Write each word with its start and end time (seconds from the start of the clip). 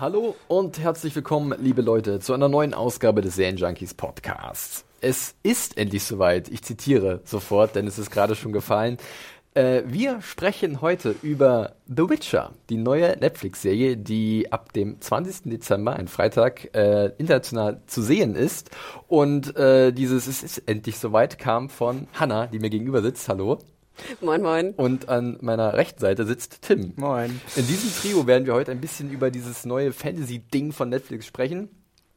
Hallo 0.00 0.34
und 0.48 0.78
herzlich 0.78 1.14
willkommen, 1.14 1.54
liebe 1.60 1.82
Leute, 1.82 2.20
zu 2.20 2.32
einer 2.32 2.48
neuen 2.48 2.72
Ausgabe 2.72 3.20
des 3.20 3.34
Serienjunkies 3.34 3.92
Podcasts. 3.92 4.86
Es 5.02 5.34
ist 5.42 5.76
endlich 5.76 6.04
soweit. 6.04 6.48
Ich 6.48 6.62
zitiere 6.62 7.20
sofort, 7.24 7.74
denn 7.74 7.86
es 7.86 7.98
ist 7.98 8.10
gerade 8.10 8.34
schon 8.34 8.52
gefallen. 8.52 8.96
Äh, 9.52 9.82
wir 9.84 10.22
sprechen 10.22 10.80
heute 10.80 11.14
über 11.20 11.74
The 11.86 12.08
Witcher, 12.08 12.52
die 12.70 12.78
neue 12.78 13.18
Netflix-Serie, 13.18 13.98
die 13.98 14.50
ab 14.50 14.72
dem 14.72 14.98
20. 15.02 15.50
Dezember, 15.50 15.96
ein 15.96 16.08
Freitag, 16.08 16.74
äh, 16.74 17.12
international 17.18 17.82
zu 17.84 18.00
sehen 18.00 18.36
ist. 18.36 18.70
Und 19.06 19.54
äh, 19.56 19.92
dieses 19.92 20.26
Es 20.28 20.42
ist 20.42 20.62
endlich 20.66 20.96
soweit 20.96 21.38
kam 21.38 21.68
von 21.68 22.08
Hannah, 22.14 22.46
die 22.46 22.58
mir 22.58 22.70
gegenüber 22.70 23.02
sitzt. 23.02 23.28
Hallo. 23.28 23.58
Moin, 24.20 24.42
moin. 24.42 24.72
Und 24.74 25.08
an 25.08 25.38
meiner 25.40 25.74
rechten 25.74 26.00
Seite 26.00 26.26
sitzt 26.26 26.62
Tim. 26.62 26.92
Moin. 26.96 27.40
In 27.56 27.66
diesem 27.66 27.90
Trio 27.92 28.26
werden 28.26 28.46
wir 28.46 28.54
heute 28.54 28.70
ein 28.70 28.80
bisschen 28.80 29.10
über 29.10 29.30
dieses 29.30 29.64
neue 29.64 29.92
Fantasy-Ding 29.92 30.72
von 30.72 30.88
Netflix 30.88 31.26
sprechen. 31.26 31.68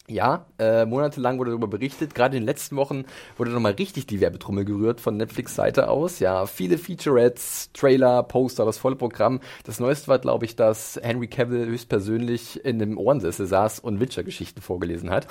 Ja, 0.09 0.48
äh, 0.59 0.86
monatelang 0.86 1.40
wurde 1.40 1.52
darüber 1.52 1.68
berichtet. 1.68 2.14
Gerade 2.14 2.36
in 2.36 2.42
den 2.42 2.46
letzten 2.46 2.76
Wochen 2.76 3.06
wurde 3.38 3.52
nochmal 3.52 3.72
richtig 3.72 4.06
die 4.06 4.20
Werbetrommel 4.20 4.66
gerührt 4.66 5.00
von 5.00 5.16
Netflix 5.16 5.56
Seite 5.56 5.90
aus. 5.90 6.20
Ja, 6.20 6.46
viele 6.46 6.78
Featurettes, 6.78 7.72
Trailer, 7.72 8.22
Poster, 8.24 8.66
das 8.66 8.78
volle 8.78 8.98
Programm. 8.98 9.40
Das 9.64 9.80
Neueste 9.80 10.09
war, 10.09 10.20
glaube 10.20 10.44
ich, 10.44 10.58
dass 10.58 11.00
Henry 11.02 11.28
Cavill 11.28 11.68
höchstpersönlich 11.68 12.66
in 12.66 12.80
dem 12.80 12.98
Ohrensessel 12.98 13.46
saß 13.46 13.80
und 13.80 14.02
Witcher-Geschichten 14.02 14.59
vorgelesen 14.59 15.09
hat. 15.09 15.28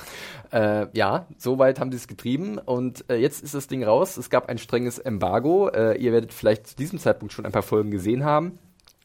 Äh, 0.52 0.86
ja, 0.96 1.26
soweit 1.36 1.78
haben 1.78 1.90
sie 1.92 1.98
es 1.98 2.08
getrieben 2.08 2.56
und 2.56 3.04
äh, 3.10 3.16
jetzt 3.16 3.44
ist 3.44 3.54
das 3.54 3.66
Ding 3.66 3.84
raus. 3.84 4.16
Es 4.16 4.30
gab 4.30 4.48
ein 4.48 4.56
strenges 4.56 4.98
Embargo. 4.98 5.68
Äh, 5.68 5.98
ihr 5.98 6.12
werdet 6.12 6.32
vielleicht 6.32 6.66
zu 6.66 6.76
diesem 6.76 6.98
Zeitpunkt 6.98 7.34
schon 7.34 7.44
ein 7.44 7.52
paar 7.52 7.62
Folgen 7.62 7.90
gesehen 7.90 8.24
haben. 8.24 8.58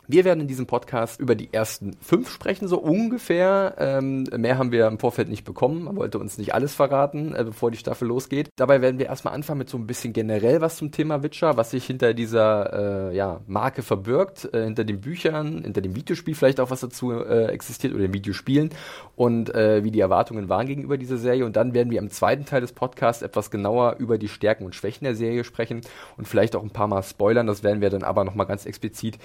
Wir 0.09 0.23
werden 0.23 0.39
in 0.39 0.47
diesem 0.47 0.67
Podcast 0.67 1.19
über 1.19 1.35
die 1.35 1.53
ersten 1.53 1.97
fünf 1.99 2.31
sprechen, 2.31 2.69
so 2.69 2.77
ungefähr. 2.79 3.75
Ähm, 3.77 4.23
mehr 4.37 4.57
haben 4.57 4.71
wir 4.71 4.87
im 4.87 4.99
Vorfeld 4.99 5.27
nicht 5.27 5.43
bekommen. 5.43 5.83
Man 5.83 5.97
wollte 5.97 6.17
uns 6.17 6.37
nicht 6.37 6.53
alles 6.53 6.73
verraten, 6.73 7.35
äh, 7.35 7.43
bevor 7.43 7.71
die 7.71 7.77
Staffel 7.77 8.07
losgeht. 8.07 8.47
Dabei 8.55 8.81
werden 8.81 8.99
wir 8.99 9.07
erstmal 9.07 9.33
anfangen 9.33 9.57
mit 9.57 9.69
so 9.69 9.77
ein 9.77 9.85
bisschen 9.85 10.13
generell 10.13 10.61
was 10.61 10.77
zum 10.77 10.93
Thema 10.93 11.23
Witcher, 11.23 11.57
was 11.57 11.71
sich 11.71 11.85
hinter 11.85 12.13
dieser 12.13 13.09
äh, 13.09 13.17
ja, 13.17 13.41
Marke 13.47 13.81
verbirgt, 13.81 14.47
äh, 14.53 14.63
hinter 14.63 14.85
den 14.85 15.01
Büchern, 15.01 15.63
hinter 15.63 15.81
dem 15.81 15.93
Videospiel 15.93 16.35
vielleicht 16.35 16.61
auch 16.61 16.71
was 16.71 16.79
dazu 16.79 17.11
äh, 17.11 17.47
existiert 17.47 17.93
oder 17.93 18.03
den 18.03 18.13
Videospielen 18.13 18.69
und 19.17 19.53
äh, 19.53 19.83
wie 19.83 19.91
die 19.91 19.99
Erwartungen 19.99 20.47
waren 20.47 20.67
gegenüber 20.67 20.97
dieser 20.97 21.17
Serie. 21.17 21.45
Und 21.45 21.57
dann 21.57 21.73
werden 21.73 21.91
wir 21.91 21.99
im 21.99 22.11
zweiten 22.11 22.45
Teil 22.45 22.61
des 22.61 22.71
Podcasts 22.71 23.23
etwas 23.23 23.51
genauer 23.51 23.97
über 23.99 24.17
die 24.17 24.29
Stärken 24.29 24.63
und 24.63 24.73
Schwächen 24.73 25.03
der 25.03 25.15
Serie 25.15 25.43
sprechen 25.43 25.81
und 26.15 26.29
vielleicht 26.29 26.55
auch 26.55 26.63
ein 26.63 26.69
paar 26.69 26.87
Mal 26.87 27.03
spoilern. 27.03 27.45
Das 27.45 27.61
werden 27.61 27.81
wir 27.81 27.89
dann 27.89 28.03
aber 28.03 28.23
nochmal 28.23 28.45
ganz 28.45 28.65
explizit 28.65 29.17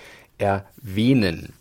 erwähnen. 0.81 1.53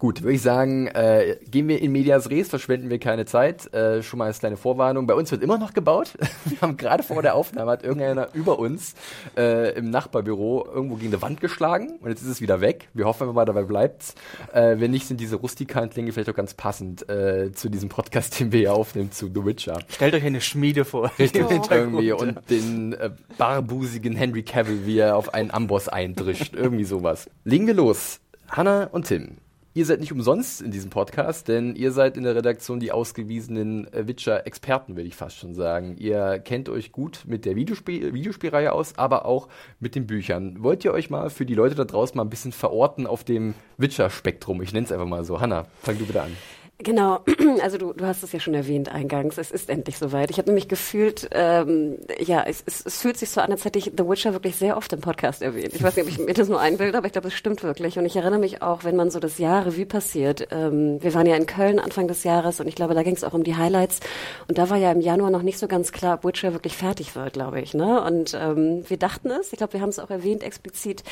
Gut, 0.00 0.22
würde 0.22 0.32
ich 0.32 0.40
sagen, 0.40 0.86
äh, 0.86 1.36
gehen 1.50 1.68
wir 1.68 1.82
in 1.82 1.92
Medias 1.92 2.30
Res, 2.30 2.48
verschwenden 2.48 2.88
wir 2.88 2.98
keine 2.98 3.26
Zeit. 3.26 3.70
Äh, 3.74 4.02
schon 4.02 4.18
mal 4.18 4.24
als 4.24 4.38
kleine 4.38 4.56
Vorwarnung. 4.56 5.06
Bei 5.06 5.12
uns 5.12 5.30
wird 5.30 5.42
immer 5.42 5.58
noch 5.58 5.74
gebaut. 5.74 6.14
wir 6.46 6.58
haben 6.62 6.78
gerade 6.78 7.02
vor 7.02 7.20
der 7.20 7.34
Aufnahme 7.34 7.70
hat 7.70 7.84
irgendeiner 7.84 8.28
über 8.32 8.58
uns 8.58 8.94
äh, 9.36 9.74
im 9.74 9.90
Nachbarbüro 9.90 10.66
irgendwo 10.72 10.94
gegen 10.94 11.08
eine 11.08 11.20
Wand 11.20 11.42
geschlagen 11.42 11.98
und 12.00 12.08
jetzt 12.08 12.22
ist 12.22 12.28
es 12.28 12.40
wieder 12.40 12.62
weg. 12.62 12.88
Wir 12.94 13.04
hoffen 13.04 13.30
mal, 13.34 13.44
dabei 13.44 13.64
bleibt's. 13.64 14.14
Äh, 14.54 14.76
wenn 14.78 14.90
nicht, 14.90 15.06
sind 15.06 15.20
diese 15.20 15.36
rustikalen 15.36 15.90
Klänge 15.90 16.12
vielleicht 16.12 16.30
auch 16.30 16.34
ganz 16.34 16.54
passend 16.54 17.06
äh, 17.10 17.52
zu 17.52 17.68
diesem 17.68 17.90
Podcast, 17.90 18.40
den 18.40 18.52
wir 18.52 18.60
hier 18.60 18.72
aufnehmen, 18.72 19.12
zu 19.12 19.26
The 19.26 19.44
Witcher. 19.44 19.80
Stellt 19.90 20.14
euch 20.14 20.24
eine 20.24 20.40
Schmiede 20.40 20.86
vor. 20.86 21.12
Richtig, 21.18 21.44
irgendwie. 21.70 22.12
Und 22.12 22.38
den 22.48 22.94
äh, 22.94 23.10
barbusigen 23.36 24.16
Henry 24.16 24.44
Cavill, 24.44 24.86
wie 24.86 24.96
er 24.96 25.16
auf 25.18 25.34
einen 25.34 25.50
Amboss 25.50 25.90
eindrischt. 25.90 26.54
irgendwie 26.54 26.84
sowas. 26.84 27.28
Legen 27.44 27.66
wir 27.66 27.74
los. 27.74 28.20
Hannah 28.52 28.88
und 28.90 29.06
Tim. 29.06 29.36
Ihr 29.74 29.86
seid 29.86 30.00
nicht 30.00 30.10
umsonst 30.10 30.60
in 30.60 30.72
diesem 30.72 30.90
Podcast, 30.90 31.46
denn 31.46 31.76
ihr 31.76 31.92
seid 31.92 32.16
in 32.16 32.24
der 32.24 32.34
Redaktion 32.34 32.80
die 32.80 32.90
ausgewiesenen 32.90 33.86
äh, 33.92 34.08
Witcher-Experten, 34.08 34.96
würde 34.96 35.06
ich 35.06 35.14
fast 35.14 35.38
schon 35.38 35.54
sagen. 35.54 35.94
Ihr 35.98 36.40
kennt 36.40 36.68
euch 36.68 36.90
gut 36.90 37.22
mit 37.28 37.44
der 37.44 37.54
Videospiel 37.54 38.12
Videospielreihe 38.12 38.72
aus, 38.72 38.98
aber 38.98 39.24
auch 39.24 39.46
mit 39.78 39.94
den 39.94 40.08
Büchern. 40.08 40.64
Wollt 40.64 40.84
ihr 40.84 40.92
euch 40.92 41.10
mal 41.10 41.30
für 41.30 41.46
die 41.46 41.54
Leute 41.54 41.76
da 41.76 41.84
draußen 41.84 42.16
mal 42.16 42.24
ein 42.24 42.30
bisschen 42.30 42.50
verorten 42.50 43.06
auf 43.06 43.22
dem 43.22 43.54
Witcher-Spektrum? 43.78 44.60
Ich 44.62 44.72
nenne 44.72 44.86
es 44.86 44.90
einfach 44.90 45.06
mal 45.06 45.24
so. 45.24 45.40
Hannah, 45.40 45.66
fang 45.80 45.96
du 45.96 46.04
bitte 46.04 46.22
an. 46.22 46.36
Genau, 46.82 47.20
also 47.62 47.76
du, 47.76 47.92
du 47.92 48.06
hast 48.06 48.22
es 48.22 48.32
ja 48.32 48.40
schon 48.40 48.54
erwähnt 48.54 48.90
eingangs, 48.90 49.36
es 49.36 49.50
ist 49.50 49.68
endlich 49.68 49.98
soweit. 49.98 50.30
Ich 50.30 50.38
habe 50.38 50.48
nämlich 50.48 50.66
gefühlt, 50.66 51.28
ähm, 51.32 51.98
ja, 52.18 52.42
es, 52.42 52.62
es, 52.64 52.84
es 52.86 53.02
fühlt 53.02 53.18
sich 53.18 53.28
so 53.28 53.42
an, 53.42 53.52
als 53.52 53.66
hätte 53.66 53.78
ich 53.78 53.92
The 53.96 54.08
Witcher 54.08 54.32
wirklich 54.32 54.56
sehr 54.56 54.78
oft 54.78 54.90
im 54.94 55.00
Podcast 55.00 55.42
erwähnt. 55.42 55.74
Ich 55.74 55.82
weiß 55.82 55.96
nicht, 55.96 56.06
ob 56.06 56.12
ich 56.12 56.18
mir 56.18 56.32
das 56.32 56.48
nur 56.48 56.58
einbilde, 56.58 56.96
aber 56.96 57.06
ich 57.06 57.12
glaube, 57.12 57.28
es 57.28 57.34
stimmt 57.34 57.62
wirklich. 57.62 57.98
Und 57.98 58.06
ich 58.06 58.16
erinnere 58.16 58.38
mich 58.38 58.62
auch, 58.62 58.82
wenn 58.84 58.96
man 58.96 59.10
so 59.10 59.20
das 59.20 59.36
Jahr 59.36 59.66
Revue 59.66 59.84
passiert. 59.84 60.48
Ähm, 60.50 61.02
wir 61.02 61.12
waren 61.12 61.26
ja 61.26 61.36
in 61.36 61.46
Köln 61.46 61.78
Anfang 61.78 62.08
des 62.08 62.24
Jahres 62.24 62.60
und 62.60 62.66
ich 62.66 62.76
glaube, 62.76 62.94
da 62.94 63.02
ging 63.02 63.14
es 63.14 63.24
auch 63.24 63.34
um 63.34 63.44
die 63.44 63.56
Highlights. 63.56 64.00
Und 64.48 64.56
da 64.56 64.70
war 64.70 64.78
ja 64.78 64.90
im 64.90 65.02
Januar 65.02 65.30
noch 65.30 65.42
nicht 65.42 65.58
so 65.58 65.68
ganz 65.68 65.92
klar, 65.92 66.14
ob 66.14 66.24
Witcher 66.24 66.54
wirklich 66.54 66.78
fertig 66.78 67.14
wird, 67.14 67.34
glaube 67.34 67.60
ich. 67.60 67.74
Ne? 67.74 68.02
Und 68.02 68.32
ähm, 68.40 68.84
wir 68.88 68.96
dachten 68.96 69.30
es, 69.30 69.52
ich 69.52 69.58
glaube, 69.58 69.74
wir 69.74 69.82
haben 69.82 69.90
es 69.90 69.98
auch 69.98 70.10
erwähnt 70.10 70.42
explizit. 70.42 71.04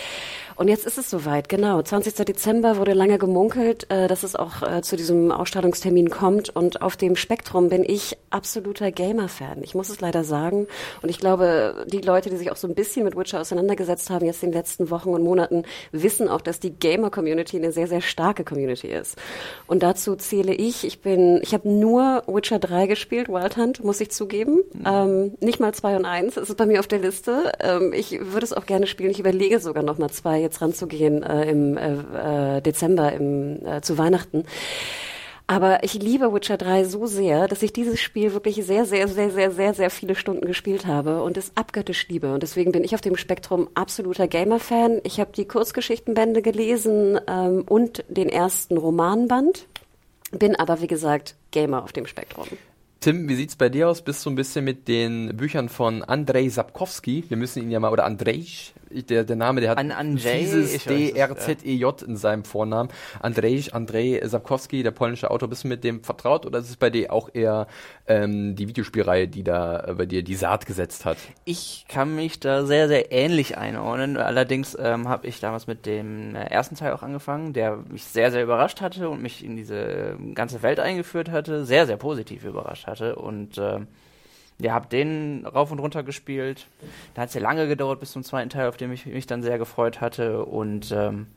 Und 0.57 0.69
jetzt 0.69 0.87
ist 0.87 0.97
es 0.97 1.11
soweit, 1.11 1.51
genau. 1.51 1.83
20. 1.83 2.15
Dezember 2.25 2.79
wurde 2.79 2.95
lange 2.95 3.19
gemunkelt, 3.19 3.91
äh, 3.91 4.09
dass 4.09 4.23
es 4.23 4.35
auch 4.35 4.63
äh, 4.63 4.81
zu 4.81 4.97
diesem 4.97 5.31
Ausstrahlungstermin 5.59 6.11
kommt. 6.11 6.51
Und 6.51 6.83
auf 6.83 6.97
dem 6.97 7.17
Spektrum 7.17 7.69
bin 7.69 7.85
ich 7.85 8.17
absoluter 8.31 8.93
Gamer-Fan. 8.93 9.63
Ich 9.63 9.75
muss 9.75 9.89
es 9.89 10.01
leider 10.01 10.23
sagen. 10.23 10.69
Und 11.03 11.09
ich 11.09 11.19
glaube, 11.19 11.87
die 11.89 12.01
Leute, 12.01 12.31
die 12.31 12.37
sich 12.37 12.53
auch 12.53 12.57
so 12.57 12.69
ein 12.69 12.75
bisschen 12.75 13.05
mit 13.05 13.17
Witcher 13.17 13.41
auseinandergesetzt 13.41 14.11
haben, 14.11 14.25
jetzt 14.25 14.43
in 14.43 14.51
den 14.51 14.59
letzten 14.59 14.91
Wochen 14.91 15.11
und 15.11 15.23
Monaten, 15.23 15.65
wissen 15.91 16.29
auch, 16.29 16.41
dass 16.41 16.61
die 16.61 16.71
Gamer-Community 16.71 17.57
eine 17.57 17.73
sehr, 17.73 17.89
sehr 17.89 18.01
starke 18.01 18.45
Community 18.45 18.89
ist. 18.89 19.17
Und 19.67 19.83
dazu 19.83 20.15
zähle 20.15 20.55
ich, 20.55 20.87
ich 20.87 21.01
bin, 21.01 21.41
ich 21.43 21.55
habe 21.55 21.69
nur 21.69 22.23
Witcher 22.27 22.59
3 22.59 22.87
gespielt, 22.87 23.29
Wild 23.29 23.57
Hunt, 23.57 23.83
muss 23.83 24.01
ich 24.01 24.11
zugeben. 24.11 24.63
Mhm. 24.75 24.85
Ähm, 24.87 25.33
nicht 25.41 25.59
mal 25.59 25.75
2 25.75 25.97
und 25.97 26.05
1. 26.05 26.37
Es 26.37 26.51
ist 26.51 26.57
bei 26.57 26.67
mir 26.67 26.79
auf 26.79 26.87
der 26.87 27.01
Liste. 27.01 27.53
Ähm, 27.61 27.93
ich 27.93 28.13
würde 28.21 28.45
es 28.45 28.53
auch 28.53 28.67
gerne 28.67 28.87
spielen. 28.87 29.11
Ich 29.11 29.19
überlege 29.19 29.59
sogar 29.59 29.83
noch 29.83 29.99
mal 29.99 30.11
zwei 30.11 30.41
jetzt 30.41 30.63
ranzugehen 30.63 31.23
äh, 31.23 31.51
im 31.51 31.77
äh, 31.77 32.59
äh 32.59 32.61
Dezember 32.61 33.13
im, 33.13 33.65
äh, 33.67 33.81
zu 33.81 33.99
Weihnachten. 33.99 34.45
Aber 35.51 35.83
ich 35.83 35.95
liebe 35.95 36.35
Witcher 36.35 36.59
3 36.59 36.85
so 36.85 37.07
sehr, 37.07 37.49
dass 37.49 37.63
ich 37.63 37.73
dieses 37.73 37.99
Spiel 37.99 38.35
wirklich 38.35 38.57
sehr, 38.67 38.85
sehr, 38.85 39.09
sehr, 39.09 39.31
sehr, 39.31 39.51
sehr, 39.51 39.73
sehr 39.73 39.89
viele 39.89 40.15
Stunden 40.15 40.47
gespielt 40.47 40.85
habe 40.85 41.23
und 41.23 41.39
es 41.39 41.53
abgöttisch 41.55 42.07
liebe. 42.09 42.35
Und 42.35 42.43
deswegen 42.43 42.71
bin 42.71 42.85
ich 42.85 42.95
auf 42.95 43.01
dem 43.01 43.17
Spektrum 43.17 43.67
absoluter 43.73 44.29
Gamer-Fan. 44.29 45.01
Ich 45.05 45.21
habe 45.21 45.33
die 45.35 45.47
Kurzgeschichtenbände 45.47 46.43
gelesen 46.43 47.19
ähm, 47.27 47.65
und 47.67 48.05
den 48.11 48.29
ersten 48.29 48.77
Romanband, 48.77 49.67
bin 50.33 50.55
aber, 50.55 50.83
wie 50.83 50.87
gesagt, 50.87 51.35
Gamer 51.51 51.83
auf 51.83 51.95
dem 51.95 52.07
Spektrum. 52.07 52.47
Tim, 53.01 53.27
wie 53.27 53.35
sieht's 53.35 53.57
bei 53.57 53.71
dir 53.71 53.89
aus? 53.89 54.03
Bist 54.03 54.27
du 54.27 54.31
ein 54.31 54.35
bisschen 54.35 54.67
mit 54.67 54.87
den 54.87 55.35
Büchern 55.35 55.71
von 55.71 56.03
Andrei 56.03 56.51
Sapkowski? 56.51 57.25
Wir 57.29 57.39
müssen 57.39 57.63
ihn 57.63 57.71
ja 57.71 57.81
mal, 57.81 57.91
oder 57.91 58.05
Andrzej, 58.05 58.75
der, 58.91 59.25
der 59.25 59.37
Name, 59.37 59.61
der 59.61 59.71
hat 59.71 59.79
An 59.79 59.91
Andrzej, 59.91 60.41
dieses 60.41 60.85
D-R-Z-E-J 60.85 62.03
in 62.03 62.17
seinem 62.17 62.45
Vornamen. 62.45 62.91
Andrzej, 63.21 63.71
Andrzej 63.73 64.21
Sapkowski, 64.25 64.83
der 64.83 64.91
polnische 64.91 65.31
Autor. 65.31 65.49
Bist 65.49 65.65
du 65.65 65.69
mit 65.69 65.85
dem 65.85 66.03
vertraut 66.03 66.47
oder 66.47 66.59
ist 66.59 66.71
es 66.71 66.77
bei 66.77 66.91
dir 66.91 67.13
auch 67.13 67.29
eher 67.33 67.67
ähm, 68.07 68.57
die 68.57 68.69
Videospielreihe, 68.69 69.29
die 69.29 69.45
da 69.45 69.81
äh, 69.81 69.95
bei 69.95 70.07
dir 70.07 70.23
die 70.23 70.35
Saat 70.35 70.67
gesetzt 70.67 71.05
hat? 71.05 71.19
Ich 71.45 71.87
kann 71.89 72.15
mich 72.15 72.41
da 72.41 72.65
sehr, 72.65 72.89
sehr 72.89 73.13
ähnlich 73.13 73.57
einordnen. 73.59 74.17
Allerdings 74.17 74.77
ähm, 74.79 75.09
habe 75.09 75.27
ich 75.27 75.41
damals 75.41 75.67
mit 75.67 75.87
dem 75.87 76.35
äh, 76.35 76.45
ersten 76.45 76.77
Teil 76.77 76.93
auch 76.93 77.03
angefangen, 77.03 77.53
der 77.53 77.77
mich 77.77 78.05
sehr, 78.05 78.31
sehr 78.31 78.43
überrascht 78.43 78.81
hatte 78.81 79.09
und 79.09 79.23
mich 79.23 79.45
in 79.45 79.57
diese 79.57 79.77
ähm, 79.77 80.35
ganze 80.35 80.63
Welt 80.63 80.81
eingeführt 80.81 81.31
hatte. 81.31 81.65
Sehr, 81.65 81.87
sehr 81.87 81.97
positiv 81.97 82.45
überrascht 82.45 82.87
hatte 82.87 83.17
und 83.17 83.59
äh, 83.59 83.81
ja, 84.61 84.73
hab 84.73 84.91
den 84.91 85.47
rauf 85.47 85.71
und 85.71 85.79
runter 85.79 86.03
gespielt. 86.03 86.67
Da 87.15 87.23
hat 87.23 87.29
es 87.29 87.35
ja 87.35 87.41
lange 87.41 87.69
gedauert 87.69 88.01
bis 88.01 88.13
zum 88.13 88.25
zweiten 88.25 88.51
Teil, 88.51 88.69
auf 88.69 88.77
den 88.77 88.93
ich 88.93 89.07
mich 89.07 89.27
dann 89.27 89.43
sehr 89.43 89.59
gefreut 89.59 90.01
hatte. 90.01 90.45
Und 90.45 90.91
ähm, 90.93 91.29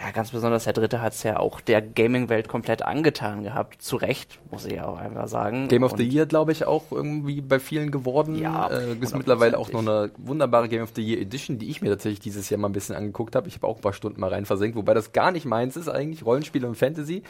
ja, 0.00 0.10
ganz 0.10 0.32
besonders 0.32 0.64
der 0.64 0.72
dritte 0.72 1.00
hat 1.00 1.12
es 1.12 1.22
ja 1.22 1.38
auch 1.38 1.60
der 1.60 1.80
Gaming-Welt 1.80 2.48
komplett 2.48 2.82
angetan 2.82 3.42
gehabt. 3.42 3.80
Zu 3.80 3.96
Recht, 3.96 4.40
muss 4.50 4.64
ich 4.64 4.80
auch 4.80 4.98
einfach 4.98 5.28
sagen. 5.28 5.68
Game 5.68 5.84
of 5.84 5.94
the 5.96 6.02
Year, 6.02 6.26
glaube 6.26 6.52
ich, 6.52 6.66
auch 6.66 6.84
irgendwie 6.90 7.40
bei 7.40 7.58
vielen 7.58 7.90
geworden. 7.90 8.36
Ja, 8.36 8.68
äh, 8.68 8.94
ist 9.00 9.16
mittlerweile 9.16 9.58
auch 9.58 9.70
noch 9.70 9.80
eine 9.80 10.10
wunderbare 10.16 10.68
Game 10.68 10.82
of 10.82 10.90
the 10.94 11.02
Year 11.02 11.20
Edition, 11.20 11.58
die 11.58 11.70
ich 11.70 11.80
mir 11.80 11.90
tatsächlich 11.90 12.20
dieses 12.20 12.50
Jahr 12.50 12.60
mal 12.60 12.68
ein 12.68 12.72
bisschen 12.72 12.96
angeguckt 12.96 13.36
habe. 13.36 13.48
Ich 13.48 13.56
habe 13.56 13.66
auch 13.66 13.76
ein 13.76 13.82
paar 13.82 13.92
Stunden 13.92 14.20
mal 14.20 14.30
rein 14.30 14.46
versenkt, 14.46 14.76
wobei 14.76 14.94
das 14.94 15.12
gar 15.12 15.30
nicht 15.30 15.46
meins 15.46 15.76
ist 15.76 15.88
eigentlich, 15.88 16.26
Rollenspiel 16.26 16.64
und 16.64 16.76
Fantasy. 16.76 17.22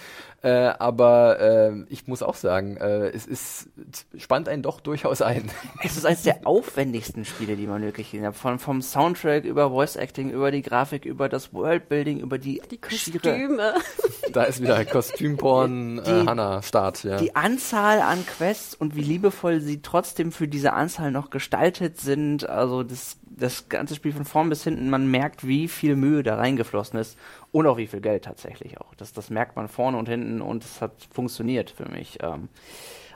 Äh, 0.43 0.50
aber 0.50 1.40
äh, 1.40 1.84
ich 1.88 2.06
muss 2.06 2.22
auch 2.22 2.34
sagen, 2.34 2.76
äh, 2.76 3.08
es 3.08 3.26
ist 3.26 3.69
spannt 4.16 4.49
einen 4.49 4.62
doch 4.62 4.81
durchaus 4.81 5.22
ein. 5.22 5.50
Es 5.82 5.96
ist 5.96 6.06
eines 6.06 6.22
der 6.22 6.46
aufwendigsten 6.46 7.25
Spiele, 7.25 7.56
die 7.56 7.66
man 7.66 7.82
wirklich 7.82 8.11
gesehen 8.11 8.26
hat. 8.26 8.37
Von, 8.37 8.58
vom 8.58 8.81
Soundtrack 8.81 9.44
über 9.44 9.70
Voice 9.70 9.96
Acting, 9.96 10.31
über 10.31 10.50
die 10.50 10.62
Grafik, 10.62 11.05
über 11.05 11.28
das 11.28 11.52
Worldbuilding, 11.52 12.20
über 12.20 12.38
die 12.38 12.53
die 12.70 12.78
Kostüme. 12.78 13.74
Da 14.32 14.44
ist 14.44 14.60
wieder 14.60 14.84
Kostümporn, 14.84 15.98
äh, 15.98 16.24
Hannah 16.26 16.60
Start, 16.62 17.04
ja. 17.04 17.18
Die 17.18 17.36
Anzahl 17.36 18.00
an 18.00 18.26
Quests 18.26 18.74
und 18.74 18.96
wie 18.96 19.02
liebevoll 19.02 19.60
sie 19.60 19.80
trotzdem 19.80 20.32
für 20.32 20.48
diese 20.48 20.72
Anzahl 20.72 21.12
noch 21.12 21.30
gestaltet 21.30 22.00
sind. 22.00 22.48
Also 22.48 22.82
das, 22.82 23.18
das 23.22 23.68
ganze 23.68 23.94
Spiel 23.94 24.12
von 24.12 24.24
vorn 24.24 24.48
bis 24.48 24.64
hinten, 24.64 24.90
man 24.90 25.08
merkt, 25.08 25.46
wie 25.46 25.68
viel 25.68 25.94
Mühe 25.94 26.24
da 26.24 26.34
reingeflossen 26.34 26.98
ist 26.98 27.16
und 27.52 27.66
auch 27.68 27.76
wie 27.76 27.86
viel 27.86 28.00
Geld 28.00 28.24
tatsächlich 28.24 28.80
auch. 28.80 28.94
Das, 28.96 29.12
das 29.12 29.30
merkt 29.30 29.54
man 29.54 29.68
vorne 29.68 29.98
und 29.98 30.08
hinten 30.08 30.40
und 30.40 30.64
es 30.64 30.80
hat 30.80 31.06
funktioniert 31.12 31.70
für 31.70 31.88
mich. 31.88 32.18
Ähm, 32.20 32.48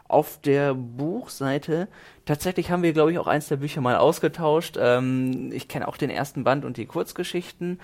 auf 0.08 0.40
der 0.40 0.75
Buchseite, 0.75 1.87
tatsächlich 2.25 2.70
haben 2.70 2.82
wir, 2.82 2.94
glaube 2.94 3.12
ich, 3.12 3.19
auch 3.19 3.26
eins 3.26 3.49
der 3.49 3.56
Bücher 3.56 3.82
mal 3.82 3.96
ausgetauscht. 3.96 4.79
Ähm, 4.81 5.52
ich 5.52 5.69
kenne 5.69 5.87
auch 5.87 5.99
den 5.99 6.11
ersten 6.11 6.44
Band 6.44 6.64
und 6.64 6.79
die 6.79 6.87
Kurzgeschichten. 6.87 7.79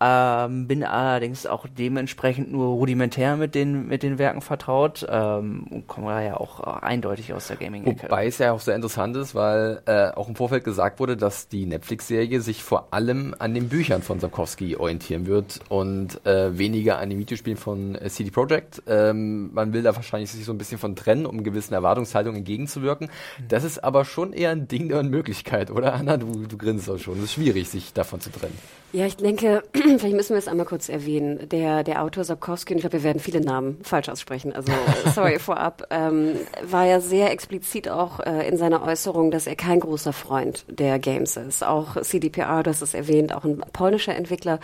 Ähm, 0.00 0.68
bin 0.68 0.84
allerdings 0.84 1.46
auch 1.46 1.66
dementsprechend 1.66 2.52
nur 2.52 2.68
rudimentär 2.68 3.36
mit 3.36 3.54
den, 3.54 3.88
mit 3.88 4.02
den 4.02 4.18
Werken 4.18 4.40
vertraut 4.40 5.04
ähm, 5.10 5.66
und 5.70 5.88
komme 5.88 6.08
da 6.10 6.22
ja 6.22 6.36
auch 6.36 6.60
äh, 6.60 6.86
eindeutig 6.86 7.32
aus 7.32 7.48
der 7.48 7.56
Gaming-Ecke. 7.56 8.04
Wobei 8.04 8.26
es 8.26 8.38
ja 8.38 8.52
auch 8.52 8.60
sehr 8.60 8.76
interessant 8.76 9.16
ist, 9.16 9.34
weil 9.34 9.82
äh, 9.86 10.10
auch 10.10 10.28
im 10.28 10.36
Vorfeld 10.36 10.62
gesagt 10.62 11.00
wurde, 11.00 11.16
dass 11.16 11.48
die 11.48 11.66
Netflix-Serie 11.66 12.40
sich 12.40 12.62
vor 12.62 12.92
allem 12.92 13.34
an 13.38 13.54
den 13.54 13.68
Büchern 13.68 14.02
von 14.02 14.20
Sapkowski 14.20 14.76
orientieren 14.76 15.26
wird 15.26 15.60
und 15.68 16.24
äh, 16.24 16.56
weniger 16.56 16.98
an 16.98 17.10
den 17.10 17.18
Videospielen 17.18 17.58
von 17.58 17.96
äh, 17.96 18.08
CD 18.08 18.30
Projekt. 18.30 18.82
Ähm, 18.86 19.52
man 19.52 19.72
will 19.72 19.82
da 19.82 19.96
wahrscheinlich 19.96 20.30
sich 20.30 20.44
so 20.44 20.52
ein 20.52 20.58
bisschen 20.58 20.78
von 20.78 20.94
trennen, 20.94 21.26
um 21.26 21.42
gewissen 21.42 21.74
Erwartungshaltungen 21.74 22.38
entgegenzuwirken. 22.38 23.10
Das 23.48 23.64
ist 23.64 23.82
aber 23.82 24.04
schon 24.04 24.32
eher 24.32 24.50
ein 24.50 24.68
Ding 24.68 24.88
der 24.88 25.00
Unmöglichkeit, 25.00 25.72
oder 25.72 25.94
Anna? 25.94 26.16
Du, 26.16 26.46
du 26.46 26.56
grinst 26.56 26.88
auch 26.88 26.98
schon. 26.98 27.18
Es 27.18 27.24
ist 27.24 27.32
schwierig, 27.32 27.68
sich 27.68 27.92
davon 27.92 28.20
zu 28.20 28.30
trennen. 28.30 28.56
Ja, 28.92 29.04
ich 29.04 29.16
denke, 29.16 29.62
vielleicht 29.98 30.14
müssen 30.14 30.30
wir 30.30 30.38
es 30.38 30.48
einmal 30.48 30.66
kurz 30.66 30.88
erwähnen. 30.88 31.48
Der, 31.48 31.82
der 31.84 32.02
Autor 32.02 32.24
Sapkowski, 32.24 32.74
und 32.74 32.78
ich 32.78 32.82
glaube, 32.82 32.98
wir 32.98 33.04
werden 33.04 33.20
viele 33.20 33.40
Namen 33.40 33.78
falsch 33.82 34.08
aussprechen, 34.08 34.52
also 34.52 34.72
sorry 35.14 35.38
vorab, 35.38 35.86
ähm, 35.90 36.34
war 36.62 36.86
ja 36.86 37.00
sehr 37.00 37.30
explizit 37.30 37.88
auch 37.88 38.20
äh, 38.20 38.48
in 38.48 38.56
seiner 38.56 38.82
Äußerung, 38.82 39.30
dass 39.30 39.46
er 39.46 39.56
kein 39.56 39.80
großer 39.80 40.12
Freund 40.12 40.64
der 40.68 40.98
Games 40.98 41.36
ist. 41.36 41.64
Auch 41.64 42.00
CDPR, 42.00 42.62
du 42.62 42.70
hast 42.70 42.82
es 42.82 42.94
erwähnt, 42.94 43.34
auch 43.34 43.44
ein 43.44 43.62
polnischer 43.72 44.14
Entwickler, 44.14 44.60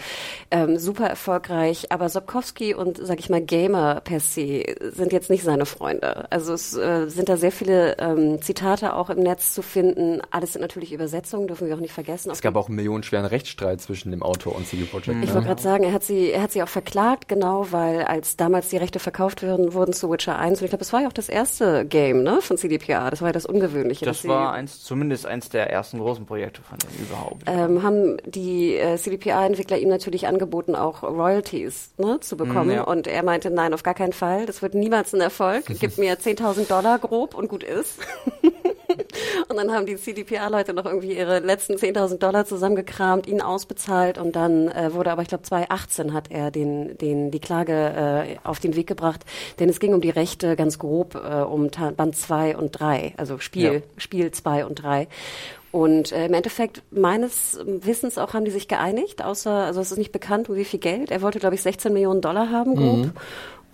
ähm, 0.50 0.78
super 0.78 1.06
erfolgreich, 1.06 1.90
aber 1.90 2.08
Sapkowski 2.08 2.74
und, 2.74 2.98
sag 3.02 3.20
ich 3.20 3.30
mal, 3.30 3.40
Gamer 3.40 4.00
per 4.02 4.20
se 4.20 4.64
sind 4.80 5.12
jetzt 5.12 5.30
nicht 5.30 5.44
seine 5.44 5.66
Freunde. 5.66 6.30
Also 6.30 6.52
es 6.52 6.76
äh, 6.76 7.08
sind 7.08 7.28
da 7.28 7.36
sehr 7.36 7.52
viele 7.52 7.96
ähm, 7.98 8.42
Zitate 8.42 8.94
auch 8.94 9.10
im 9.10 9.20
Netz 9.20 9.54
zu 9.54 9.62
finden. 9.62 10.20
Alles 10.30 10.54
sind 10.54 10.62
natürlich 10.62 10.92
Übersetzungen, 10.92 11.46
dürfen 11.46 11.68
wir 11.68 11.74
auch 11.74 11.80
nicht 11.80 11.92
vergessen. 11.92 12.30
Es 12.30 12.42
gab 12.42 12.56
auch 12.56 12.68
einen 12.68 12.76
millionenschweren 12.76 13.26
Rechtsstreit 13.26 13.80
zwischen 13.80 14.10
dem 14.10 14.22
Autor 14.22 14.56
und 14.56 14.66
CD 14.66 14.84
Projekt. 14.84 15.13
Ich 15.22 15.28
ne? 15.28 15.34
wollte 15.34 15.48
gerade 15.48 15.62
sagen, 15.62 15.84
er 15.84 15.92
hat 15.92 16.02
sie, 16.02 16.30
er 16.30 16.42
hat 16.42 16.52
sie 16.52 16.62
auch 16.62 16.68
verklagt, 16.68 17.28
genau, 17.28 17.66
weil 17.70 18.02
als 18.02 18.36
damals 18.36 18.68
die 18.68 18.76
Rechte 18.76 18.98
verkauft 18.98 19.42
wurden, 19.42 19.74
wurden 19.74 19.92
zu 19.92 20.10
Witcher 20.10 20.38
1 20.38 20.60
und 20.60 20.64
ich 20.64 20.70
glaube, 20.70 20.84
das 20.84 20.92
war 20.92 21.02
ja 21.02 21.08
auch 21.08 21.12
das 21.12 21.28
erste 21.28 21.84
Game, 21.84 22.22
ne, 22.22 22.40
von 22.40 22.56
CDPR. 22.56 23.10
Das 23.10 23.20
war 23.20 23.28
ja 23.28 23.32
das 23.32 23.46
Ungewöhnliche. 23.46 24.04
Das 24.04 24.26
war 24.26 24.52
eins, 24.52 24.82
zumindest 24.82 25.26
eins 25.26 25.48
der 25.48 25.70
ersten 25.70 25.98
großen 25.98 26.26
Projekte 26.26 26.62
von 26.62 26.78
denen 26.78 27.06
überhaupt. 27.06 27.42
Ähm, 27.46 27.82
haben 27.82 28.16
die 28.26 28.76
äh, 28.76 28.96
CDPR-Entwickler 28.96 29.78
ihm 29.78 29.88
natürlich 29.88 30.26
angeboten, 30.26 30.74
auch 30.74 31.02
Royalties 31.02 31.94
ne, 31.98 32.20
zu 32.20 32.36
bekommen. 32.36 32.68
Mm, 32.70 32.76
ja. 32.76 32.82
Und 32.82 33.06
er 33.06 33.22
meinte, 33.22 33.50
nein, 33.50 33.74
auf 33.74 33.82
gar 33.82 33.94
keinen 33.94 34.12
Fall. 34.12 34.46
Das 34.46 34.62
wird 34.62 34.74
niemals 34.74 35.14
ein 35.14 35.20
Erfolg. 35.20 35.64
Gib 35.80 35.98
mir 35.98 36.18
10.000 36.18 36.68
Dollar 36.68 36.98
grob 36.98 37.34
und 37.34 37.48
gut 37.48 37.62
ist. 37.62 37.98
und 39.48 39.56
dann 39.56 39.72
haben 39.72 39.86
die 39.86 39.96
CDPR-Leute 39.96 40.74
noch 40.74 40.84
irgendwie 40.84 41.16
ihre 41.16 41.40
letzten 41.40 41.74
10.000 41.74 42.18
Dollar 42.18 42.46
zusammengekramt, 42.46 43.26
ihn 43.26 43.40
ausbezahlt 43.40 44.18
und 44.18 44.36
dann 44.36 44.68
äh, 44.68 44.92
wurde 44.92 45.10
aber, 45.12 45.22
ich 45.22 45.28
glaube, 45.28 45.42
2018 45.44 46.12
hat 46.12 46.30
er 46.30 46.50
den, 46.50 46.96
den, 46.98 47.30
die 47.30 47.40
Klage 47.40 47.72
äh, 47.72 48.36
auf 48.44 48.60
den 48.60 48.76
Weg 48.76 48.86
gebracht, 48.86 49.24
denn 49.58 49.68
es 49.68 49.80
ging 49.80 49.94
um 49.94 50.00
die 50.00 50.10
Rechte 50.10 50.56
ganz 50.56 50.78
grob 50.78 51.14
äh, 51.14 51.42
um 51.42 51.70
Ta 51.70 51.90
Band 51.90 52.16
2 52.16 52.56
und 52.56 52.72
3, 52.72 53.14
also 53.16 53.38
Spiel, 53.38 53.72
Ja. 53.74 53.80
Spiel 53.96 54.30
2 54.30 54.66
und 54.66 54.76
3. 54.76 55.08
Und 55.74 56.12
äh, 56.12 56.26
im 56.26 56.34
Endeffekt, 56.34 56.82
meines 56.92 57.58
Wissens 57.64 58.16
auch, 58.16 58.32
haben 58.32 58.44
die 58.44 58.52
sich 58.52 58.68
geeinigt, 58.68 59.24
außer, 59.24 59.50
also 59.50 59.80
es 59.80 59.90
ist 59.90 59.98
nicht 59.98 60.12
bekannt, 60.12 60.48
um 60.48 60.54
wie 60.54 60.64
viel 60.64 60.78
Geld. 60.78 61.10
Er 61.10 61.20
wollte, 61.20 61.40
glaube 61.40 61.56
ich, 61.56 61.62
16 61.62 61.92
Millionen 61.92 62.20
Dollar 62.20 62.52
haben, 62.52 62.76
grob. 62.76 63.10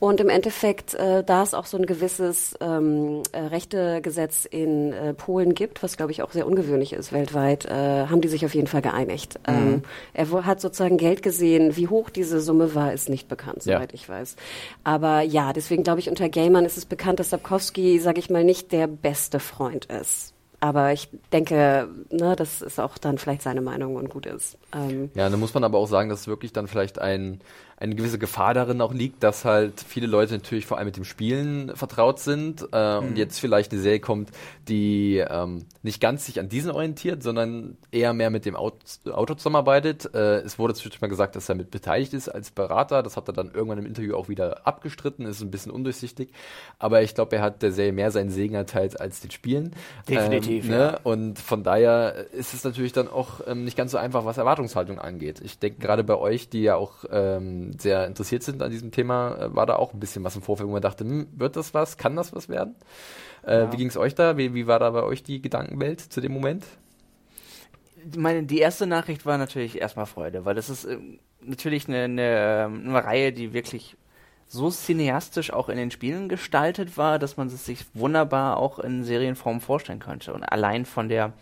Und 0.00 0.18
im 0.18 0.30
Endeffekt, 0.30 0.94
äh, 0.94 1.22
da 1.22 1.42
es 1.42 1.52
auch 1.52 1.66
so 1.66 1.76
ein 1.76 1.84
gewisses 1.84 2.54
ähm, 2.60 3.22
äh, 3.32 3.38
Rechtegesetz 3.38 4.46
in 4.46 4.92
äh, 4.94 5.12
Polen 5.14 5.54
gibt, 5.54 5.82
was 5.82 5.98
glaube 5.98 6.10
ich 6.10 6.22
auch 6.22 6.32
sehr 6.32 6.46
ungewöhnlich 6.46 6.94
ist 6.94 7.12
weltweit, 7.12 7.66
äh, 7.66 8.06
haben 8.06 8.22
die 8.22 8.28
sich 8.28 8.44
auf 8.46 8.54
jeden 8.54 8.66
Fall 8.66 8.80
geeinigt. 8.80 9.38
Ähm, 9.46 9.82
er 10.14 10.30
wo- 10.30 10.44
hat 10.44 10.60
sozusagen 10.62 10.96
Geld 10.96 11.22
gesehen. 11.22 11.76
Wie 11.76 11.86
hoch 11.88 12.08
diese 12.08 12.40
Summe 12.40 12.74
war, 12.74 12.92
ist 12.94 13.10
nicht 13.10 13.28
bekannt, 13.28 13.64
Ja. 13.66 13.76
soweit 13.76 13.92
ich 13.92 14.08
weiß. 14.08 14.36
Aber 14.84 15.20
ja, 15.20 15.52
deswegen 15.52 15.82
glaube 15.82 16.00
ich, 16.00 16.08
unter 16.08 16.30
Gamern 16.30 16.64
ist 16.64 16.78
es 16.78 16.86
bekannt, 16.86 17.20
dass 17.20 17.28
Sapkowski, 17.30 17.98
sage 17.98 18.20
ich 18.20 18.30
mal, 18.30 18.42
nicht 18.42 18.72
der 18.72 18.86
beste 18.86 19.38
Freund 19.38 19.84
ist. 19.84 20.32
Aber 20.62 20.92
ich 20.92 21.08
denke, 21.32 21.88
ne, 22.10 22.36
das 22.36 22.60
ist 22.60 22.78
auch 22.78 22.98
dann 22.98 23.16
vielleicht 23.16 23.40
seine 23.40 23.62
Meinung 23.62 23.96
und 23.96 24.10
gut 24.10 24.26
ist. 24.26 24.58
Ähm, 24.74 25.10
Ja, 25.14 25.28
dann 25.30 25.40
muss 25.40 25.54
man 25.54 25.64
aber 25.64 25.78
auch 25.78 25.86
sagen, 25.86 26.10
dass 26.10 26.26
wirklich 26.26 26.52
dann 26.52 26.68
vielleicht 26.68 26.98
ein, 26.98 27.40
eine 27.80 27.94
gewisse 27.94 28.18
Gefahr 28.18 28.52
darin 28.52 28.82
auch 28.82 28.92
liegt, 28.92 29.22
dass 29.22 29.46
halt 29.46 29.80
viele 29.80 30.06
Leute 30.06 30.34
natürlich 30.34 30.66
vor 30.66 30.76
allem 30.76 30.86
mit 30.86 30.98
dem 30.98 31.04
Spielen 31.04 31.74
vertraut 31.74 32.18
sind 32.18 32.68
äh, 32.72 32.98
und 32.98 33.16
jetzt 33.16 33.40
vielleicht 33.40 33.72
eine 33.72 33.80
Serie 33.80 34.00
kommt, 34.00 34.30
die 34.68 35.16
ähm, 35.16 35.64
nicht 35.82 35.98
ganz 35.98 36.26
sich 36.26 36.38
an 36.38 36.50
diesen 36.50 36.70
orientiert, 36.70 37.22
sondern 37.22 37.78
eher 37.90 38.12
mehr 38.12 38.28
mit 38.28 38.44
dem 38.44 38.54
Auto, 38.54 38.76
Auto 39.10 39.34
zusammenarbeitet. 39.34 40.14
Äh, 40.14 40.40
es 40.40 40.58
wurde 40.58 40.74
zwischendurch 40.74 41.00
mal 41.00 41.08
gesagt, 41.08 41.36
dass 41.36 41.48
er 41.48 41.54
mit 41.54 41.70
beteiligt 41.70 42.12
ist 42.12 42.28
als 42.28 42.50
Berater. 42.50 43.02
Das 43.02 43.16
hat 43.16 43.28
er 43.28 43.32
dann 43.32 43.50
irgendwann 43.50 43.78
im 43.78 43.86
Interview 43.86 44.14
auch 44.14 44.28
wieder 44.28 44.66
abgestritten, 44.66 45.24
ist 45.24 45.40
ein 45.40 45.50
bisschen 45.50 45.72
undurchsichtig. 45.72 46.32
Aber 46.78 47.00
ich 47.00 47.14
glaube, 47.14 47.36
er 47.36 47.42
hat 47.42 47.62
der 47.62 47.72
Serie 47.72 47.92
mehr 47.92 48.10
seinen 48.10 48.28
Segen 48.28 48.56
erteilt 48.56 49.00
als 49.00 49.20
den 49.20 49.30
Spielen. 49.30 49.72
Definitiv, 50.06 50.66
ähm, 50.66 50.70
ne? 50.70 50.98
Und 51.02 51.38
von 51.38 51.62
daher 51.62 52.26
ist 52.32 52.52
es 52.52 52.62
natürlich 52.62 52.92
dann 52.92 53.08
auch 53.08 53.40
ähm, 53.46 53.64
nicht 53.64 53.76
ganz 53.78 53.92
so 53.92 53.96
einfach, 53.96 54.26
was 54.26 54.36
Erwartungshaltung 54.36 54.98
angeht. 54.98 55.40
Ich 55.42 55.58
denke, 55.58 55.80
gerade 55.80 56.04
bei 56.04 56.16
euch, 56.16 56.50
die 56.50 56.60
ja 56.60 56.76
auch 56.76 57.06
ähm, 57.10 57.69
sehr 57.78 58.06
interessiert 58.06 58.42
sind 58.42 58.62
an 58.62 58.70
diesem 58.70 58.90
Thema, 58.90 59.36
äh, 59.36 59.54
war 59.54 59.66
da 59.66 59.76
auch 59.76 59.94
ein 59.94 60.00
bisschen 60.00 60.24
was 60.24 60.36
im 60.36 60.42
Vorfeld, 60.42 60.68
wo 60.68 60.72
man 60.72 60.82
dachte, 60.82 61.04
hm, 61.04 61.28
wird 61.32 61.56
das 61.56 61.74
was? 61.74 61.96
Kann 61.96 62.16
das 62.16 62.34
was 62.34 62.48
werden? 62.48 62.74
Äh, 63.42 63.66
Wie 63.70 63.76
ging 63.76 63.88
es 63.88 63.96
euch 63.96 64.14
da? 64.14 64.36
Wie, 64.36 64.54
wie 64.54 64.66
war 64.66 64.78
da 64.78 64.90
bei 64.90 65.02
euch 65.02 65.22
die 65.22 65.40
Gedankenwelt 65.40 66.00
zu 66.00 66.20
dem 66.20 66.32
Moment? 66.32 66.64
meine, 68.16 68.42
die 68.44 68.58
erste 68.58 68.86
Nachricht 68.86 69.26
war 69.26 69.38
natürlich 69.38 69.80
erstmal 69.80 70.06
Freude, 70.06 70.44
weil 70.44 70.54
das 70.54 70.70
ist 70.70 70.84
ähm, 70.84 71.18
natürlich 71.42 71.88
eine, 71.88 72.04
eine, 72.04 72.66
ähm, 72.66 72.82
eine 72.86 73.04
Reihe, 73.04 73.32
die 73.32 73.52
wirklich 73.52 73.96
so 74.46 74.70
cineastisch 74.70 75.52
auch 75.52 75.68
in 75.68 75.76
den 75.76 75.90
Spielen 75.90 76.28
gestaltet 76.28 76.96
war, 76.98 77.18
dass 77.18 77.36
man 77.36 77.46
es 77.46 77.64
sich 77.64 77.86
wunderbar 77.94 78.56
auch 78.56 78.80
in 78.80 79.04
Serienform 79.04 79.60
vorstellen 79.60 80.00
könnte. 80.00 80.32
Und 80.32 80.42
allein 80.42 80.86
von 80.86 81.08
der, 81.08 81.32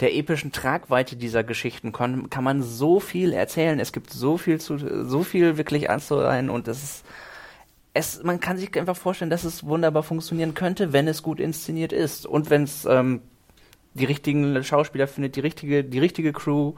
der 0.00 0.14
epischen 0.14 0.52
Tragweite 0.52 1.16
dieser 1.16 1.44
Geschichten 1.44 1.92
kon, 1.92 2.30
kann 2.30 2.44
man 2.44 2.62
so 2.62 3.00
viel 3.00 3.32
erzählen. 3.32 3.78
Es 3.78 3.92
gibt 3.92 4.10
so 4.10 4.38
viel 4.38 4.60
zu, 4.60 4.78
so 5.06 5.22
viel 5.22 5.56
wirklich 5.56 5.90
anzureihen 5.90 6.50
und 6.50 6.68
es 6.68 6.82
ist, 6.82 7.04
es, 7.92 8.22
man 8.22 8.40
kann 8.40 8.56
sich 8.56 8.76
einfach 8.78 8.96
vorstellen, 8.96 9.30
dass 9.30 9.44
es 9.44 9.64
wunderbar 9.64 10.02
funktionieren 10.02 10.54
könnte, 10.54 10.92
wenn 10.92 11.08
es 11.08 11.22
gut 11.22 11.40
inszeniert 11.40 11.92
ist 11.92 12.24
und 12.24 12.48
wenn 12.48 12.62
es 12.62 12.84
ähm, 12.86 13.20
die 13.94 14.04
richtigen 14.04 14.62
Schauspieler 14.62 15.08
findet, 15.08 15.36
die 15.36 15.40
richtige, 15.40 15.84
die 15.84 15.98
richtige 15.98 16.32
Crew, 16.32 16.74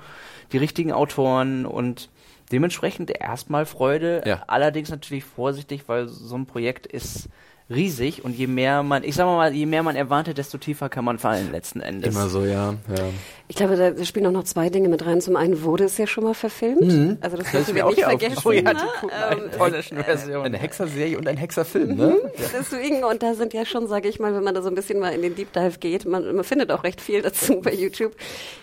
die 0.52 0.58
richtigen 0.58 0.92
Autoren 0.92 1.66
und 1.66 2.08
dementsprechend 2.50 3.10
erstmal 3.10 3.66
Freude. 3.66 4.22
Ja. 4.24 4.42
Allerdings 4.46 4.90
natürlich 4.90 5.24
vorsichtig, 5.24 5.84
weil 5.86 6.08
so 6.08 6.36
ein 6.36 6.46
Projekt 6.46 6.86
ist 6.86 7.28
riesig 7.74 8.24
und 8.24 8.36
je 8.36 8.46
mehr 8.46 8.82
man, 8.82 9.04
ich 9.04 9.14
sag 9.14 9.26
mal, 9.26 9.52
je 9.52 9.66
mehr 9.66 9.82
man 9.82 9.96
erwartet, 9.96 10.38
desto 10.38 10.58
tiefer 10.58 10.88
kann 10.88 11.04
man 11.04 11.18
fallen 11.18 11.52
letzten 11.52 11.80
Endes. 11.80 12.14
Immer 12.14 12.28
so, 12.28 12.44
ja. 12.44 12.74
ja. 12.88 13.04
Ich 13.48 13.56
glaube, 13.56 13.76
da, 13.76 13.90
da 13.90 14.04
spielen 14.04 14.26
auch 14.26 14.32
noch 14.32 14.44
zwei 14.44 14.70
Dinge 14.70 14.88
mit 14.88 15.04
rein. 15.04 15.20
Zum 15.20 15.36
einen 15.36 15.62
wurde 15.62 15.84
es 15.84 15.98
ja 15.98 16.06
schon 16.06 16.24
mal 16.24 16.34
verfilmt. 16.34 16.80
Mhm. 16.80 17.18
Also 17.20 17.36
das 17.36 17.50
dürfen 17.50 17.74
wir 17.74 17.84
mir 17.84 17.90
nicht 17.90 18.04
auch 18.04 18.08
vergessen. 18.08 18.38
aufgefallen. 18.38 18.66
Oh 18.66 18.68
ja, 18.68 18.72
ne? 18.72 18.80
die 18.80 19.00
gucken 19.00 19.18
Ähm, 19.30 19.40
eine 19.40 19.48
polnische 19.50 19.94
Version. 19.96 20.44
Eine 20.44 20.58
Hexerserie 20.58 21.18
und 21.18 21.28
ein 21.28 21.36
Hexerfilm, 21.36 21.96
ne? 21.96 22.16
Deswegen, 22.58 23.04
und 23.04 23.22
da 23.22 23.34
sind 23.34 23.52
ja 23.52 23.66
schon, 23.66 23.88
sage 23.88 24.08
ich 24.08 24.18
mal, 24.18 24.34
wenn 24.34 24.42
man 24.42 24.54
da 24.54 24.62
so 24.62 24.68
ein 24.68 24.74
bisschen 24.74 24.98
mal 24.98 25.12
in 25.12 25.22
den 25.22 25.34
Deep 25.34 25.52
Dive 25.52 25.78
geht, 25.80 26.06
man, 26.06 26.34
man 26.34 26.44
findet 26.44 26.70
auch 26.72 26.82
recht 26.84 27.00
viel 27.00 27.20
dazu 27.20 27.60
bei 27.62 27.74
YouTube. 27.74 28.12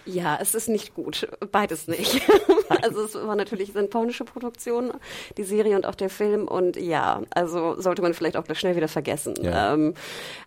Ja, 0.06 0.40
es 0.42 0.56
ist 0.56 0.70
nicht 0.70 0.96
gut. 0.96 1.28
Beides 1.52 1.88
nicht. 1.88 2.22
also 2.82 3.04
es 3.04 3.16
war 3.16 3.36
natürlich 3.36 3.74
sind 3.74 3.92
polnische 3.92 4.24
Produktionen, 4.24 4.92
die 5.38 5.44
Serie 5.44 5.76
und 5.76 5.86
auch 5.86 5.96
der 5.96 6.10
Film. 6.10 6.48
Und 6.48 6.78
ja, 6.78 7.22
also 7.30 7.80
sollte 7.80 8.02
man 8.02 8.14
vielleicht 8.14 8.38
auch 8.38 8.46
schnell 8.54 8.76
wieder 8.76 8.88
vergessen. 8.88 8.99
Ja. 9.42 9.74
Ähm, 9.74 9.94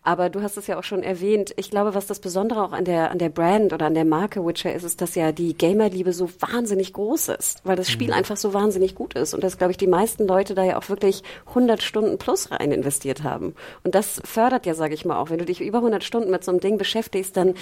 aber 0.02 0.30
du 0.30 0.42
hast 0.42 0.56
es 0.56 0.66
ja 0.66 0.78
auch 0.78 0.85
schon 0.85 1.02
erwähnt. 1.02 1.52
Ich 1.56 1.71
glaube, 1.71 1.94
was 1.94 2.06
das 2.06 2.18
Besondere 2.18 2.62
auch 2.62 2.73
an 2.73 2.85
der, 2.85 3.11
an 3.11 3.18
der 3.18 3.28
Brand 3.28 3.73
oder 3.73 3.87
an 3.87 3.94
der 3.94 4.04
Marke 4.04 4.44
Witcher 4.44 4.75
ist, 4.75 4.82
ist, 4.82 5.00
dass 5.00 5.14
ja 5.14 5.32
die 5.32 5.56
Gamerliebe 5.56 6.12
so 6.12 6.28
wahnsinnig 6.40 6.92
groß 6.92 7.28
ist, 7.28 7.61
weil 7.64 7.76
das 7.76 7.90
Spiel 7.90 8.12
einfach 8.12 8.37
so 8.37 8.52
wahnsinnig 8.52 8.94
gut 8.94 9.14
ist. 9.14 9.35
Und 9.35 9.44
dass, 9.44 9.59
glaube 9.59 9.71
ich, 9.71 9.76
die 9.76 9.87
meisten 9.87 10.26
Leute 10.26 10.54
da 10.54 10.64
ja 10.64 10.78
auch 10.78 10.88
wirklich 10.88 11.23
100 11.49 11.82
Stunden 11.82 12.18
plus 12.18 12.50
rein 12.50 12.73
investiert 12.73 13.23
haben. 13.23 13.54
Und 13.85 13.94
das 13.94 14.21
fördert 14.25 14.66
ja, 14.66 14.75
sage 14.75 14.94
ich 14.94 15.04
mal, 15.04 15.18
auch, 15.18 15.30
wenn 15.30 15.38
du 15.38 15.44
dich 15.44 15.61
über 15.61 15.78
100 15.78 16.02
Stunden 16.02 16.30
mit 16.30 16.42
so 16.42 16.50
einem 16.50 16.61
Ding 16.61 16.78
beschäftigst, 16.78 17.37
dann 17.37 17.54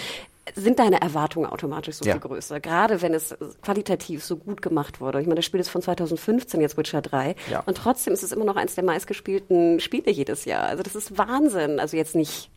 sind 0.55 0.79
deine 0.79 1.01
Erwartungen 1.01 1.47
automatisch 1.47 1.97
so 1.97 2.05
Ja. 2.05 2.13
viel 2.13 2.21
größer. 2.21 2.61
Gerade 2.61 3.03
wenn 3.03 3.15
es 3.15 3.37
qualitativ 3.63 4.25
so 4.25 4.37
gut 4.37 4.63
gemacht 4.63 5.01
wurde. 5.01 5.21
Ich 5.21 5.27
meine, 5.27 5.37
das 5.37 5.45
Spiel 5.45 5.61
ist 5.61 5.69
von 5.69 5.83
2015, 5.83 6.61
jetzt 6.61 6.77
Witcher 6.77 7.03
3. 7.03 7.35
Ja. 7.51 7.61
Und 7.61 7.77
trotzdem 7.77 8.13
ist 8.13 8.23
es 8.23 8.33
immer 8.33 8.45
noch 8.45 8.57
eins 8.57 8.75
der 8.75 8.85
meistgespielten 8.85 9.81
Spiele 9.81 10.11
jedes 10.11 10.45
Jahr. 10.45 10.65
Also 10.65 10.83
das 10.83 10.95
ist 10.95 11.17
Wahnsinn. 11.19 11.81
Also 11.81 11.97
jetzt 11.97 12.15
nicht 12.15 12.51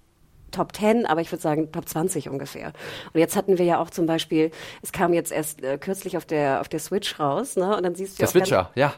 Top 0.53 0.73
10, 0.75 1.05
aber 1.05 1.19
ich 1.19 1.31
würde 1.31 1.41
sagen 1.41 1.71
Top 1.71 1.89
20 1.89 2.29
ungefähr. 2.29 2.71
Und 3.13 3.19
jetzt 3.19 3.35
hatten 3.35 3.57
wir 3.57 3.65
ja 3.65 3.79
auch 3.79 3.89
zum 3.89 4.05
Beispiel, 4.05 4.51
es 4.81 4.93
kam 4.93 5.11
jetzt 5.13 5.31
erst 5.33 5.61
äh, 5.63 5.77
kürzlich 5.77 6.15
auf 6.15 6.25
der 6.25 6.61
auf 6.61 6.69
der 6.69 6.79
Switch 6.79 7.19
raus, 7.19 7.57
ne? 7.57 7.75
Und 7.75 7.83
dann 7.83 7.95
siehst 7.95 8.13
du 8.13 8.19
Der 8.19 8.29
auch 8.29 8.33
ganz- 8.33 8.47
Switcher, 8.47 8.71
ja. 8.75 8.93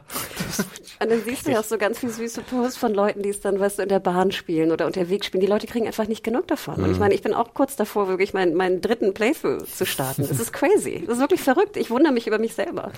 und 1.02 1.10
dann 1.12 1.22
siehst 1.24 1.48
du 1.48 1.52
ja 1.52 1.60
auch 1.60 1.64
so 1.64 1.78
ganz 1.78 2.00
viel 2.00 2.10
süße 2.10 2.42
Posts 2.42 2.78
von 2.78 2.94
Leuten, 2.94 3.24
die 3.24 3.30
es 3.30 3.42
dann, 3.42 3.60
weißt 3.60 3.80
du, 3.80 3.84
in 3.84 3.90
der 3.90 4.00
Bahn 4.00 4.32
spielen 4.32 4.72
oder 4.72 4.86
unterwegs 4.86 5.26
spielen. 5.26 5.42
Die 5.42 5.48
Leute 5.48 5.66
kriegen 5.68 5.88
einfach 5.88 6.08
nicht 6.08 6.24
genug 6.24 6.48
davon. 6.48 6.76
Und 6.84 6.92
ich 6.92 7.00
meine, 7.00 7.14
ich 7.16 7.22
bin 7.22 7.34
auch 7.34 7.54
kurz 7.54 7.76
davor, 7.76 8.08
wirklich 8.08 8.34
meinen, 8.34 8.54
meinen 8.54 8.82
dritten 8.82 9.14
Playthrough 9.14 9.66
zu 9.66 9.86
starten. 9.86 10.28
Das 10.28 10.40
ist 10.40 10.54
crazy. 10.54 11.04
Das 11.08 11.16
ist 11.16 11.22
wirklich 11.22 11.42
verrückt. 11.42 11.78
Ich 11.78 11.90
wundere 11.90 12.14
mich 12.14 12.28
über 12.28 12.38
mich 12.38 12.54
selber. 12.54 12.92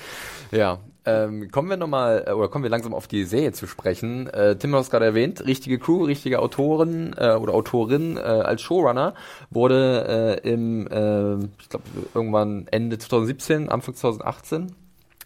Ja, 0.52 0.80
ähm, 1.08 1.50
kommen 1.52 1.70
wir 1.70 1.78
nochmal, 1.78 2.26
äh, 2.28 2.32
oder 2.32 2.50
kommen 2.50 2.64
wir 2.64 2.70
langsam 2.70 2.94
auf 2.94 3.08
die 3.08 3.24
Serie 3.24 3.54
zu 3.54 3.66
sprechen. 3.66 4.28
Äh, 4.28 4.58
Tim 4.58 4.76
hat 4.76 4.82
es 4.82 4.90
gerade 4.90 5.06
erwähnt, 5.06 5.46
richtige 5.46 5.80
Crew, 5.80 6.04
richtige 6.04 6.40
Autorin 6.40 7.16
äh, 7.18 7.36
oder 7.36 7.54
Autorin 7.54 8.18
äh, 8.18 8.20
als 8.20 8.62
Showrunner 8.62 9.14
wurde 9.50 10.40
äh, 10.44 10.50
im, 10.50 10.88
äh, 10.88 11.46
ich 11.60 11.70
glaube, 11.70 11.86
irgendwann 12.14 12.68
Ende 12.72 12.98
2017, 12.98 13.70
Anfang 13.70 13.96
2018, 13.96 14.76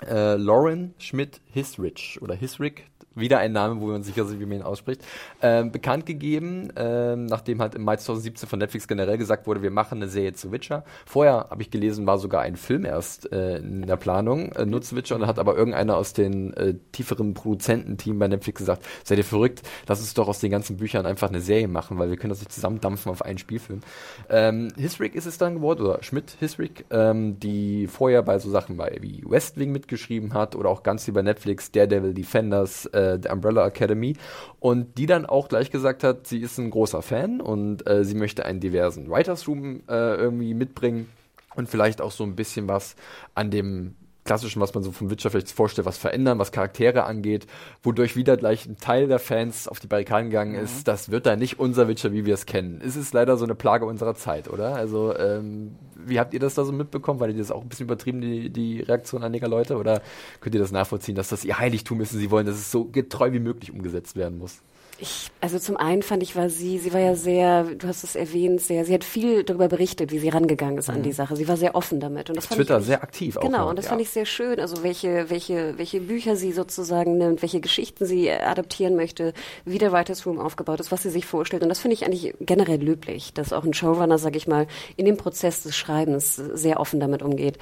äh, 0.08 0.36
Lauren 0.36 0.94
Schmidt-Hisrich 1.00 2.20
oder 2.22 2.36
Hisrick, 2.36 2.86
wieder 3.16 3.40
ein 3.40 3.52
Name, 3.52 3.80
wo 3.82 3.88
man 3.88 4.04
sicher 4.04 4.24
ist, 4.24 4.40
wie 4.40 4.46
man 4.46 4.58
ihn 4.58 4.62
ausspricht, 4.62 5.02
ähm, 5.42 5.72
bekannt 5.72 6.06
gegeben, 6.06 6.72
ähm, 6.76 7.26
nachdem 7.26 7.62
halt 7.62 7.76
im 7.76 7.84
Mai 7.84 7.98
2017 7.98 8.48
von 8.48 8.60
Netflix 8.60 8.88
generell 8.88 9.18
gesagt 9.18 9.48
wurde, 9.48 9.62
wir 9.62 9.72
machen 9.72 9.98
eine 9.98 10.08
Serie 10.08 10.34
zu 10.34 10.52
Witcher. 10.52 10.84
Vorher, 11.06 11.48
habe 11.50 11.62
ich 11.62 11.72
gelesen, 11.72 12.06
war 12.06 12.18
sogar 12.18 12.42
ein 12.42 12.56
Film 12.56 12.86
erst 12.86 13.32
äh, 13.32 13.58
in 13.58 13.86
der 13.86 13.98
Planung, 13.98 14.52
äh, 14.54 14.66
nur 14.66 14.82
Witcher, 14.82 15.16
und 15.16 15.22
da 15.22 15.28
hat 15.28 15.38
aber 15.38 15.56
irgendeiner 15.56 15.96
aus 15.96 16.14
den 16.14 16.54
äh, 16.54 16.76
tieferen 16.92 17.34
Produzententeam 17.34 18.18
bei 18.18 18.28
Netflix 18.28 18.60
gesagt, 18.60 18.86
seid 19.04 19.18
ihr 19.18 19.24
verrückt, 19.24 19.62
lass 19.88 20.00
uns 20.00 20.14
doch 20.14 20.28
aus 20.28 20.40
den 20.40 20.52
ganzen 20.52 20.78
Büchern 20.78 21.06
einfach 21.06 21.30
eine 21.30 21.42
Serie 21.42 21.68
machen, 21.68 22.00
weil 22.00 22.10
wir 22.10 22.18
können 22.18 22.30
das 22.30 22.40
nicht 22.40 22.52
zusammendampfen 22.52 23.12
auf 23.12 23.22
einen 23.22 23.38
Spielfilm. 23.38 23.82
Ähm, 24.30 24.70
Hisrick 24.76 25.16
ist 25.16 25.26
es 25.26 25.38
dann 25.38 25.56
geworden, 25.56 25.82
oder 25.82 26.02
Schmidt 26.02 26.36
Hisrick, 26.40 26.86
ähm, 26.90 27.40
die 27.40 27.88
vorher 27.88 28.24
bei 28.24 28.40
so 28.40 28.50
Sachen 28.50 28.78
bei 28.78 28.98
wie 29.02 29.24
West 29.26 29.58
Wing 29.58 29.72
mitgeschrieben 29.72 30.34
hat 30.34 30.56
oder 30.56 30.70
auch 30.70 30.84
ganz 30.84 31.06
wie 31.08 31.12
bei 31.12 31.22
Netflix 31.22 31.72
Daredevil 31.72 32.14
Defenders, 32.14 32.86
äh, 32.88 33.01
The 33.22 33.30
Umbrella 33.30 33.66
Academy. 33.66 34.16
Und 34.60 34.98
die 34.98 35.06
dann 35.06 35.26
auch 35.26 35.50
gleich 35.50 35.72
gesagt 35.72 36.04
hat, 36.04 36.28
sie 36.28 36.40
ist 36.40 36.58
ein 36.58 36.70
großer 36.70 37.02
Fan 37.02 37.42
und 37.42 37.88
äh, 37.90 38.04
sie 38.04 38.16
möchte 38.16 38.46
einen 38.46 38.60
diversen 38.60 39.10
Writers 39.10 39.48
Room 39.48 39.82
äh, 39.88 40.16
irgendwie 40.16 40.54
mitbringen 40.54 41.10
und 41.56 41.70
vielleicht 41.70 42.02
auch 42.02 42.12
so 42.12 42.24
ein 42.24 42.36
bisschen 42.36 42.68
was 42.68 42.96
an 43.36 43.52
dem 43.52 43.96
klassischen, 44.32 44.62
was 44.62 44.74
man 44.74 44.82
so 44.82 44.94
vom 44.94 45.10
Witcher 45.10 45.30
vielleicht 45.30 45.52
vorstellt, 45.52 45.86
was 45.86 45.98
verändern, 45.98 46.40
was 46.40 46.54
Charaktere 46.54 47.04
angeht, 47.04 47.48
wodurch 47.84 48.16
wieder 48.16 48.38
gleich 48.38 48.66
ein 48.66 48.78
Teil 48.78 49.08
der 49.10 49.20
Fans 49.20 49.68
auf 49.68 49.82
die 49.82 49.88
Barrikaden 49.88 50.30
gegangen 50.30 50.56
ist, 50.56 50.88
das 50.88 51.12
wird 51.12 51.26
da 51.26 51.36
nicht 51.36 51.60
unser 51.60 51.90
Witcher, 51.90 52.14
wie 52.14 52.26
wir 52.26 52.36
es 52.36 52.46
kennen. 52.46 52.82
Es 52.82 52.96
ist 52.96 53.14
leider 53.14 53.36
so 53.36 53.44
eine 53.44 53.56
Plage 53.56 53.86
unserer 53.86 54.16
Zeit, 54.16 54.50
oder? 54.50 54.74
Also, 54.76 55.14
ähm, 55.18 55.76
wie 55.96 56.18
habt 56.18 56.34
ihr 56.34 56.40
das 56.40 56.54
da 56.54 56.64
so 56.64 56.72
mitbekommen? 56.72 57.20
Weil 57.20 57.32
ihr 57.32 57.38
das 57.40 57.52
auch 57.52 57.62
ein 57.62 57.68
bisschen 57.68 57.88
übertrieben, 57.88 58.22
die, 58.22 58.50
die 58.50 58.80
Reaktion 58.80 59.22
einiger 59.22 59.50
Leute? 59.50 59.76
Oder 59.76 60.02
könnt 60.40 60.56
ihr 60.56 60.62
das 60.62 60.72
nachvollziehen, 60.72 61.16
dass 61.16 61.28
das 61.28 61.44
ihr 61.44 61.60
Heiligtum 61.60 62.00
ist 62.00 62.14
und 62.14 62.20
sie 62.20 62.32
wollen, 62.32 62.46
dass 62.46 62.56
es 62.56 62.72
so 62.72 62.86
getreu 62.86 63.34
wie 63.34 63.40
möglich 63.40 63.74
umgesetzt 63.74 64.16
werden 64.16 64.38
muss? 64.38 64.62
Ich, 65.02 65.32
also 65.42 65.58
zum 65.58 65.78
einen 65.78 66.04
fand 66.04 66.22
ich, 66.22 66.36
war 66.36 66.48
sie, 66.50 66.78
sie 66.78 66.94
war 66.94 67.00
ja 67.00 67.16
sehr, 67.16 67.64
du 67.64 67.88
hast 67.88 68.04
es 68.04 68.16
erwähnt, 68.16 68.62
sehr, 68.62 68.86
sie 68.86 68.94
hat 68.94 69.04
viel 69.04 69.44
darüber 69.44 69.68
berichtet, 69.68 70.12
wie 70.12 70.20
sie 70.20 70.30
rangegangen 70.30 70.78
ist 70.78 70.90
an 70.92 71.02
die 71.02 71.12
Sache. 71.12 71.36
Sie 71.36 71.48
war 71.48 71.58
sehr 71.58 71.74
offen 71.74 72.00
damit. 72.00 72.30
Und 72.30 72.36
das 72.38 72.46
fand 72.46 72.60
Mhm. 72.60 72.64
Twitter 72.66 72.80
ich, 72.80 72.86
sehr 72.86 73.02
aktiv 73.02 73.36
auch 73.38 73.42
Genau, 73.42 73.58
noch, 73.64 73.70
und 73.72 73.78
das 73.78 73.86
ja. 73.86 73.90
fand 73.90 74.02
ich 74.02 74.12
sehr 74.12 74.28
schön. 74.28 74.60
Also 74.60 74.84
welche, 74.84 75.32
welche, 75.32 75.78
welche 75.80 76.02
Bücher 76.02 76.36
sie 76.36 76.52
sozusagen 76.52 77.18
nimmt, 77.18 77.42
welche 77.42 77.60
Geschichten 77.62 78.06
sie 78.06 78.28
äh, 78.28 78.42
adaptieren 78.42 78.96
möchte, 78.96 79.34
wie 79.66 79.80
der 79.80 79.92
Writers 79.92 80.26
Room 80.28 80.40
aufgebaut 80.40 80.80
ist, 80.80 80.92
was 80.92 81.02
sie 81.02 81.10
sich 81.10 81.26
vorstellt. 81.26 81.64
Und 81.64 81.70
das 81.70 81.80
finde 81.80 81.96
ich 81.96 82.06
eigentlich 82.06 82.36
generell 82.40 82.80
löblich, 82.82 83.34
dass 83.34 83.54
auch 83.54 83.64
ein 83.64 83.74
Showrunner, 83.74 84.20
sag 84.20 84.36
ich 84.36 84.46
mal, 84.48 84.68
in 84.98 85.06
dem 85.06 85.18
Prozess 85.18 85.64
des 85.64 85.76
Schreibens 85.76 86.36
sehr 86.36 86.80
offen 86.80 87.00
damit 87.00 87.24
umgeht. 87.24 87.58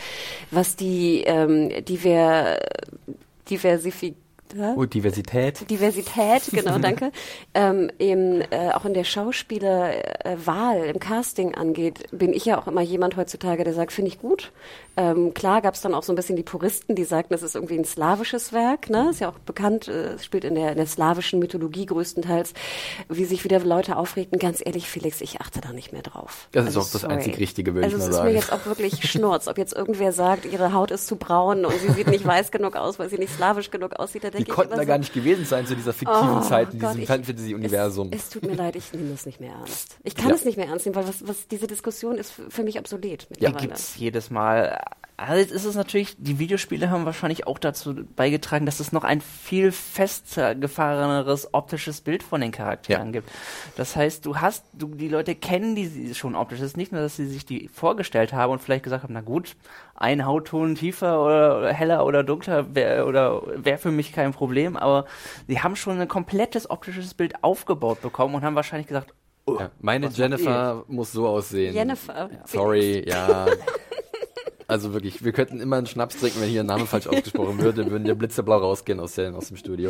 Was 0.51 0.75
die 0.75 1.21
ähm, 1.25 1.69
Diver, 1.85 2.59
Oh, 4.75 4.85
Diversität. 4.85 5.69
Diversität, 5.69 6.43
genau, 6.51 6.77
danke, 6.81 7.11
ähm, 7.53 7.91
eben 7.99 8.41
äh, 8.41 8.71
auch 8.73 8.85
in 8.85 8.93
der 8.93 9.03
Schauspielerwahl, 9.03 10.85
im 10.85 10.99
Casting 10.99 11.55
angeht, 11.55 12.05
bin 12.11 12.33
ich 12.33 12.45
ja 12.45 12.59
auch 12.59 12.67
immer 12.67 12.81
jemand 12.81 13.17
heutzutage, 13.17 13.63
der 13.63 13.73
sagt, 13.73 13.91
finde 13.91 14.09
ich 14.09 14.19
gut. 14.19 14.51
Ähm, 14.99 15.33
klar 15.33 15.61
gab 15.61 15.75
es 15.75 15.81
dann 15.81 15.93
auch 15.95 16.03
so 16.03 16.11
ein 16.11 16.17
bisschen 16.17 16.35
die 16.35 16.43
Puristen, 16.43 16.93
die 16.93 17.05
sagten, 17.05 17.33
das 17.33 17.41
ist 17.41 17.55
irgendwie 17.55 17.77
ein 17.79 17.85
slawisches 17.85 18.51
Werk, 18.51 18.89
ne? 18.89 19.07
Ist 19.11 19.21
ja 19.21 19.29
auch 19.29 19.39
bekannt, 19.39 19.87
äh, 19.87 20.15
es 20.15 20.25
spielt 20.25 20.43
in 20.43 20.55
der, 20.55 20.71
in 20.71 20.77
der 20.77 20.87
slawischen 20.87 21.39
Mythologie 21.39 21.85
größtenteils, 21.85 22.53
wie 23.07 23.23
sich 23.23 23.45
wieder 23.45 23.59
Leute 23.61 23.95
aufregten. 23.95 24.39
Ganz 24.39 24.61
ehrlich, 24.65 24.89
Felix, 24.89 25.21
ich 25.21 25.39
achte 25.39 25.61
da 25.61 25.71
nicht 25.71 25.93
mehr 25.93 26.01
drauf. 26.01 26.49
Das 26.51 26.63
ist 26.63 26.67
Also, 26.75 26.81
auch 26.81 26.91
das 26.91 27.01
sorry. 27.03 27.13
einzig 27.13 27.39
Richtige, 27.39 27.73
würde 27.75 27.85
also 27.85 27.95
ich 27.95 28.01
mal 28.01 28.05
es 28.07 28.09
ist 28.09 28.15
sagen. 28.17 28.29
mir 28.33 28.35
jetzt 28.35 28.51
auch 28.51 28.65
wirklich 28.65 29.09
Schnurz, 29.09 29.47
ob 29.47 29.57
jetzt 29.57 29.73
irgendwer 29.73 30.11
sagt, 30.11 30.43
ihre 30.45 30.73
Haut 30.73 30.91
ist 30.91 31.07
zu 31.07 31.15
braun 31.15 31.63
und 31.63 31.79
sie 31.79 31.91
sieht 31.93 32.07
nicht 32.07 32.25
weiß 32.27 32.51
genug 32.51 32.75
aus, 32.75 32.99
weil 32.99 33.07
sie 33.09 33.17
nicht 33.17 33.33
slawisch 33.33 33.71
genug 33.71 33.93
aussieht, 33.95 34.25
da 34.25 34.27
Die 34.31 34.37
denke 34.37 34.51
ich 34.51 34.55
konnten 34.55 34.73
da 34.75 34.81
so, 34.81 34.85
gar 34.85 34.97
nicht 34.97 35.13
gewesen 35.13 35.45
sein 35.45 35.65
zu 35.65 35.75
dieser 35.75 35.93
fiktiven 35.93 36.39
Oh 36.39 36.41
Zeit 36.41 36.73
in 36.73 36.79
Gott, 36.79 36.95
diesem 36.95 37.07
Fantasy-Universum. 37.07 38.09
Es, 38.11 38.23
es 38.23 38.29
tut 38.31 38.43
mir 38.45 38.55
leid, 38.55 38.75
ich 38.75 38.91
nehme 38.91 39.13
es 39.13 39.25
nicht 39.25 39.39
mehr 39.39 39.53
ernst. 39.53 39.95
Ich 40.03 40.15
kann 40.15 40.27
Ja. 40.29 40.35
es 40.35 40.43
nicht 40.43 40.57
mehr 40.57 40.67
ernst 40.67 40.85
nehmen, 40.85 40.95
weil 40.95 41.07
was, 41.07 41.25
was 41.25 41.47
diese 41.47 41.67
Diskussion 41.67 42.17
ist 42.17 42.33
für 42.49 42.63
mich 42.63 42.77
obsolet 42.79 43.23
Ja, 43.23 43.27
mittlerweile. 43.49 43.67
gibt's 43.67 43.95
jedes 43.95 44.29
Mal. 44.29 44.77
Also 45.27 45.39
jetzt 45.41 45.51
ist 45.51 45.65
es 45.65 45.75
natürlich, 45.75 46.15
die 46.17 46.39
Videospiele 46.39 46.89
haben 46.89 47.05
wahrscheinlich 47.05 47.45
auch 47.45 47.59
dazu 47.59 47.93
beigetragen, 48.15 48.65
dass 48.65 48.79
es 48.79 48.91
noch 48.93 49.03
ein 49.03 49.19
viel 49.21 49.71
festgefahreneres 49.71 51.53
optisches 51.53 52.01
Bild 52.01 52.23
von 52.23 52.41
den 52.41 52.51
Charakteren 52.51 53.07
Ja. 53.07 53.11
gibt. 53.11 53.29
Das 53.75 53.95
heißt, 53.95 54.25
du 54.25 54.37
hast, 54.37 54.63
du, 54.73 54.87
die 54.95 55.09
Leute 55.09 55.35
kennen 55.35 55.75
die 55.75 56.15
schon 56.15 56.35
optisch. 56.35 56.59
Es 56.59 56.67
ist 56.67 56.77
nicht 56.77 56.91
nur, 56.91 57.01
dass 57.01 57.15
sie 57.17 57.27
sich 57.27 57.45
die 57.45 57.67
vorgestellt 57.67 58.33
haben 58.33 58.51
und 58.53 58.59
vielleicht 58.61 58.83
gesagt 58.83 59.03
haben, 59.03 59.13
na 59.13 59.21
gut, 59.21 59.55
ein 59.95 60.25
Hautton 60.25 60.75
tiefer 60.75 61.21
oder, 61.23 61.57
oder 61.59 61.73
heller 61.73 62.05
oder 62.05 62.23
dunkler 62.23 62.73
wäre 62.73 63.05
oder 63.05 63.41
wäre 63.63 63.77
für 63.77 63.91
mich 63.91 64.13
kein 64.13 64.31
Problem, 64.31 64.77
aber 64.77 65.05
sie 65.47 65.59
haben 65.61 65.75
schon 65.75 65.99
ein 65.99 66.07
komplettes 66.07 66.69
optisches 66.69 67.13
Bild 67.13 67.43
aufgebaut 67.43 68.01
bekommen 68.01 68.35
und 68.35 68.43
haben 68.43 68.55
wahrscheinlich 68.55 68.87
gesagt, 68.87 69.13
oh, 69.45 69.57
Ja, 69.59 69.71
meine 69.81 70.07
Jennifer 70.07 70.85
muss 70.87 71.11
so 71.11 71.27
aussehen. 71.27 71.73
Jennifer. 71.75 72.29
Sorry, 72.45 73.03
ja. 73.07 73.47
Also 74.69 74.93
wirklich, 74.93 75.25
wir 75.25 75.31
könnten 75.31 75.59
immer 75.61 75.77
einen 75.77 75.87
Schnaps 75.87 76.19
trinken, 76.19 76.41
wenn 76.41 76.49
hier 76.49 76.59
ein 76.59 76.67
Name 76.67 76.85
falsch 76.85 77.07
ausgesprochen 77.07 77.59
würde, 77.59 77.89
würden 77.89 78.03
der 78.03 78.13
blitzeblau 78.13 78.57
rausgehen 78.57 78.99
aus, 78.99 79.15
der, 79.15 79.33
aus 79.35 79.47
dem 79.47 79.57
Studio. 79.57 79.89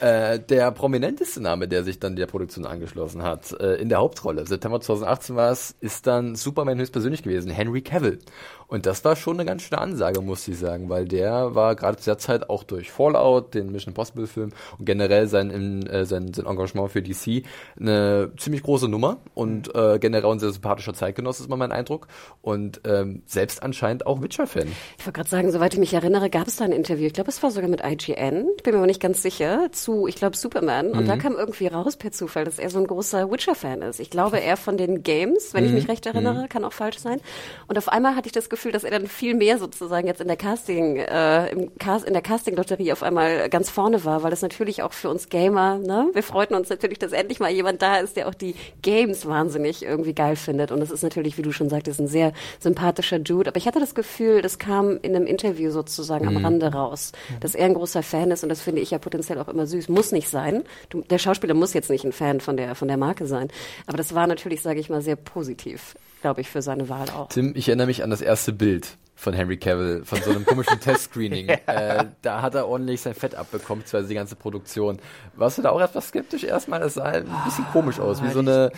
Äh, 0.00 0.40
der 0.40 0.70
prominenteste 0.70 1.42
Name, 1.42 1.68
der 1.68 1.84
sich 1.84 2.00
dann 2.00 2.16
der 2.16 2.24
Produktion 2.24 2.64
angeschlossen 2.64 3.22
hat, 3.22 3.52
äh, 3.60 3.74
in 3.74 3.90
der 3.90 3.98
Hauptrolle, 3.98 4.46
September 4.46 4.80
2018 4.80 5.36
war 5.36 5.52
es, 5.52 5.76
ist 5.80 6.06
dann 6.06 6.36
Superman 6.36 6.78
höchstpersönlich 6.78 7.22
gewesen, 7.22 7.50
Henry 7.50 7.82
Cavill. 7.82 8.18
Und 8.66 8.86
das 8.86 9.04
war 9.04 9.14
schon 9.16 9.36
eine 9.36 9.44
ganz 9.44 9.62
schöne 9.62 9.80
Ansage, 9.80 10.20
muss 10.20 10.46
ich 10.48 10.58
sagen, 10.58 10.88
weil 10.88 11.06
der 11.06 11.54
war 11.54 11.74
gerade 11.76 11.96
zu 11.98 12.06
der 12.06 12.18
Zeit 12.18 12.48
auch 12.50 12.62
durch 12.64 12.90
Fallout, 12.90 13.54
den 13.54 13.70
Mission 13.72 13.90
Impossible 13.92 14.26
Film 14.26 14.52
und 14.78 14.84
generell 14.86 15.26
sein, 15.28 15.50
in, 15.50 15.86
äh, 15.86 16.04
sein, 16.06 16.32
sein 16.34 16.46
Engagement 16.46 16.90
für 16.90 17.02
DC 17.02 17.44
eine 17.78 18.32
ziemlich 18.36 18.62
große 18.62 18.88
Nummer 18.88 19.18
und 19.34 19.74
äh, 19.74 19.98
generell 19.98 20.30
ein 20.32 20.38
sehr 20.38 20.50
sympathischer 20.50 20.94
Zeitgenosse 20.94 21.42
ist 21.42 21.48
mal 21.48 21.56
mein 21.56 21.72
Eindruck 21.72 22.06
und 22.42 22.80
ähm, 22.84 23.22
selbst 23.26 23.62
anscheinend 23.62 24.06
auch 24.06 24.22
Witcher-Fan. 24.22 24.68
Ich 24.98 25.06
wollte 25.06 25.12
gerade 25.18 25.28
sagen, 25.30 25.52
soweit 25.52 25.74
ich 25.74 25.80
mich 25.80 25.94
erinnere, 25.94 26.30
gab 26.30 26.46
es 26.46 26.56
da 26.56 26.64
ein 26.64 26.72
Interview. 26.72 27.06
Ich 27.06 27.12
glaube, 27.12 27.30
es 27.30 27.42
war 27.42 27.50
sogar 27.50 27.68
mit 27.68 27.82
IGN. 27.84 28.48
Ich 28.56 28.62
bin 28.62 28.72
mir 28.72 28.78
aber 28.78 28.86
nicht 28.86 29.00
ganz 29.00 29.22
sicher. 29.22 29.68
Zu, 29.72 30.06
ich 30.06 30.16
glaube, 30.16 30.36
Superman. 30.36 30.90
Und 30.92 31.04
Mhm. 31.04 31.08
da 31.08 31.16
kam 31.16 31.34
irgendwie 31.36 31.66
raus 31.66 31.96
per 31.96 32.12
Zufall, 32.12 32.44
dass 32.44 32.58
er 32.58 32.70
so 32.70 32.78
ein 32.78 32.86
großer 32.86 33.30
Witcher-Fan 33.30 33.82
ist. 33.82 34.00
Ich 34.00 34.10
glaube, 34.10 34.40
er 34.40 34.56
von 34.56 34.76
den 34.76 35.02
Games, 35.02 35.52
wenn 35.54 35.64
ich 35.64 35.70
Mhm. 35.70 35.76
mich 35.76 35.88
recht 35.88 36.06
erinnere, 36.06 36.46
kann 36.48 36.64
auch 36.64 36.72
falsch 36.72 36.98
sein. 36.98 37.20
Und 37.68 37.76
auf 37.78 37.88
einmal 37.88 38.16
hatte 38.16 38.26
ich 38.26 38.32
das 38.32 38.48
Gefühl, 38.54 38.72
dass 38.72 38.84
er 38.84 38.92
dann 38.92 39.08
viel 39.08 39.34
mehr 39.34 39.58
sozusagen 39.58 40.06
jetzt 40.06 40.20
in 40.20 40.28
der 40.28 40.36
Casting, 40.36 40.96
äh, 40.96 41.48
im 41.48 41.76
Cast, 41.78 42.06
in 42.06 42.12
der 42.12 42.22
Casting-Lotterie 42.22 42.92
auf 42.92 43.02
einmal 43.02 43.48
ganz 43.50 43.68
vorne 43.68 44.04
war, 44.04 44.22
weil 44.22 44.30
das 44.30 44.42
natürlich 44.42 44.82
auch 44.82 44.92
für 44.92 45.10
uns 45.10 45.28
Gamer, 45.28 45.78
ne? 45.78 46.08
Wir 46.12 46.22
freuten 46.22 46.54
uns 46.54 46.68
natürlich, 46.68 46.98
dass 47.00 47.12
endlich 47.12 47.40
mal 47.40 47.50
jemand 47.50 47.82
da 47.82 47.96
ist, 47.96 48.16
der 48.16 48.28
auch 48.28 48.34
die 48.34 48.54
Games 48.82 49.26
wahnsinnig 49.26 49.84
irgendwie 49.84 50.14
geil 50.14 50.36
findet. 50.36 50.70
Und 50.70 50.78
das 50.80 50.92
ist 50.92 51.02
natürlich, 51.02 51.36
wie 51.36 51.42
du 51.42 51.52
schon 51.52 51.68
sagtest, 51.68 51.98
ein 52.00 52.06
sehr 52.06 52.32
sympathischer 52.60 53.18
Dude. 53.18 53.50
Aber 53.50 53.56
ich 53.56 53.66
hatte 53.66 53.80
das 53.80 53.94
Gefühl, 53.94 54.40
das 54.40 54.58
kam 54.58 54.98
in 55.02 55.16
einem 55.16 55.26
Interview 55.26 55.70
sozusagen 55.70 56.28
am 56.28 56.36
Rande 56.36 56.72
raus, 56.72 57.12
dass 57.40 57.54
er 57.54 57.66
ein 57.66 57.74
großer 57.74 58.02
Fan 58.02 58.30
ist 58.30 58.44
und 58.44 58.48
das 58.48 58.60
finde 58.60 58.80
ich 58.82 58.92
ja 58.92 58.98
potenziell 58.98 59.38
auch 59.40 59.48
immer 59.48 59.66
süß. 59.66 59.88
Muss 59.88 60.12
nicht 60.12 60.28
sein. 60.28 60.62
Du, 60.90 61.02
der 61.02 61.18
Schauspieler 61.18 61.54
muss 61.54 61.74
jetzt 61.74 61.90
nicht 61.90 62.04
ein 62.04 62.12
Fan 62.12 62.40
von 62.40 62.56
der, 62.56 62.74
von 62.76 62.88
der 62.88 62.96
Marke 62.96 63.26
sein. 63.26 63.48
Aber 63.86 63.96
das 63.96 64.14
war 64.14 64.26
natürlich, 64.26 64.62
sage 64.62 64.78
ich 64.78 64.90
mal, 64.90 65.02
sehr 65.02 65.16
positiv, 65.16 65.94
glaube 66.24 66.40
ich, 66.40 66.48
für 66.48 66.62
seine 66.62 66.88
Wahl 66.88 67.10
auch. 67.10 67.28
Tim, 67.28 67.52
ich 67.54 67.68
erinnere 67.68 67.86
mich 67.86 68.02
an 68.02 68.08
das 68.08 68.22
erste 68.22 68.54
Bild 68.54 68.96
von 69.16 69.32
Henry 69.32 69.56
Cavill, 69.56 70.04
von 70.04 70.20
so 70.22 70.30
einem 70.30 70.44
komischen 70.44 70.80
Testscreening. 70.80 71.48
äh, 71.48 72.04
da 72.22 72.42
hat 72.42 72.54
er 72.56 72.66
ordentlich 72.68 73.00
sein 73.00 73.14
Fett 73.14 73.34
abbekommen, 73.34 73.82
beziehungsweise 73.82 74.08
die 74.08 74.14
ganze 74.16 74.36
Produktion. 74.36 74.98
Warst 75.36 75.58
du 75.58 75.62
da 75.62 75.70
auch 75.70 75.80
etwas 75.80 76.08
skeptisch 76.08 76.44
erstmal? 76.44 76.80
Das 76.80 76.94
sah 76.94 77.04
ein 77.04 77.26
bisschen 77.44 77.64
komisch 77.72 78.00
aus, 78.00 78.22
wie 78.24 78.30
so 78.30 78.40
eine, 78.40 78.72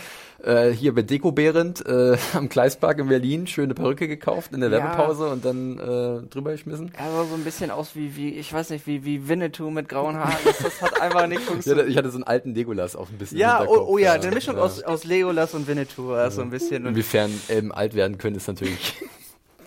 äh, 0.44 0.68
hier 0.70 0.94
bei 0.94 1.00
Deko 1.02 1.32
Behrend 1.32 1.84
äh, 1.86 2.18
am 2.34 2.48
Gleispark 2.50 2.98
in 2.98 3.08
Berlin, 3.08 3.46
schöne 3.46 3.72
Perücke 3.74 4.08
gekauft 4.08 4.52
in 4.52 4.60
der 4.60 4.68
Ja. 4.70 4.76
Werbepause 4.76 5.28
und 5.30 5.44
dann 5.44 5.78
äh, 5.78 6.28
drüber 6.28 6.52
geschmissen. 6.52 6.92
Er 6.96 7.10
sah 7.10 7.24
so 7.24 7.34
ein 7.34 7.42
bisschen 7.42 7.70
aus 7.70 7.96
wie, 7.96 8.14
wie, 8.16 8.34
ich 8.34 8.52
weiß 8.52 8.70
nicht, 8.70 8.86
wie, 8.86 9.04
wie 9.06 9.26
Winnetou 9.28 9.70
mit 9.70 9.88
grauen 9.88 10.16
Haaren. 10.16 10.36
Das, 10.44 10.58
das 10.58 10.82
hat 10.82 11.00
einfach 11.00 11.26
nicht 11.26 11.40
Ich 11.40 11.46
funktioniert. 11.46 11.88
ich 11.88 11.96
hatte 11.96 12.10
so 12.10 12.16
einen 12.18 12.24
alten 12.24 12.54
Legolas 12.54 12.94
auch 12.94 13.08
ein 13.08 13.16
bisschen 13.16 13.38
Ja, 13.38 13.64
oh, 13.66 13.86
oh 13.88 13.98
ja, 13.98 14.12
eine 14.12 14.30
Mischung 14.30 14.56
ja. 14.56 14.62
aus, 14.62 14.82
aus 14.82 15.04
Legolas 15.04 15.54
und 15.54 15.66
Winnetou, 15.66 16.14
ja. 16.14 16.30
so 16.30 16.42
ein 16.42 16.50
bisschen. 16.50 16.84
Inwiefern 16.86 17.30
Elben 17.48 17.72
alt 17.72 17.94
werden 17.94 18.18
können, 18.18 18.36
ist 18.36 18.46
natürlich 18.48 18.94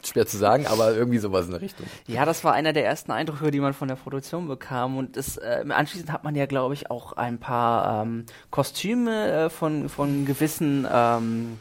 schwer 0.09 0.27
zu 0.27 0.37
sagen, 0.37 0.67
aber 0.67 0.93
irgendwie 0.95 1.19
sowas 1.19 1.45
in 1.45 1.51
der 1.51 1.61
Richtung. 1.61 1.85
Ja, 2.07 2.25
das 2.25 2.43
war 2.43 2.53
einer 2.53 2.73
der 2.73 2.85
ersten 2.85 3.11
Eindrücke, 3.11 3.51
die 3.51 3.59
man 3.59 3.73
von 3.73 3.87
der 3.87 3.95
Produktion 3.95 4.47
bekam. 4.47 4.97
Und 4.97 5.17
das, 5.17 5.37
äh, 5.37 5.63
anschließend 5.67 6.11
hat 6.11 6.23
man 6.23 6.35
ja, 6.35 6.45
glaube 6.45 6.73
ich, 6.73 6.91
auch 6.91 7.13
ein 7.13 7.39
paar 7.39 8.03
ähm, 8.03 8.25
Kostüme 8.49 9.31
äh, 9.31 9.49
von, 9.49 9.89
von 9.89 10.25
gewissen, 10.25 10.87
ähm, 10.91 11.57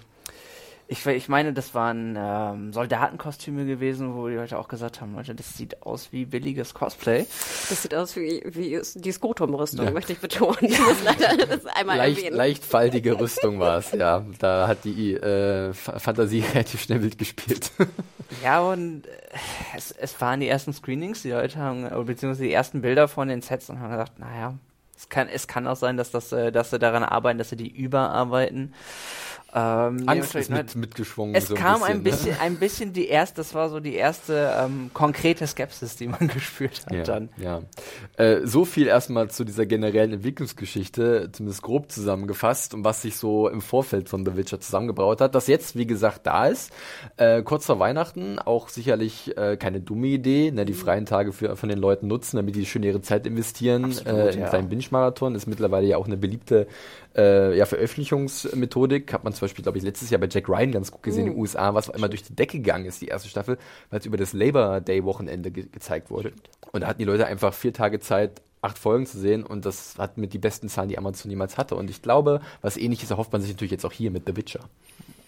ich, 0.90 1.04
ich 1.06 1.28
meine, 1.28 1.52
das 1.52 1.74
waren 1.74 2.16
ähm, 2.18 2.72
Soldatenkostüme 2.72 3.66
gewesen, 3.66 4.14
wo 4.14 4.26
die 4.28 4.36
Leute 4.36 4.58
auch 4.58 4.68
gesagt 4.68 5.02
haben, 5.02 5.14
Leute, 5.14 5.34
das 5.34 5.54
sieht 5.56 5.82
aus 5.82 6.08
wie 6.12 6.24
billiges 6.24 6.72
Cosplay. 6.72 7.26
Das 7.68 7.82
sieht 7.82 7.94
aus 7.94 8.16
wie, 8.16 8.42
wie 8.46 8.80
die 8.94 9.12
Skrotum-Rüstung, 9.12 9.84
Ja. 9.84 9.90
möchte 9.92 10.14
ich 10.14 10.18
betonen. 10.20 10.56
Ich 10.62 10.80
muss 10.80 11.02
leider 11.04 11.46
das 11.46 11.66
einmal 11.66 11.98
Leicht, 11.98 12.18
erwähnen. 12.20 12.36
leichtfaltige 12.36 13.20
Rüstung 13.20 13.60
war 13.60 13.78
es, 13.78 13.92
ja. 13.92 14.24
Da 14.38 14.66
hat 14.66 14.84
die 14.84 15.12
äh, 15.14 15.74
Fantasie 15.74 16.40
relativ 16.54 16.80
schnell 16.82 17.02
wild 17.02 17.18
gespielt. 17.18 17.70
Ja, 18.44 18.60
und 18.60 19.06
äh, 19.06 19.10
es, 19.74 19.90
es 19.90 20.20
waren 20.20 20.40
die 20.40 20.48
ersten 20.48 20.74
Screenings, 20.74 21.22
die 21.22 21.30
Leute 21.30 21.58
haben, 21.58 21.86
äh, 21.86 22.04
beziehungsweise 22.04 22.42
die 22.44 22.52
ersten 22.52 22.82
Bilder 22.82 23.08
von 23.08 23.28
den 23.28 23.40
Sets 23.40 23.70
und 23.70 23.80
haben 23.80 23.90
gesagt, 23.90 24.18
naja, 24.18 24.54
es 24.94 25.08
kann, 25.08 25.28
es 25.28 25.48
kann 25.48 25.66
auch 25.66 25.76
sein, 25.76 25.96
dass, 25.96 26.10
das, 26.10 26.30
äh, 26.32 26.52
dass 26.52 26.68
sie 26.68 26.78
daran 26.78 27.04
arbeiten, 27.04 27.38
dass 27.38 27.48
sie 27.48 27.56
die 27.56 27.70
überarbeiten. 27.74 28.74
Ähm, 29.54 30.02
Angst 30.06 30.34
ist 30.34 30.50
mit, 30.50 30.76
mitgeschwungen. 30.76 31.34
Es 31.34 31.48
so 31.48 31.54
kam 31.54 31.82
ein 31.82 31.98
ne? 31.98 32.02
bisschen, 32.02 32.36
ein 32.38 32.56
bisschen 32.56 32.92
die 32.92 33.08
erste, 33.08 33.36
das 33.36 33.54
war 33.54 33.70
so 33.70 33.80
die 33.80 33.94
erste 33.94 34.52
ähm, 34.60 34.90
konkrete 34.92 35.46
Skepsis, 35.46 35.96
die 35.96 36.06
man 36.06 36.28
gespürt 36.34 36.84
hat 36.84 36.92
Ja, 36.92 37.02
dann. 37.02 37.30
ja. 37.38 37.62
Äh, 38.18 38.46
so 38.46 38.66
viel 38.66 38.86
erstmal 38.86 39.30
zu 39.30 39.44
dieser 39.44 39.64
generellen 39.64 40.12
Entwicklungsgeschichte, 40.12 41.30
zumindest 41.32 41.62
grob 41.62 41.90
zusammengefasst 41.90 42.74
und 42.74 42.84
was 42.84 43.00
sich 43.00 43.16
so 43.16 43.48
im 43.48 43.62
Vorfeld 43.62 44.10
von 44.10 44.26
The 44.26 44.36
Witcher 44.36 44.60
zusammengebraut 44.60 45.22
hat, 45.22 45.34
das 45.34 45.46
jetzt, 45.46 45.76
wie 45.76 45.86
gesagt, 45.86 46.26
da 46.26 46.46
ist. 46.46 46.70
Äh, 47.16 47.42
kurz 47.42 47.64
vor 47.64 47.78
Weihnachten, 47.78 48.38
auch 48.38 48.68
sicherlich 48.68 49.34
äh, 49.38 49.56
keine 49.56 49.80
dumme 49.80 50.08
Idee, 50.08 50.50
ne, 50.50 50.66
die 50.66 50.74
freien 50.74 51.06
Tage 51.06 51.32
für, 51.32 51.56
von 51.56 51.70
den 51.70 51.78
Leuten 51.78 52.06
nutzen, 52.06 52.36
damit 52.36 52.54
die 52.54 52.66
schön 52.66 52.82
ihre 52.82 53.00
Zeit 53.00 53.26
investieren. 53.26 53.86
Absolut, 53.86 54.08
äh, 54.08 54.30
in 54.32 54.40
ja. 54.40 54.48
kleinen 54.48 54.68
Binge-Marathon 54.68 55.34
ist 55.34 55.46
mittlerweile 55.46 55.86
ja 55.86 55.96
auch 55.96 56.06
eine 56.06 56.18
beliebte 56.18 56.66
äh, 57.18 57.56
ja, 57.56 57.66
Veröffentlichungsmethodik. 57.66 59.12
Hat 59.12 59.24
man 59.24 59.32
zum 59.32 59.42
Beispiel, 59.42 59.62
glaube 59.62 59.78
ich, 59.78 59.84
letztes 59.84 60.08
Jahr 60.10 60.20
bei 60.20 60.28
Jack 60.30 60.48
Ryan 60.48 60.72
ganz 60.72 60.92
gut 60.92 61.02
gesehen 61.02 61.26
in 61.26 61.32
den 61.32 61.40
USA, 61.40 61.74
was 61.74 61.90
einmal 61.90 62.08
durch 62.08 62.22
die 62.22 62.34
Decke 62.34 62.58
gegangen 62.58 62.86
ist, 62.86 63.02
die 63.02 63.08
erste 63.08 63.28
Staffel, 63.28 63.58
weil 63.90 64.00
es 64.00 64.06
über 64.06 64.16
das 64.16 64.32
Labor 64.32 64.80
Day-Wochenende 64.80 65.50
ge 65.50 65.66
gezeigt 65.70 66.10
wurde. 66.10 66.32
Und 66.72 66.82
da 66.82 66.86
hatten 66.86 67.00
die 67.00 67.04
Leute 67.04 67.26
einfach 67.26 67.52
vier 67.52 67.72
Tage 67.72 67.98
Zeit, 67.98 68.40
acht 68.62 68.78
Folgen 68.78 69.06
zu 69.06 69.18
sehen 69.18 69.44
und 69.44 69.64
das 69.64 69.98
hat 69.98 70.18
mit 70.18 70.32
die 70.32 70.38
besten 70.38 70.68
Zahlen, 70.68 70.88
die 70.88 70.98
Amazon 70.98 71.30
jemals 71.30 71.58
hatte. 71.58 71.74
Und 71.74 71.90
ich 71.90 72.02
glaube, 72.02 72.40
was 72.60 72.76
ähnliches 72.76 73.10
erhofft 73.10 73.32
man 73.32 73.42
sich 73.42 73.50
natürlich 73.50 73.72
jetzt 73.72 73.84
auch 73.84 73.92
hier 73.92 74.10
mit 74.10 74.24
The 74.26 74.36
Witcher. 74.36 74.60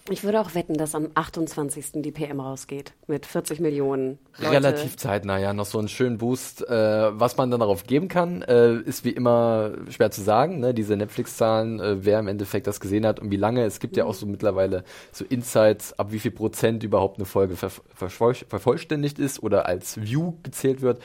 Ich 0.09 0.23
würde 0.23 0.41
auch 0.41 0.55
wetten, 0.55 0.73
dass 0.75 0.95
am 0.95 1.09
28. 1.13 2.01
die 2.01 2.11
PM 2.11 2.39
rausgeht. 2.39 2.93
Mit 3.05 3.25
40 3.25 3.59
Millionen. 3.59 4.17
Leute. 4.39 4.51
Relativ 4.51 4.97
zeitnah, 4.97 5.37
ja, 5.37 5.53
noch 5.53 5.67
so 5.67 5.77
einen 5.77 5.89
schönen 5.89 6.17
Boost. 6.17 6.67
Äh, 6.67 7.19
was 7.19 7.37
man 7.37 7.51
dann 7.51 7.59
darauf 7.59 7.85
geben 7.85 8.07
kann, 8.07 8.41
äh, 8.41 8.73
ist 8.77 9.05
wie 9.05 9.11
immer 9.11 9.73
schwer 9.89 10.09
zu 10.09 10.21
sagen. 10.21 10.59
Ne? 10.59 10.73
Diese 10.73 10.97
Netflix-Zahlen, 10.97 11.79
äh, 11.79 12.03
wer 12.05 12.19
im 12.19 12.27
Endeffekt 12.27 12.65
das 12.65 12.79
gesehen 12.79 13.05
hat 13.05 13.19
und 13.19 13.29
wie 13.29 13.37
lange. 13.37 13.63
Es 13.63 13.79
gibt 13.79 13.95
ja 13.95 14.05
auch 14.05 14.15
so 14.15 14.25
mittlerweile 14.25 14.83
so 15.11 15.23
Insights, 15.23 15.93
ab 15.99 16.11
wie 16.11 16.19
viel 16.19 16.31
Prozent 16.31 16.83
überhaupt 16.83 17.17
eine 17.17 17.25
Folge 17.25 17.55
ver 17.55 17.69
vervoll 17.69 18.33
vervollständigt 18.33 19.19
ist 19.19 19.43
oder 19.43 19.67
als 19.67 20.01
View 20.01 20.33
gezählt 20.41 20.81
wird. 20.81 20.99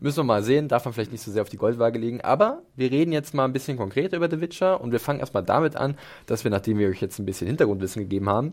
Müssen 0.00 0.18
wir 0.18 0.24
mal 0.24 0.44
sehen, 0.44 0.68
darf 0.68 0.84
man 0.84 0.94
vielleicht 0.94 1.10
nicht 1.10 1.22
so 1.22 1.32
sehr 1.32 1.42
auf 1.42 1.48
die 1.48 1.56
Goldwaage 1.56 1.98
legen. 1.98 2.20
Aber 2.20 2.62
wir 2.76 2.90
reden 2.90 3.12
jetzt 3.12 3.34
mal 3.34 3.44
ein 3.44 3.52
bisschen 3.52 3.76
konkreter 3.76 4.16
über 4.16 4.30
The 4.30 4.40
Witcher 4.40 4.80
und 4.80 4.92
wir 4.92 5.00
fangen 5.00 5.18
erstmal 5.18 5.42
damit 5.42 5.74
an, 5.74 5.98
dass 6.26 6.44
wir, 6.44 6.50
nachdem 6.52 6.78
wir 6.78 6.88
euch 6.88 7.00
jetzt 7.00 7.18
ein 7.18 7.26
bisschen 7.26 7.48
Hintergrundwissen 7.48 8.02
gegeben 8.02 8.28
haben, 8.28 8.52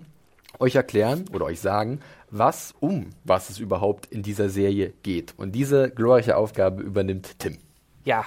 euch 0.60 0.75
erklären 0.75 1.25
oder 1.34 1.45
euch 1.45 1.60
sagen, 1.60 1.99
was 2.31 2.73
um 2.79 3.12
was 3.23 3.49
es 3.49 3.60
überhaupt 3.60 4.08
in 4.08 4.23
dieser 4.23 4.49
Serie 4.49 4.93
geht. 5.03 5.34
Und 5.38 5.53
diese 5.53 5.91
glorreiche 5.91 6.38
Aufgabe 6.38 6.81
übernimmt 6.81 7.39
Tim. 7.39 7.58
Ja, 8.05 8.25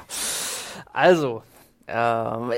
also, 0.92 1.42
ähm, 1.87 2.52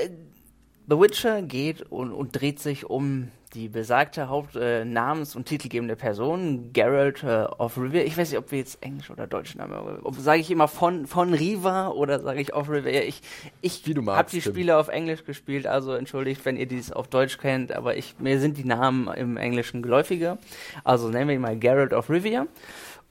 The 0.87 0.99
Witcher 0.99 1.41
geht 1.41 1.83
und, 1.83 2.11
und 2.11 2.39
dreht 2.39 2.59
sich 2.59 2.85
um 2.85 3.29
die 3.53 3.67
besagte 3.67 4.29
Haupt-, 4.29 4.55
äh, 4.55 4.85
Namens- 4.85 5.35
und 5.35 5.45
titelgebende 5.45 5.95
Person, 5.95 6.71
Geralt 6.73 7.23
äh, 7.23 7.43
of 7.57 7.77
Rivia. 7.77 8.03
Ich 8.03 8.17
weiß 8.17 8.29
nicht, 8.29 8.39
ob 8.39 8.51
wir 8.51 8.59
jetzt 8.59 8.81
Englisch 8.81 9.09
oder 9.09 9.27
Deutsch 9.27 9.55
Namen, 9.55 9.99
ob 10.03 10.15
sage 10.15 10.39
ich 10.39 10.49
immer 10.49 10.67
von, 10.67 11.05
von 11.05 11.33
Riva 11.33 11.89
oder 11.89 12.21
sage 12.21 12.41
ich 12.41 12.53
of 12.53 12.69
Rivia. 12.69 13.01
Ich, 13.01 13.21
ich 13.61 13.83
habe 13.85 14.29
die 14.31 14.39
Tim. 14.39 14.53
Spiele 14.53 14.77
auf 14.77 14.87
Englisch 14.87 15.25
gespielt, 15.25 15.67
also 15.67 15.93
entschuldigt, 15.93 16.45
wenn 16.45 16.55
ihr 16.55 16.65
dies 16.65 16.91
auf 16.91 17.07
Deutsch 17.07 17.37
kennt, 17.37 17.71
aber 17.71 17.97
ich, 17.97 18.15
mir 18.19 18.39
sind 18.39 18.57
die 18.57 18.65
Namen 18.65 19.07
im 19.13 19.37
Englischen 19.37 19.81
geläufiger. 19.81 20.37
Also 20.83 21.09
nennen 21.09 21.27
wir 21.27 21.35
ihn 21.35 21.41
mal 21.41 21.57
Geralt 21.57 21.93
of 21.93 22.09
Rivia. 22.09 22.47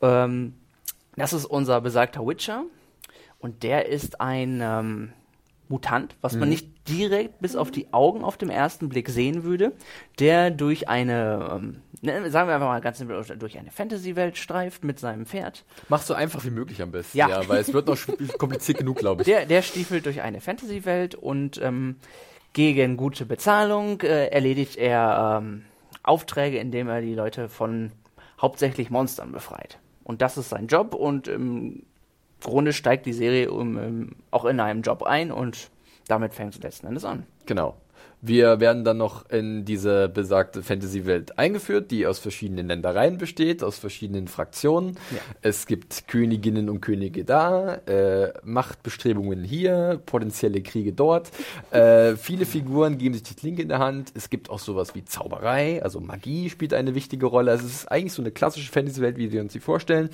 Ähm, 0.01 0.55
das 1.17 1.33
ist 1.33 1.45
unser 1.45 1.81
besagter 1.81 2.27
Witcher. 2.27 2.65
Und 3.39 3.63
der 3.63 3.89
ist 3.89 4.21
ein 4.21 4.61
ähm, 4.63 5.13
Mutant, 5.71 6.17
was 6.21 6.35
man 6.35 6.49
nicht 6.49 6.89
direkt 6.89 7.41
bis 7.41 7.55
auf 7.55 7.71
die 7.71 7.93
Augen 7.93 8.25
auf 8.25 8.37
dem 8.37 8.51
ersten 8.51 8.89
Blick 8.89 9.09
sehen 9.09 9.45
würde, 9.45 9.73
der 10.19 10.51
durch 10.51 10.89
eine, 10.89 11.49
ähm, 11.53 11.83
ne, 12.03 12.29
sagen 12.31 12.49
wir 12.49 12.57
einfach 12.57 12.67
mal 12.67 12.81
ganz 12.81 12.99
simpel, 12.99 13.23
durch 13.39 13.57
eine 13.57 13.71
Fantasy-Welt 13.71 14.37
streift 14.37 14.83
mit 14.83 14.99
seinem 14.99 15.27
Pferd. 15.27 15.65
Mach 15.89 16.03
so 16.03 16.13
einfach 16.13 16.45
wie 16.45 16.51
möglich 16.51 16.83
am 16.83 16.91
besten. 16.91 17.17
Ja. 17.17 17.49
weil 17.49 17.61
es 17.61 17.73
wird 17.73 17.87
noch 17.87 17.99
kompliziert 18.39 18.79
genug, 18.79 18.99
glaube 18.99 19.23
ich. 19.23 19.27
Der, 19.27 19.47
der 19.47 19.63
stiefelt 19.63 20.07
durch 20.07 20.23
eine 20.23 20.41
Fantasy-Welt 20.41 21.15
und 21.15 21.63
ähm, 21.63 21.97
gegen 22.53 22.97
gute 22.97 23.25
Bezahlung 23.25 24.01
äh, 24.01 24.27
erledigt 24.27 24.77
er 24.77 25.41
ähm, 25.41 25.63
Aufträge, 26.03 26.59
indem 26.59 26.89
er 26.89 27.01
die 27.01 27.15
Leute 27.15 27.49
von 27.49 27.93
hauptsächlich 28.41 28.91
Monstern 28.91 29.31
befreit. 29.31 29.79
Und 30.03 30.21
das 30.21 30.37
ist 30.37 30.49
sein 30.49 30.67
Job 30.67 30.95
und 30.95 31.29
im 31.29 31.85
Grunde 32.41 32.73
steigt 32.73 33.07
die 33.07 33.13
Serie 33.13 33.51
um, 33.51 33.79
ähm, 33.79 34.11
auch 34.31 34.45
in 34.45 34.61
einem 34.61 34.83
Job 34.83 35.03
ein 35.03 35.31
und 35.31 35.71
damit 36.09 36.35
fängt 36.35 36.55
es 36.55 36.63
letzten 36.63 36.87
Endes 36.87 37.05
an. 37.05 37.25
Genau. 37.47 37.77
Wir 38.23 38.61
werden 38.61 38.85
dann 38.85 38.99
noch 38.99 39.31
in 39.31 39.65
diese 39.65 40.11
besagte 40.11 40.63
Fantasy-Welt 40.63 41.39
eingeführt, 41.39 41.91
die 41.91 42.07
aus 42.07 42.19
verschiedenen 42.19 42.69
Ländereien 42.69 43.17
besteht, 43.17 43.63
aus 43.63 43.79
verschiedenen 43.79 44.29
Fraktionen. 44.29 44.99
Ja. 45.11 45.19
Es 45.41 45.67
gibt 45.67 46.07
Königinnen 46.07 46.69
und 46.69 46.83
Könige 46.83 47.25
da, 47.25 47.77
äh, 47.87 48.35
Machtbestrebungen 48.45 49.43
hier, 49.43 50.03
potenzielle 50.05 50.63
Kriege 50.63 50.93
dort. 50.93 51.31
Äh, 51.71 52.17
viele 52.17 52.47
Figuren 52.47 52.99
geben 52.99 53.15
sich 53.15 53.23
die 53.23 53.35
Klinke 53.35 53.63
in 53.63 53.69
der 53.69 53.79
Hand. 53.79 54.13
Es 54.15 54.29
gibt 54.29 54.51
auch 54.51 54.59
sowas 54.59 54.95
wie 54.95 55.05
Zauberei, 55.05 55.81
also 55.83 56.01
Magie 56.01 56.51
spielt 56.51 56.75
eine 56.75 56.95
wichtige 56.95 57.27
Rolle. 57.27 57.53
Also 57.53 57.67
es 57.67 57.73
ist 57.73 57.93
eigentlich 57.93 58.13
so 58.13 58.23
eine 58.23 58.33
klassische 58.33 58.73
Fantasy-Welt, 58.73 59.17
wie 59.17 59.31
wir 59.31 59.41
uns 59.41 59.53
sie 59.53 59.61
vorstellen. 59.61 60.11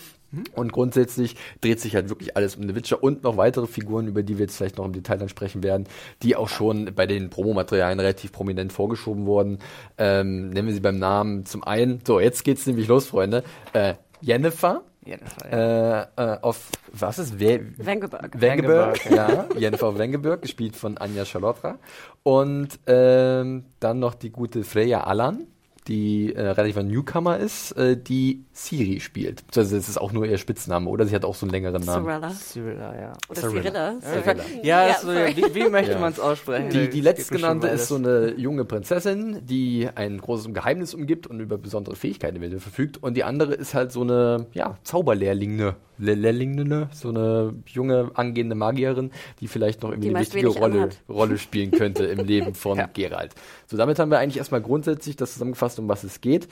Und 0.55 0.72
grundsätzlich 0.72 1.37
dreht 1.61 1.81
sich 1.81 1.94
halt 1.94 2.09
wirklich 2.09 2.37
alles 2.37 2.57
um 2.57 2.68
The 2.68 2.75
Witcher 2.75 3.03
und 3.03 3.22
noch 3.22 3.37
weitere 3.37 3.66
Figuren, 3.66 4.07
über 4.07 4.22
die 4.22 4.38
wir 4.38 4.46
jetzt 4.46 4.57
vielleicht 4.57 4.79
noch 4.79 4.85
im 4.85 4.92
Detail 4.92 5.18
dann 5.18 5.29
sprechen 5.29 5.62
werden, 5.62 5.87
die 6.22 6.37
auch 6.37 6.49
schon 6.49 6.94
bei 6.94 7.07
den 7.07 7.31
Promomaterialien 7.31 8.01
relativ 8.01 8.33
prominent 8.33 8.72
vorgeschoben 8.72 9.27
wurden. 9.27 9.59
Ähm, 9.99 10.51
nennen 10.51 10.68
wir 10.68 10.75
sie 10.75 10.81
beim 10.81 10.99
Namen 10.99 11.46
zum 11.46 11.64
einen. 11.64 12.01
So, 12.07 12.20
jetzt 12.20 12.44
geht's 12.44 12.66
nämlich 12.66 12.88
los, 12.88 13.07
Freunde. 13.07 13.44
Äh, 13.72 13.94
Jennifer. 14.20 14.83
Jennifer, 15.05 15.51
ja. 15.51 16.03
Äh, 16.03 16.07
äh, 16.16 16.38
auf, 16.42 16.68
was 16.92 17.18
ist? 17.20 17.38
We 17.38 17.61
Wengeberg. 17.77 18.40
Wengeberg, 18.40 19.11
ja. 19.11 19.46
Jennifer 19.57 19.96
Wengeberg, 19.96 20.42
gespielt 20.42 20.75
von 20.75 20.99
Anja 20.99 21.25
Charlotta. 21.25 21.79
Und 22.25 22.81
ähm, 22.87 23.66
dann 23.79 24.01
noch 24.01 24.14
die 24.14 24.31
gute 24.31 24.64
Freya 24.64 25.05
Allan, 25.05 25.46
die 25.88 26.35
äh, 26.35 26.40
relativ 26.40 26.77
ein 26.79 26.88
Newcomer 26.88 27.38
ist, 27.38 27.72
äh, 27.72 27.96
die 27.96 28.44
Siri 28.53 29.01
spielt. 29.01 29.44
Also 29.57 29.77
das 29.77 29.88
ist 29.88 29.99
auch 30.01 30.12
nur 30.12 30.27
ihr 30.27 30.38
Spitzname, 30.38 30.88
oder? 30.90 31.07
Sie 31.07 31.14
hat 31.14 31.25
auch 31.25 31.35
so 31.35 31.46
einen 31.46 31.53
längeren 31.53 31.83
Namen. 31.85 32.05
Cyrilla. 32.05 32.31
Cyrilla, 32.31 32.94
ja. 33.01 33.12
Oder 33.29 33.40
Cyrilla. 33.40 33.94
Cyrilla. 34.01 34.22
Cyrilla. 34.22 34.42
Ja, 34.62 34.88
Ja, 34.88 34.94
so, 35.01 35.07
sorry. 35.12 35.37
wie, 35.37 35.55
wie 35.55 35.68
möchte 35.68 35.92
Ja. 35.92 35.99
man 35.99 36.12
es 36.12 36.20
aussprechen? 36.20 36.70
Die, 36.70 36.88
die 36.88 37.01
letztgenannte 37.01 37.68
ist 37.68 37.88
so 37.88 37.96
eine 37.96 38.35
junge 38.37 38.64
Prinzessin, 38.64 39.40
die 39.44 39.88
ein 39.94 40.18
großes 40.18 40.53
Geheimnis 40.53 40.94
umgibt 40.94 41.27
und 41.27 41.40
über 41.40 41.59
besondere 41.59 41.96
Fähigkeiten 41.96 42.61
verfügt. 42.61 43.03
Und 43.03 43.14
die 43.16 43.25
andere 43.25 43.55
ist 43.55 43.75
halt 43.75 43.92
so 43.92 44.03
eine 44.03 44.46
ja, 44.53 44.79
Zauberlehrlinge, 44.85 45.77
Le 45.98 46.14
Lehrlinge, 46.14 46.88
so 46.92 47.09
eine 47.09 47.54
junge 47.66 48.11
angehende 48.14 48.54
Magierin, 48.54 49.11
die 49.40 49.48
vielleicht 49.48 49.82
noch 49.82 49.90
irgendwie 49.90 50.09
Die 50.09 50.14
eine 50.14 50.24
wichtige 50.24 50.48
Rolle, 50.48 50.74
anhat. 50.82 50.98
Rolle 51.09 51.38
spielen 51.38 51.70
könnte 51.70 52.04
im 52.06 52.24
Leben 52.26 52.54
von 52.54 52.78
Ja. 52.78 52.88
Geralt. 52.92 53.35
So, 53.66 53.76
damit 53.76 53.98
haben 53.98 54.11
wir 54.11 54.18
eigentlich 54.18 54.38
erstmal 54.38 54.61
grundsätzlich 54.62 55.16
das 55.16 55.32
zusammengefasst, 55.32 55.78
um 55.78 55.88
was 55.88 56.04
es 56.04 56.20
geht. 56.20 56.48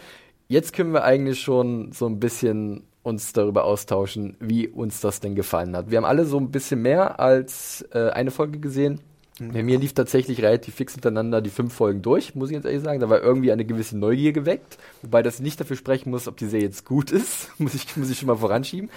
Jetzt 0.48 0.72
können 0.72 0.92
wir 0.92 1.04
eigentlich 1.04 1.40
schon 1.40 1.92
so 1.92 2.07
ein 2.07 2.20
bisschen 2.20 2.85
uns 3.02 3.33
darüber 3.35 3.64
austauschen, 3.64 4.37
wie 4.40 4.66
uns 4.68 5.00
das 5.00 5.20
denn 5.20 5.35
gefallen 5.35 5.76
hat. 5.76 5.90
Wir 5.90 5.98
haben 5.98 6.04
alle 6.07 6.24
so 6.24 6.38
ein 6.38 6.50
bisschen 6.50 6.80
mehr 6.83 7.20
als 7.20 7.85
äh, 7.92 8.11
eine 8.11 8.30
Folge 8.30 8.59
gesehen. 8.59 9.00
Bei 9.40 9.64
mir 9.64 9.81
lief 9.81 9.94
tatsächlich 9.94 10.42
relativ 10.42 10.77
fix 10.77 10.92
hintereinander 10.92 11.40
die 11.40 11.51
fünf 11.51 11.75
Folgen 11.75 12.03
durch, 12.03 12.37
muss 12.37 12.51
ich 12.51 12.55
jetzt 12.55 12.66
ehrlich 12.66 12.83
sagen. 12.83 13.01
Da 13.01 13.11
war 13.11 13.20
irgendwie 13.20 13.51
eine 13.51 13.64
gewisse 13.64 13.99
Neugier 13.99 14.33
geweckt, 14.33 14.79
wobei 15.03 15.23
das 15.23 15.40
nicht 15.40 15.59
dafür 15.59 15.77
sprechen 15.77 16.11
muss, 16.11 16.29
ob 16.29 16.37
die 16.37 16.47
Serie 16.47 16.66
jetzt 16.66 16.85
gut 16.85 17.11
ist, 17.11 17.51
muss 17.59 17.75
ich, 17.75 17.97
muss 17.97 18.11
ich 18.11 18.18
schon 18.18 18.29
mal 18.29 18.37
voranschieben. 18.37 18.90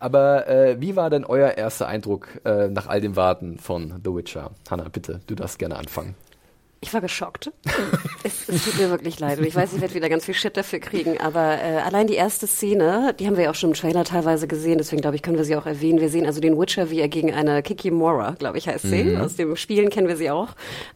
Aber 0.00 0.48
äh, 0.48 0.80
wie 0.80 0.96
war 0.96 1.10
denn 1.10 1.24
euer 1.24 1.50
erster 1.52 1.86
Eindruck 1.86 2.28
äh, 2.44 2.68
nach 2.68 2.88
all 2.88 3.00
dem 3.00 3.14
Warten 3.14 3.58
von 3.58 4.00
The 4.04 4.12
Witcher? 4.12 4.50
Hanna, 4.68 4.88
bitte, 4.88 5.20
du 5.28 5.36
darfst 5.36 5.60
gerne 5.60 5.76
anfangen. 5.76 6.16
Ich 6.84 6.92
war 6.92 7.00
geschockt. 7.00 7.50
es, 8.24 8.46
es 8.46 8.64
tut 8.66 8.78
mir 8.78 8.90
wirklich 8.90 9.18
leid. 9.18 9.38
Und 9.38 9.46
ich 9.46 9.54
weiß, 9.54 9.72
ich 9.72 9.80
werde 9.80 9.94
wieder 9.94 10.10
ganz 10.10 10.26
viel 10.26 10.34
Shit 10.34 10.54
dafür 10.54 10.80
kriegen. 10.80 11.18
Aber 11.18 11.58
äh, 11.58 11.78
allein 11.78 12.06
die 12.06 12.14
erste 12.14 12.46
Szene, 12.46 13.14
die 13.18 13.26
haben 13.26 13.38
wir 13.38 13.44
ja 13.44 13.50
auch 13.50 13.54
schon 13.54 13.70
im 13.70 13.74
Trailer 13.74 14.04
teilweise 14.04 14.46
gesehen. 14.46 14.76
Deswegen 14.76 15.00
glaube 15.00 15.16
ich, 15.16 15.22
können 15.22 15.38
wir 15.38 15.46
sie 15.46 15.56
auch 15.56 15.64
erwähnen. 15.64 15.98
Wir 15.98 16.10
sehen 16.10 16.26
also 16.26 16.42
den 16.42 16.60
Witcher, 16.60 16.90
wie 16.90 17.00
er 17.00 17.08
gegen 17.08 17.32
eine 17.32 17.62
Kikimora, 17.62 18.32
glaube 18.32 18.58
ich, 18.58 18.68
heißt 18.68 18.84
sie. 18.84 19.16
Aus 19.16 19.36
dem 19.36 19.56
Spielen 19.56 19.88
kennen 19.88 20.08
wir 20.08 20.18
sie 20.18 20.30
auch. 20.30 20.48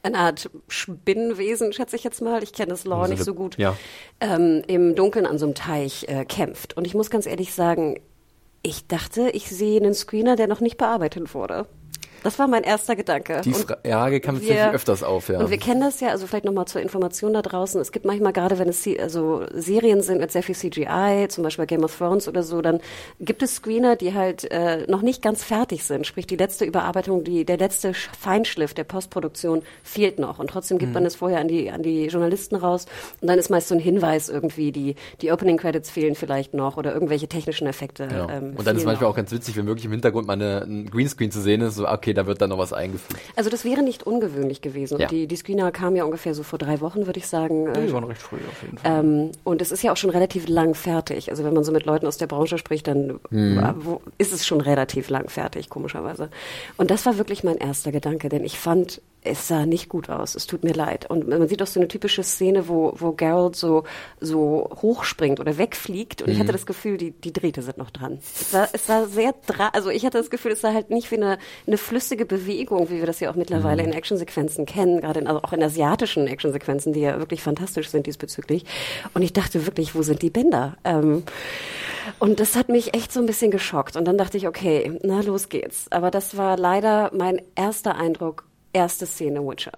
Eine 0.03 0.19
Art 0.19 0.51
Spinnenwesen, 0.69 1.73
schätze 1.73 1.97
ich 1.97 2.05
jetzt 2.05 2.21
mal. 2.21 2.43
Ich 2.43 2.53
kenne 2.53 2.69
das 2.69 2.85
Lore 2.85 3.05
Also 3.05 3.15
nicht 3.15 3.25
so 3.25 3.33
gut. 3.33 3.57
ja. 3.57 3.75
Ähm, 4.21 4.63
Im 4.67 4.95
Dunkeln 4.95 5.25
an 5.25 5.39
so 5.39 5.47
einem 5.47 5.55
Teich 5.55 6.05
äh, 6.09 6.27
kämpft. 6.27 6.77
Und 6.77 6.87
ich 6.87 6.93
muss 6.93 7.09
ganz 7.09 7.25
ehrlich 7.25 7.55
sagen, 7.55 7.99
ich 8.63 8.89
dachte, 8.89 9.31
ich 9.31 9.49
sehe 9.49 9.81
einen 9.81 9.95
Screener, 9.95 10.37
der 10.37 10.49
noch 10.49 10.61
nicht 10.61 10.77
bearbeitet 10.77 11.33
wurde. 11.33 11.67
Das 12.29 12.39
war 12.39 12.47
mein 12.47 12.63
erster 12.63 12.95
Gedanke. 12.95 13.41
Die 13.43 13.55
Frage 13.55 14.21
kam 14.21 14.35
tatsächlich 14.35 14.75
öfters 14.75 15.03
auf, 15.03 15.31
ja. 15.31 15.39
und 15.39 15.49
wir 15.51 15.57
kennen 15.57 15.81
das 15.81 15.99
ja, 16.01 16.09
also 16.09 16.27
vielleicht 16.27 16.45
nochmal 16.45 16.67
zur 16.67 16.83
Information 16.83 17.33
da 17.33 17.41
draußen. 17.41 17.81
Es 17.81 17.91
gibt 17.91 18.05
manchmal 18.05 18.35
gerade, 18.35 18.59
wenn 18.59 18.69
es 18.69 18.87
also 19.01 19.47
Serien 19.55 20.03
sind 20.03 20.21
mit 20.21 20.31
sehr 20.31 20.43
viel 20.43 20.55
CGI, 20.55 21.29
zum 21.31 21.43
Beispiel 21.43 21.65
Game 21.65 21.85
of 21.85 21.97
Thrones 21.97 22.29
oder 22.29 22.43
so, 22.43 22.61
dann 22.61 22.81
gibt 23.19 23.43
es 23.43 23.55
Screener, 23.55 23.97
die 23.97 24.13
halt 24.13 24.45
äh, 24.51 24.85
noch 24.89 25.01
nicht 25.01 25.23
ganz 25.23 25.43
fertig 25.43 25.85
sind. 25.85 26.07
Sprich, 26.07 26.27
die 26.27 26.37
letzte 26.37 26.67
Überarbeitung, 26.67 27.25
die, 27.25 27.47
der 27.47 27.57
letzte 27.57 27.93
Sch- 27.93 28.09
Feinschliff 28.21 28.75
der 28.75 28.85
Postproduktion 28.85 29.63
fehlt 29.83 30.19
noch. 30.19 30.39
Und 30.39 30.51
trotzdem 30.51 30.77
gibt 30.77 30.93
man 30.93 31.07
es 31.07 31.17
vorher 31.17 31.41
an 31.41 31.49
die, 31.49 31.71
an 31.71 31.83
die 31.83 32.09
Journalisten 32.09 32.57
raus. 32.57 32.85
Und 33.23 33.29
dann 33.29 33.39
ist 33.39 33.49
meist 33.49 33.69
so 33.69 33.75
ein 33.75 33.81
Hinweis 33.81 34.29
irgendwie, 34.29 34.71
die, 34.71 34.97
die 35.23 35.33
Opening 35.33 35.57
Credits 35.57 35.89
fehlen 35.89 36.15
vielleicht 36.15 36.53
noch 36.53 36.77
oder 36.77 36.93
irgendwelche 36.93 37.27
technischen 37.27 37.67
Effekte. 37.67 38.07
Ja. 38.13 38.29
Ähm, 38.29 38.55
und 38.55 38.67
dann 38.67 38.77
ist 38.77 38.85
manchmal 38.85 39.05
noch. 39.09 39.15
auch 39.15 39.17
ganz 39.17 39.33
witzig, 39.33 39.57
wenn 39.57 39.67
wirklich 39.67 39.87
im 39.87 39.93
Hintergrund 39.93 40.27
mal 40.27 40.35
eine, 40.35 40.63
ein 40.63 40.91
Greenscreen 40.91 41.31
zu 41.31 41.41
sehen 41.41 41.63
ist, 41.63 41.77
so, 41.77 41.89
okay, 41.89 42.18
da 42.19 42.27
wird 42.27 42.43
dann 42.43 42.51
noch 42.51 42.59
was 42.59 42.73
eingefügt. 42.73 43.19
Also 43.37 43.49
das 43.49 43.65
wäre 43.65 43.83
nicht 43.83 44.03
ungewöhnlich 44.07 44.61
gewesen. 44.61 44.95
Und 44.95 45.01
Ja. 45.01 45.07
die, 45.09 45.27
die 45.27 45.37
Screener 45.37 45.71
kamen 45.73 45.97
ja 45.97 46.05
ungefähr 46.05 46.35
so 46.35 46.43
vor 46.43 46.59
drei 46.59 46.81
Wochen, 46.81 47.07
würde 47.07 47.19
ich 47.19 47.27
sagen. 47.27 47.67
äh, 47.69 47.87
Die 47.87 47.93
waren 47.93 48.05
recht 48.05 48.21
früh 48.21 48.37
auf 48.37 48.63
jeden 48.63 48.79
Fall. 48.79 49.01
Ähm, 49.01 49.33
und 49.45 49.63
es 49.63 49.73
ist 49.73 49.83
ja 49.83 49.93
auch 49.93 49.97
schon 49.97 50.11
relativ 50.11 50.49
lang 50.49 50.75
fertig. 50.75 51.31
Also 51.31 51.45
wenn 51.45 51.55
man 51.55 51.65
so 51.65 51.73
mit 51.73 51.87
Leuten 51.87 52.07
aus 52.07 52.19
der 52.19 52.27
Branche 52.27 52.59
spricht, 52.59 52.87
dann 52.89 53.21
äh, 53.33 53.73
wo, 53.77 54.01
ist 54.19 54.33
es 54.33 54.47
schon 54.47 54.61
relativ 54.61 55.09
lang 55.09 55.29
fertig, 55.29 55.69
komischerweise. 55.71 56.29
Und 56.77 56.91
das 56.91 57.07
war 57.07 57.17
wirklich 57.19 57.45
mein 57.45 57.57
erster 57.57 57.93
Gedanke, 57.93 58.29
denn 58.29 58.45
ich 58.45 58.59
fand, 58.59 59.01
es 59.23 59.49
sah 59.49 59.67
nicht 59.67 59.89
gut 59.89 60.09
aus. 60.11 60.35
Es 60.35 60.47
tut 60.47 60.63
mir 60.65 60.73
leid. 60.73 61.11
Und 61.11 61.29
man 61.29 61.47
sieht 61.49 61.61
auch 61.63 61.67
so 61.67 61.81
eine 61.81 61.89
typische 61.89 62.23
Szene, 62.23 62.69
wo, 62.69 62.93
wo 62.97 63.13
Geralt 63.13 63.57
so, 63.57 63.85
so 64.21 64.71
hochspringt 64.81 65.41
oder 65.41 65.59
wegfliegt. 65.59 66.23
Und 66.23 66.31
ich 66.31 66.39
hatte 66.39 66.53
das 66.53 66.67
Gefühl, 66.67 66.97
die, 66.97 67.11
die 67.11 67.33
Drähte 67.33 67.63
sind 67.63 67.79
noch 67.79 67.91
dran. 67.91 68.19
Es 68.41 68.53
war, 68.53 68.69
es 68.73 68.89
war 68.89 69.07
sehr 69.07 69.35
dra 69.47 69.69
also 69.73 69.91
ich 69.91 70.05
hatte 70.07 70.19
das 70.19 70.31
Gefühl, 70.31 70.53
es 70.53 70.61
sah 70.61 70.73
halt 70.73 70.91
nicht 70.91 71.11
wie 71.11 71.17
eine, 71.17 71.39
eine 71.67 71.77
flüssige 71.99 72.27
Bewegung, 72.27 72.91
wie 72.91 72.99
wir 72.99 73.07
das 73.07 73.19
ja 73.19 73.29
auch 73.29 73.35
mittlerweile 73.35 73.83
in 73.83 73.93
Actionsequenzen 73.93 74.67
kennen, 74.67 75.01
gerade 75.01 75.19
in, 75.19 75.27
also 75.27 75.43
auch 75.43 75.53
in 75.53 75.61
asiatischen 75.61 76.29
Actionsequenzen, 76.29 76.93
die 76.93 77.01
ja 77.01 77.19
wirklich 77.19 77.43
fantastisch 77.43 77.89
sind 77.89 78.07
diesbezüglich. 78.07 78.65
Und 79.15 79.23
ich 79.23 79.33
dachte 79.33 79.67
wirklich, 79.67 79.97
wo 79.97 80.03
sind 80.03 80.23
die 80.23 80.31
Bänder? 80.31 80.77
Ähm, 80.85 81.25
und 82.21 82.39
das 82.39 82.55
hat 82.55 82.69
mich 82.69 82.95
echt 82.95 83.13
so 83.13 83.19
ein 83.19 83.27
bisschen 83.27 83.51
geschockt. 83.51 83.97
Und 83.97 84.05
dann 84.05 84.17
dachte 84.17 84.37
ich, 84.37 84.47
okay, 84.47 84.97
na 85.03 85.23
los 85.23 85.49
geht's. 85.49 85.91
Aber 85.91 86.13
das 86.13 86.37
war 86.37 86.57
leider 86.57 87.11
mein 87.13 87.43
erster 87.57 87.97
Eindruck, 87.97 88.45
erste 88.73 89.05
Szene 89.05 89.41
Witcher. 89.45 89.73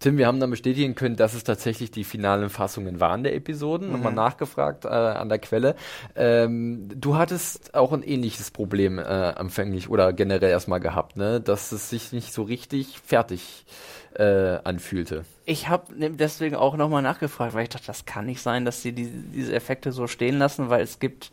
Tim, 0.00 0.16
wir 0.16 0.26
haben 0.26 0.40
dann 0.40 0.50
bestätigen 0.50 0.94
können, 0.94 1.16
dass 1.16 1.34
es 1.34 1.44
tatsächlich 1.44 1.90
die 1.90 2.04
finalen 2.04 2.48
Fassungen 2.48 3.00
waren 3.00 3.22
der 3.22 3.34
Episoden. 3.34 3.92
Nochmal 3.92 4.14
nachgefragt 4.14 4.86
äh, 4.86 4.88
an 4.88 5.28
der 5.28 5.38
Quelle. 5.38 5.76
Ähm, 6.16 6.88
du 6.94 7.16
hattest 7.16 7.74
auch 7.74 7.92
ein 7.92 8.02
ähnliches 8.02 8.50
Problem 8.50 8.98
äh, 8.98 9.02
anfänglich 9.02 9.90
oder 9.90 10.14
generell 10.14 10.48
erstmal 10.48 10.80
gehabt, 10.80 11.18
ne? 11.18 11.38
dass 11.42 11.70
es 11.72 11.90
sich 11.90 12.12
nicht 12.12 12.32
so 12.32 12.42
richtig 12.42 12.98
fertig 13.04 13.66
äh, 14.14 14.58
anfühlte. 14.64 15.26
Ich 15.44 15.68
habe 15.68 15.92
deswegen 15.94 16.56
auch 16.56 16.78
nochmal 16.78 17.02
nachgefragt, 17.02 17.52
weil 17.52 17.64
ich 17.64 17.68
dachte, 17.68 17.86
das 17.86 18.06
kann 18.06 18.24
nicht 18.24 18.40
sein, 18.40 18.64
dass 18.64 18.80
sie 18.80 18.92
die, 18.92 19.06
diese 19.06 19.52
Effekte 19.54 19.92
so 19.92 20.06
stehen 20.06 20.38
lassen, 20.38 20.70
weil 20.70 20.82
es 20.82 20.98
gibt 20.98 21.30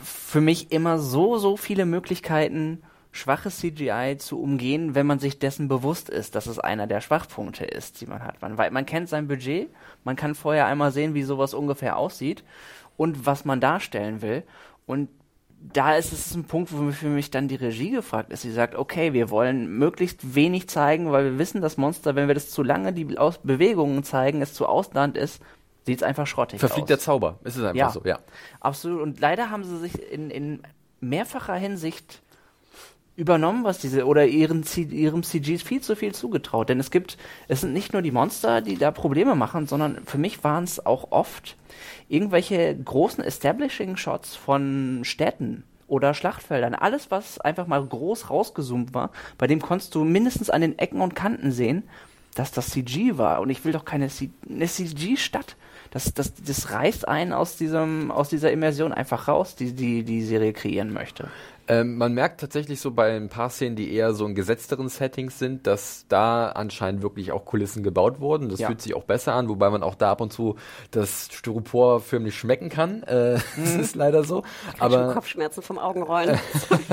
für 0.00 0.40
mich 0.40 0.70
immer 0.70 1.00
so, 1.00 1.36
so 1.38 1.56
viele 1.56 1.84
Möglichkeiten, 1.84 2.82
schwaches 3.12 3.58
CGI 3.58 4.16
zu 4.18 4.40
umgehen, 4.40 4.94
wenn 4.94 5.06
man 5.06 5.18
sich 5.18 5.38
dessen 5.38 5.68
bewusst 5.68 6.08
ist, 6.08 6.34
dass 6.34 6.46
es 6.46 6.58
einer 6.58 6.86
der 6.86 7.00
Schwachpunkte 7.02 7.64
ist, 7.64 8.00
die 8.00 8.06
man 8.06 8.24
hat. 8.24 8.40
Man, 8.42 8.56
weil 8.58 8.70
man 8.70 8.86
kennt 8.86 9.08
sein 9.08 9.28
Budget, 9.28 9.68
man 10.02 10.16
kann 10.16 10.34
vorher 10.34 10.66
einmal 10.66 10.90
sehen, 10.92 11.14
wie 11.14 11.22
sowas 11.22 11.52
ungefähr 11.54 11.96
aussieht 11.98 12.42
und 12.96 13.26
was 13.26 13.44
man 13.44 13.60
darstellen 13.60 14.22
will. 14.22 14.42
Und 14.86 15.10
da 15.74 15.94
ist 15.94 16.12
es 16.12 16.34
ein 16.34 16.44
Punkt, 16.44 16.72
wo 16.76 16.90
für 16.90 17.06
mich 17.08 17.30
dann 17.30 17.46
die 17.48 17.54
Regie 17.54 17.90
gefragt 17.90 18.32
ist. 18.32 18.42
Sie 18.42 18.50
sagt, 18.50 18.74
okay, 18.74 19.12
wir 19.12 19.30
wollen 19.30 19.78
möglichst 19.78 20.34
wenig 20.34 20.68
zeigen, 20.68 21.12
weil 21.12 21.24
wir 21.24 21.38
wissen, 21.38 21.60
das 21.60 21.76
Monster, 21.76 22.16
wenn 22.16 22.26
wir 22.28 22.34
das 22.34 22.50
zu 22.50 22.62
lange 22.62 22.92
die 22.92 23.16
Aus 23.18 23.38
Bewegungen 23.38 24.02
zeigen, 24.02 24.42
es 24.42 24.54
zu 24.54 24.66
ausland 24.66 25.16
ist, 25.16 25.40
sieht 25.84 25.98
es 25.98 26.02
einfach 26.02 26.26
schrottig 26.26 26.60
Verfliegt 26.60 26.84
aus. 26.84 26.88
der 26.88 26.98
Zauber. 26.98 27.38
Ist 27.44 27.56
es 27.56 27.62
einfach 27.62 27.76
Ja. 27.76 27.90
so, 27.90 28.02
ja. 28.04 28.18
Absolut. 28.58 29.02
Und 29.02 29.20
leider 29.20 29.50
haben 29.50 29.62
sie 29.64 29.78
sich 29.78 30.00
in, 30.12 30.30
in 30.30 30.62
mehrfacher 31.00 31.54
Hinsicht 31.54 32.22
übernommen, 33.16 33.64
was 33.64 33.78
diese 33.78 34.06
oder 34.06 34.26
ihren, 34.26 34.64
ihrem 34.76 35.22
CG 35.22 35.58
viel 35.58 35.80
zu 35.80 35.96
viel 35.96 36.14
zugetraut. 36.14 36.68
Denn 36.68 36.80
es 36.80 36.90
gibt, 36.90 37.18
es 37.48 37.60
sind 37.60 37.72
nicht 37.72 37.92
nur 37.92 38.02
die 38.02 38.10
Monster, 38.10 38.60
die 38.62 38.76
da 38.76 38.90
Probleme 38.90 39.34
machen, 39.34 39.66
sondern 39.66 40.04
für 40.06 40.18
mich 40.18 40.42
waren 40.44 40.64
es 40.64 40.84
auch 40.84 41.10
oft 41.10 41.56
irgendwelche 42.08 42.74
großen 42.76 43.22
Establishing-Shots 43.22 44.36
von 44.36 45.00
Städten 45.04 45.64
oder 45.86 46.14
Schlachtfeldern. 46.14 46.74
Alles, 46.74 47.10
was 47.10 47.38
einfach 47.38 47.66
mal 47.66 47.84
groß 47.84 48.30
rausgezoomt 48.30 48.94
war, 48.94 49.10
bei 49.36 49.46
dem 49.46 49.60
konntest 49.60 49.94
du 49.94 50.04
mindestens 50.04 50.48
an 50.48 50.62
den 50.62 50.78
Ecken 50.78 51.02
und 51.02 51.14
Kanten 51.14 51.52
sehen, 51.52 51.82
dass 52.34 52.50
das 52.50 52.70
CG 52.70 53.18
war. 53.18 53.40
Und 53.42 53.50
ich 53.50 53.64
will 53.66 53.72
doch 53.72 53.84
keine 53.84 54.08
CG-Stadt. 54.08 55.56
Das, 55.90 56.14
das, 56.14 56.32
das 56.34 56.70
reißt 56.70 57.06
einen 57.06 57.34
aus, 57.34 57.56
diesem, 57.56 58.10
aus 58.10 58.30
dieser 58.30 58.50
Immersion 58.50 58.94
einfach 58.94 59.28
raus, 59.28 59.54
die 59.54 59.74
die, 59.74 60.02
die 60.02 60.22
Serie 60.22 60.54
kreieren 60.54 60.94
möchte. 60.94 61.28
Ähm, 61.68 61.96
man 61.96 62.12
merkt 62.12 62.40
tatsächlich 62.40 62.80
so 62.80 62.90
bei 62.90 63.14
ein 63.16 63.28
paar 63.28 63.50
Szenen, 63.50 63.76
die 63.76 63.92
eher 63.92 64.14
so 64.14 64.26
in 64.26 64.34
gesetzteren 64.34 64.88
Settings 64.88 65.38
sind, 65.38 65.66
dass 65.66 66.06
da 66.08 66.48
anscheinend 66.50 67.02
wirklich 67.02 67.32
auch 67.32 67.44
Kulissen 67.44 67.82
gebaut 67.82 68.20
wurden. 68.20 68.48
Das 68.48 68.60
Ja. 68.60 68.66
fühlt 68.66 68.82
sich 68.82 68.94
auch 68.94 69.04
besser 69.04 69.34
an, 69.34 69.48
wobei 69.48 69.70
man 69.70 69.82
auch 69.82 69.94
da 69.94 70.10
ab 70.12 70.20
und 70.20 70.32
zu 70.32 70.56
das 70.90 71.28
Styropor 71.32 72.00
förmlich 72.00 72.36
schmecken 72.36 72.68
kann. 72.68 73.02
Äh, 73.04 73.38
Das 73.56 73.74
ist 73.76 73.94
leider 73.94 74.24
so. 74.24 74.42
Ich 74.74 74.80
hab 74.80 74.90
schon 74.92 75.00
Aber 75.00 75.14
Kopfschmerzen 75.14 75.62
vom 75.62 75.78
Augenrollen. 75.78 76.38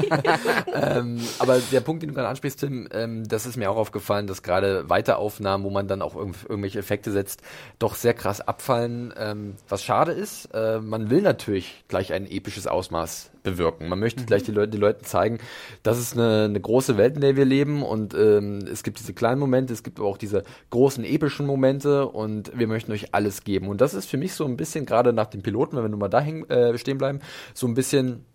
ähm, 0.73 1.19
aber 1.39 1.59
der 1.71 1.81
Punkt, 1.81 2.03
den 2.03 2.09
du 2.09 2.15
gerade 2.15 2.27
ansprichst, 2.27 2.59
Tim, 2.59 2.87
ähm, 2.91 3.27
das 3.27 3.45
ist 3.45 3.57
mir 3.57 3.69
auch 3.71 3.77
aufgefallen, 3.77 4.27
dass 4.27 4.43
gerade 4.43 4.89
Weiteraufnahmen, 4.89 5.65
wo 5.65 5.69
man 5.69 5.87
dann 5.87 6.01
auch 6.01 6.15
irgendw 6.15 6.45
irgendwelche 6.47 6.79
Effekte 6.79 7.11
setzt, 7.11 7.41
doch 7.79 7.95
sehr 7.95 8.13
krass 8.13 8.41
abfallen. 8.41 9.13
Ähm, 9.17 9.55
was 9.67 9.83
schade 9.83 10.11
ist, 10.11 10.45
äh, 10.53 10.79
man 10.79 11.09
will 11.09 11.21
natürlich 11.21 11.83
gleich 11.87 12.13
ein 12.13 12.29
episches 12.29 12.67
Ausmaß 12.67 13.31
bewirken. 13.43 13.87
Man 13.89 13.99
möchte 13.99 14.25
gleich 14.25 14.43
die 14.43 14.51
Leute, 14.51 14.69
die 14.69 14.77
Leuten 14.77 15.03
zeigen, 15.05 15.39
das 15.83 15.99
ist 15.99 16.13
eine, 16.13 16.45
eine 16.45 16.59
große 16.59 16.97
Welt, 16.97 17.15
in 17.15 17.21
der 17.21 17.35
wir 17.35 17.45
leben 17.45 17.83
und 17.83 18.13
ähm, 18.13 18.59
es 18.71 18.83
gibt 18.83 18.99
diese 18.99 19.13
kleinen 19.13 19.39
Momente, 19.39 19.73
es 19.73 19.83
gibt 19.83 19.99
aber 19.99 20.07
auch 20.07 20.17
diese 20.17 20.43
großen 20.69 21.03
epischen 21.03 21.45
Momente 21.45 22.07
und 22.07 22.57
wir 22.57 22.67
möchten 22.67 22.91
euch 22.91 23.13
alles 23.13 23.43
geben. 23.43 23.67
Und 23.67 23.81
das 23.81 23.93
ist 23.93 24.09
für 24.09 24.17
mich 24.17 24.33
so 24.33 24.45
ein 24.45 24.57
bisschen, 24.57 24.85
gerade 24.85 25.13
nach 25.13 25.27
dem 25.27 25.41
Piloten, 25.41 25.75
wenn 25.75 25.83
wir 25.83 25.89
nur 25.89 25.99
mal 25.99 26.09
da 26.09 26.21
äh, 26.21 26.77
stehen 26.77 26.97
bleiben, 26.97 27.19
so 27.53 27.67
ein 27.67 27.73
bisschen 27.73 28.25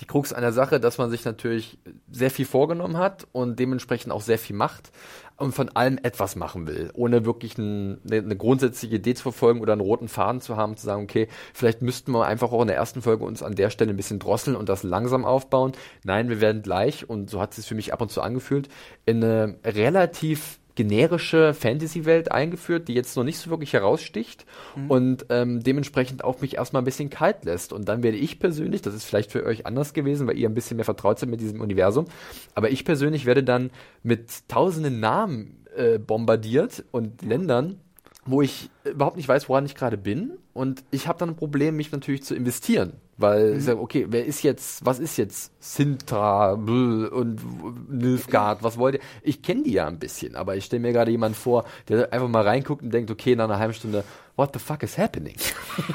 die 0.00 0.04
Krux 0.04 0.32
an 0.32 0.42
der 0.42 0.52
Sache, 0.52 0.80
dass 0.80 0.98
man 0.98 1.10
sich 1.10 1.24
natürlich 1.24 1.78
sehr 2.10 2.30
viel 2.30 2.44
vorgenommen 2.44 2.98
hat 2.98 3.26
und 3.32 3.58
dementsprechend 3.58 4.12
auch 4.12 4.20
sehr 4.20 4.38
viel 4.38 4.56
macht 4.56 4.90
und 5.36 5.52
von 5.52 5.68
allem 5.70 5.98
etwas 6.02 6.36
machen 6.36 6.66
will, 6.66 6.90
ohne 6.94 7.26
wirklich 7.26 7.58
ein, 7.58 8.00
eine, 8.06 8.18
eine, 8.18 8.36
grundsätzliche 8.36 8.96
Idee 8.96 9.14
zu 9.14 9.22
verfolgen 9.22 9.60
oder 9.60 9.72
einen 9.72 9.82
roten 9.82 10.08
Faden 10.08 10.40
zu 10.40 10.56
haben, 10.56 10.76
zu 10.76 10.86
sagen, 10.86 11.02
okay, 11.02 11.28
vielleicht 11.52 11.82
müssten 11.82 12.12
wir 12.12 12.26
einfach 12.26 12.52
auch 12.52 12.62
in 12.62 12.68
der 12.68 12.76
ersten 12.76 13.02
Folge 13.02 13.24
uns 13.24 13.42
an 13.42 13.54
der 13.54 13.70
Stelle 13.70 13.90
ein 13.90 13.96
bisschen 13.96 14.18
drosseln 14.18 14.56
und 14.56 14.68
das 14.68 14.82
langsam 14.82 15.24
aufbauen. 15.24 15.72
Nein, 16.04 16.28
wir 16.28 16.40
werden 16.40 16.62
gleich, 16.62 17.08
und 17.08 17.28
so 17.28 17.40
hat 17.40 17.50
es 17.50 17.56
sich 17.56 17.66
für 17.66 17.74
mich 17.74 17.92
ab 17.92 18.00
und 18.00 18.10
zu 18.10 18.22
angefühlt, 18.22 18.68
in 19.04 19.22
eine 19.22 19.56
relativ 19.64 20.58
generische 20.76 21.54
Fantasy-Welt 21.54 22.30
eingeführt, 22.30 22.86
die 22.86 22.94
jetzt 22.94 23.16
noch 23.16 23.24
nicht 23.24 23.38
so 23.38 23.50
wirklich 23.50 23.72
heraussticht 23.72 24.46
mhm. 24.76 24.90
und 24.90 25.26
ähm, 25.30 25.62
dementsprechend 25.62 26.22
auch 26.22 26.40
mich 26.40 26.56
erstmal 26.56 26.82
ein 26.82 26.84
bisschen 26.84 27.10
kalt 27.10 27.44
lässt. 27.44 27.72
Und 27.72 27.88
dann 27.88 28.02
werde 28.02 28.18
ich 28.18 28.38
persönlich, 28.38 28.82
das 28.82 28.94
ist 28.94 29.04
vielleicht 29.04 29.32
für 29.32 29.44
euch 29.44 29.66
anders 29.66 29.94
gewesen, 29.94 30.26
weil 30.28 30.38
ihr 30.38 30.48
ein 30.48 30.54
bisschen 30.54 30.76
mehr 30.76 30.84
vertraut 30.84 31.18
seid 31.18 31.30
mit 31.30 31.40
diesem 31.40 31.60
Universum, 31.60 32.04
aber 32.54 32.70
ich 32.70 32.84
persönlich 32.84 33.26
werde 33.26 33.42
dann 33.42 33.70
mit 34.02 34.48
tausenden 34.48 35.00
Namen 35.00 35.64
äh, 35.74 35.98
bombardiert 35.98 36.84
und 36.92 37.22
Ländern, 37.22 37.80
wo 38.26 38.42
ich 38.42 38.70
überhaupt 38.84 39.16
nicht 39.16 39.28
weiß, 39.28 39.48
woran 39.48 39.64
ich 39.66 39.74
gerade 39.74 39.96
bin. 39.96 40.38
Und 40.52 40.84
ich 40.90 41.06
habe 41.08 41.18
dann 41.18 41.30
ein 41.30 41.36
Problem, 41.36 41.76
mich 41.76 41.92
natürlich 41.92 42.24
zu 42.24 42.34
investieren. 42.34 42.94
Weil 43.18 43.52
mhm. 43.52 43.58
ich 43.58 43.64
sage, 43.64 43.80
okay, 43.80 44.06
wer 44.10 44.26
ist 44.26 44.42
jetzt, 44.42 44.84
was 44.84 44.98
ist 44.98 45.16
jetzt 45.16 45.52
Sintra 45.58 46.52
und 46.52 47.38
Nilfgaard, 47.90 48.62
was 48.62 48.76
wollt 48.76 48.96
ihr? 48.96 49.00
Ich 49.22 49.42
kenne 49.42 49.62
die 49.62 49.72
ja 49.72 49.86
ein 49.86 49.98
bisschen, 49.98 50.36
aber 50.36 50.56
ich 50.56 50.64
stelle 50.66 50.80
mir 50.80 50.92
gerade 50.92 51.10
jemanden 51.10 51.36
vor, 51.36 51.64
der 51.88 52.12
einfach 52.12 52.28
mal 52.28 52.42
reinguckt 52.42 52.82
und 52.82 52.92
denkt, 52.92 53.10
okay, 53.10 53.34
nach 53.34 53.44
einer 53.44 53.58
halben 53.58 53.74
Stunde, 53.74 54.04
what 54.36 54.50
the 54.52 54.58
fuck 54.58 54.82
is 54.82 54.96
happening? 54.96 55.36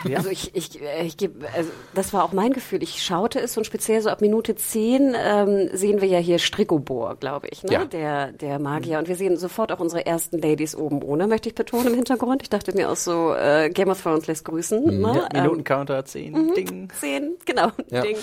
Ja. 0.04 0.18
Also 0.22 0.30
ich, 0.30 0.56
ich, 0.56 0.80
äh, 0.82 1.04
ich 1.04 1.18
gebe, 1.18 1.48
also 1.56 1.72
das 1.96 2.14
war 2.14 2.24
auch 2.24 2.32
mein 2.32 2.54
Gefühl. 2.54 2.84
Ich 2.84 3.02
schaute 3.02 3.40
es 3.40 3.58
und 3.58 3.66
speziell 3.66 4.02
so 4.02 4.10
ab 4.10 4.22
Minute 4.22 4.56
zehn 4.56 5.16
ähm, 5.18 5.70
sehen 5.74 6.02
wir 6.02 6.08
ja 6.08 6.20
hier 6.20 6.38
Strickobor, 6.38 7.16
glaube 7.16 7.48
ich, 7.50 7.64
ne? 7.64 7.72
Ja. 7.72 7.86
der, 7.86 8.32
der 8.32 8.60
Magier. 8.60 9.00
Und 9.00 9.08
wir 9.08 9.16
sehen 9.16 9.38
sofort 9.38 9.72
auch 9.72 9.80
unsere 9.80 10.06
ersten 10.06 10.38
Ladies 10.40 10.76
oben 10.76 11.02
ohne, 11.02 11.28
möchte 11.28 11.50
ich 11.50 11.56
betonen 11.56 11.88
im 11.88 11.94
Hintergrund. 11.96 12.44
Ich 12.44 12.50
dachte 12.50 12.76
mir 12.76 12.92
auch 12.92 12.96
so, 12.96 13.34
äh, 13.34 13.70
Game 13.70 13.90
of 13.90 14.02
Thrones 14.02 14.28
lässt 14.28 14.46
grüßen. 14.46 14.84
Mhm. 14.84 15.02
Ne? 15.02 15.28
Ja, 15.34 15.42
Minutencounter 15.42 16.06
10, 16.06 16.36
ähm, 16.36 16.54
Ding. 16.56 16.90
10, 17.00 17.38
genau, 17.46 17.72
ja. 17.90 18.02
Ding. 18.02 18.18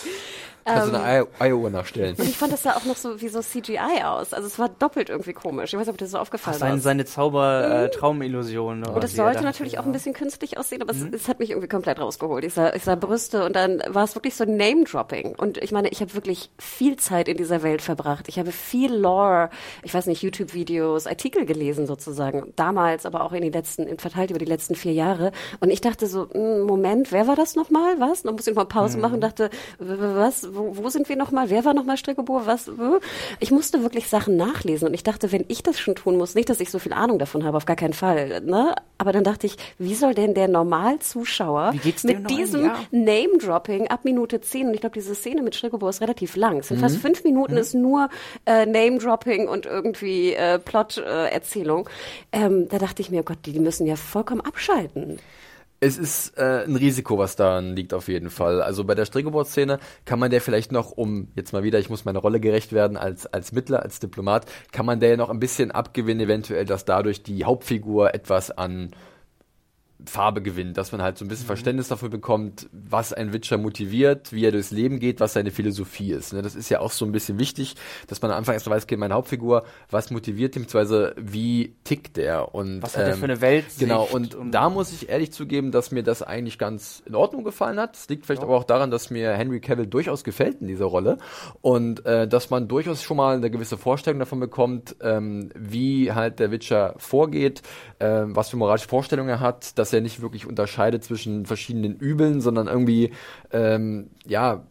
Kannst 0.65 0.93
du 0.93 1.01
eine 1.01 1.27
Iowa 1.39 1.71
nachstellen. 1.71 2.15
Und 2.17 2.29
ich 2.29 2.37
fand 2.37 2.53
das 2.53 2.63
sah 2.63 2.77
auch 2.77 2.85
noch 2.85 2.97
so 2.97 3.21
wie 3.21 3.29
so 3.29 3.41
CGI 3.41 4.03
aus. 4.05 4.33
Also 4.33 4.47
es 4.47 4.59
war 4.59 4.69
doppelt 4.69 5.09
irgendwie 5.09 5.33
komisch. 5.33 5.73
Ich 5.73 5.79
weiß 5.79 5.87
nicht, 5.87 5.93
ob 5.93 5.99
dir 5.99 6.05
das 6.05 6.13
so 6.13 6.19
aufgefallen 6.19 6.55
ist. 6.55 6.61
Seine, 6.61 6.81
seine 6.81 7.05
Zauber-Traumillusion. 7.05 8.85
Äh, 8.85 8.89
und 8.89 9.05
es 9.05 9.15
sollte 9.15 9.43
natürlich 9.43 9.79
auch 9.79 9.87
ein 9.87 9.93
bisschen 9.93 10.15
künstlich 10.15 10.59
aussehen, 10.59 10.83
aber 10.83 10.93
mhm. 10.93 11.11
es, 11.13 11.23
es, 11.23 11.29
hat 11.29 11.39
mich 11.39 11.51
irgendwie 11.51 11.69
komplett 11.69 12.01
rausgeholt. 12.01 12.45
Ich 12.45 12.55
sah, 12.55 12.73
ich 12.75 12.85
sah 12.85 12.95
Brüste 12.95 13.45
und 13.45 13.57
dann 13.57 13.83
war 13.89 14.05
es 14.05 14.15
wirklich 14.15 14.35
so 14.35 14.45
Name-Dropping. 14.45 15.35
Und 15.37 15.59
ich 15.59 15.73
meine, 15.73 15.89
ich 15.89 16.01
habe 16.01 16.15
wirklich 16.15 16.51
viel 16.59 16.97
Zeit 16.97 17.29
in 17.29 17.37
dieser 17.37 17.63
Welt 17.63 17.83
verbracht. 17.83 18.29
Ich 18.29 18.39
habe 18.39 18.53
viel 18.53 18.95
Lore, 18.95 19.51
ich 19.83 19.95
weiß 19.95 20.07
nicht, 20.07 20.23
YouTube-Videos, 20.23 21.07
Artikel 21.07 21.47
gelesen 21.47 21.87
sozusagen. 21.87 22.53
Damals, 22.57 23.07
aber 23.07 23.23
auch 23.23 23.33
in 23.33 23.43
den 23.43 23.53
letzten, 23.53 23.99
verteilt 23.99 24.31
über 24.31 24.39
die 24.39 24.45
letzten 24.45 24.75
vier 24.75 24.93
Jahre. 24.93 25.33
Und 25.61 25.71
ich 25.71 25.81
dachte 25.81 26.07
so, 26.07 26.29
hm, 26.31 26.63
Moment, 26.63 27.13
wer 27.13 27.27
war 27.27 27.37
das 27.37 27.57
nochmal? 27.57 27.99
Was? 27.99 28.23
Dann 28.23 28.35
musste 28.35 28.51
ich 28.51 28.57
mal 28.57 28.65
Pause 28.65 28.97
mhm. 28.97 29.03
machen 29.03 29.15
und 29.15 29.21
dachte, 29.21 29.51
was? 29.79 30.49
Wo, 30.59 30.85
wo 30.85 30.89
sind 30.89 31.09
wir 31.09 31.17
nochmal? 31.17 31.51
Wer 31.51 31.65
war 31.65 31.75
nochmal 31.75 31.97
Strickebohr? 31.97 32.47
Was? 32.47 32.71
Ich 33.41 33.51
musste 33.51 33.83
wirklich 33.83 34.09
Sachen 34.09 34.37
nachlesen 34.37 34.89
und 34.89 34.95
ich 34.95 35.03
dachte, 35.03 35.33
wenn 35.33 35.45
ich 35.49 35.63
das 35.63 35.79
schon 35.79 35.95
tun 35.95 36.17
muss, 36.17 36.35
nicht, 36.35 36.49
dass 36.49 36.61
ich 36.61 36.71
so 36.71 36.79
viel 36.79 36.93
Ahnung 36.93 37.19
davon 37.19 37.45
habe, 37.45 37.57
auf 37.57 37.67
gar 37.67 37.77
keinen 37.77 37.93
Fall. 37.93 38.41
Ne? 38.43 38.75
Aber 38.99 39.13
dann 39.13 39.25
dachte 39.25 39.47
ich, 39.47 39.57
wie 39.79 39.95
soll 39.95 40.15
denn 40.15 40.35
der 40.35 40.49
Normalzuschauer 40.49 41.73
mit 42.03 42.31
diesem 42.31 42.65
ja. 42.65 42.77
Name-Dropping 42.91 43.89
ab 43.89 44.05
Minute 44.05 44.41
10, 44.41 44.69
und 44.69 44.75
ich 44.75 44.81
glaube, 44.81 44.95
diese 44.95 45.15
Szene 45.15 45.43
mit 45.43 45.55
Strickebohr 45.55 45.91
ist 45.91 46.01
relativ 46.01 46.37
lang, 46.37 46.59
es 46.59 46.69
sind 46.69 46.79
mhm. 46.79 46.83
fast 46.83 46.97
fünf 46.97 47.25
Minuten, 47.25 47.53
mhm. 47.53 47.59
ist 47.59 47.75
nur 47.75 48.09
äh, 48.47 48.67
Name-Dropping 48.67 49.49
und 49.49 49.67
irgendwie 49.67 50.35
äh, 50.35 50.59
Plot-Erzählung. 50.59 51.89
Äh, 52.33 52.45
ähm, 52.45 52.69
da 52.69 52.79
dachte 52.79 53.03
ich 53.03 53.11
mir, 53.11 53.23
Gott, 53.23 53.39
die, 53.47 53.53
die 53.53 53.61
müssen 53.61 53.87
ja 53.87 53.97
vollkommen 53.97 54.41
abschalten. 54.41 55.19
Es 55.81 55.97
ist 55.97 56.37
äh, 56.37 56.65
ein 56.65 56.75
Risiko, 56.75 57.19
was 57.19 57.37
daran 57.37 57.77
liegt 57.77 57.95
auf 57.95 58.09
jeden 58.09 58.31
Fall. 58.31 58.61
Also 58.63 58.83
bei 58.83 58.97
der 58.97 59.05
Strickeboard-Szene 59.05 59.79
kann 60.05 60.19
man 60.19 60.31
der 60.31 60.41
vielleicht 60.41 60.73
noch, 60.73 60.91
um 60.91 61.29
jetzt 61.37 61.53
mal 61.53 61.63
wieder, 61.63 61.79
ich 61.79 61.89
muss 61.89 62.05
meiner 62.05 62.19
Rolle 62.19 62.41
gerecht 62.41 62.73
werden 62.73 62.97
als, 62.97 63.27
als 63.27 63.53
Mittler, 63.53 63.83
als 63.85 64.01
Diplomat, 64.01 64.47
kann 64.73 64.87
man 64.87 64.99
der 64.99 65.17
noch 65.17 65.31
ein 65.31 65.39
bisschen 65.39 65.71
abgewinnen, 65.71 66.27
eventuell, 66.27 66.65
dass 66.65 66.85
dadurch 66.85 67.23
die 67.23 67.45
Hauptfigur 67.45 68.13
etwas 68.13 68.51
an 68.51 68.91
Farbe 70.09 70.43
gewinnt, 70.43 70.77
dass 70.77 70.93
man 70.93 71.03
halt 71.03 71.19
so 71.19 71.25
ein 71.25 71.29
bisschen 71.29 71.45
mhm. 71.45 71.49
Verständnis 71.49 71.89
dafür 71.89 72.09
bekommt, 72.09 72.69
was 72.73 73.13
ein 73.13 73.33
Witcher 73.33 73.59
motiviert, 73.59 74.33
wie 74.33 74.45
er 74.45 74.53
durchs 74.53 74.71
Leben 74.71 74.99
geht, 74.99 75.21
was 75.21 75.35
seine 75.35 75.51
Philosophie 75.51 76.13
ist. 76.13 76.33
Ne? 76.33 76.43
Das 76.43 76.55
ist 76.55 76.69
ja 76.69 76.81
auch 76.81 76.91
so 76.91 77.05
ein 77.05 77.13
bisschen 77.13 77.39
wichtig, 77.39 77.77
dass 78.07 78.21
man 78.23 78.31
am 78.31 78.39
Anfang 78.39 78.55
erstmal 78.55 78.77
weiß, 78.77 78.85
okay, 78.85 78.97
meine 78.97 79.15
Hauptfigur, 79.15 79.65
was 79.91 80.11
motiviert 80.11 80.57
ihn, 80.57 80.63
beziehungsweise 80.63 81.15
wie 81.17 81.77
tickt 81.85 82.17
der 82.17 82.55
und 82.55 82.83
was 82.83 82.97
hat 82.97 83.05
ähm, 83.05 83.11
er 83.11 83.17
für 83.17 83.25
eine 83.25 83.41
Welt? 83.41 83.67
Genau, 83.79 84.09
und, 84.11 84.35
und 84.35 84.53
da 84.53 84.71
muss 84.71 84.93
ich 84.93 85.09
ehrlich 85.09 85.33
zugeben, 85.33 85.71
dass 85.71 85.91
mir 85.91 86.03
das 86.03 86.23
eigentlich 86.23 86.59
ganz 86.59 87.03
in 87.07 87.15
Ordnung 87.15 87.45
gefallen 87.45 87.79
hat. 87.79 87.97
Es 87.97 88.09
liegt 88.09 88.27
vielleicht 88.27 88.43
ja. 88.43 88.49
aber 88.49 88.57
auch 88.57 88.65
daran, 88.65 88.91
dass 88.91 89.11
mir 89.11 89.33
Henry 89.33 89.61
Cavill 89.61 89.87
durchaus 89.87 90.25
gefällt 90.25 90.61
in 90.61 90.69
dieser 90.69 90.87
Rolle 90.87 91.19
und 91.61 92.05
äh, 92.07 92.27
dass 92.27 92.51
man 92.51 92.69
durchaus 92.69 93.03
schon 93.03 93.17
mal 93.17 93.37
eine 93.37 93.51
gewisse 93.51 93.79
Vorstellung 93.79 94.19
davon 94.19 94.41
bekommt, 94.41 94.97
ähm, 95.03 95.51
wie 95.55 96.13
halt 96.13 96.39
der 96.39 96.51
Witcher 96.51 96.95
vorgeht, 96.97 97.63
äh, 97.99 98.23
was 98.25 98.51
für 98.51 98.57
moralische 98.57 98.89
Vorstellungen 98.89 99.29
er 99.29 99.41
hat, 99.41 99.79
dass 99.79 99.93
er 99.93 99.98
nicht 100.01 100.23
wirklich 100.23 100.47
unterscheidet 100.47 101.05
zwischen 101.05 101.47
verschiedenen 101.47 101.97
Übeln, 101.97 102.41
sondern 102.41 102.67
irgendwie, 102.67 103.13
ähm, 103.53 104.11
ja, 104.27 104.65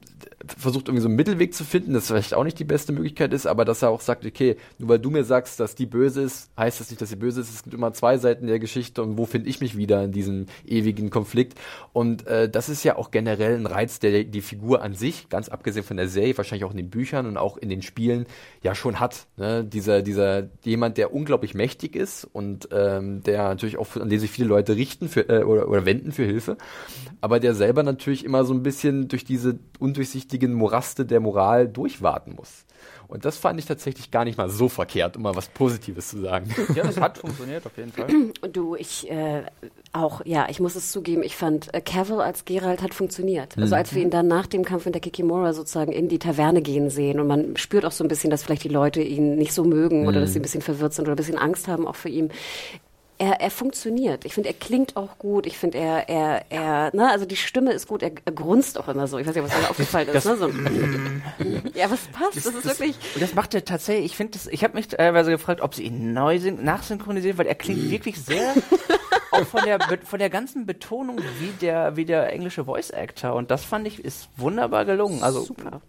versucht 0.57 0.87
irgendwie 0.87 1.01
so 1.01 1.07
einen 1.07 1.15
Mittelweg 1.15 1.53
zu 1.53 1.63
finden, 1.63 1.93
das 1.93 2.07
vielleicht 2.07 2.33
auch 2.33 2.43
nicht 2.43 2.59
die 2.59 2.63
beste 2.63 2.91
Möglichkeit 2.91 3.33
ist, 3.33 3.47
aber 3.47 3.65
dass 3.65 3.81
er 3.81 3.89
auch 3.89 4.01
sagt, 4.01 4.25
okay, 4.25 4.57
nur 4.77 4.89
weil 4.89 4.99
du 4.99 5.09
mir 5.09 5.23
sagst, 5.23 5.59
dass 5.59 5.75
die 5.75 5.85
böse 5.85 6.21
ist, 6.21 6.49
heißt 6.57 6.79
das 6.79 6.89
nicht, 6.89 7.01
dass 7.01 7.09
sie 7.09 7.15
böse 7.15 7.41
ist. 7.41 7.53
Es 7.53 7.63
gibt 7.63 7.73
immer 7.73 7.93
zwei 7.93 8.17
Seiten 8.17 8.47
der 8.47 8.59
Geschichte 8.59 9.01
und 9.01 9.17
wo 9.17 9.25
finde 9.25 9.49
ich 9.49 9.61
mich 9.61 9.77
wieder 9.77 10.03
in 10.03 10.11
diesem 10.11 10.45
ewigen 10.65 11.09
Konflikt? 11.09 11.59
Und 11.93 12.27
äh, 12.27 12.49
das 12.49 12.69
ist 12.69 12.83
ja 12.83 12.95
auch 12.95 13.11
generell 13.11 13.55
ein 13.55 13.65
Reiz, 13.65 13.99
der 13.99 14.23
die 14.23 14.41
Figur 14.41 14.81
an 14.81 14.93
sich, 14.93 15.29
ganz 15.29 15.49
abgesehen 15.49 15.85
von 15.85 15.97
der 15.97 16.07
Serie, 16.07 16.37
wahrscheinlich 16.37 16.65
auch 16.65 16.71
in 16.71 16.77
den 16.77 16.89
Büchern 16.89 17.25
und 17.25 17.37
auch 17.37 17.57
in 17.57 17.69
den 17.69 17.81
Spielen, 17.81 18.25
ja 18.61 18.75
schon 18.75 18.99
hat. 18.99 19.27
Ne? 19.37 19.63
Dieser, 19.63 20.01
dieser 20.01 20.49
jemand, 20.63 20.97
der 20.97 21.13
unglaublich 21.13 21.53
mächtig 21.53 21.95
ist 21.95 22.25
und 22.25 22.69
ähm, 22.71 23.23
der 23.23 23.43
natürlich 23.43 23.77
auch, 23.77 23.95
an 23.95 24.09
den 24.09 24.19
sich 24.19 24.31
viele 24.31 24.47
Leute 24.47 24.75
richten 24.75 25.09
für, 25.09 25.29
äh, 25.29 25.43
oder, 25.43 25.67
oder 25.67 25.85
wenden 25.85 26.11
für 26.11 26.23
Hilfe, 26.23 26.57
aber 27.21 27.39
der 27.39 27.55
selber 27.55 27.83
natürlich 27.83 28.23
immer 28.23 28.45
so 28.45 28.53
ein 28.53 28.63
bisschen 28.63 29.07
durch 29.07 29.25
diese 29.25 29.59
undurchsichtigen 30.37 30.53
Moraste 30.53 31.05
der 31.05 31.19
Moral 31.19 31.67
durchwarten 31.67 32.35
muss. 32.35 32.65
Und 33.07 33.23
das 33.23 33.37
fand 33.37 33.57
ich 33.57 33.65
tatsächlich 33.65 34.11
gar 34.11 34.25
nicht 34.25 34.37
mal 34.37 34.49
so 34.49 34.67
verkehrt, 34.67 35.15
um 35.15 35.23
mal 35.23 35.35
was 35.35 35.47
Positives 35.47 36.09
zu 36.09 36.21
sagen. 36.21 36.53
Ja, 36.75 36.83
das 36.83 36.99
hat 36.99 37.17
funktioniert 37.17 37.65
auf 37.65 37.77
jeden 37.77 37.91
Fall. 37.91 38.07
Du, 38.51 38.75
ich 38.75 39.09
äh, 39.09 39.43
auch, 39.93 40.21
ja, 40.25 40.47
ich 40.49 40.59
muss 40.59 40.75
es 40.75 40.91
zugeben, 40.91 41.23
ich 41.23 41.35
fand 41.35 41.73
äh, 41.73 41.81
Cavill 41.81 42.19
als 42.19 42.43
Geralt 42.43 42.81
hat 42.81 42.93
funktioniert. 42.93 43.57
Also 43.57 43.75
mhm. 43.75 43.79
als 43.79 43.95
wir 43.95 44.01
ihn 44.01 44.09
dann 44.09 44.27
nach 44.27 44.45
dem 44.45 44.63
Kampf 44.63 44.85
in 44.85 44.91
der 44.91 45.01
Kikimora 45.01 45.53
sozusagen 45.53 45.91
in 45.91 46.09
die 46.09 46.19
Taverne 46.19 46.61
gehen 46.61 46.89
sehen 46.89 47.19
und 47.19 47.27
man 47.27 47.55
spürt 47.55 47.85
auch 47.85 47.91
so 47.91 48.03
ein 48.03 48.09
bisschen, 48.09 48.29
dass 48.29 48.43
vielleicht 48.43 48.65
die 48.65 48.69
Leute 48.69 49.01
ihn 49.01 49.37
nicht 49.37 49.53
so 49.53 49.63
mögen 49.63 50.01
mhm. 50.01 50.07
oder 50.07 50.19
dass 50.19 50.33
sie 50.33 50.39
ein 50.39 50.43
bisschen 50.43 50.61
verwirrt 50.61 50.93
sind 50.93 51.05
oder 51.05 51.13
ein 51.13 51.17
bisschen 51.17 51.37
Angst 51.37 51.67
haben 51.67 51.87
auch 51.87 51.95
für 51.95 52.09
ihn 52.09 52.29
er, 53.19 53.41
er 53.41 53.51
funktioniert. 53.51 54.25
Ich 54.25 54.33
finde, 54.33 54.49
er 54.49 54.55
klingt 54.55 54.95
auch 54.95 55.17
gut. 55.17 55.45
Ich 55.45 55.57
finde, 55.57 55.77
er, 55.77 56.07
er, 56.07 56.45
er, 56.49 56.95
ne, 56.95 57.09
also 57.09 57.25
die 57.25 57.35
Stimme 57.35 57.71
ist 57.71 57.87
gut. 57.87 58.03
Er, 58.03 58.11
er 58.25 58.31
grunzt 58.31 58.77
auch 58.77 58.87
immer 58.87 59.07
so. 59.07 59.17
Ich 59.17 59.27
weiß 59.27 59.35
nicht, 59.35 59.43
was 59.43 59.59
mir 59.59 59.69
aufgefallen 59.69 60.07
ist. 60.09 60.25
Ne? 60.25 60.37
So. 60.37 60.49
ja, 61.73 61.89
was 61.89 62.07
passt? 62.07 62.37
Das, 62.37 62.43
das 62.43 62.55
ist 62.55 62.65
das, 62.65 62.79
wirklich. 62.79 62.97
Das 63.19 63.33
macht 63.33 63.55
er 63.55 63.65
tatsächlich. 63.65 64.05
Ich 64.05 64.17
finde 64.17 64.33
das. 64.33 64.47
Ich 64.47 64.63
habe 64.63 64.75
mich 64.75 64.87
teilweise 64.89 65.31
gefragt, 65.31 65.61
ob 65.61 65.73
sie 65.73 65.83
ihn 65.83 66.13
neu 66.13 66.39
nachsynchronisieren, 66.39 67.37
weil 67.37 67.47
er 67.47 67.55
klingt 67.55 67.89
wirklich 67.89 68.17
sehr 68.21 68.53
auch 69.37 69.45
von 69.45 69.61
der 69.63 69.79
von 70.03 70.19
der 70.19 70.29
ganzen 70.29 70.65
Betonung 70.65 71.19
wie 71.39 71.51
der 71.61 71.95
wie 71.95 72.05
der 72.05 72.31
englische 72.31 72.65
Voice 72.65 72.91
Actor. 72.91 73.33
Und 73.33 73.51
das 73.51 73.63
fand 73.63 73.87
ich 73.87 74.03
ist 74.03 74.29
wunderbar 74.37 74.85
gelungen. 74.85 75.23
Also 75.23 75.41
Super. 75.41 75.81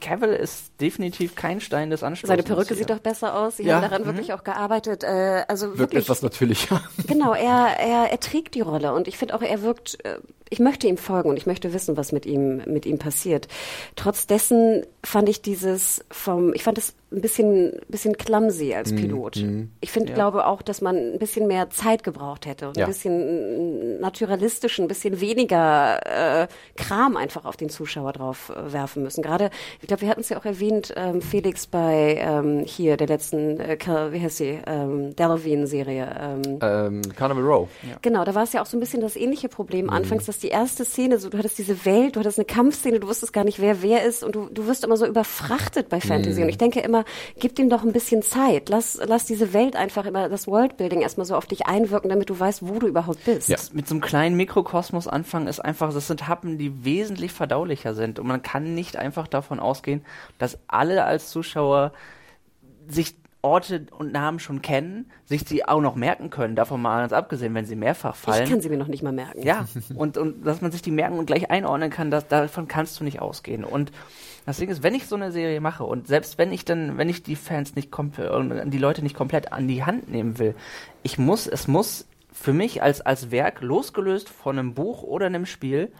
Cavill 0.00 0.32
ist 0.32 0.80
definitiv 0.80 1.34
kein 1.34 1.60
Stein 1.60 1.90
des 1.90 2.02
Anstoßes. 2.02 2.28
Seine 2.28 2.42
Perücke 2.42 2.68
hier. 2.68 2.78
sieht 2.78 2.90
doch 2.90 2.98
besser 2.98 3.36
aus. 3.36 3.56
Sie 3.56 3.64
ja. 3.64 3.76
haben 3.76 3.82
daran 3.82 4.02
mhm. 4.02 4.06
wirklich 4.06 4.32
auch 4.32 4.44
gearbeitet. 4.44 5.04
Äh, 5.04 5.44
also 5.48 5.68
Wirkt 5.68 5.78
wirklich 5.78 6.04
etwas 6.04 6.22
natürlicher. 6.22 6.82
Genau, 7.06 7.34
er, 7.34 7.78
er, 7.78 8.10
er 8.10 8.20
trägt 8.20 8.54
die 8.54 8.60
Rolle 8.60 8.92
und 8.92 9.08
ich 9.08 9.16
finde 9.16 9.34
auch, 9.34 9.42
er 9.42 9.62
wirkt, 9.62 10.04
äh, 10.04 10.18
ich 10.48 10.58
möchte 10.60 10.86
ihm 10.86 10.96
folgen 10.96 11.28
und 11.30 11.36
ich 11.36 11.46
möchte 11.46 11.72
wissen, 11.72 11.96
was 11.96 12.12
mit 12.12 12.24
ihm, 12.26 12.62
mit 12.66 12.86
ihm 12.86 12.98
passiert. 12.98 13.48
Trotz 13.96 14.26
dessen 14.26 14.84
fand 15.04 15.28
ich 15.28 15.42
dieses 15.42 16.04
vom, 16.10 16.54
ich 16.54 16.62
fand 16.62 16.78
es 16.78 16.94
ein 17.12 17.20
bisschen, 17.20 17.72
bisschen 17.88 18.16
clumsy 18.16 18.74
als 18.74 18.90
Mhm, 18.92 18.96
Pilot. 18.96 19.44
Ich 19.80 19.92
finde, 19.92 20.12
glaube 20.12 20.46
auch, 20.46 20.60
dass 20.62 20.80
man 20.80 20.96
ein 20.96 21.18
bisschen 21.18 21.46
mehr 21.46 21.70
Zeit 21.70 22.02
gebraucht 22.02 22.46
hätte 22.46 22.68
und 22.68 22.76
Ja. 22.76 22.84
ein 22.84 22.90
bisschen 22.90 24.00
naturalistisch, 24.00 24.78
ein 24.78 24.88
bisschen 24.88 25.20
weniger 25.20 26.42
äh, 26.42 26.48
Kram 26.76 27.16
einfach 27.16 27.44
auf 27.44 27.56
den 27.56 27.68
Zuschauer 27.68 28.12
drauf 28.12 28.50
äh, 28.54 28.72
werfen 28.72 29.02
müssen. 29.02 29.22
Gerade, 29.22 29.50
ich 29.80 29.86
glaube, 29.88 30.02
wir 30.02 30.08
hatten 30.08 30.20
es 30.20 30.28
ja 30.28 30.38
auch 30.38 30.44
erwähnt, 30.44 30.92
ähm, 30.96 31.22
Felix 31.22 31.66
bei 31.66 32.18
ähm, 32.20 32.64
hier 32.66 32.96
der 32.96 33.06
letzten, 33.06 33.60
äh, 33.60 33.78
wie 34.10 34.20
heißt 34.20 34.36
sie, 34.38 34.58
ähm, 34.66 35.14
Delavian-Serie. 35.16 36.08
Ähm, 36.20 36.58
Ähm, 36.60 37.02
Carnival 37.16 37.44
Row. 37.44 37.68
Genau, 38.02 38.24
da 38.24 38.34
war 38.34 38.42
es 38.44 38.52
ja 38.52 38.62
auch 38.62 38.66
so 38.66 38.76
ein 38.76 38.80
bisschen 38.80 39.00
das 39.00 39.16
ähnliche 39.16 39.46
Mhm. 39.46 39.50
Problem 39.52 39.90
anfangs, 39.90 40.26
dass 40.26 40.35
die 40.42 40.48
erste 40.48 40.84
Szene, 40.84 41.18
so 41.18 41.28
du 41.28 41.38
hattest 41.38 41.58
diese 41.58 41.84
Welt, 41.84 42.16
du 42.16 42.20
hattest 42.20 42.38
eine 42.38 42.46
Kampfszene, 42.46 43.00
du 43.00 43.08
wusstest 43.08 43.32
gar 43.32 43.44
nicht, 43.44 43.60
wer 43.60 43.82
wer 43.82 44.04
ist 44.04 44.22
und 44.22 44.34
du, 44.34 44.48
du 44.50 44.66
wirst 44.66 44.84
immer 44.84 44.96
so 44.96 45.06
überfrachtet 45.06 45.88
bei 45.88 46.00
Fantasy. 46.00 46.38
Mhm. 46.38 46.42
Und 46.44 46.48
ich 46.48 46.58
denke 46.58 46.80
immer, 46.80 47.04
gib 47.38 47.54
dem 47.54 47.68
doch 47.68 47.82
ein 47.82 47.92
bisschen 47.92 48.22
Zeit. 48.22 48.68
Lass, 48.68 48.98
lass 49.04 49.24
diese 49.24 49.52
Welt 49.52 49.76
einfach 49.76 50.06
immer, 50.06 50.28
das 50.28 50.46
Worldbuilding 50.46 51.00
erstmal 51.00 51.26
so 51.26 51.36
auf 51.36 51.46
dich 51.46 51.66
einwirken, 51.66 52.10
damit 52.10 52.30
du 52.30 52.38
weißt, 52.38 52.66
wo 52.66 52.78
du 52.78 52.86
überhaupt 52.86 53.24
bist. 53.24 53.48
Ja. 53.48 53.56
mit 53.72 53.88
so 53.88 53.94
einem 53.94 54.00
kleinen 54.00 54.36
Mikrokosmos 54.36 55.08
anfangen 55.08 55.46
ist 55.46 55.60
einfach, 55.60 55.92
das 55.92 56.06
sind 56.06 56.28
Happen, 56.28 56.58
die 56.58 56.84
wesentlich 56.84 57.32
verdaulicher 57.32 57.94
sind. 57.94 58.18
Und 58.18 58.26
man 58.26 58.42
kann 58.42 58.74
nicht 58.74 58.96
einfach 58.96 59.28
davon 59.28 59.60
ausgehen, 59.60 60.04
dass 60.38 60.58
alle 60.68 61.04
als 61.04 61.30
Zuschauer 61.30 61.92
sich 62.88 63.16
Orte 63.46 63.86
und 63.96 64.12
Namen 64.12 64.38
schon 64.38 64.60
kennen, 64.60 65.10
sich 65.24 65.42
sie 65.46 65.64
auch 65.64 65.80
noch 65.80 65.94
merken 65.94 66.30
können, 66.30 66.56
davon 66.56 66.82
mal 66.82 67.00
ganz 67.00 67.12
abgesehen, 67.12 67.54
wenn 67.54 67.64
sie 67.64 67.76
mehrfach 67.76 68.16
fallen. 68.16 68.44
Ich 68.44 68.50
kann 68.50 68.60
sie 68.60 68.68
mir 68.68 68.76
noch 68.76 68.88
nicht 68.88 69.02
mal 69.02 69.12
merken. 69.12 69.42
Ja, 69.42 69.66
und, 69.94 70.18
und 70.18 70.44
dass 70.44 70.60
man 70.60 70.72
sich 70.72 70.82
die 70.82 70.90
merken 70.90 71.18
und 71.18 71.26
gleich 71.26 71.50
einordnen 71.50 71.90
kann, 71.90 72.10
das, 72.10 72.26
davon 72.28 72.68
kannst 72.68 72.98
du 73.00 73.04
nicht 73.04 73.20
ausgehen. 73.20 73.64
Und 73.64 73.92
das 74.44 74.58
Ding 74.58 74.68
ist, 74.68 74.82
wenn 74.82 74.94
ich 74.94 75.06
so 75.06 75.16
eine 75.16 75.32
Serie 75.32 75.60
mache 75.60 75.84
und 75.84 76.06
selbst 76.06 76.38
wenn 76.38 76.52
ich 76.52 76.64
dann, 76.64 76.98
wenn 76.98 77.08
ich 77.08 77.22
die 77.22 77.36
Fans 77.36 77.74
nicht 77.74 77.90
komplett, 77.90 78.30
die 78.72 78.78
Leute 78.78 79.02
nicht 79.02 79.16
komplett 79.16 79.52
an 79.52 79.68
die 79.68 79.84
Hand 79.84 80.10
nehmen 80.10 80.38
will, 80.38 80.54
ich 81.02 81.18
muss, 81.18 81.46
es 81.46 81.68
muss 81.68 82.06
für 82.32 82.52
mich 82.52 82.82
als, 82.82 83.00
als 83.00 83.30
Werk 83.30 83.62
losgelöst 83.62 84.28
von 84.28 84.58
einem 84.58 84.74
Buch 84.74 85.02
oder 85.02 85.26
einem 85.26 85.46
Spiel 85.46 85.90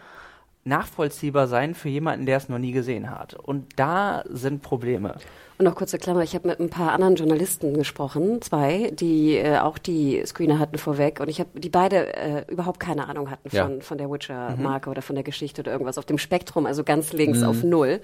nachvollziehbar 0.67 1.47
sein 1.47 1.75
für 1.75 1.89
jemanden, 1.89 2.27
der 2.27 2.37
es 2.37 2.49
noch 2.49 2.59
nie 2.59 2.73
gesehen 2.73 3.11
hat. 3.11 3.35
Und 3.35 3.79
da 3.79 4.25
sind 4.29 4.63
Probleme. 4.63 5.17
Und 5.59 5.65
noch 5.65 5.75
kurze 5.75 5.99
Klammer, 5.99 6.23
ich 6.23 6.35
habe 6.35 6.49
mit 6.49 6.61
ein 6.61 6.69
paar 6.69 6.93
anderen 6.93 7.17
Journalisten 7.17 7.75
gesprochen, 7.75 8.43
zwei, 8.43 8.91
die 8.93 9.37
äh, 9.37 9.59
auch 9.59 9.79
die 9.79 10.23
Screener 10.27 10.59
hatten 10.59 10.77
vorweg 10.77 11.19
und 11.21 11.29
ich 11.29 11.41
habe, 11.41 11.59
die 11.59 11.71
beide 11.71 12.15
äh, 12.15 12.45
überhaupt 12.49 12.79
keine 12.79 13.09
Ahnung 13.09 13.31
hatten 13.31 13.49
Ja. 13.53 13.65
von, 13.65 13.81
von 13.81 13.97
der 13.97 14.11
Witcher-Marke 14.11 14.91
oder 14.91 15.01
von 15.01 15.15
der 15.17 15.25
Geschichte 15.25 15.63
oder 15.63 15.73
irgendwas 15.73 15.97
auf 15.97 16.05
dem 16.05 16.19
Spektrum, 16.19 16.67
also 16.67 16.85
ganz 16.85 17.15
links 17.15 17.43
auf 17.43 17.63
Null. 17.63 18.01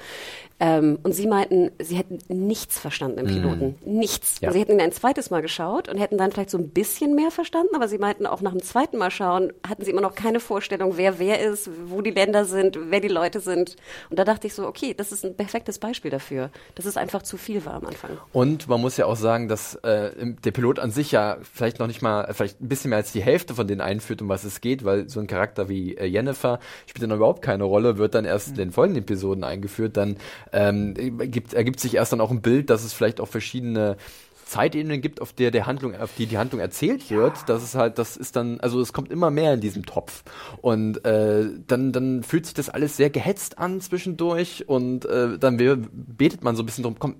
Ähm, 0.60 0.98
und 1.02 1.12
sie 1.12 1.26
meinten, 1.26 1.70
sie 1.78 1.96
hätten 1.96 2.18
nichts 2.28 2.78
verstanden 2.78 3.18
im 3.18 3.26
Piloten. 3.26 3.74
Nichts. 3.84 4.40
Ja. 4.40 4.50
Sie 4.52 4.58
hätten 4.60 4.72
ihn 4.72 4.80
ein 4.80 4.92
zweites 4.92 5.28
Mal 5.28 5.42
geschaut 5.42 5.88
und 5.90 5.98
hätten 5.98 6.16
dann 6.16 6.32
vielleicht 6.32 6.50
so 6.50 6.56
ein 6.56 6.70
bisschen 6.70 7.14
mehr 7.14 7.30
verstanden, 7.30 7.74
aber 7.74 7.86
sie 7.88 7.98
meinten 7.98 8.26
auch 8.26 8.40
nach 8.40 8.52
dem 8.52 8.62
zweiten 8.62 8.96
Mal 8.96 9.10
schauen, 9.10 9.52
hatten 9.68 9.84
sie 9.84 9.90
immer 9.90 10.00
noch 10.00 10.14
keine 10.14 10.40
Vorstellung, 10.40 10.96
wer 10.96 11.18
wer 11.18 11.40
ist, 11.40 11.68
wo 11.86 12.00
die 12.00 12.12
Länder 12.12 12.46
sind, 12.46 12.78
wer 12.88 13.00
die 13.00 13.08
Leute 13.08 13.40
sind. 13.40 13.76
Und 14.08 14.18
da 14.18 14.24
dachte 14.24 14.46
ich 14.46 14.54
so, 14.54 14.66
okay, 14.66 14.94
das 14.94 15.12
ist 15.12 15.24
ein 15.26 15.34
perfektes 15.36 15.78
Beispiel 15.78 16.10
dafür. 16.10 16.50
Das 16.76 16.86
ist 16.86 16.96
einfach 16.96 17.22
zu 17.22 17.36
viel 17.42 17.64
war 17.66 17.74
am 17.74 17.86
Anfang. 17.86 18.10
Und 18.32 18.68
man 18.68 18.80
muss 18.80 18.96
ja 18.96 19.06
auch 19.06 19.16
sagen, 19.16 19.48
dass 19.48 19.74
äh, 19.76 20.10
der 20.44 20.50
Pilot 20.52 20.78
an 20.78 20.90
sich 20.90 21.12
ja 21.12 21.36
vielleicht 21.42 21.78
noch 21.78 21.86
nicht 21.86 22.00
mal, 22.00 22.24
äh, 22.24 22.34
vielleicht 22.34 22.60
ein 22.60 22.68
bisschen 22.68 22.90
mehr 22.90 22.98
als 22.98 23.12
die 23.12 23.22
Hälfte 23.22 23.54
von 23.54 23.66
denen 23.66 23.80
einführt, 23.80 24.22
um 24.22 24.28
was 24.28 24.44
es 24.44 24.60
geht, 24.60 24.84
weil 24.84 25.08
so 25.08 25.20
ein 25.20 25.26
Charakter 25.26 25.68
wie 25.68 25.96
äh, 25.96 26.06
Jennifer 26.06 26.60
spielt 26.86 27.02
dann 27.02 27.16
überhaupt 27.16 27.42
keine 27.42 27.64
Rolle, 27.64 27.98
wird 27.98 28.14
dann 28.14 28.24
erst 28.24 28.48
in 28.48 28.54
den 28.54 28.72
folgenden 28.72 29.02
Episoden 29.02 29.44
eingeführt, 29.44 29.96
dann 29.96 30.16
ähm, 30.52 30.94
gibt, 31.30 31.54
ergibt 31.54 31.80
sich 31.80 31.94
erst 31.94 32.12
dann 32.12 32.20
auch 32.20 32.30
ein 32.30 32.42
Bild, 32.42 32.70
dass 32.70 32.84
es 32.84 32.92
vielleicht 32.92 33.20
auch 33.20 33.28
verschiedene 33.28 33.96
Zeitebenen 34.52 35.00
gibt, 35.00 35.22
auf 35.22 35.32
der 35.32 35.50
der 35.50 35.66
Handlung, 35.66 35.96
auf 35.96 36.10
die 36.16 36.26
die 36.26 36.36
Handlung 36.36 36.60
erzählt 36.60 37.10
wird, 37.10 37.48
das 37.48 37.62
ist 37.62 37.74
halt, 37.74 37.98
das 37.98 38.18
ist 38.18 38.36
dann, 38.36 38.60
also 38.60 38.80
es 38.80 38.92
kommt 38.92 39.10
immer 39.10 39.30
mehr 39.30 39.54
in 39.54 39.60
diesem 39.60 39.86
Topf. 39.86 40.24
Und 40.60 41.04
äh, 41.06 41.46
dann 41.66 41.92
dann 41.92 42.22
fühlt 42.22 42.44
sich 42.44 42.54
das 42.54 42.68
alles 42.68 42.98
sehr 42.98 43.08
gehetzt 43.08 43.58
an 43.58 43.80
zwischendurch. 43.80 44.68
Und 44.68 45.06
äh, 45.06 45.38
dann 45.38 45.56
betet 45.56 46.44
man 46.44 46.54
so 46.54 46.62
ein 46.62 46.66
bisschen 46.66 46.84
drum, 46.84 46.96
komm, 46.98 47.16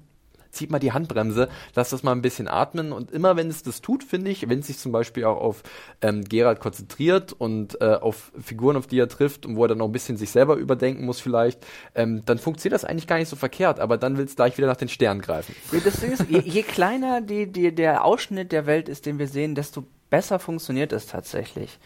zieht 0.52 0.70
mal 0.70 0.78
die 0.78 0.92
Handbremse, 0.92 1.48
lass 1.74 1.90
das 1.90 2.02
mal 2.02 2.12
ein 2.12 2.22
bisschen 2.22 2.46
atmen 2.46 2.92
und 2.92 3.10
immer 3.10 3.36
wenn 3.36 3.48
es 3.48 3.62
das 3.62 3.80
tut, 3.80 4.04
finde 4.04 4.30
ich, 4.30 4.48
wenn 4.48 4.60
es 4.60 4.66
sich 4.68 4.78
zum 4.78 4.92
Beispiel 4.92 5.24
auch 5.24 5.40
auf 5.40 5.62
ähm, 6.02 6.22
Gerald 6.24 6.60
konzentriert 6.60 7.32
und 7.32 7.80
äh, 7.80 7.94
auf 7.94 8.30
Figuren, 8.40 8.76
auf 8.76 8.86
die 8.86 8.98
er 8.98 9.08
trifft 9.08 9.46
und 9.46 9.56
wo 9.56 9.64
er 9.64 9.68
dann 9.68 9.78
noch 9.78 9.86
ein 9.86 9.92
bisschen 9.92 10.16
sich 10.16 10.30
selber 10.30 10.56
überdenken 10.56 11.04
muss 11.04 11.20
vielleicht, 11.20 11.66
ähm, 11.94 12.22
dann 12.26 12.38
funktioniert 12.38 12.74
das 12.74 12.84
eigentlich 12.84 13.06
gar 13.06 13.18
nicht 13.18 13.28
so 13.28 13.36
verkehrt, 13.36 13.80
aber 13.80 13.96
dann 13.96 14.16
will 14.18 14.26
es 14.26 14.36
gleich 14.36 14.56
wieder 14.58 14.68
nach 14.68 14.76
den 14.76 14.88
Sternen 14.88 15.20
greifen. 15.22 15.54
Ja, 15.72 15.80
Das 15.84 16.00
Ding 16.00 16.12
ist, 16.12 16.24
je, 16.28 16.40
je 16.40 16.62
kleiner 16.62 17.20
die, 17.20 17.50
die, 17.50 17.74
der 17.74 18.04
Ausschnitt 18.04 18.52
der 18.52 18.66
Welt 18.66 18.88
ist, 18.88 19.06
den 19.06 19.18
wir 19.18 19.26
sehen, 19.28 19.54
desto 19.54 19.84
besser 20.10 20.38
funktioniert 20.38 20.92
es 20.92 21.06
tatsächlich. 21.06 21.78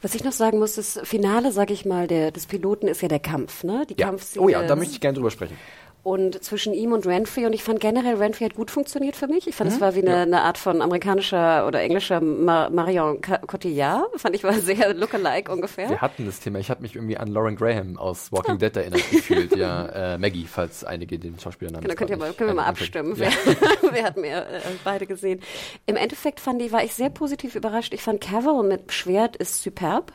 Was 0.00 0.14
ich 0.14 0.24
noch 0.24 0.32
sagen 0.32 0.58
muss, 0.58 0.74
das 0.74 0.98
Finale, 1.04 1.52
sag 1.52 1.70
ich 1.70 1.84
mal, 1.84 2.06
der, 2.08 2.30
des 2.32 2.46
Piloten 2.46 2.88
ist 2.88 3.02
ja 3.02 3.08
der 3.08 3.20
Kampf, 3.20 3.62
ne? 3.62 3.84
Die 3.88 3.94
Ja. 4.00 4.06
Kampfszene. 4.08 4.44
Oh 4.44 4.48
ja, 4.48 4.62
da 4.66 4.74
möchte 4.74 4.94
ich 4.94 5.00
gerne 5.00 5.14
drüber 5.16 5.30
sprechen. 5.30 5.56
Und 6.04 6.42
zwischen 6.42 6.74
ihm 6.74 6.92
und 6.92 7.06
Renfrey, 7.06 7.46
und 7.46 7.52
ich 7.52 7.62
fand 7.62 7.78
generell, 7.78 8.16
Renfrey 8.16 8.48
hat 8.48 8.56
gut 8.56 8.72
funktioniert 8.72 9.14
für 9.14 9.28
mich. 9.28 9.46
Ich 9.46 9.54
fand, 9.54 9.70
es 9.70 9.76
Mhm. 9.76 9.80
war 9.82 9.94
wie 9.94 10.00
eine, 10.02 10.16
eine 10.22 10.42
Art 10.42 10.58
von 10.58 10.82
amerikanischer 10.82 11.64
oder 11.64 11.80
englischer 11.80 12.20
Ma 12.20 12.68
Marion 12.70 13.20
Cotillard. 13.20 14.08
Fand 14.20 14.34
ich 14.34 14.42
war 14.42 14.52
sehr 14.54 14.94
lookalike 14.94 15.52
ungefähr. 15.52 15.88
Wir 15.90 16.00
hatten 16.00 16.26
das 16.26 16.40
Thema, 16.40 16.58
ich 16.58 16.70
habe 16.70 16.82
mich 16.82 16.96
irgendwie 16.96 17.16
an 17.16 17.28
Lauren 17.28 17.54
Graham 17.54 17.96
aus 17.98 18.32
Walking 18.32 18.58
Dead 18.58 18.76
erinnert 18.76 19.08
gefühlt, 19.12 19.54
ja, 19.56 20.14
äh, 20.14 20.18
Maggie, 20.18 20.44
falls 20.46 20.82
einige 20.82 21.20
den 21.20 21.38
Schauspielernamen 21.38 21.84
Genau, 21.84 21.94
könnt 21.96 22.10
ihr 22.10 22.16
mal, 22.16 22.32
können 22.32 22.50
wir 22.50 22.54
mal 22.56 22.66
abstimmen, 22.66 23.14
Ja. 23.16 23.28
wer, 23.44 23.92
wer 23.92 24.02
hat 24.04 24.16
mehr 24.16 24.48
äh, 24.50 24.60
beide 24.82 25.06
gesehen. 25.06 25.40
Im 25.86 25.94
Endeffekt 25.94 26.40
fand 26.40 26.60
ich, 26.62 26.72
war 26.72 26.82
ich 26.82 26.94
sehr 26.94 27.10
positiv 27.10 27.54
überrascht. 27.54 27.94
Ich 27.94 28.02
fand 28.02 28.20
Cavill 28.20 28.64
mit 28.64 28.90
Schwert 28.92 29.36
ist 29.36 29.62
superb. 29.62 30.12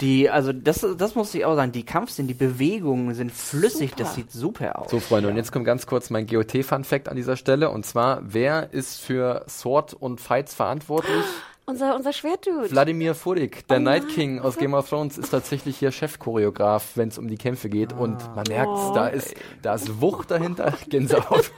Die, 0.00 0.30
also 0.30 0.52
das, 0.52 0.86
das 0.96 1.14
muss 1.14 1.34
ich 1.34 1.44
auch 1.44 1.54
sagen, 1.54 1.72
die 1.72 1.84
Kampfszenen, 1.84 2.28
die 2.28 2.34
Bewegungen 2.34 3.14
sind 3.14 3.32
flüssig, 3.32 3.90
Super. 3.90 4.02
das 4.02 4.14
sieht 4.14 4.32
super 4.32 4.78
aus. 4.78 4.90
So, 4.90 5.00
Freunde, 5.00 5.28
und 5.28 5.36
jetzt 5.36 5.52
kommt 5.52 5.64
ganz 5.64 5.86
kurz 5.86 6.10
mein 6.10 6.26
GOT-Fun-Fact 6.26 7.08
an 7.08 7.16
dieser 7.16 7.36
Stelle. 7.36 7.70
Und 7.70 7.86
zwar, 7.86 8.20
wer 8.22 8.72
ist 8.72 9.00
für 9.00 9.44
Sword 9.48 9.94
und 9.94 10.20
Fights 10.20 10.54
verantwortlich? 10.54 11.24
Unser, 11.70 11.94
unser 11.94 12.12
Schwertdude. 12.12 12.68
Wladimir 12.70 13.14
Furik, 13.14 13.66
der 13.68 13.76
Oh 13.78 13.80
Night. 13.80 14.08
King 14.08 14.40
aus 14.40 14.56
Game 14.58 14.74
of 14.74 14.88
Thrones, 14.88 15.16
ist 15.18 15.30
tatsächlich 15.30 15.78
hier 15.78 15.92
Chefchoreograf, 15.92 16.92
wenn 16.96 17.08
es 17.08 17.18
um 17.18 17.28
die 17.28 17.36
Kämpfe 17.36 17.68
geht. 17.68 17.92
Und 17.92 18.16
man 18.34 18.44
merkt, 18.48 18.70
Oh. 18.70 18.92
da 18.92 19.06
ist, 19.06 19.34
da 19.62 19.74
ist 19.74 20.00
Wucht 20.00 20.30
dahinter. 20.32 20.74
Gänsehaut. 20.88 21.52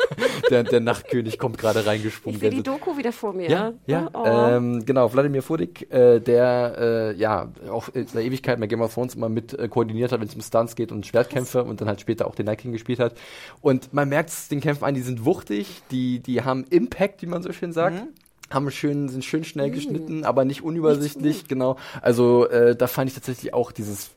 der, 0.51 0.65
der 0.65 0.81
Nachtkönig 0.81 1.39
kommt 1.39 1.57
gerade 1.57 1.87
reingesprungen. 1.87 2.37
ich 2.37 2.41
sehe 2.41 2.51
die 2.51 2.63
Doku 2.63 2.97
wieder 2.99 3.13
vor 3.13 3.33
mir. 3.33 3.49
ja, 3.51 3.73
ja. 3.87 4.11
Oh. 4.13 4.25
Ähm, 4.27 4.85
genau, 4.85 5.13
Wladimir 5.13 5.43
Fudik, 5.43 5.91
äh, 5.91 6.21
der 6.21 6.77
äh, 6.79 7.17
ja 7.17 7.51
auch 7.71 7.89
in 7.89 8.07
der 8.13 8.23
Ewigkeit 8.23 8.61
bei 8.61 8.67
Game 8.67 8.83
of 8.83 8.93
Thrones 8.93 9.15
immer 9.15 9.31
mit 9.31 9.59
äh, 9.59 9.69
koordiniert 9.69 10.13
hat, 10.13 10.21
wenn 10.21 10.29
es 10.29 10.35
um 10.35 10.43
Stunts 10.43 10.77
geht 10.77 10.93
und 10.93 11.07
Schwertkämpfe 11.07 11.65
und 11.65 11.81
dann 11.81 11.89
halt 11.89 12.01
später 12.03 12.27
auch 12.27 12.35
den 12.35 12.47
Night 12.47 12.59
King 12.59 12.73
gespielt 12.73 12.99
hat. 12.99 13.15
Und 13.63 13.95
man 13.95 14.09
merkt 14.11 14.29
es 14.29 14.49
den 14.49 14.61
Kämpfen 14.61 14.85
an, 14.85 14.95
die 14.95 15.01
sind 15.03 15.25
wuchtig, 15.25 15.83
die, 15.91 16.21
die 16.21 16.43
haben 16.43 16.65
Impact, 16.69 17.23
wie 17.23 17.27
man 17.27 17.43
so 17.43 17.53
schön 17.53 17.73
sagt. 17.73 18.03
Haben 18.53 18.71
schön, 18.71 19.09
sind 19.09 19.25
schön 19.25 19.45
schnell 19.45 19.71
geschnitten, 19.71 20.25
aber 20.25 20.45
nicht 20.45 20.63
unübersichtlich, 20.63 21.49
genau. 21.49 21.77
Also 22.01 22.47
äh, 22.49 22.77
da 22.77 22.87
fand 22.87 23.09
ich 23.09 23.15
tatsächlich 23.15 23.55
auch 23.55 23.73
dieses 23.73 24.11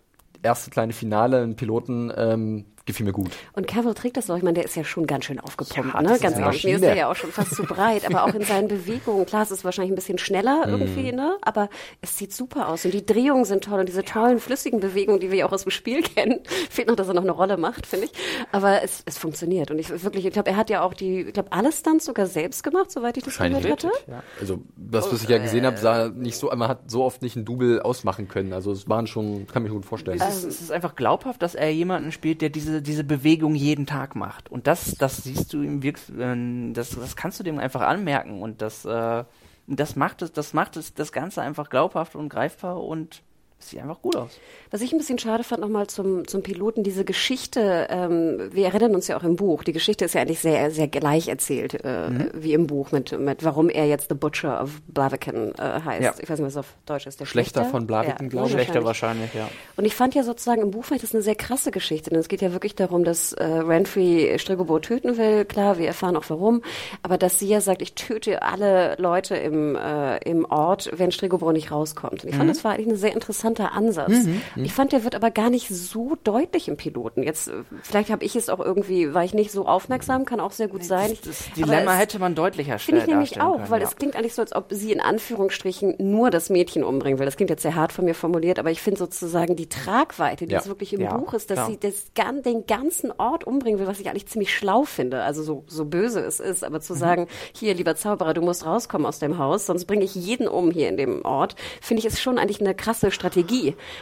erste 0.44 0.70
kleine 0.70 0.94
Finale 0.94 1.44
im 1.44 1.56
Piloten 1.56 2.12
ähm, 2.16 2.66
gefiel 2.86 3.06
mir 3.06 3.14
gut. 3.14 3.32
Und 3.54 3.68
Cavill 3.68 3.94
trägt 3.94 4.18
das 4.18 4.30
auch. 4.30 4.38
Ich 4.38 4.44
meine, 4.44 4.56
der 4.56 4.66
ist 4.66 4.76
ja 4.76 4.84
schon 4.84 5.08
ganz 5.08 5.26
schön 5.26 5.40
aufgepumpt, 5.40 5.94
Ja, 5.94 6.02
ne? 6.02 6.18
Ganz 6.20 6.38
ehrlich. 6.38 6.64
Mir 6.64 6.76
ist 6.76 6.82
der 6.84 6.96
ja 6.96 7.10
auch 7.10 7.16
schon 7.16 7.32
fast 7.32 7.56
zu 7.56 7.64
breit, 7.64 8.06
aber 8.06 8.24
auch 8.26 8.34
in 8.34 8.44
seinen 8.44 8.68
Bewegungen. 8.68 9.26
Klar, 9.26 9.44
es 9.44 9.52
ist 9.52 9.64
wahrscheinlich 9.66 9.92
ein 9.92 9.96
bisschen 9.96 10.18
schneller 10.18 10.64
irgendwie, 10.68 11.12
Mhm. 11.12 11.16
ne? 11.18 11.38
Aber 11.42 11.70
es 12.02 12.18
sieht 12.18 12.34
super 12.34 12.70
aus 12.70 12.86
und 12.86 12.94
die 12.94 13.06
Drehungen 13.06 13.46
sind 13.46 13.64
toll 13.64 13.80
und 13.80 13.88
diese 13.90 14.04
tollen 14.04 14.40
flüssigen 14.40 14.80
Bewegungen, 14.80 15.20
die 15.20 15.32
wir 15.32 15.38
ja 15.40 15.46
auch 15.48 15.52
aus 15.52 15.64
dem 15.64 15.72
Spiel 15.72 16.02
kennen. 16.04 16.40
Fehlt 16.70 16.88
noch, 16.88 16.96
dass 16.96 17.08
er 17.08 17.14
noch 17.16 17.24
eine 17.24 17.32
Rolle 17.32 17.58
macht, 17.58 17.86
finde 17.88 18.06
ich. 18.06 18.12
Aber 18.52 18.84
es, 18.84 19.02
es 19.06 19.18
funktioniert 19.18 19.72
und 19.72 19.80
ich 19.80 19.90
wirklich, 20.04 20.26
ich 20.26 20.34
glaube, 20.34 20.50
er 20.52 20.56
hat 20.58 20.70
ja 20.70 20.82
auch 20.84 20.94
die, 20.94 21.22
ich 21.22 21.34
glaube, 21.34 21.52
alle 21.52 21.72
Stunts 21.72 22.06
sogar 22.06 22.28
selbst 22.28 22.64
gemacht, 22.64 22.92
soweit 22.92 23.18
ich 23.18 23.24
das 23.24 23.38
gehört 23.38 23.66
hatte. 23.66 23.90
Ja. 24.08 24.24
Also, 24.40 24.60
das, 24.78 25.12
was 25.12 25.24
ich 25.24 25.30
ja 25.30 25.40
gesehen 25.40 25.66
habe, 25.66 25.78
sah 25.78 26.10
nicht 26.10 26.38
so, 26.38 26.52
man 26.56 26.68
hat 26.68 26.90
so 26.92 27.04
oft 27.04 27.22
nicht 27.22 27.36
ein 27.36 27.46
Double 27.46 27.82
ausmachen 27.82 28.28
können. 28.28 28.54
Also, 28.54 28.72
es 28.72 28.88
waren 28.88 29.08
schon, 29.08 29.48
kann 29.48 29.64
mich 29.64 29.72
gut 29.72 29.86
vorstellen. 29.86 30.20
Es 30.22 30.38
ist, 30.38 30.44
es 30.44 30.62
ist 30.62 30.72
einfach 30.72 30.96
glaubhaft, 30.96 31.42
dass 31.42 31.56
er 31.56 31.72
jemanden 31.72 32.12
spielt, 32.12 32.42
der 32.42 32.50
diese, 32.50 32.75
diese 32.82 33.04
Bewegung 33.04 33.56
jeden 33.56 33.86
Tag 33.86 34.16
macht. 34.16 34.52
Und 34.52 34.68
das, 34.68 34.96
das 34.96 35.18
siehst 35.18 35.54
du 35.54 35.62
ihm 35.62 35.84
wirklich, 35.84 36.18
ähm, 36.18 36.74
das, 36.74 36.92
das 36.92 37.16
kannst 37.16 37.40
du 37.40 37.44
dem 37.44 37.60
einfach 37.60 37.82
anmerken. 37.82 38.42
Und 38.42 38.62
das, 38.62 38.86
äh, 38.86 39.24
das 39.68 39.96
macht 39.96 40.22
es, 40.22 40.32
das 40.32 40.54
macht 40.54 40.78
es, 40.78 40.94
das 40.94 41.12
Ganze 41.12 41.42
einfach 41.42 41.70
glaubhaft 41.70 42.16
und 42.16 42.30
greifbar 42.30 42.84
und 42.84 43.24
sieht 43.60 43.80
einfach 43.80 44.02
gut 44.02 44.16
aus. 44.16 44.32
Was 44.72 44.82
ich 44.82 44.92
ein 44.92 44.98
bisschen 44.98 45.18
schade 45.18 45.44
fand, 45.44 45.62
nochmal 45.62 45.88
zum, 45.88 46.28
zum 46.28 46.44
Piloten, 46.44 46.84
diese 46.84 47.06
Geschichte, 47.06 47.88
ähm, 47.90 48.50
wir 48.52 48.66
erinnern 48.66 48.96
uns 48.96 49.08
ja 49.08 49.18
auch 49.18 49.24
im 49.24 49.36
Buch, 49.36 49.64
die 49.64 49.72
Geschichte 49.72 50.06
ist 50.06 50.14
ja 50.14 50.22
eigentlich 50.22 50.40
sehr, 50.40 50.72
sehr 50.72 50.88
gleich 50.88 51.28
erzählt, 51.28 51.80
äh, 51.84 52.10
mhm. 52.10 52.32
wie 52.34 52.54
im 52.54 52.68
Buch, 52.68 52.92
mit, 52.92 53.18
mit 53.18 53.44
warum 53.44 53.70
er 53.70 53.88
jetzt 53.88 54.10
The 54.10 54.16
Butcher 54.16 54.62
of 54.62 54.82
Blaviken 54.88 55.54
äh, 55.56 55.82
heißt. 55.84 56.04
Ja. 56.04 56.14
Ich 56.20 56.30
weiß 56.30 56.40
nicht, 56.40 56.48
was 56.48 56.58
auf 56.58 56.74
Deutsch 56.86 57.08
ist. 57.08 57.20
Der 57.20 57.26
Schlechter, 57.26 57.62
Schlechter 57.62 57.72
von 57.72 57.88
Blaviken, 57.88 58.26
ja, 58.26 58.30
glaube 58.30 58.48
ich. 58.48 58.54
Schlechter 58.54 58.84
wahrscheinlich, 58.84 59.34
ja. 59.34 59.50
Und 59.78 59.86
ich 59.86 59.96
fand 59.96 60.16
ja 60.16 60.24
sozusagen 60.24 60.62
im 60.62 60.72
Buch 60.72 60.86
ich 60.92 61.02
das 61.02 61.14
eine 61.14 61.24
sehr 61.24 61.36
krasse 61.36 61.72
Geschichte, 61.72 62.12
denn 62.12 62.20
es 62.20 62.28
geht 62.28 62.42
ja 62.42 62.52
wirklich 62.52 62.76
darum, 62.76 63.04
dass 63.04 63.34
äh, 63.34 63.44
Renfrey 63.44 64.38
Strigobor 64.38 64.82
töten 64.82 65.18
will, 65.18 65.46
klar, 65.46 65.78
wir 65.78 65.88
erfahren 65.88 66.16
auch 66.16 66.26
warum, 66.28 66.62
aber 67.02 67.18
dass 67.18 67.40
sie 67.40 67.48
ja 67.48 67.60
sagt, 67.60 67.82
ich 67.82 67.96
töte 67.96 68.44
alle 68.44 68.96
Leute 68.98 69.36
im, 69.36 69.76
äh, 69.76 70.18
im 70.20 70.46
Ort, 70.46 70.92
wenn 70.96 71.12
Strigobor 71.12 71.54
nicht 71.54 71.72
rauskommt. 71.72 72.24
Und 72.24 72.30
ich 72.30 72.36
mhm. 72.36 72.40
fand, 72.40 72.50
das 72.50 72.64
war 72.64 72.74
eigentlich 72.74 72.88
ein 72.88 72.98
sehr 72.98 73.14
interessanter 73.46 73.74
Ansatz. 73.74 74.26
Mhm. 74.26 74.42
Ich 74.64 74.74
fand, 74.74 74.92
der 74.92 75.04
wird 75.04 75.16
aber 75.16 75.32
gar 75.32 75.50
nicht 75.50 75.70
so 75.70 76.18
deutlich 76.24 76.68
im 76.68 76.78
Piloten. 76.78 77.24
Jetzt, 77.24 77.48
äh, 77.48 77.64
vielleicht 77.84 78.10
habe 78.10 78.24
ich 78.26 78.36
es 78.36 78.50
auch 78.50 78.60
irgendwie, 78.60 79.14
war 79.14 79.24
ich 79.24 79.34
nicht 79.34 79.52
so 79.52 79.68
aufmerksam, 79.68 80.26
kann 80.26 80.40
auch 80.40 80.52
sehr 80.52 80.68
gut 80.68 80.84
sein. 80.84 81.10
Das, 81.10 81.22
das 81.22 81.54
Dilemma 81.54 81.94
es, 81.94 82.00
hätte 82.00 82.20
man 82.20 82.36
deutlicher 82.36 82.80
stellen 82.80 83.02
Finde 83.02 83.02
ich 83.02 83.08
nämlich 83.08 83.42
auch, 83.42 83.58
können, 83.58 83.70
weil 83.70 83.82
ja. 83.82 83.88
es 83.88 83.96
klingt 83.96 84.16
eigentlich 84.16 84.34
so, 84.34 84.42
als 84.42 84.56
ob 84.56 84.68
sie 84.70 84.92
in 84.92 85.00
Anführungsstrichen 85.00 85.96
nur 86.00 86.30
das 86.30 86.50
Mädchen 86.50 86.84
umbringen 86.84 87.20
will. 87.20 87.26
Das 87.26 87.38
klingt 87.38 87.50
jetzt 87.50 87.62
sehr 87.62 87.76
hart 87.76 87.92
von 87.92 88.06
mir 88.06 88.16
formuliert, 88.16 88.60
aber 88.60 88.72
ich 88.72 88.82
finde 88.82 89.00
sozusagen 89.00 89.56
die 89.56 89.70
Tragweite, 89.70 90.48
die 90.48 90.54
ja. 90.54 90.60
es 90.60 90.68
wirklich 90.68 90.94
im 90.94 91.02
ja. 91.02 91.16
Buch 91.16 91.34
ist, 91.34 91.52
dass 91.52 91.68
sie 91.68 91.78
das, 91.78 92.12
den 92.46 92.66
ganzen 92.66 93.12
Ort 93.18 93.46
umbringen 93.46 93.80
will, 93.80 93.88
was 93.88 94.00
ich 94.00 94.10
eigentlich 94.10 94.28
ziemlich 94.28 94.56
schlau 94.56 94.84
finde. 94.84 95.24
Also 95.24 95.44
so, 95.44 95.64
so 95.68 95.86
böse 95.86 96.20
es 96.22 96.40
ist, 96.40 96.64
aber 96.64 96.82
zu 96.82 96.94
mhm. 96.94 96.98
sagen, 96.98 97.28
hier, 97.54 97.74
lieber 97.74 97.96
Zauberer, 97.96 98.34
du 98.34 98.42
musst 98.42 98.66
rauskommen 98.66 99.06
aus 99.06 99.20
dem 99.20 99.38
Haus, 99.38 99.66
sonst 99.66 99.86
bringe 99.86 100.04
ich 100.04 100.16
jeden 100.16 100.48
um 100.48 100.72
hier 100.72 100.90
in 100.90 100.98
dem 100.98 101.24
Ort, 101.24 101.56
finde 101.82 102.00
ich 102.00 102.06
ist 102.06 102.22
schon 102.22 102.40
eigentlich 102.40 102.62
eine 102.62 102.74
krasse 102.74 103.12
Strategie. 103.12 103.35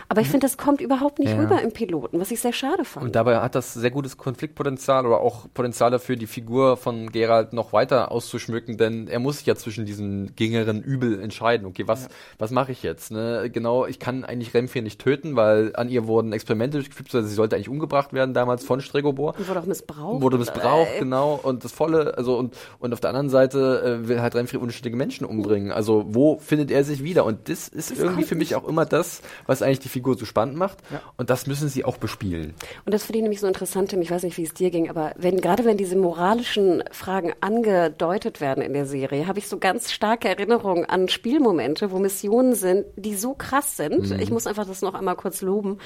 Aber 0.10 0.22
ich 0.22 0.28
finde, 0.28 0.46
das 0.46 0.58
kommt 0.58 0.82
überhaupt 0.82 1.20
nicht 1.20 1.36
rüber 1.38 1.62
im 1.62 1.72
Piloten, 1.72 2.20
was 2.20 2.32
ich 2.32 2.40
sehr 2.40 2.54
schade 2.54 2.86
fand. 2.86 3.06
Und 3.06 3.16
dabei 3.16 3.38
hat 3.40 3.56
das 3.56 3.74
sehr 3.74 3.92
gutes 3.92 4.18
Konfliktpotenzial 4.18 5.06
oder 5.06 5.20
auch 5.20 5.48
Potenzial 5.54 5.92
dafür, 5.92 6.16
die 6.16 6.28
Figur 6.28 6.78
von 6.78 7.12
Gerald 7.12 7.54
noch 7.54 7.74
weiter 7.74 8.12
auszuschmücken, 8.12 8.78
denn 8.78 9.08
er 9.08 9.20
muss 9.20 9.38
sich 9.38 9.48
ja 9.48 9.56
zwischen 9.56 9.86
diesen 9.86 10.36
geringeren 10.36 10.82
Übel 10.82 11.20
entscheiden. 11.22 11.66
Okay, 11.66 11.88
was, 11.88 12.04
ja. 12.04 12.10
was 12.38 12.52
mache 12.52 12.72
ich 12.72 12.84
jetzt? 12.84 13.12
Ne? 13.12 13.50
Genau, 13.52 13.86
ich 13.86 14.00
kann 14.00 14.24
eigentlich 14.24 14.54
Remfir 14.54 14.82
nicht 14.82 15.00
töten, 15.00 15.36
weil 15.36 15.76
an 15.76 15.90
ihr 15.90 16.08
wurden 16.08 16.34
Experimente 16.34 16.78
durchgeführt, 16.78 17.14
also 17.16 17.28
sie 17.28 17.36
sollte 17.36 17.56
eigentlich 17.56 17.70
umgebracht 17.70 18.14
werden 18.14 18.34
damals 18.34 18.64
von 18.64 18.82
Stregobor. 18.82 19.36
Und 19.38 19.48
wurde 19.48 19.60
auch 19.60 19.66
missbraucht. 19.66 20.22
Wurde 20.22 20.38
missbraucht, 20.38 20.96
äh, 20.96 21.00
genau. 21.00 21.40
Und 21.42 21.64
das 21.64 21.72
volle, 21.72 22.18
also 22.18 22.38
und, 22.38 22.56
und 22.80 22.94
auf 22.94 23.00
der 23.00 23.10
anderen 23.10 23.30
Seite 23.30 24.02
äh, 24.04 24.08
will 24.08 24.22
halt 24.22 24.36
Remfir 24.36 24.62
unschuldige 24.62 24.96
Menschen 24.96 25.26
umbringen. 25.26 25.72
Also 25.72 26.06
wo 26.08 26.38
findet 26.38 26.72
er 26.72 26.84
sich 26.84 27.04
wieder? 27.04 27.26
Und 27.26 27.50
das 27.50 27.68
ist 27.68 27.92
das 27.92 28.00
irgendwie 28.00 28.24
für 28.24 28.36
mich 28.36 28.56
auch 28.56 28.68
immer 28.68 28.86
das, 28.86 29.22
was 29.46 29.62
eigentlich 29.62 29.80
die 29.80 29.90
Figur 29.90 30.18
so 30.18 30.26
spannend 30.26 30.58
macht. 30.58 30.80
Ja. 30.92 31.02
Und 31.18 31.30
das 31.30 31.48
müssen 31.48 31.70
sie 31.70 31.86
auch 31.86 31.98
bespielen. 31.98 32.54
Und 32.86 32.94
das 32.94 33.04
finde 33.04 33.20
ich 33.20 33.24
nämlich 33.24 33.40
so 33.40 33.48
interessant, 33.48 33.90
Tim, 33.90 34.02
ich 34.02 34.12
weiß 34.12 34.24
nicht, 34.24 34.38
wie 34.38 34.44
es 34.44 34.54
dir 34.54 34.72
ging, 34.72 34.90
aber 34.90 35.14
wenn, 35.18 35.42
gerade 35.42 35.66
wenn 35.66 35.78
diese 35.78 35.96
moralischen 35.96 36.84
Fragen 36.92 37.34
angedeutet 37.42 38.42
werden 38.42 38.64
in 38.64 38.74
der 38.74 38.86
Serie, 38.86 39.28
habe 39.28 39.40
ich 39.40 39.48
so 39.48 39.58
ganz 39.58 39.92
starke 39.92 40.28
Erinnerungen 40.28 40.86
an 40.86 41.10
Spielmomente, 41.10 41.92
wo 41.92 42.00
Missionen 42.00 42.56
sind, 42.56 42.86
die 42.96 43.16
so 43.16 43.34
krass 43.34 43.78
sind. 43.78 44.10
Mhm. 44.10 44.20
Ich 44.20 44.32
muss 44.32 44.48
einfach 44.48 44.66
das 44.66 44.82
noch 44.82 44.94
einmal 44.94 45.16
kurz 45.16 45.42
loben, 45.42 45.80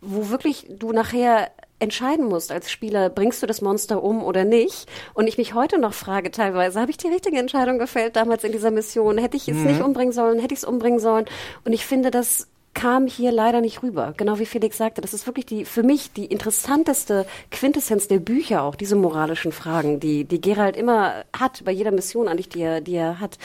wo 0.00 0.30
wirklich 0.30 0.66
du 0.70 0.92
nachher 0.92 1.50
entscheiden 1.80 2.26
musst 2.26 2.52
als 2.52 2.70
Spieler, 2.70 3.08
bringst 3.08 3.42
du 3.42 3.46
das 3.46 3.62
Monster 3.62 4.02
um 4.02 4.22
oder 4.22 4.44
nicht? 4.44 4.86
Und 5.14 5.26
ich 5.26 5.38
mich 5.38 5.54
heute 5.54 5.78
noch 5.78 5.94
frage 5.94 6.30
teilweise, 6.30 6.80
habe 6.80 6.90
ich 6.90 6.98
die 6.98 7.08
richtige 7.08 7.38
Entscheidung 7.38 7.78
gefällt 7.78 8.16
damals 8.16 8.44
in 8.44 8.52
dieser 8.52 8.70
Mission? 8.70 9.18
Hätte 9.18 9.36
ich 9.36 9.48
es 9.48 9.56
mhm. 9.56 9.64
nicht 9.64 9.82
umbringen 9.82 10.12
sollen? 10.12 10.38
Hätte 10.38 10.54
ich 10.54 10.60
es 10.60 10.64
umbringen 10.64 11.00
sollen? 11.00 11.24
Und 11.64 11.72
ich 11.72 11.86
finde, 11.86 12.10
das 12.10 12.48
kam 12.80 13.06
hier 13.06 13.30
leider 13.30 13.60
nicht 13.60 13.82
rüber. 13.82 14.14
Genau 14.16 14.38
wie 14.38 14.46
Felix 14.46 14.78
sagte, 14.78 15.02
das 15.02 15.12
ist 15.12 15.26
wirklich 15.26 15.44
die, 15.44 15.66
für 15.66 15.82
mich 15.82 16.14
die 16.14 16.24
interessanteste 16.24 17.26
Quintessenz 17.50 18.08
der 18.08 18.20
Bücher 18.20 18.62
auch, 18.62 18.74
diese 18.74 18.96
moralischen 18.96 19.52
Fragen, 19.52 20.00
die, 20.00 20.24
die 20.24 20.40
Gerald 20.40 20.78
immer 20.78 21.24
hat, 21.38 21.62
bei 21.66 21.72
jeder 21.72 21.90
Mission 21.90 22.26
eigentlich, 22.26 22.48
die 22.48 22.62
er, 22.62 22.80
die 22.80 22.94
er 22.94 23.20
hat. 23.20 23.36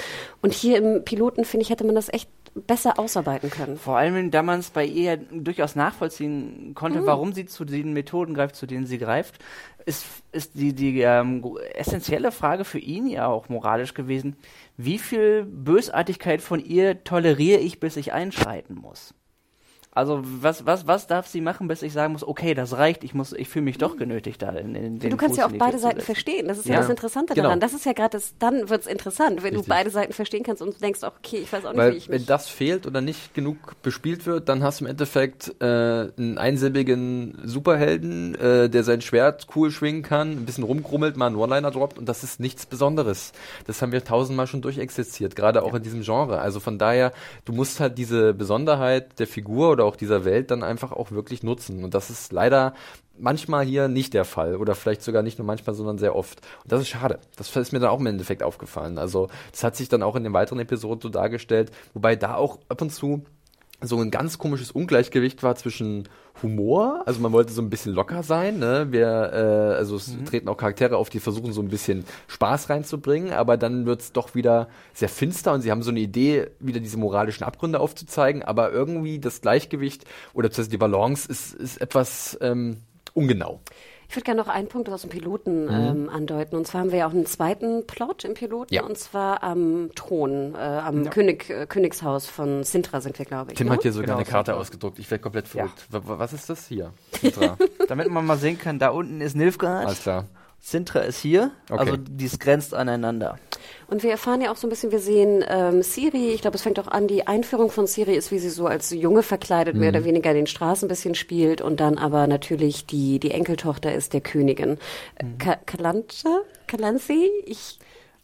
Und 0.42 0.54
hier 0.54 0.78
im 0.78 1.04
Piloten, 1.04 1.44
finde 1.44 1.64
ich, 1.64 1.70
hätte 1.70 1.84
man 1.84 1.96
das 1.96 2.08
echt 2.08 2.30
besser 2.54 2.98
ausarbeiten 2.98 3.50
können. 3.50 3.76
Vor 3.76 3.98
allem, 3.98 4.32
da 4.32 4.42
man 4.42 4.62
es 4.62 4.70
bei 4.70 4.86
ihr 4.86 5.18
durchaus 5.18 5.76
nachvollziehen 5.76 6.72
konnte, 6.74 7.02
mhm. 7.02 7.06
warum 7.06 7.34
sie 7.34 7.46
zu 7.46 7.66
den 7.66 7.92
Methoden 7.92 8.36
greift, 8.36 8.56
zu 8.56 8.66
denen 8.66 8.86
sie 8.86 9.00
greift, 9.00 9.44
ist, 9.86 10.06
ist 10.32 10.52
die, 10.56 10.72
die 10.72 11.02
ähm, 11.02 11.44
essentielle 11.74 12.32
Frage 12.32 12.64
für 12.64 12.80
ihn 12.80 13.08
ja 13.08 13.28
auch 13.28 13.50
moralisch 13.50 13.94
gewesen, 13.94 14.38
wie 14.78 14.98
viel 14.98 15.44
Bösartigkeit 15.44 16.42
von 16.42 16.64
ihr 16.64 17.04
toleriere 17.04 17.60
ich, 17.60 17.82
bis 17.82 17.98
ich 17.98 18.14
einschreiten 18.14 18.76
muss? 18.76 19.14
Also 19.96 20.22
was, 20.24 20.66
was, 20.66 20.88
was 20.88 21.08
darf 21.08 21.26
sie 21.26 21.40
machen, 21.40 21.70
bis 21.70 21.82
ich 21.82 21.94
sagen 21.94 22.12
muss, 22.12 22.28
okay, 22.28 22.54
das 22.54 22.76
reicht, 22.76 23.06
ich 23.06 23.14
muss, 23.14 23.32
ich 23.32 23.48
fühle 23.48 23.64
mich 23.64 23.78
doch 23.78 23.96
genötigt 23.96 24.42
da 24.42 24.50
in, 24.50 24.76
in 24.76 25.00
den 25.00 25.10
Du 25.10 25.16
kannst 25.16 25.38
Fuß 25.38 25.38
ja 25.38 25.46
auch 25.48 25.58
beide 25.58 25.80
Seiten 25.80 26.02
verstehen. 26.02 26.50
Das 26.50 26.58
ist 26.58 26.66
ja, 26.66 26.74
ja 26.74 26.80
das 26.82 26.90
Interessante 26.90 27.34
genau. 27.34 27.46
daran. 27.46 27.62
Das 27.62 27.74
ist 27.74 27.86
ja 27.86 27.94
gerade 27.94 28.10
das, 28.10 28.34
dann 28.38 28.70
wird's 28.70 28.88
interessant, 28.88 29.38
wenn 29.38 29.54
Richtig. 29.54 29.68
du 29.68 29.70
beide 29.70 29.90
Seiten 29.90 30.12
verstehen 30.12 30.44
kannst 30.44 30.62
und 30.62 30.82
denkst, 30.82 31.00
okay, 31.04 31.38
ich 31.38 31.54
weiß 31.54 31.64
auch 31.64 31.72
nicht, 31.72 31.78
Weil, 31.78 31.94
wie 31.94 31.96
ich 31.96 32.10
mich. 32.10 32.20
Wenn 32.20 32.26
das 32.26 32.50
fehlt 32.50 32.86
oder 32.86 33.00
nicht 33.00 33.34
genug 33.34 33.82
bespielt 33.84 34.26
wird, 34.26 34.50
dann 34.50 34.64
hast 34.64 34.82
du 34.82 34.84
im 34.84 34.92
Endeffekt 34.92 35.56
äh, 35.62 35.66
einen 35.66 36.38
einsilbigen 36.38 37.38
Superhelden, 37.46 38.36
äh, 38.36 38.70
der 38.70 38.84
sein 38.84 39.00
Schwert 39.00 39.48
cool 39.56 39.72
schwingen 39.72 40.04
kann, 40.04 40.32
ein 40.32 40.46
bisschen 40.46 40.66
rumgrummelt, 40.66 41.16
mal 41.16 41.28
einen 41.28 41.38
One-Liner 41.38 41.72
droppt 41.72 41.98
und 41.98 42.10
das 42.10 42.22
ist 42.26 42.42
nichts 42.42 42.66
Besonderes. 42.66 43.32
Das 43.66 43.82
haben 43.82 43.94
wir 43.94 44.04
tausendmal 44.04 44.48
schon 44.48 44.62
durchexistiert, 44.62 45.38
gerade 45.38 45.64
auch 45.64 45.72
ja. 45.72 45.78
in 45.78 45.84
diesem 45.84 46.02
Genre. 46.02 46.40
Also 46.42 46.60
von 46.60 46.78
daher, 46.78 47.14
du 47.46 47.54
musst 47.54 47.80
halt 47.80 47.98
diese 47.98 48.34
Besonderheit 48.34 49.20
der 49.20 49.28
Figur 49.28 49.72
oder 49.72 49.85
auch 49.86 49.96
dieser 49.96 50.26
Welt 50.26 50.52
dann 50.52 50.64
einfach 50.64 50.92
auch 50.92 51.12
wirklich 51.12 51.44
nutzen. 51.44 51.84
Und 51.84 51.94
das 51.94 52.10
ist 52.10 52.32
leider 52.32 52.74
manchmal 53.18 53.66
hier 53.66 53.88
nicht 53.88 54.14
der 54.14 54.26
Fall 54.26 54.56
oder 54.58 54.76
vielleicht 54.76 55.02
sogar 55.02 55.24
nicht 55.24 55.40
nur 55.40 55.46
manchmal, 55.46 55.76
sondern 55.76 55.98
sehr 55.98 56.16
oft. 56.16 56.42
Und 56.64 56.72
das 56.72 56.82
ist 56.82 56.90
schade. 56.90 57.20
Das 57.36 57.56
ist 57.56 57.72
mir 57.72 57.80
dann 57.80 57.90
auch 57.90 58.00
im 58.00 58.08
Endeffekt 58.08 58.44
aufgefallen. 58.44 58.98
Also 58.98 59.30
das 59.52 59.64
hat 59.64 59.76
sich 59.76 59.90
dann 59.90 60.04
auch 60.04 60.16
in 60.16 60.24
den 60.24 60.34
weiteren 60.34 60.60
Episoden 60.60 61.02
so 61.02 61.10
dargestellt, 61.10 61.72
wobei 61.94 62.16
da 62.16 62.36
auch 62.36 62.60
ab 62.68 62.82
und 62.82 62.92
zu 62.92 63.24
so 63.86 63.98
ein 64.00 64.12
ganz 64.12 64.38
komisches 64.38 64.72
Ungleichgewicht 64.72 65.44
war 65.44 65.56
zwischen 65.56 66.08
Humor, 66.44 67.04
also 67.06 67.22
man 67.22 67.32
wollte 67.32 67.54
so 67.54 67.62
ein 67.62 67.70
bisschen 67.70 67.94
locker 67.94 68.22
sein, 68.22 68.60
ne? 68.60 68.88
Wir, 68.90 69.08
äh, 69.08 69.76
also 69.78 69.96
es 69.96 70.10
mhm. 70.10 70.26
treten 70.26 70.50
auch 70.50 70.58
Charaktere 70.58 70.98
auf, 70.98 71.10
die 71.10 71.22
versuchen 71.22 71.54
so 71.54 71.62
ein 71.62 71.70
bisschen 71.70 72.04
Spaß 72.28 72.70
reinzubringen, 72.70 73.32
aber 73.32 73.56
dann 73.56 73.86
wird's 73.86 74.12
doch 74.12 74.36
wieder 74.36 74.68
sehr 74.94 75.08
finster 75.08 75.54
und 75.54 75.62
sie 75.62 75.72
haben 75.72 75.82
so 75.82 75.92
eine 75.92 76.02
Idee, 76.02 76.48
wieder 76.60 76.82
diese 76.82 76.98
moralischen 76.98 77.46
Abgründe 77.46 77.80
aufzuzeigen, 77.80 78.44
aber 78.44 78.72
irgendwie 78.72 79.20
das 79.20 79.40
Gleichgewicht 79.40 80.04
oder 80.34 80.50
die 80.50 80.78
Balance 80.78 81.30
ist, 81.30 81.54
ist 81.54 81.80
etwas 81.82 82.38
ähm, 82.42 82.82
ungenau. 83.14 83.62
Ich 84.10 84.16
würde 84.16 84.26
gerne 84.26 84.42
noch 84.42 84.48
einen 84.48 84.68
Punkt 84.68 84.90
aus 84.90 85.02
dem 85.02 85.10
Piloten 85.10 85.66
mhm. 85.66 85.72
ähm, 85.72 86.10
andeuten. 86.10 86.56
Und 86.56 86.68
zwar 86.68 86.82
haben 86.82 86.92
wir 86.92 87.00
ja 87.00 87.08
auch 87.08 87.14
einen 87.14 87.26
zweiten 87.26 87.86
Plot 87.88 88.24
im 88.24 88.34
Piloten, 88.34 88.74
ja. 88.74 88.84
und 88.84 88.98
zwar 88.98 89.44
am 89.44 89.92
Thron, 89.96 90.56
äh, 90.56 90.58
am 90.58 91.06
ja. 91.06 91.10
König, 91.10 91.50
äh, 91.50 91.66
Königshaus 91.66 92.28
von 92.28 92.64
Sintra 92.64 93.02
sind 93.02 93.18
wir, 93.18 93.26
glaube 93.26 93.52
ich. 93.52 93.58
Tim 93.58 93.68
ne? 93.68 93.74
hat 93.74 93.82
hier 93.82 93.92
sogar 93.92 94.08
genau, 94.08 94.18
eine 94.18 94.26
Karte 94.26 94.56
ausgedruckt. 94.56 95.00
Ich 95.00 95.10
werde 95.10 95.22
komplett 95.22 95.48
verrückt. 95.48 95.88
Ja. 95.92 96.02
Was 96.04 96.34
ist 96.34 96.50
das 96.50 96.68
hier? 96.68 96.92
Sintra. 97.22 97.58
Damit 97.88 98.10
man 98.10 98.26
mal 98.26 98.38
sehen 98.38 98.60
kann, 98.60 98.80
da 98.80 98.90
unten 98.90 99.22
ist 99.22 99.36
Nilfgaard. 99.36 99.86
Alles 99.86 100.02
klar. 100.02 100.26
Sintra 100.60 101.02
ist 101.02 101.20
hier, 101.20 101.52
okay. 101.70 101.80
also 101.80 101.98
dies 101.98 102.40
grenzt 102.40 102.74
aneinander. 102.74 103.38
Und 103.88 104.02
wir 104.02 104.12
erfahren 104.12 104.42
ja 104.42 104.52
auch 104.52 104.56
so 104.56 104.66
ein 104.66 104.70
bisschen, 104.72 104.92
wir 104.92 105.00
sehen 105.00 105.44
ähm, 105.48 105.84
Siri, 105.84 106.30
ich 106.34 106.42
glaube, 106.42 106.56
es 106.56 106.64
fängt 106.64 106.80
auch 106.80 106.88
an, 106.88 107.08
die 107.08 107.28
Einführung 107.28 107.70
von 107.70 107.86
Siri 107.86 108.16
ist, 108.16 108.32
wie 108.32 108.40
sie 108.40 108.50
so 108.50 108.66
als 108.66 108.90
Junge 108.90 109.22
verkleidet, 109.22 109.76
mhm. 109.76 109.82
mehr 109.82 109.90
oder 109.90 110.04
weniger 110.06 110.32
in 110.32 110.38
den 110.38 110.48
Straßen 110.48 110.88
ein 110.88 110.90
bisschen 110.90 111.14
spielt 111.14 111.62
und 111.62 111.80
dann 111.80 111.98
aber 111.98 112.26
natürlich 112.26 112.88
die, 112.88 113.20
die 113.20 113.32
Enkeltochter 113.32 113.94
ist 113.94 114.14
der 114.14 114.22
Königin. 114.22 114.80
Mhm. 115.22 115.38
Kalante? 115.66 116.30
Kalansi? 116.68 117.30
Ich 117.46 117.78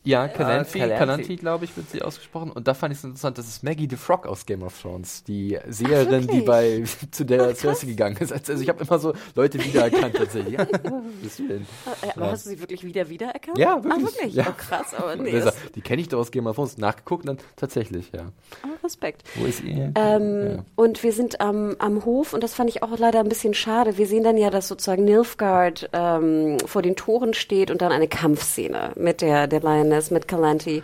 ja, 0.04 0.28
Kalanthi, 0.28 0.80
ja, 0.80 0.98
Kalanthi 0.98 1.36
glaube 1.36 1.66
ich, 1.66 1.78
wird 1.78 1.90
sie 1.92 2.02
ausgesprochen. 2.02 2.52
Und 2.52 2.68
da 2.68 2.74
fand 2.74 2.92
ich 2.92 3.00
es 3.00 3.04
interessant, 3.04 3.38
das 3.38 3.48
ist 3.48 3.64
Maggie 3.64 3.88
the 3.90 3.96
Frog 3.96 4.26
aus 4.26 4.46
Game 4.46 4.64
of 4.64 4.80
Thrones, 4.82 5.24
die 5.24 5.60
Seherin, 5.68 6.28
die 6.28 6.42
bei 6.42 6.84
zu 7.12 7.24
der 7.24 7.56
Cersei 7.56 7.88
gegangen 7.88 8.18
ist. 8.18 8.34
Also 8.34 8.54
ich 8.62 8.70
habe 8.70 8.84
immer 8.84 8.98
so 8.98 9.14
Leute 9.36 9.64
wiedererkannt 9.64 10.16
tatsächlich. 10.16 10.54
Ja, 10.54 10.68
was 11.24 11.38
denn? 11.38 11.68
Aber 12.16 12.26
ja. 12.26 12.32
hast 12.32 12.46
du 12.46 12.50
sie 12.50 12.60
wirklich 12.60 12.84
wieder 12.84 13.10
wiedererkannt? 13.10 13.58
Ja, 13.58 13.84
wirklich. 13.84 13.94
Ah, 13.94 14.02
wirklich? 14.02 14.34
Ja. 14.34 14.48
Oh, 14.50 14.54
krass, 14.58 14.94
aber 14.96 15.16
nee. 15.16 15.44
Die 15.76 15.82
kenne 15.82 16.02
ich 16.02 16.10
doch 16.10 16.20
aus 16.20 16.32
Game 16.32 16.48
of 16.48 16.56
Thrones. 16.56 16.78
Nachgeguckt 16.78 17.30
und 17.30 17.40
dann 17.40 17.46
tatsächlich, 17.56 18.12
ja. 18.12 18.32
Oh, 18.64 18.84
Respekt. 18.84 19.24
Wo 19.36 19.46
ist 19.46 19.64
ihr? 19.64 19.92
Ähm, 19.96 20.48
ja. 20.48 20.66
Und 20.76 21.04
wir 21.04 21.14
sind 21.14 21.42
am, 21.42 21.76
am 21.78 22.06
Hof 22.06 22.34
und 22.34 22.44
das 22.44 22.56
fand 22.56 22.70
ich 22.70 22.82
auch 22.82 22.98
leider 22.98 23.20
ein 23.20 23.30
bisschen 23.30 23.54
schade. 23.54 23.98
Wir 23.98 24.08
sehen 24.08 24.24
dann 24.24 24.38
ja, 24.38 24.50
dass 24.50 24.68
sozusagen 24.68 25.06
Nilfgaard 25.06 25.90
ähm, 25.94 26.58
vor 26.66 26.82
den 26.82 26.96
Toren 26.96 27.34
steht 27.34 27.70
und 27.70 27.82
dann 27.82 27.92
eine 27.92 28.08
Kampfszene 28.08 28.94
mit 28.96 29.22
der, 29.22 29.48
der 29.48 29.60
Lioness, 29.92 30.12
mit 30.12 30.28
Calante. 30.28 30.82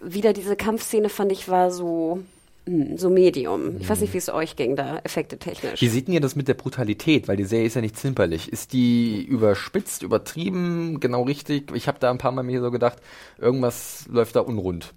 Wieder 0.00 0.32
diese 0.32 0.56
Kampfszene 0.56 1.08
fand 1.08 1.32
ich 1.32 1.48
war 1.48 1.70
so 1.70 2.20
hm, 2.66 2.96
so 2.96 3.10
Medium. 3.10 3.80
Ich 3.80 3.88
weiß 3.88 4.00
nicht, 4.00 4.14
wie 4.14 4.18
es 4.18 4.28
euch 4.28 4.56
ging 4.56 4.76
da, 4.76 4.98
effekte 5.04 5.38
technisch. 5.38 5.80
Wie 5.80 5.88
sieht 5.88 6.06
denn 6.06 6.14
ihr 6.14 6.20
das 6.20 6.36
mit 6.36 6.48
der 6.48 6.54
Brutalität? 6.54 7.28
Weil 7.28 7.36
die 7.36 7.44
Serie 7.44 7.66
ist 7.66 7.74
ja 7.74 7.80
nicht 7.80 7.98
zimperlich. 7.98 8.50
Ist 8.50 8.72
die 8.72 9.22
überspitzt, 9.22 10.02
übertrieben, 10.02 11.00
genau 11.00 11.22
richtig? 11.22 11.72
Ich 11.74 11.88
habe 11.88 11.98
da 11.98 12.10
ein 12.10 12.18
paar 12.18 12.32
Mal 12.32 12.42
mir 12.42 12.60
so 12.60 12.70
gedacht, 12.70 12.98
irgendwas 13.38 14.06
läuft 14.08 14.36
da 14.36 14.40
unrund. 14.40 14.94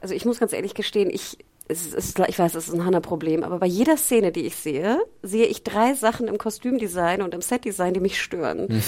Also 0.00 0.14
ich 0.14 0.26
muss 0.26 0.38
ganz 0.38 0.52
ehrlich 0.52 0.74
gestehen, 0.74 1.10
ich 1.10 1.38
es 1.66 1.94
ist, 1.94 2.18
ich 2.18 2.38
weiß, 2.38 2.56
es 2.56 2.68
ist 2.68 2.74
ein 2.74 2.84
Hanna-Problem, 2.84 3.42
aber 3.42 3.58
bei 3.58 3.66
jeder 3.66 3.96
Szene, 3.96 4.32
die 4.32 4.42
ich 4.42 4.54
sehe, 4.54 4.98
sehe 5.22 5.46
ich 5.46 5.62
drei 5.62 5.94
Sachen 5.94 6.28
im 6.28 6.36
Kostümdesign 6.36 7.22
und 7.22 7.32
im 7.32 7.40
Setdesign, 7.40 7.94
die 7.94 8.00
mich 8.00 8.20
stören. 8.20 8.68
Hm. 8.68 8.82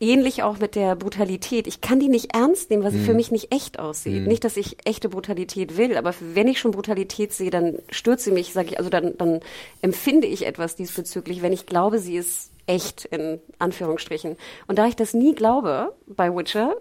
Ähnlich 0.00 0.42
auch 0.42 0.58
mit 0.58 0.76
der 0.76 0.94
Brutalität. 0.94 1.66
Ich 1.66 1.80
kann 1.80 1.98
die 1.98 2.08
nicht 2.08 2.34
ernst 2.34 2.70
nehmen, 2.70 2.84
weil 2.84 2.92
sie 2.92 3.00
für 3.00 3.14
mich 3.14 3.32
nicht 3.32 3.52
echt 3.52 3.78
aussieht. 3.80 4.18
Hm. 4.18 4.24
Nicht, 4.24 4.44
dass 4.44 4.56
ich 4.56 4.76
echte 4.84 5.08
Brutalität 5.08 5.76
will, 5.76 5.96
aber 5.96 6.14
wenn 6.20 6.46
ich 6.46 6.60
schon 6.60 6.70
Brutalität 6.70 7.32
sehe, 7.32 7.50
dann 7.50 7.78
stört 7.90 8.20
sie 8.20 8.30
mich, 8.30 8.52
sage 8.52 8.68
ich, 8.68 8.78
also 8.78 8.90
dann, 8.90 9.18
dann 9.18 9.40
empfinde 9.82 10.28
ich 10.28 10.46
etwas 10.46 10.76
diesbezüglich, 10.76 11.42
wenn 11.42 11.52
ich 11.52 11.66
glaube, 11.66 11.98
sie 11.98 12.16
ist 12.16 12.50
echt 12.66 13.06
in 13.06 13.40
Anführungsstrichen. 13.58 14.36
Und 14.68 14.78
da 14.78 14.86
ich 14.86 14.94
das 14.94 15.14
nie 15.14 15.34
glaube 15.34 15.94
bei 16.06 16.34
Witcher, 16.34 16.76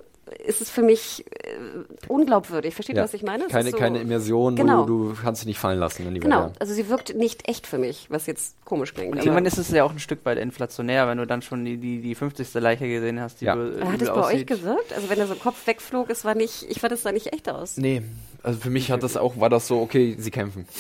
ist 0.46 0.62
es 0.62 0.70
für 0.70 0.82
mich 0.82 1.26
äh, 1.44 1.52
unglaubwürdig. 2.08 2.74
Versteht 2.76 2.96
ihr, 2.96 3.00
Ja. 3.00 3.04
was 3.04 3.14
ich 3.14 3.24
meine? 3.24 3.46
Es 3.46 3.52
Keine, 3.52 3.70
ist 3.70 3.72
so- 3.74 3.78
keine 3.78 4.00
Immersion, 4.00 4.56
Genau. 4.56 4.82
wo 4.84 4.86
du, 4.86 5.10
du 5.10 5.16
kannst 5.22 5.42
dich 5.42 5.48
nicht 5.48 5.60
fallen 5.60 5.80
lassen 5.80 6.08
in 6.08 6.14
die 6.14 6.20
Genau, 6.20 6.46
Welt. 6.46 6.54
also 6.60 6.74
sie 6.74 6.90
wirkt 6.90 7.16
nicht 7.16 7.48
echt 7.48 7.68
für 7.68 7.78
mich, 7.78 8.08
was 8.10 8.26
jetzt 8.26 8.56
komisch 8.66 8.94
klingt. 8.94 9.12
Und 9.14 9.20
irgendwann 9.20 9.46
ist 9.46 9.58
es 9.58 9.70
ja 9.72 9.84
auch 9.84 9.92
ein 9.92 10.00
Stück 10.00 10.26
weit 10.26 10.38
inflationär, 10.38 11.08
wenn 11.08 11.18
du 11.18 11.26
dann 11.28 11.42
schon 11.42 11.64
die, 11.66 11.78
die, 11.78 12.02
die 12.02 12.16
50. 12.16 12.54
Leiche 12.56 12.88
gesehen 12.88 13.20
hast, 13.20 13.42
die 13.42 13.46
Ja. 13.46 13.56
du, 13.56 13.80
Hat 13.86 14.00
die 14.02 14.06
es 14.06 14.10
bei 14.12 14.24
euch 14.26 14.46
gewirkt? 14.46 14.94
Also 14.94 15.10
wenn 15.10 15.18
der 15.18 15.28
so 15.28 15.36
Kopf 15.36 15.66
wegflog, 15.68 16.10
es 16.10 16.26
war 16.26 16.36
nicht, 16.36 16.64
ich 16.70 16.80
fand 16.80 16.94
es 16.94 17.04
sah 17.04 17.12
nicht 17.12 17.34
echt 17.34 17.50
aus. 17.50 17.78
Nee, 17.78 18.02
also 18.44 18.60
für 18.60 18.70
mich 18.70 18.92
hat 18.92 19.04
das 19.04 19.18
auch, 19.18 19.40
war 19.40 19.50
das 19.50 19.68
so, 19.68 19.80
okay, 19.82 20.16
sie 20.20 20.32
kämpfen. 20.32 20.68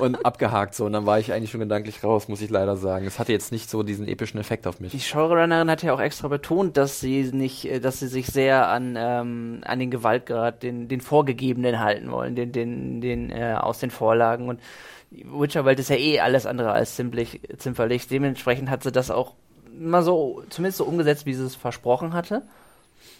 und 0.00 0.24
abgehakt 0.24 0.74
so. 0.74 0.84
Und 0.84 0.92
dann 0.92 1.06
war 1.06 1.18
ich 1.18 1.32
eigentlich 1.32 1.50
schon 1.50 1.60
gedanklich 1.60 2.02
raus, 2.02 2.28
muss 2.28 2.40
ich 2.40 2.50
leider 2.50 2.76
sagen. 2.76 3.06
Es 3.06 3.18
hatte 3.18 3.32
jetzt 3.32 3.52
nicht 3.52 3.70
so 3.70 3.82
diesen 3.82 4.06
epischen 4.06 4.40
Effekt 4.40 4.66
auf 4.66 4.80
mich. 4.80 4.92
Die 4.92 5.00
Showrunnerin 5.00 5.70
hat 5.70 5.82
ja 5.82 5.92
auch 5.92 6.00
extra 6.00 6.28
betont, 6.28 6.76
dass 6.76 7.00
sie 7.00 7.30
nicht, 7.32 7.64
äh, 7.64 7.80
dass 7.80 8.00
sie 8.00 8.08
sich 8.08 8.26
sehr 8.26 8.68
an, 8.68 8.96
ähm, 8.98 9.60
an 9.64 9.78
den 9.78 9.90
Gewaltgrad, 9.90 10.62
den, 10.62 10.88
den 10.88 11.00
vorgegebenen 11.00 11.80
halten 11.80 12.10
wollen, 12.10 12.34
den, 12.34 12.52
den, 12.52 13.00
den 13.00 13.30
äh, 13.30 13.56
aus 13.58 13.78
den 13.78 13.90
Vorlagen. 13.90 14.48
Und 14.48 14.60
die 15.10 15.26
Witcher-Welt 15.26 15.78
ist 15.78 15.90
ja 15.90 15.96
eh 15.96 16.20
alles 16.20 16.46
andere 16.46 16.72
als 16.72 16.96
zimperlich, 16.96 17.40
zimperlich. 17.58 18.08
Dementsprechend 18.08 18.70
hat 18.70 18.82
sie 18.82 18.92
das 18.92 19.10
auch 19.10 19.34
immer 19.78 20.02
so, 20.02 20.42
zumindest 20.50 20.78
so 20.78 20.84
umgesetzt, 20.84 21.26
wie 21.26 21.34
sie 21.34 21.44
es 21.44 21.54
versprochen 21.54 22.12
hatte, 22.12 22.42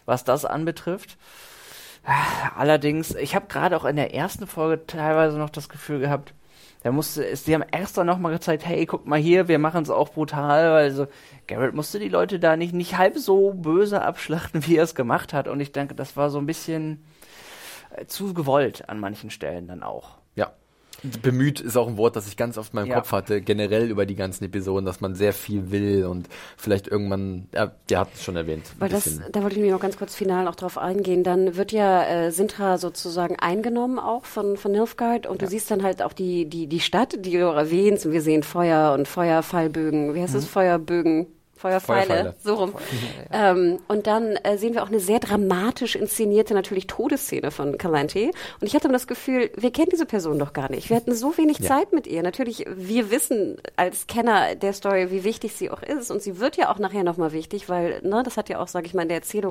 was 0.05 0.25
das 0.25 0.45
anbetrifft. 0.45 1.17
Allerdings, 2.57 3.15
ich 3.15 3.35
habe 3.35 3.47
gerade 3.49 3.77
auch 3.77 3.85
in 3.85 3.97
der 3.97 4.15
ersten 4.15 4.47
Folge 4.47 4.87
teilweise 4.87 5.37
noch 5.37 5.51
das 5.51 5.69
Gefühl 5.69 6.01
gehabt, 6.01 6.33
da 6.89 6.93
musste 6.93 7.23
es, 7.23 7.45
die 7.45 7.53
haben 7.53 7.65
extra 7.65 8.03
nochmal 8.03 8.33
gezeigt, 8.33 8.65
hey, 8.65 8.87
guck 8.87 9.07
mal 9.07 9.19
hier, 9.19 9.47
wir 9.47 9.59
machen 9.59 9.83
es 9.83 9.91
auch 9.91 10.09
brutal, 10.09 10.73
weil 10.73 10.91
so, 10.91 11.07
Garrett 11.47 11.75
musste 11.75 11.99
die 11.99 12.09
Leute 12.09 12.39
da 12.39 12.57
nicht, 12.57 12.73
nicht 12.73 12.97
halb 12.97 13.19
so 13.19 13.53
böse 13.53 14.01
abschlachten, 14.01 14.67
wie 14.67 14.79
er 14.79 14.85
es 14.85 14.95
gemacht 14.95 15.35
hat. 15.35 15.49
Und 15.49 15.61
ich 15.61 15.73
denke, 15.73 15.95
das 15.95 16.17
war 16.17 16.31
so 16.31 16.39
ein 16.39 16.47
bisschen 16.47 17.05
äh, 17.95 18.07
zu 18.07 18.33
gewollt 18.33 18.89
an 18.89 19.01
manchen 19.01 19.29
Stellen 19.29 19.67
dann 19.69 19.83
auch. 19.83 20.17
Ja. 20.35 20.53
Bemüht 21.23 21.61
ist 21.61 21.77
auch 21.77 21.87
ein 21.87 21.97
Wort, 21.97 22.17
das 22.17 22.27
ich 22.27 22.37
ganz 22.37 22.59
oft 22.59 22.73
in 22.73 22.81
meinem 22.81 22.89
Ja. 22.89 22.97
Kopf 22.97 23.13
hatte, 23.13 23.41
generell 23.41 23.89
über 23.91 24.05
die 24.05 24.17
ganzen 24.17 24.45
Episoden, 24.45 24.85
dass 24.85 25.01
man 25.01 25.15
sehr 25.15 25.33
viel 25.33 25.71
will 25.71 26.05
und 26.07 26.29
vielleicht 26.57 26.89
irgendwann, 26.89 27.49
ja, 27.55 27.73
der 27.89 28.01
hat 28.01 28.09
es 28.15 28.25
schon 28.25 28.37
erwähnt. 28.37 28.65
Weil 28.79 28.89
das, 28.89 29.21
da 29.31 29.43
wollte 29.43 29.57
ich 29.57 29.63
mir 29.63 29.73
noch 29.73 29.81
ganz 29.81 29.97
kurz 29.97 30.15
final 30.15 30.45
noch 30.45 30.57
drauf 30.57 30.77
eingehen. 30.77 31.23
Dann 31.23 31.57
wird 31.57 31.73
ja 31.73 32.05
äh, 32.05 32.31
Sintra 32.33 32.79
sozusagen 32.79 33.37
eingenommen 33.37 33.99
auch 33.99 34.25
von, 34.25 34.57
von 34.57 34.73
Nilfgaard 34.73 35.27
und 35.27 35.41
du 35.43 35.47
siehst 35.47 35.71
dann 35.71 35.83
halt 35.83 36.03
auch 36.03 36.13
die, 36.13 36.47
die, 36.47 36.67
die 36.67 36.81
Stadt, 36.81 37.25
die 37.25 37.33
du 37.33 37.39
erwähnst 37.47 38.05
und 38.07 38.13
wir 38.13 38.23
sehen 38.23 38.43
Feuer 38.43 38.93
und 38.93 39.07
Feuerfallbögen. 39.07 40.15
Wie 40.15 40.21
heißt 40.23 40.35
es? 40.35 40.47
Feuerbögen? 40.47 41.27
Feuerpfeile, 41.59 42.07
Feuerpfeile. 42.07 42.35
so 42.43 42.55
rum. 42.55 42.75
Ähm, 43.31 43.81
und 43.89 44.07
dann 44.07 44.37
äh, 44.37 44.57
sehen 44.57 44.75
wir 44.75 44.83
auch 44.83 44.89
eine 44.89 45.01
sehr 45.01 45.19
dramatisch 45.19 45.97
inszenierte 45.97 46.55
natürlich 46.55 46.87
Todesszene 46.87 47.51
von 47.51 47.77
Calante. 47.77 48.31
Und 48.61 48.67
ich 48.67 48.75
hatte 48.75 48.87
immer 48.87 48.95
das 48.95 49.07
Gefühl, 49.07 49.51
wir 49.57 49.71
kennen 49.73 49.89
diese 49.93 50.07
Person 50.07 50.39
doch 50.39 50.53
gar 50.53 50.71
nicht. 50.71 50.89
Wir 50.89 50.97
hatten 50.97 51.15
so 51.15 51.37
wenig 51.37 51.63
Zeit 51.63 51.93
mit 51.93 52.07
ihr. 52.07 52.23
Natürlich, 52.23 52.65
wir 52.75 53.11
wissen 53.11 53.57
als 53.77 54.07
Kenner 54.07 54.55
der 54.55 54.73
Story, 54.73 55.11
wie 55.11 55.25
wichtig 55.25 55.55
sie 55.55 55.71
auch 55.71 55.83
ist. 55.83 56.11
Und 56.11 56.23
sie 56.23 56.39
wird 56.39 56.57
ja 56.57 56.73
auch 56.73 56.79
nachher 56.79 57.05
nochmal 57.05 57.33
wichtig, 57.33 57.69
weil, 57.69 58.01
ne, 58.03 58.23
das 58.25 58.37
hat 58.37 58.49
ja 58.49 58.61
auch, 58.61 58.69
sage 58.69 58.87
ich 58.87 58.95
mal, 58.95 59.03
in 59.03 59.09
der 59.09 59.19
Erzählung 59.19 59.51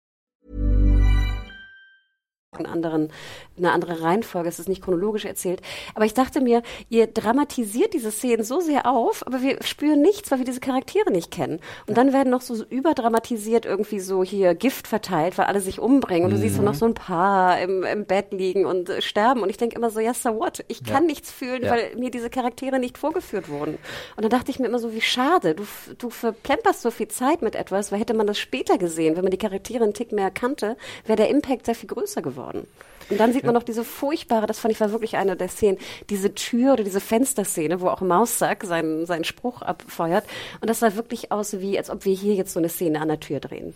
einen 2.65 2.73
anderen, 2.73 3.11
eine 3.57 3.71
andere 3.71 4.01
Reihenfolge, 4.01 4.49
es 4.49 4.59
ist 4.59 4.69
nicht 4.69 4.81
chronologisch 4.83 5.25
erzählt. 5.25 5.61
Aber 5.95 6.05
ich 6.05 6.13
dachte 6.13 6.41
mir, 6.41 6.61
ihr 6.89 7.07
dramatisiert 7.07 7.93
diese 7.93 8.11
Szenen 8.11 8.43
so 8.43 8.59
sehr 8.59 8.85
auf, 8.89 9.25
aber 9.27 9.41
wir 9.41 9.61
spüren 9.63 10.01
nichts, 10.01 10.31
weil 10.31 10.39
wir 10.39 10.45
diese 10.45 10.59
Charaktere 10.59 11.11
nicht 11.11 11.31
kennen. 11.31 11.59
Und 11.87 11.97
dann 11.97 12.13
werden 12.13 12.29
noch 12.29 12.41
so 12.41 12.63
überdramatisiert 12.65 13.65
irgendwie 13.65 13.99
so 13.99 14.23
hier 14.23 14.55
Gift 14.55 14.87
verteilt, 14.87 15.37
weil 15.37 15.45
alle 15.45 15.61
sich 15.61 15.79
umbringen. 15.79 16.25
Und 16.25 16.31
du 16.31 16.37
siehst 16.37 16.57
dann 16.57 16.65
noch 16.65 16.73
so 16.75 16.85
ein 16.85 16.93
Paar 16.93 17.59
im, 17.61 17.83
im 17.83 18.05
Bett 18.05 18.31
liegen 18.31 18.65
und 18.65 18.89
äh, 18.89 19.01
sterben. 19.01 19.41
Und 19.41 19.49
ich 19.49 19.57
denke 19.57 19.75
immer 19.75 19.89
so, 19.89 19.99
ja, 19.99 20.13
so 20.13 20.35
what? 20.35 20.63
Ich 20.67 20.83
kann 20.83 21.05
nichts 21.05 21.31
fühlen, 21.31 21.63
Ja. 21.63 21.71
weil 21.71 21.95
mir 21.95 22.11
diese 22.11 22.29
Charaktere 22.29 22.79
nicht 22.79 22.97
vorgeführt 22.97 23.49
wurden. 23.49 23.77
Und 24.15 24.23
dann 24.23 24.29
dachte 24.31 24.51
ich 24.51 24.59
mir 24.59 24.67
immer 24.67 24.79
so, 24.79 24.93
wie 24.93 25.01
schade. 25.01 25.55
Du, 25.55 25.63
du 25.97 26.09
verplemperst 26.09 26.81
so 26.81 26.91
viel 26.91 27.07
Zeit 27.07 27.41
mit 27.41 27.55
etwas, 27.55 27.91
weil 27.91 27.99
hätte 27.99 28.13
man 28.13 28.27
das 28.27 28.37
später 28.39 28.77
gesehen, 28.77 29.15
wenn 29.15 29.23
man 29.23 29.31
die 29.31 29.37
Charaktere 29.37 29.83
einen 29.83 29.93
Tick 29.93 30.11
mehr 30.11 30.31
kannte, 30.31 30.77
wäre 31.05 31.17
der 31.17 31.29
Impact 31.29 31.65
sehr 31.65 31.75
viel 31.75 31.89
größer 31.89 32.21
geworden. 32.21 32.50
Und 33.09 33.19
dann 33.19 33.33
sieht 33.33 33.43
man 33.43 33.53
noch 33.53 33.63
diese 33.63 33.83
furchtbare, 33.83 34.47
das 34.47 34.59
fand 34.59 34.73
ich 34.73 34.79
war 34.79 34.91
wirklich 34.91 35.17
eine 35.17 35.35
der 35.35 35.49
Szenen, 35.49 35.77
diese 36.09 36.33
Tür 36.33 36.73
oder 36.73 36.83
diese 36.83 37.01
Fensterszene, 37.01 37.81
wo 37.81 37.89
auch 37.89 37.99
Maussack 37.99 38.63
seinen, 38.63 39.05
seinen 39.05 39.25
Spruch 39.25 39.61
abfeuert. 39.61 40.23
Und 40.61 40.69
das 40.69 40.79
sah 40.79 40.95
wirklich 40.95 41.31
aus 41.31 41.59
wie, 41.59 41.77
als 41.77 41.89
ob 41.89 42.05
wir 42.05 42.15
hier 42.15 42.35
jetzt 42.35 42.53
so 42.53 42.59
eine 42.59 42.69
Szene 42.69 43.01
an 43.01 43.09
der 43.09 43.19
Tür 43.19 43.41
drehen. 43.41 43.73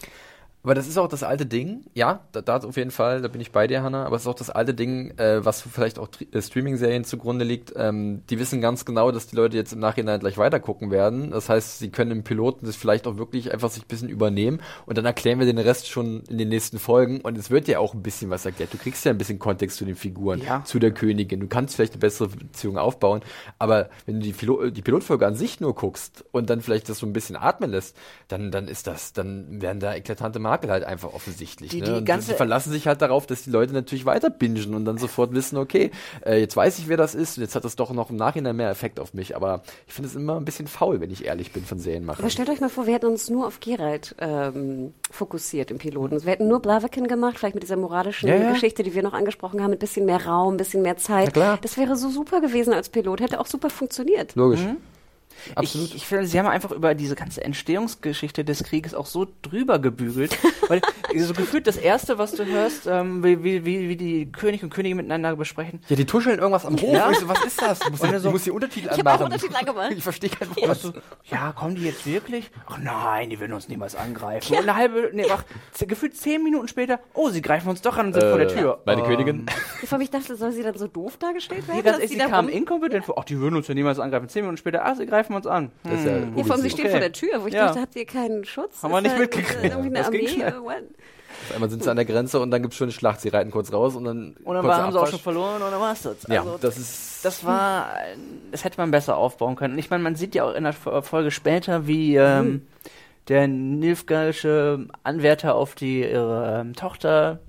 Aber 0.66 0.74
das 0.74 0.88
ist 0.88 0.98
auch 0.98 1.08
das 1.08 1.22
alte 1.22 1.46
Ding, 1.46 1.82
ja, 1.94 2.22
da, 2.32 2.42
da 2.42 2.58
auf 2.58 2.76
jeden 2.76 2.90
Fall, 2.90 3.22
da 3.22 3.28
bin 3.28 3.40
ich 3.40 3.52
bei 3.52 3.68
dir, 3.68 3.84
Hanna, 3.84 4.04
aber 4.08 4.16
es 4.16 4.24
ist 4.24 4.28
auch 4.28 4.34
das 4.34 4.50
alte 4.50 4.74
Ding, 4.74 5.16
äh, 5.20 5.46
was 5.46 5.62
vielleicht 5.62 6.00
auch 6.00 6.10
äh, 6.32 6.42
Streaming-Serien 6.42 7.04
zugrunde 7.04 7.46
liegt. 7.46 7.72
Ähm, 7.76 8.24
die 8.32 8.40
wissen 8.40 8.62
ganz 8.62 8.84
genau, 8.84 9.12
dass 9.12 9.28
die 9.28 9.36
Leute 9.36 9.58
jetzt 9.58 9.74
im 9.74 9.80
Nachhinein 9.80 10.20
gleich 10.20 10.40
weitergucken 10.40 10.90
werden. 10.90 11.30
Das 11.30 11.50
heißt, 11.50 11.78
sie 11.78 11.90
können 11.92 12.10
im 12.10 12.24
Piloten 12.24 12.66
das 12.66 12.76
vielleicht 12.76 13.06
auch 13.06 13.18
wirklich 13.18 13.54
einfach 13.54 13.70
sich 13.70 13.84
ein 13.84 13.88
bisschen 13.88 14.10
übernehmen 14.10 14.60
und 14.88 14.98
dann 14.98 15.06
erklären 15.06 15.38
wir 15.38 15.46
den 15.46 15.60
Rest 15.60 15.88
schon 15.88 16.24
in 16.30 16.40
den 16.40 16.50
nächsten 16.50 16.80
Folgen 16.80 17.22
und 17.22 17.38
es 17.38 17.52
wird 17.52 17.68
ja 17.68 17.78
auch 17.78 17.94
ein 17.94 18.02
bisschen 18.02 18.32
was 18.32 18.44
erklärt. 18.44 18.74
Du 18.74 18.80
kriegst 18.80 19.06
ja 19.06 19.12
ein 19.12 19.20
bisschen 19.20 19.38
Kontext 19.38 19.78
zu 19.78 19.86
den 19.86 19.96
Figuren, 19.96 20.42
Ja. 20.42 20.64
zu 20.66 20.80
der 20.80 20.90
Königin. 20.90 21.42
Du 21.42 21.48
kannst 21.48 21.76
vielleicht 21.76 21.94
eine 21.94 22.00
bessere 22.00 22.30
Beziehung 22.30 22.80
aufbauen, 22.80 23.22
aber 23.60 23.90
wenn 24.08 24.16
du 24.16 24.22
die, 24.22 24.34
Pilo 24.34 24.72
die 24.72 24.82
Pilotfolge 24.82 25.28
an 25.28 25.36
sich 25.36 25.60
nur 25.60 25.76
guckst 25.76 26.26
und 26.32 26.50
dann 26.50 26.62
vielleicht 26.62 26.90
das 26.90 26.98
so 26.98 27.06
ein 27.06 27.14
bisschen 27.14 27.36
atmen 27.36 27.70
lässt, 27.70 27.96
dann, 28.30 28.50
dann 28.50 28.68
ist 28.68 28.88
das, 28.88 29.14
dann 29.14 29.62
werden 29.62 29.80
da 29.80 29.94
eklatante 29.94 30.40
Makel 30.56 30.70
halt 30.72 30.84
einfach 30.86 31.14
offensichtlich. 31.14 31.72
Die- 31.72 31.82
ne? 31.82 32.00
die 32.00 32.06
ganze- 32.06 32.28
sie 32.28 32.34
verlassen 32.34 32.72
sich 32.72 32.88
halt 32.88 33.02
darauf, 33.02 33.26
dass 33.28 33.44
die 33.44 33.50
Leute 33.50 33.74
natürlich 33.74 34.06
weiter 34.06 34.30
bingen 34.30 34.74
und 34.74 34.86
dann 34.86 34.98
sofort 34.98 35.34
wissen, 35.34 35.58
okay, 35.58 35.92
äh, 36.26 36.40
jetzt 36.40 36.56
weiß 36.56 36.80
ich, 36.80 36.88
wer 36.88 36.98
das 36.98 37.14
ist 37.16 37.38
und 37.38 37.44
jetzt 37.44 37.56
hat 37.56 37.66
das 37.66 37.76
doch 37.76 37.92
noch 37.92 38.10
im 38.10 38.16
Nachhinein 38.16 38.56
mehr 38.56 38.70
Effekt 38.70 39.00
auf 39.00 39.14
mich. 39.14 39.36
Aber 39.36 39.64
ich 39.88 39.94
finde 39.94 40.10
es 40.10 40.16
immer 40.16 40.38
ein 40.38 40.46
bisschen 40.46 40.68
faul, 40.68 41.02
wenn 41.02 41.12
ich 41.12 41.26
ehrlich 41.26 41.52
bin 41.52 41.64
von 41.66 41.80
Serienmachern. 41.80 42.22
Aber 42.24 42.30
stellt 42.30 42.50
euch 42.50 42.62
mal 42.62 42.70
vor, 42.70 42.88
wir 42.88 42.94
hätten 42.94 43.08
uns 43.08 43.30
nur 43.30 43.48
auf 43.48 43.60
Geralt 43.60 44.16
ähm, 44.20 44.94
fokussiert 45.12 45.72
im 45.72 45.78
Piloten. 45.78 46.24
Wir 46.24 46.32
hätten 46.32 46.48
nur 46.48 46.62
Blaviken 46.62 47.08
gemacht, 47.08 47.38
vielleicht 47.38 47.56
mit 47.56 47.64
dieser 47.64 47.76
moralischen 47.78 48.30
Ja, 48.30 48.36
ja. 48.36 48.52
Geschichte, 48.52 48.84
die 48.84 48.94
wir 48.94 49.04
noch 49.04 49.14
angesprochen 49.14 49.62
haben, 49.62 49.72
mit 49.72 49.80
bisschen 49.80 50.06
mehr 50.06 50.26
Raum, 50.26 50.54
ein 50.54 50.58
bisschen 50.58 50.82
mehr 50.82 50.98
Zeit. 50.98 51.36
Das 51.36 51.78
wäre 51.78 51.96
so 51.96 52.10
super 52.10 52.40
gewesen 52.42 52.74
als 52.74 52.90
Pilot, 52.90 53.20
hätte 53.22 53.40
auch 53.40 53.48
super 53.48 53.70
funktioniert. 53.70 54.36
Logisch. 54.36 54.62
Absolut. 55.56 55.90
Ich, 55.90 55.96
ich 55.96 56.06
finde, 56.06 56.26
sie 56.28 56.40
haben 56.40 56.48
einfach 56.48 56.72
über 56.72 56.96
diese 56.96 57.16
ganze 57.16 57.44
Entstehungsgeschichte 57.44 58.44
des 58.44 58.64
Krieges 58.64 58.94
auch 58.94 59.06
so 59.06 59.28
drüber 59.42 59.80
gebügelt. 59.80 60.38
weil 60.68 60.82
so 61.18 61.34
gefühlt 61.34 61.68
das 61.68 61.78
Erste, 61.78 62.18
was 62.18 62.32
du 62.34 62.46
hörst, 62.46 62.88
ähm, 62.88 63.24
wie, 63.24 63.44
wie, 63.44 63.66
wie, 63.66 63.96
die 63.96 64.32
König 64.32 64.64
und 64.64 64.70
Königin 64.70 64.98
miteinander 64.98 65.36
besprechen. 65.36 65.82
ja, 65.90 65.96
die 65.96 66.06
tuscheln 66.06 66.40
irgendwas 66.40 66.66
am 66.66 66.76
Hof. 66.80 66.94
Ja. 66.94 67.14
So, 67.14 67.28
was 67.28 67.44
ist 67.46 67.62
das? 67.62 67.80
Du 67.80 67.90
musst, 67.92 68.04
dann 68.04 68.18
so- 68.20 68.28
du 68.30 68.32
musst 68.32 68.46
die 68.46 68.52
Untertitel 68.52 68.88
Ich 68.92 69.00
anmachen. 69.00 69.24
Untertitel 69.26 69.56
angemacht. 69.56 69.92
Ich 69.92 70.04
verstehe 70.04 70.30
kein 70.30 70.48
Und 70.50 70.58
Wort. 70.68 70.80
so, 70.80 70.94
ja, 71.26 71.52
kommen 71.52 71.76
die 71.76 71.84
jetzt 71.84 72.06
wirklich? 72.06 72.50
Ach 72.68 72.78
nein, 72.78 73.30
die 73.30 73.40
werden 73.40 73.54
uns 73.54 73.68
niemals 73.68 73.96
angreifen. 73.96 74.54
Und 74.54 74.60
eine 74.64 74.76
halbe, 74.76 75.10
nee, 75.14 75.26
ach, 75.32 75.44
gefühlt 75.88 76.16
zehn 76.18 76.44
Minuten 76.44 76.68
später, 76.68 77.00
oh, 77.14 77.30
sie 77.30 77.42
greifen 77.42 77.70
uns 77.70 77.82
doch 77.82 77.98
an 77.98 78.08
und 78.08 78.14
sind 78.14 78.24
vor 78.30 78.38
der 78.40 78.48
Tür. 78.48 78.82
Meine 78.86 79.02
Ähm, 79.02 79.08
Königin. 79.08 79.46
Ich 79.82 79.90
von 79.90 80.00
mich 80.00 80.10
dachte, 80.10 80.36
soll 80.36 80.52
sie 80.52 80.64
dann 80.64 80.78
so 80.78 80.88
doof 80.88 81.18
dargestellt 81.18 81.68
werden? 81.68 81.78
Nee, 81.78 81.84
dass 81.84 82.00
echt, 82.00 82.14
sie 82.14 82.22
rum- 82.22 82.50
inkompetent 82.50 83.06
vor. 83.06 83.16
Ach, 83.20 83.24
die 83.24 83.38
würden 83.40 83.56
uns 83.56 83.68
ja 83.68 83.74
niemals 83.76 84.00
angreifen. 84.00 84.30
Zehn 84.30 84.42
Minuten 84.44 84.58
später, 84.58 84.86
ah, 84.86 84.96
sie 84.96 85.06
greifen 85.06 85.25
uns 85.34 85.48
an. 85.48 85.72
Das 85.84 85.94
ist 86.00 86.06
ja 86.06 86.18
Ja, 86.18 86.44
vor 86.44 86.52
allem, 86.54 86.62
sie 86.62 86.70
steht 86.70 86.82
Okay. 86.86 86.92
vor 86.92 87.00
der 87.00 87.12
Tür, 87.12 87.42
wo 87.42 87.48
ich 87.48 87.54
Ja. 87.54 87.68
dachte, 87.68 87.82
habt 87.82 87.96
ihr 87.96 88.06
keinen 88.06 88.46
Schutz? 88.46 88.84
Haben 88.84 88.92
wir 88.92 89.02
nicht 89.02 89.16
da- 89.16 89.20
mitgekriegt. 89.20 89.64
Irgendwie 89.64 89.88
eine 89.88 90.00
Das 90.00 90.12
ging 90.12 90.20
Armee? 90.28 90.34
schnell. 90.34 90.62
What? 90.62 90.84
Einmal 91.54 91.70
sind 91.70 91.84
sie 91.84 91.90
an 91.90 91.96
der 91.98 92.06
Grenze 92.06 92.40
und 92.40 92.50
dann 92.52 92.62
gibt 92.62 92.74
es 92.74 92.78
schon 92.78 92.86
eine 92.86 92.92
Schlacht. 92.94 93.22
Sie 93.22 93.30
reiten 93.30 93.52
kurz 93.52 93.72
raus 93.74 93.96
und 93.96 94.06
dann. 94.06 94.36
Und 94.44 94.56
dann 94.56 94.66
haben 94.68 94.92
sie 94.92 95.00
auch 95.00 95.08
schon 95.08 95.20
verloren 95.20 95.62
und 95.62 95.72
dann 95.72 95.80
war 95.82 95.94
es 95.94 96.02
das. 96.04 96.26
Ja, 96.30 96.42
Also, 96.42 96.58
das 96.60 96.78
ist. 96.78 97.26
das 97.26 97.44
war, 97.46 97.90
das 98.52 98.64
hätte 98.64 98.78
man 98.78 98.92
besser 98.92 99.18
aufbauen 99.18 99.56
können. 99.56 99.78
Ich 99.78 99.90
meine, 99.90 100.02
man 100.04 100.16
sieht 100.16 100.34
ja 100.36 100.44
auch 100.46 100.54
in 100.54 100.64
der 100.64 100.74
Fo- 100.74 101.02
Folge 101.02 101.32
später, 101.32 101.88
wie 101.88 102.16
ähm, 102.16 102.66
der 103.28 103.48
Nilfgaardische 103.48 104.88
Anwärter 105.04 105.56
auf 105.56 105.76
die 105.76 106.02
ihre 106.02 106.62
ähm, 106.62 106.74
Tochter, 106.74 107.40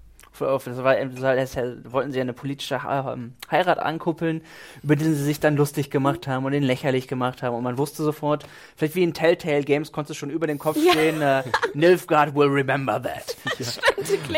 auf, 0.43 0.65
das 0.65 0.83
war, 0.83 0.97
das 0.97 1.57
wollten 1.85 2.13
sie 2.13 2.21
eine 2.21 2.33
politische 2.33 2.81
ähm, 2.89 3.35
Heirat 3.51 3.79
ankuppeln, 3.79 4.43
über 4.83 4.97
den 4.97 5.15
sie 5.15 5.23
sich 5.23 5.41
dann 5.41 5.57
lustig 5.57 5.91
gemacht 5.91 6.27
haben 6.27 6.45
und 6.45 6.53
den 6.53 6.63
lächerlich 6.63 7.09
gemacht 7.09 7.43
haben. 7.43 7.57
Und 7.57 7.65
man 7.65 7.79
wusste 7.79 8.03
sofort, 8.03 8.45
vielleicht 8.77 8.95
wie 8.95 9.03
in 9.03 9.15
Telltale 9.15 9.63
Games 9.65 9.93
konnte 9.93 10.13
es 10.13 10.19
schon 10.19 10.31
über 10.31 10.47
den 10.47 10.59
Kopf 10.59 10.77
stehen, 10.91 11.23
äh, 11.23 11.43
Nilfgaard 11.75 12.35
will 12.35 12.49
remember 12.49 13.03
that. 13.03 13.37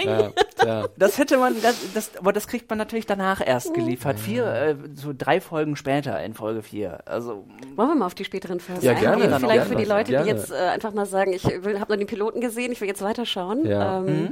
Ja, 0.05 0.31
ja. 0.65 0.89
Das 0.97 1.19
hätte 1.19 1.37
man, 1.39 1.61
das, 1.61 1.77
das, 1.93 2.17
aber 2.17 2.33
das 2.33 2.47
kriegt 2.47 2.69
man 2.71 2.79
natürlich 2.79 3.07
danach 3.07 3.47
erst 3.47 3.75
geliefert. 3.75 4.19
Vier, 4.19 4.47
äh, 4.47 4.77
so 4.95 5.13
drei 5.17 5.41
Folgen 5.41 5.77
später 5.77 6.23
in 6.23 6.35
Folge 6.35 6.63
vier. 6.63 7.01
Also, 7.07 7.45
Wollen 7.77 7.89
wir 7.89 7.95
mal 7.97 8.07
auf 8.07 8.15
die 8.15 8.25
späteren 8.25 8.61
Phasen 8.61 8.83
Ja, 8.83 8.93
eingehen? 8.93 9.19
gerne, 9.21 9.39
Vielleicht 9.41 9.55
gerne, 9.55 9.67
für 9.69 9.77
die 9.77 9.85
Leute, 9.85 10.11
gerne. 10.13 10.25
die 10.25 10.31
jetzt 10.31 10.51
äh, 10.51 10.55
einfach 10.55 10.95
mal 10.95 11.07
sagen, 11.07 11.33
ich 11.33 11.45
habe 11.45 11.65
nur 11.89 11.97
den 11.97 12.07
Piloten 12.07 12.41
gesehen, 12.41 12.73
ich 12.73 12.81
will 12.81 12.89
jetzt 12.89 13.03
weiterschauen. 13.03 13.67
Ja. 13.67 13.99
Ähm, 13.99 14.31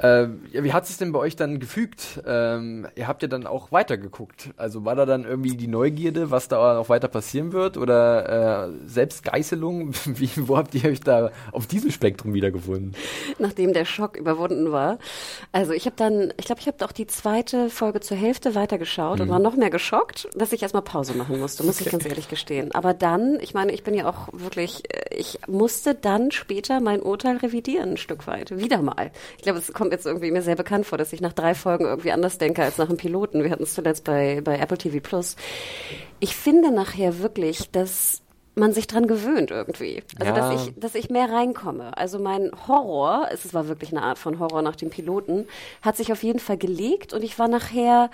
Ähm, 0.00 0.42
ja, 0.52 0.62
wie 0.64 0.72
hat 0.72 0.84
es 0.88 0.96
denn 0.96 1.12
bei 1.12 1.18
euch 1.18 1.36
dann 1.36 1.58
gefügt? 1.60 2.20
Ähm, 2.26 2.86
ihr 2.94 3.08
habt 3.08 3.22
ja 3.22 3.28
dann 3.28 3.46
auch 3.46 3.72
weitergeguckt. 3.72 4.50
Also 4.56 4.84
war 4.84 4.94
da 4.94 5.06
dann 5.06 5.24
irgendwie 5.24 5.56
die 5.56 5.66
Neugierde, 5.68 6.30
was 6.30 6.48
da 6.48 6.74
noch 6.74 6.88
weiter 6.88 7.08
passieren 7.08 7.52
wird? 7.52 7.76
Oder 7.76 8.68
äh, 8.68 8.72
Selbstgeißelung? 8.86 9.92
Wie, 10.06 10.30
wo 10.48 10.56
habt 10.56 10.74
ihr 10.74 10.84
euch 10.90 11.00
da 11.00 11.30
auf 11.52 11.66
diesem 11.66 11.90
Spektrum 11.90 12.34
wiedergefunden? 12.34 12.94
nachdem 13.38 13.72
der 13.72 13.84
Schock 13.84 14.16
überwunden 14.16 14.72
war. 14.72 14.98
Also 15.52 15.72
ich 15.72 15.86
habe 15.86 15.96
dann, 15.96 16.32
ich 16.38 16.46
glaube, 16.46 16.60
ich 16.60 16.66
habe 16.66 16.84
auch 16.84 16.92
die 16.92 17.06
zweite 17.06 17.70
Folge 17.70 18.00
zur 18.00 18.16
Hälfte 18.16 18.54
weitergeschaut 18.54 19.16
Mhm. 19.18 19.22
und 19.22 19.28
war 19.30 19.38
noch 19.38 19.56
mehr 19.56 19.70
geschockt, 19.70 20.28
dass 20.34 20.52
ich 20.52 20.62
erstmal 20.62 20.82
Pause 20.82 21.14
machen 21.14 21.38
musste, 21.40 21.62
muss 21.64 21.80
ich 21.80 21.90
ganz 21.90 22.04
ehrlich 22.04 22.28
gestehen. 22.28 22.72
Aber 22.72 22.94
dann, 22.94 23.38
ich 23.40 23.54
meine, 23.54 23.72
ich 23.72 23.82
bin 23.84 23.94
ja 23.94 24.08
auch 24.08 24.28
wirklich, 24.32 24.82
äh, 24.92 25.14
ich 25.16 25.38
musste 25.46 25.94
dann 25.94 26.30
später 26.30 26.80
mein 26.80 27.00
Urteil 27.02 27.36
revidieren, 27.38 27.90
ein 27.92 27.96
Stück 27.96 28.26
weit. 28.26 28.56
Wieder 28.58 28.82
mal. 28.82 29.10
Ich 29.36 29.42
glaube, 29.42 29.58
es 29.58 29.72
kommt 29.72 29.87
jetzt 29.90 30.06
irgendwie 30.06 30.30
mir 30.30 30.42
sehr 30.42 30.56
bekannt 30.56 30.86
vor, 30.86 30.98
dass 30.98 31.12
ich 31.12 31.20
nach 31.20 31.32
drei 31.32 31.54
Folgen 31.54 31.84
irgendwie 31.84 32.12
anders 32.12 32.38
denke 32.38 32.62
als 32.62 32.78
nach 32.78 32.88
einem 32.88 32.96
Piloten. 32.98 33.42
Wir 33.42 33.50
hatten 33.50 33.62
es 33.62 33.74
zuletzt 33.74 34.04
bei, 34.04 34.40
bei 34.42 34.58
Apple 34.58 34.78
TV 34.78 34.98
Plus. 35.00 35.36
Ich 36.20 36.36
finde 36.36 36.70
nachher 36.72 37.20
wirklich, 37.20 37.70
dass 37.70 38.22
man 38.54 38.72
sich 38.72 38.88
dran 38.88 39.06
gewöhnt 39.06 39.50
irgendwie. 39.52 40.02
Also 40.18 40.32
Ja. 40.32 40.36
dass 40.36 40.66
ich, 40.66 40.74
dass 40.76 40.94
ich 40.96 41.10
mehr 41.10 41.30
reinkomme. 41.30 41.96
Also 41.96 42.18
mein 42.18 42.50
Horror, 42.66 43.28
es 43.32 43.54
war 43.54 43.68
wirklich 43.68 43.92
eine 43.92 44.02
Art 44.02 44.18
von 44.18 44.38
Horror 44.40 44.62
nach 44.62 44.74
dem 44.76 44.90
Piloten, 44.90 45.46
hat 45.80 45.96
sich 45.96 46.10
auf 46.12 46.22
jeden 46.24 46.40
Fall 46.40 46.58
gelegt 46.58 47.12
und 47.12 47.22
ich 47.22 47.38
war 47.38 47.46
nachher, 47.48 48.10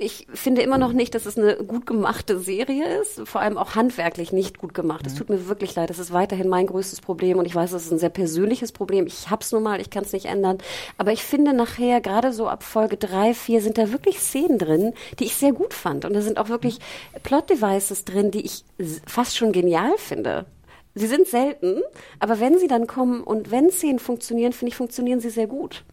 ich 0.00 0.26
finde 0.32 0.62
immer 0.62 0.78
noch 0.78 0.94
nicht, 0.94 1.14
dass 1.14 1.26
es 1.26 1.36
eine 1.36 1.56
gut 1.56 1.84
gemachte 1.86 2.38
Serie 2.38 3.00
ist, 3.00 3.20
vor 3.28 3.42
allem 3.42 3.58
auch 3.58 3.74
handwerklich 3.74 4.32
nicht 4.32 4.58
gut 4.58 4.72
gemacht. 4.72 5.06
Es 5.06 5.14
tut 5.14 5.28
mir 5.28 5.46
wirklich 5.46 5.74
leid, 5.74 5.90
das 5.90 5.98
ist 5.98 6.10
weiterhin 6.10 6.48
mein 6.48 6.66
größtes 6.66 7.02
Problem 7.02 7.38
und 7.38 7.44
ich 7.44 7.54
weiß, 7.54 7.72
es 7.72 7.84
ist 7.84 7.92
ein 7.92 7.98
sehr 7.98 8.08
persönliches 8.08 8.72
Problem. 8.72 9.06
Ich 9.06 9.28
hab's 9.28 9.52
nun 9.52 9.62
mal, 9.62 9.78
ich 9.78 9.90
kann 9.90 10.02
es 10.02 10.12
nicht 10.12 10.24
ändern. 10.24 10.56
Aber 10.96 11.12
ich 11.12 11.22
finde 11.22 11.52
nachher, 11.52 12.00
gerade 12.00 12.32
so 12.32 12.48
ab 12.48 12.62
Folge 12.62 12.96
drei, 12.96 13.34
vier, 13.34 13.60
sind 13.60 13.76
da 13.76 13.92
wirklich 13.92 14.20
Szenen 14.20 14.56
drin, 14.56 14.94
die 15.18 15.24
ich 15.24 15.36
sehr 15.36 15.52
gut 15.52 15.74
fand. 15.74 16.06
Und 16.06 16.14
da 16.14 16.22
sind 16.22 16.38
auch 16.38 16.48
wirklich 16.48 16.78
Plot-Devices 17.22 18.06
drin, 18.06 18.30
die 18.30 18.46
ich 18.46 18.64
fast 19.06 19.36
schon 19.36 19.52
genial 19.52 19.92
finde. 19.98 20.46
Sie 20.94 21.06
sind 21.08 21.26
selten, 21.26 21.82
aber 22.20 22.40
wenn 22.40 22.58
sie 22.58 22.68
dann 22.68 22.86
kommen 22.86 23.22
und 23.22 23.50
wenn 23.50 23.70
Szenen 23.70 23.98
funktionieren, 23.98 24.54
finde 24.54 24.70
ich, 24.70 24.76
funktionieren 24.76 25.20
sie 25.20 25.30
sehr 25.30 25.46
gut. 25.46 25.84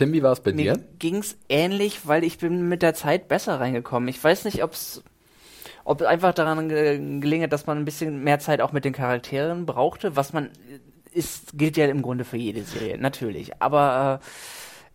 Tim, 0.00 0.14
wie 0.14 0.22
war 0.22 0.32
es 0.32 0.40
bei 0.40 0.54
Mir 0.54 0.72
dir? 0.72 0.84
ging's 0.98 1.36
ähnlich, 1.50 2.06
weil 2.06 2.24
ich 2.24 2.38
bin 2.38 2.70
mit 2.70 2.80
der 2.80 2.94
Zeit 2.94 3.28
besser 3.28 3.60
reingekommen. 3.60 4.08
Ich 4.08 4.24
weiß 4.24 4.46
nicht, 4.46 4.64
ob's 4.64 5.02
ob 5.84 6.00
einfach 6.00 6.32
daran 6.32 6.70
ge 6.70 7.20
gelingt, 7.20 7.52
dass 7.52 7.66
man 7.66 7.76
ein 7.76 7.84
bisschen 7.84 8.24
mehr 8.24 8.38
Zeit 8.38 8.62
auch 8.62 8.72
mit 8.72 8.86
den 8.86 8.94
Charakteren 8.94 9.66
brauchte, 9.66 10.16
was 10.16 10.32
man 10.32 10.48
ist 11.12 11.58
gilt 11.58 11.76
ja 11.76 11.84
im 11.86 12.00
Grunde 12.00 12.24
für 12.24 12.38
jede 12.38 12.62
Serie, 12.62 12.96
natürlich. 12.96 13.60
Aber 13.60 14.22
äh, 14.22 14.26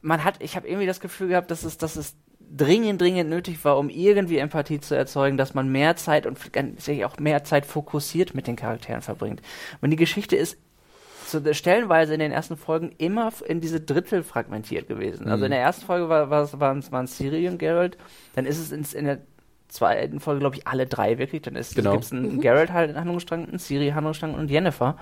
man 0.01 0.23
hat, 0.23 0.41
ich 0.41 0.55
habe 0.55 0.67
irgendwie 0.67 0.87
das 0.87 0.99
Gefühl 0.99 1.27
gehabt, 1.27 1.51
dass 1.51 1.65
es, 1.65 1.77
dass 1.77 1.97
es 1.97 2.15
dringend, 2.39 2.99
dringend 2.99 3.29
nötig 3.29 3.63
war, 3.63 3.77
um 3.77 3.89
irgendwie 3.89 4.39
Empathie 4.39 4.79
zu 4.79 4.95
erzeugen, 4.95 5.37
dass 5.37 5.53
man 5.53 5.71
mehr 5.71 5.97
Zeit 5.97 6.25
und 6.25 6.39
auch 7.03 7.19
mehr 7.19 7.43
Zeit 7.43 7.67
fokussiert 7.67 8.33
mit 8.33 8.47
den 8.47 8.55
Charakteren 8.55 9.03
verbringt. 9.03 9.43
Und 9.81 9.91
die 9.91 9.97
Geschichte 9.97 10.35
ist 10.35 10.57
zu 11.25 11.53
stellenweise 11.53 12.13
in 12.13 12.19
den 12.19 12.31
ersten 12.31 12.55
Folgen 12.57 12.93
immer 12.97 13.31
in 13.47 13.59
diese 13.61 13.81
Drittel 13.81 14.23
fragmentiert 14.23 14.87
gewesen. 14.87 15.27
Also 15.27 15.45
in 15.45 15.51
der 15.51 15.59
ersten 15.61 15.85
Folge 15.85 16.07
war, 16.09 16.29
war, 16.29 16.43
es- 16.43 16.59
waren 16.59 16.79
es 16.79 16.91
waren 16.91 17.05
es 17.05 17.17
Ciri 17.17 17.47
und 17.47 17.57
Geralt, 17.57 17.97
dann 18.35 18.45
ist 18.45 18.59
es 18.59 18.71
ins, 18.71 18.93
in 18.93 19.05
der 19.05 19.19
zweiten 19.67 20.19
Folge, 20.19 20.39
glaube 20.41 20.55
ich, 20.57 20.67
alle 20.67 20.85
drei 20.85 21.17
wirklich. 21.17 21.41
Dann 21.41 21.55
ist 21.55 21.75
Genau. 21.75 21.93
gibt's 21.93 22.11
einen 22.11 22.39
Geralt 22.41 22.71
halt 22.71 22.91
in 22.91 22.95
Handlungsstrang, 22.97 23.47
einen 23.47 23.59
Ciri 23.59 23.89
Handlungsstrang 23.89 24.33
und 24.35 24.49
Yennefer. 24.51 24.97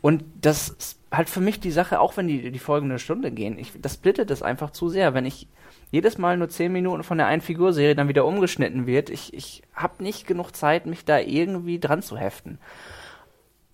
Und 0.00 0.24
das 0.40 0.68
ist 0.70 0.98
halt 1.12 1.28
für 1.30 1.40
mich 1.40 1.60
die 1.60 1.70
Sache, 1.70 2.00
auch 2.00 2.16
wenn 2.16 2.26
die, 2.26 2.50
die 2.50 2.58
Folgen 2.58 2.90
eine 2.90 2.98
Stunde 2.98 3.30
gehen, 3.30 3.58
ich, 3.58 3.72
das 3.80 3.94
splittet 3.94 4.30
es 4.30 4.42
einfach 4.42 4.70
zu 4.70 4.88
sehr. 4.88 5.14
Wenn 5.14 5.24
ich 5.26 5.46
jedes 5.92 6.18
Mal 6.18 6.36
nur 6.36 6.48
zehn 6.48 6.72
Minuten 6.72 7.02
von 7.04 7.18
der 7.18 7.26
einen 7.28 7.42
Figurserie 7.42 7.94
dann 7.94 8.08
wieder 8.08 8.24
umgeschnitten 8.24 8.86
wird, 8.86 9.10
ich, 9.10 9.32
ich 9.32 9.62
habe 9.74 10.02
nicht 10.02 10.26
genug 10.26 10.56
Zeit, 10.56 10.86
mich 10.86 11.04
da 11.04 11.18
irgendwie 11.20 11.78
dran 11.78 12.02
zu 12.02 12.16
heften. 12.16 12.58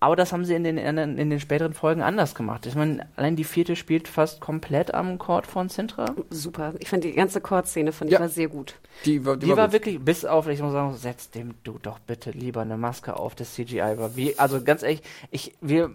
Aber 0.01 0.15
das 0.15 0.31
haben 0.31 0.45
sie 0.45 0.53
in 0.55 0.63
den, 0.63 0.77
in 0.77 0.95
den, 0.95 1.17
in 1.17 1.29
den 1.29 1.39
späteren 1.41 1.73
Folgen 1.73 2.01
anders 2.01 2.33
gemacht. 2.33 2.65
Ich 2.65 2.75
meine, 2.75 3.07
allein 3.17 3.35
die 3.35 3.43
vierte 3.43 3.75
spielt 3.75 4.07
fast 4.07 4.39
komplett 4.39 4.93
am 4.93 5.17
Chord 5.17 5.45
von 5.45 5.67
Sintra. 5.67 6.15
Super. 6.29 6.73
Ich 6.79 6.87
fand 6.89 7.03
die 7.03 7.11
ganze 7.13 7.41
Chordszene 7.41 7.91
ich 7.91 8.11
Ja. 8.11 8.19
war 8.21 8.29
sehr 8.29 8.47
gut. 8.47 8.75
Die, 9.05 9.25
war- 9.25 9.35
Die 9.35 9.49
war 9.57 9.65
gut. 9.65 9.73
wirklich, 9.73 9.99
bis 9.99 10.23
auf, 10.23 10.47
ich 10.47 10.61
muss 10.61 10.71
sagen, 10.71 10.95
setz 10.95 11.31
dem 11.31 11.53
du 11.63 11.79
doch 11.81 11.99
bitte 11.99 12.31
lieber 12.31 12.61
eine 12.61 12.77
Maske 12.77 13.17
auf, 13.17 13.35
das 13.35 13.53
CGI 13.55 13.97
war. 13.97 14.15
Wie, 14.15 14.39
also 14.39 14.61
ganz 14.63 14.83
ehrlich, 14.83 15.01
ich, 15.31 15.53
wir 15.59 15.91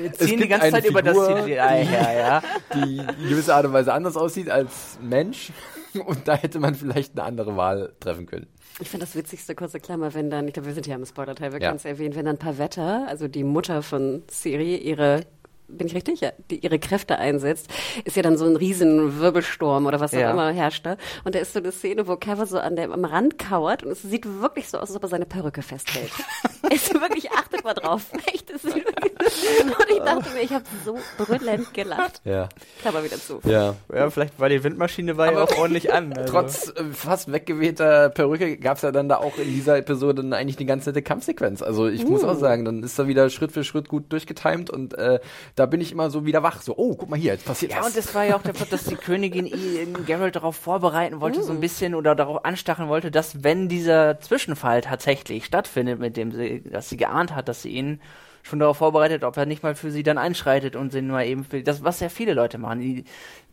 wir 0.00 0.12
ziehen 0.14 0.40
die 0.40 0.48
ganze 0.48 0.70
Zeit 0.70 0.84
über 0.86 1.02
das 1.02 1.16
Figur, 1.16 1.42
CGI 1.42 1.84
her, 1.84 2.12
ja. 2.18 2.42
die 2.74 2.98
in 2.98 3.28
gewisser 3.28 3.56
Art 3.56 3.66
und 3.66 3.72
Weise 3.72 3.92
anders 3.92 4.16
aussieht 4.16 4.48
als 4.50 4.98
Mensch. 5.02 5.52
Und 6.06 6.26
da 6.28 6.34
hätte 6.34 6.58
man 6.58 6.74
vielleicht 6.74 7.12
eine 7.12 7.22
andere 7.24 7.56
Wahl 7.56 7.92
treffen 8.00 8.26
können. 8.26 8.46
Ich 8.80 8.88
finde 8.90 9.06
das 9.06 9.14
witzigste, 9.14 9.54
kurze 9.54 9.78
Klammer, 9.80 10.14
wenn 10.14 10.30
dann, 10.30 10.46
ich 10.48 10.54
glaube, 10.54 10.66
wir 10.66 10.74
sind 10.74 10.86
ja 10.86 10.96
im 10.96 11.06
Spoiler-Teil, 11.06 11.52
wir 11.52 11.60
Ja. 11.60 11.68
können 11.68 11.76
es 11.76 11.84
erwähnen, 11.84 12.16
wenn 12.16 12.24
dann 12.26 12.38
Pavetta, 12.38 13.04
also 13.06 13.28
die 13.28 13.44
Mutter 13.44 13.82
von 13.82 14.22
Siri, 14.28 14.76
ihre 14.76 15.20
bin 15.68 15.86
ich 15.86 15.94
richtig? 15.94 16.20
Ja, 16.20 16.30
die 16.50 16.58
ihre 16.58 16.78
Kräfte 16.78 17.18
einsetzt, 17.18 17.68
ist 18.04 18.16
ja 18.16 18.22
dann 18.22 18.36
so 18.36 18.44
ein 18.44 18.56
riesen 18.56 19.18
Wirbelsturm 19.18 19.86
oder 19.86 20.00
was 20.00 20.12
auch 20.14 20.18
Ja. 20.18 20.30
immer 20.30 20.52
herrscht 20.52 20.86
da. 20.86 20.96
Und 21.24 21.34
da 21.34 21.38
ist 21.38 21.52
so 21.52 21.58
eine 21.58 21.72
Szene, 21.72 22.06
wo 22.06 22.16
Kevin 22.16 22.46
so 22.46 22.58
an 22.58 22.76
der, 22.76 22.90
am 22.92 23.04
Rand 23.04 23.38
kauert 23.38 23.82
und 23.82 23.90
es 23.92 24.02
sieht 24.02 24.26
wirklich 24.40 24.68
so 24.68 24.78
aus, 24.78 24.88
als 24.88 24.96
ob 24.96 25.02
er 25.04 25.08
seine 25.08 25.26
Perücke 25.26 25.62
festhält. 25.62 26.10
es 26.70 26.88
ist 26.90 26.94
wirklich, 27.00 27.30
achtet 27.32 27.64
mal 27.64 27.74
drauf. 27.74 28.02
Echt, 28.32 28.50
es 28.50 28.62
sieht 28.62 28.84
und 28.86 29.90
ich 29.90 29.98
dachte 29.98 30.30
mir, 30.34 30.42
ich 30.42 30.52
habe 30.52 30.64
so 30.84 30.98
brüllend 31.16 31.72
gelacht. 31.72 32.20
Ja. 32.24 32.48
Klammer 32.82 33.02
wieder 33.04 33.16
zu. 33.16 33.40
Ja. 33.44 33.74
Ja, 33.92 34.10
vielleicht 34.10 34.38
war 34.38 34.48
die 34.48 34.62
Windmaschine 34.62 35.16
war 35.16 35.32
ja 35.32 35.42
auch 35.42 35.56
ordentlich 35.58 35.92
an. 35.92 36.12
Also. 36.12 36.32
Trotz 36.32 36.68
äh, 36.68 36.84
fast 36.92 37.32
weggewehter 37.32 38.10
Perücke 38.10 38.56
gab 38.58 38.76
es 38.76 38.82
ja 38.82 38.92
dann 38.92 39.08
da 39.08 39.16
auch 39.18 39.38
in 39.38 39.46
dieser 39.52 39.78
Episode 39.78 40.22
dann 40.22 40.32
eigentlich 40.32 40.58
eine 40.58 40.66
ganz 40.66 40.86
nette 40.86 41.02
Kampfsequenz. 41.02 41.62
Also 41.62 41.88
ich 41.88 42.06
muss 42.06 42.22
auch 42.24 42.36
sagen, 42.38 42.64
dann 42.64 42.82
ist 42.82 42.98
da 42.98 43.06
wieder 43.06 43.30
Schritt 43.30 43.52
für 43.52 43.64
Schritt 43.64 43.88
gut 43.88 44.12
durchgetimt 44.12 44.70
und 44.70 44.94
äh, 44.94 45.20
da 45.54 45.66
bin 45.66 45.80
ich 45.80 45.92
immer 45.92 46.10
so 46.10 46.26
wieder 46.26 46.42
wach. 46.42 46.62
So, 46.62 46.76
oh, 46.76 46.94
guck 46.96 47.08
mal 47.08 47.18
hier, 47.18 47.32
jetzt 47.32 47.44
passiert 47.44 47.72
Ja, 47.72 47.80
was. 47.80 47.88
und 47.88 47.96
es 47.96 48.14
war 48.14 48.24
ja 48.24 48.36
auch 48.36 48.42
der 48.42 48.52
Plot, 48.52 48.72
dass 48.72 48.84
die 48.84 48.96
Königin 48.96 49.46
ihn, 49.46 50.04
Geralt 50.06 50.36
darauf 50.36 50.56
vorbereiten 50.56 51.20
wollte, 51.20 51.42
so 51.42 51.52
ein 51.52 51.60
bisschen 51.60 51.94
oder 51.94 52.14
darauf 52.14 52.44
anstacheln 52.44 52.88
wollte, 52.88 53.10
dass 53.10 53.44
wenn 53.44 53.68
dieser 53.68 54.20
Zwischenfall 54.20 54.80
tatsächlich 54.80 55.44
stattfindet, 55.44 56.00
mit 56.00 56.16
dem 56.16 56.32
sie, 56.32 56.62
dass 56.62 56.88
sie 56.88 56.96
geahnt 56.96 57.34
hat, 57.34 57.48
dass 57.48 57.62
sie 57.62 57.70
ihn 57.70 58.00
schon 58.42 58.58
darauf 58.58 58.78
vorbereitet, 58.78 59.24
ob 59.24 59.36
er 59.36 59.46
nicht 59.46 59.62
mal 59.62 59.74
für 59.74 59.90
sie 59.90 60.02
dann 60.02 60.18
einschreitet 60.18 60.76
und 60.76 60.92
sie 60.92 61.02
nur 61.02 61.20
eben 61.20 61.44
für 61.44 61.62
das, 61.62 61.82
was 61.84 62.00
ja 62.00 62.08
viele 62.08 62.34
Leute 62.34 62.58
machen. 62.58 62.80
Die, 62.80 63.04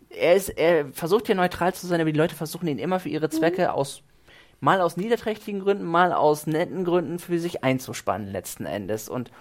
er 0.10 0.36
ist, 0.36 0.50
er 0.50 0.92
versucht 0.92 1.28
hier 1.28 1.36
neutral 1.36 1.74
zu 1.74 1.88
sein, 1.88 2.02
aber 2.02 2.12
die 2.12 2.18
Leute 2.18 2.36
versuchen 2.36 2.68
ihn 2.68 2.80
immer 2.80 3.00
für 3.00 3.10
ihre 3.10 3.30
Zwecke 3.30 3.74
aus 3.74 4.04
mal 4.60 4.80
aus 4.82 4.96
niederträchtigen 4.96 5.62
Gründen, 5.62 5.86
mal 5.86 6.14
aus 6.14 6.46
netten 6.48 6.86
Gründen 6.86 7.20
für 7.20 7.40
sich 7.40 7.64
einzuspannen 7.64 8.28
letzten 8.28 8.66
Endes 8.66 9.10
und 9.10 9.32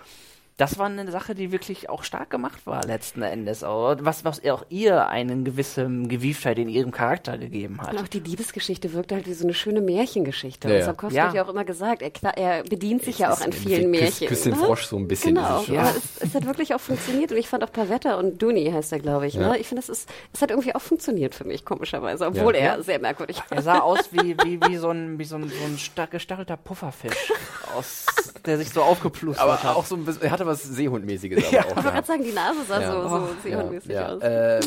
das 0.60 0.78
war 0.78 0.86
eine 0.86 1.10
Sache, 1.10 1.34
die 1.34 1.52
wirklich 1.52 1.88
auch 1.88 2.04
stark 2.04 2.28
gemacht 2.30 2.66
war 2.66 2.84
letzten 2.84 3.22
Endes. 3.22 3.64
Aber 3.64 3.96
Was, 4.04 4.24
was 4.24 4.44
auch 4.44 4.64
ihr 4.68 5.06
einen 5.08 5.44
gewissen 5.44 6.08
Gewieftheit 6.08 6.58
in 6.58 6.68
ihrem 6.68 6.90
Charakter 6.90 7.38
gegeben 7.38 7.80
hat. 7.80 7.92
Und 7.92 8.00
auch 8.02 8.08
die 8.08 8.20
Liebesgeschichte 8.20 8.92
wirkt 8.92 9.12
halt 9.12 9.26
wie 9.26 9.32
so 9.32 9.44
eine 9.44 9.54
schöne 9.54 9.80
Märchengeschichte. 9.80 10.68
Ja, 10.68 10.74
und 10.74 10.80
ja. 10.80 10.86
Sapkowski 10.86 11.16
Ja. 11.16 11.28
hat 11.28 11.34
ja 11.34 11.44
auch 11.44 11.48
immer 11.48 11.64
gesagt, 11.64 12.02
er, 12.02 12.36
er 12.36 12.62
bedient 12.64 13.02
sich 13.04 13.18
ja 13.18 13.32
auch 13.32 13.40
an 13.40 13.50
Küss- 13.52 13.56
vielen 13.66 13.90
Märchen. 13.90 14.28
Küss 14.28 14.42
den 14.42 14.52
ne? 14.52 14.58
Frosch 14.58 14.84
so 14.86 14.96
ein 14.98 15.08
bisschen. 15.08 15.34
Genau, 15.34 15.56
ist 15.56 15.60
es 15.62 15.66
schon. 15.66 15.74
ja. 15.76 15.90
es, 15.96 16.28
es 16.28 16.34
hat 16.34 16.44
wirklich 16.46 16.74
auch 16.74 16.80
funktioniert 16.80 17.32
und 17.32 17.38
ich 17.38 17.48
fand 17.48 17.64
auch 17.64 17.72
Pavetta 17.72 18.16
und 18.16 18.40
Duni 18.42 18.70
heißt 18.70 18.92
er, 18.92 18.98
glaube 18.98 19.26
ich. 19.26 19.34
Ja. 19.34 19.48
Ne? 19.48 19.58
Ich 19.58 19.66
finde, 19.68 19.80
es 19.82 19.88
ist, 19.88 20.08
es 20.32 20.42
hat 20.42 20.50
irgendwie 20.50 20.74
auch 20.74 20.80
funktioniert 20.82 21.34
für 21.34 21.44
mich, 21.44 21.64
komischerweise, 21.64 22.26
obwohl 22.26 22.54
Ja. 22.54 22.60
er 22.76 22.82
sehr 22.82 22.98
merkwürdig 23.00 23.38
war. 23.48 23.56
Er 23.56 23.62
sah 23.62 23.78
aus 23.80 24.12
wie, 24.12 24.36
wie, 24.44 24.60
wie 24.68 24.76
so 24.76 24.90
ein, 24.90 25.18
wie 25.18 25.24
so 25.24 25.36
ein, 25.36 25.48
so 25.48 25.64
ein 25.64 25.78
stark 25.78 26.10
gestachelter 26.10 26.56
Pufferfisch 26.56 27.32
aus 27.76 28.04
der 28.46 28.58
sich 28.58 28.70
so 28.70 28.82
aufgeplustert 28.82 29.42
Aber 29.44 29.62
hat. 29.62 29.76
auch 29.76 29.84
so 29.86 29.94
ein 29.96 30.04
bisschen, 30.04 30.22
er 30.22 30.30
hatte 30.30 30.46
was 30.46 30.62
Seehundmäßiges 30.62 31.44
aber 31.46 31.52
Ja. 31.54 31.62
auch 31.62 31.68
Ich 31.70 31.76
wollte 31.76 31.90
gerade 31.90 32.06
sagen, 32.06 32.24
die 32.24 32.32
Nase 32.32 32.58
sah 32.68 32.80
Ja. 32.80 32.92
so, 32.92 33.08
so 33.08 33.28
seehundmäßig 33.42 33.90
ja. 33.92 34.08
aus. 34.14 34.22
Äh, 34.22 34.60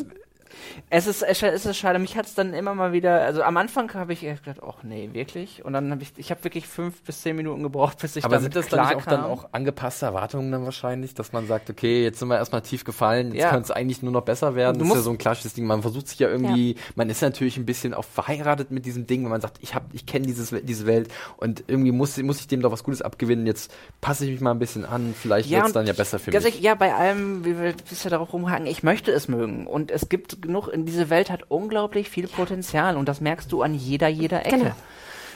Es 0.89 1.07
ist, 1.07 1.21
es 1.23 1.41
ist 1.65 1.77
schade. 1.77 1.99
Mich 1.99 2.17
hat 2.17 2.25
es 2.25 2.35
dann 2.35 2.53
immer 2.53 2.73
mal 2.75 2.93
wieder, 2.93 3.21
also 3.21 3.43
am 3.43 3.57
Anfang 3.57 3.93
habe 3.93 4.13
ich 4.13 4.21
gedacht, 4.21 4.59
ach 4.65 4.83
nee, 4.83 5.09
wirklich. 5.13 5.63
Und 5.65 5.73
dann 5.73 5.91
habe 5.91 6.01
ich, 6.03 6.13
ich 6.17 6.31
habe 6.31 6.43
wirklich 6.43 6.67
fünf 6.67 7.01
bis 7.03 7.21
zehn 7.21 7.35
Minuten 7.35 7.63
gebraucht, 7.63 7.99
bis 7.99 8.15
ich 8.15 8.23
aber 8.23 8.35
damit 8.35 8.53
sind 8.53 8.63
das 8.63 8.69
dann 8.69 8.87
nicht 8.87 8.95
auch 8.97 9.05
dann 9.05 9.23
auch 9.23 9.49
angepasste 9.51 10.05
Erwartungen 10.05 10.51
dann 10.51 10.65
wahrscheinlich, 10.65 11.13
dass 11.13 11.33
man 11.33 11.47
sagt, 11.47 11.69
okay, 11.69 12.03
jetzt 12.03 12.19
sind 12.19 12.27
wir 12.27 12.37
erstmal 12.37 12.61
tief 12.61 12.83
gefallen, 12.83 13.31
jetzt 13.33 13.41
Ja. 13.43 13.49
kann 13.49 13.61
es 13.61 13.71
eigentlich 13.71 14.01
nur 14.01 14.11
noch 14.11 14.21
besser 14.23 14.55
werden. 14.55 14.77
Du 14.79 14.85
Das 14.85 14.89
ist 14.89 14.95
ja 14.95 15.01
so 15.01 15.11
ein 15.11 15.17
klassisches 15.17 15.53
Ding. 15.53 15.65
Man 15.65 15.81
versucht 15.81 16.07
sich 16.07 16.19
ja 16.19 16.29
irgendwie, 16.29 16.75
man 16.95 17.09
ist 17.09 17.21
natürlich 17.21 17.57
ein 17.57 17.65
bisschen 17.65 17.93
auch 17.93 18.05
verheiratet 18.05 18.71
mit 18.71 18.85
diesem 18.85 19.07
Ding, 19.07 19.23
wenn 19.23 19.31
man 19.31 19.41
sagt, 19.41 19.57
ich 19.61 19.75
habe, 19.75 19.85
ich 19.93 20.05
kenne 20.05 20.25
dieses, 20.27 20.49
diese 20.63 20.85
Welt 20.85 21.09
und 21.37 21.63
irgendwie 21.67 21.91
muss, 21.91 22.17
muss 22.17 22.39
ich 22.39 22.47
dem 22.47 22.61
doch 22.61 22.71
was 22.71 22.83
Gutes 22.83 23.01
abgewinnen. 23.01 23.45
Jetzt 23.45 23.73
passe 24.01 24.25
ich 24.25 24.31
mich 24.31 24.41
mal 24.41 24.51
ein 24.51 24.59
bisschen 24.59 24.85
an, 24.85 25.13
vielleicht 25.19 25.49
wird 25.49 25.65
es 25.67 25.73
dann 25.73 25.87
ja 25.87 25.93
besser 25.93 26.19
für 26.19 26.31
mich. 26.31 26.35
ehrlich, 26.39 26.61
ja, 26.61 26.75
bei 26.75 26.93
allem, 26.93 27.45
wie 27.45 27.59
wir 27.59 27.73
bisher 27.89 28.11
darauf 28.11 28.33
rumhaken, 28.33 28.65
ich 28.67 28.83
möchte 28.83 29.11
es 29.11 29.27
mögen. 29.27 29.67
Und 29.67 29.91
es 29.91 30.09
gibt 30.09 30.41
genug, 30.53 30.67
in 30.67 30.85
diese 30.85 31.09
Welt 31.09 31.31
hat 31.31 31.43
unglaublich 31.49 32.09
viel 32.09 32.27
Potenzial 32.27 32.95
und 32.97 33.09
das 33.09 33.21
merkst 33.21 33.51
du 33.51 33.61
an 33.61 33.73
jeder, 33.73 34.07
jeder 34.07 34.45
Ecke. 34.45 34.57
Genau. 34.57 34.75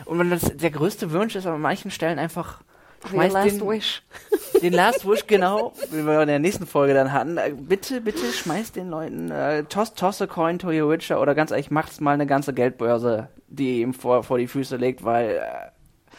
Und 0.05 0.19
wenn 0.19 0.29
das 0.29 0.55
der 0.55 0.71
größte 0.71 1.11
Wunsch 1.11 1.35
ist, 1.35 1.45
aber 1.45 1.55
an 1.55 1.61
manchen 1.61 1.91
Stellen 1.91 2.19
einfach 2.19 2.61
Your 3.03 3.09
schmeiß 3.09 3.33
last 3.33 3.61
den, 3.61 3.67
wish. 3.67 4.03
den 4.61 4.73
Last 4.73 5.07
Wish, 5.07 5.27
genau, 5.27 5.73
wie 5.91 6.05
wir 6.05 6.21
in 6.21 6.27
der 6.27 6.39
nächsten 6.39 6.65
Folge 6.65 6.93
dann 6.93 7.11
hatten. 7.11 7.37
Äh, 7.37 7.53
Bitte, 7.55 8.01
bitte 8.01 8.25
schmeiß 8.31 8.71
den 8.71 8.89
Leuten, 8.89 9.31
äh, 9.31 9.63
toss, 9.63 9.93
toss 9.93 10.21
a 10.21 10.27
coin 10.27 10.59
to 10.59 10.67
your 10.69 10.89
Witcher 10.89 11.21
oder 11.21 11.35
ganz 11.35 11.51
ehrlich, 11.51 11.71
macht's 11.71 11.99
mal 11.99 12.13
eine 12.13 12.25
ganze 12.25 12.53
Geldbörse, 12.53 13.29
die 13.47 13.81
ihm 13.81 13.93
vor, 13.93 14.23
vor 14.23 14.37
die 14.37 14.47
Füße 14.47 14.77
legt, 14.77 15.03
weil 15.03 15.37
äh, 15.37 16.11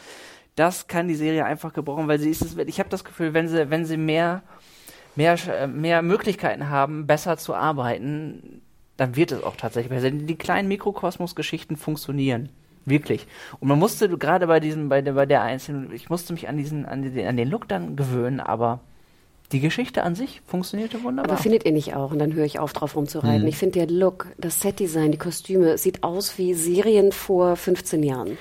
das 0.55 0.87
kann 0.87 1.07
die 1.07 1.15
Serie 1.15 1.45
einfach 1.45 1.73
gebrauchen, 1.73 2.07
weil 2.07 2.19
sie 2.19 2.29
ist 2.29 2.41
es, 2.41 2.57
ich 2.57 2.79
habe 2.79 2.89
das 2.89 3.03
Gefühl, 3.03 3.33
wenn 3.33 3.47
sie, 3.47 3.69
wenn 3.69 3.85
sie 3.85 3.97
mehr, 3.97 4.43
mehr, 5.15 5.37
äh, 5.47 5.67
mehr 5.67 6.01
Möglichkeiten 6.01 6.69
haben, 6.69 7.07
besser 7.07 7.37
zu 7.37 7.55
arbeiten, 7.55 8.61
dann 8.99 9.15
wird 9.15 9.31
es 9.31 9.43
auch 9.43 9.55
tatsächlich 9.55 9.89
besser. 9.89 10.11
Die 10.11 10.35
kleinen 10.35 10.67
Mikrokosmos-Geschichten 10.67 11.77
funktionieren. 11.77 12.49
Wirklich. 12.85 13.27
Und 13.59 13.67
man 13.67 13.79
musste 13.79 14.09
gerade 14.17 14.47
bei 14.47 14.59
diesem, 14.59 14.89
bei 14.89 15.01
der, 15.01 15.13
bei 15.13 15.25
der 15.25 15.41
einzelnen, 15.41 15.93
ich 15.93 16.09
musste 16.09 16.33
mich 16.33 16.47
an 16.47 16.57
diesen, 16.57 16.85
an 16.85 17.03
den, 17.03 17.27
an 17.27 17.37
den 17.37 17.49
Look 17.49 17.67
dann 17.67 17.95
gewöhnen, 17.95 18.39
aber 18.39 18.79
die 19.51 19.59
Geschichte 19.59 20.03
an 20.03 20.15
sich 20.15 20.41
funktionierte 20.45 21.03
wunderbar. 21.03 21.33
Aber 21.33 21.41
findet 21.41 21.65
ihr 21.65 21.71
nicht 21.71 21.95
auch? 21.95 22.11
Und 22.11 22.19
dann 22.19 22.33
höre 22.33 22.45
ich 22.45 22.59
auf, 22.59 22.73
drauf 22.73 22.95
rumzureiten. 22.95 23.47
Ich 23.47 23.57
finde, 23.57 23.79
der 23.79 23.87
Look, 23.87 24.27
das 24.37 24.59
Setdesign, 24.59 25.11
die 25.11 25.17
Kostüme, 25.17 25.77
sieht 25.77 26.03
aus 26.03 26.37
wie 26.37 26.53
Serien 26.53 27.11
vor 27.11 27.55
15 27.55 28.03
Jahren. 28.03 28.37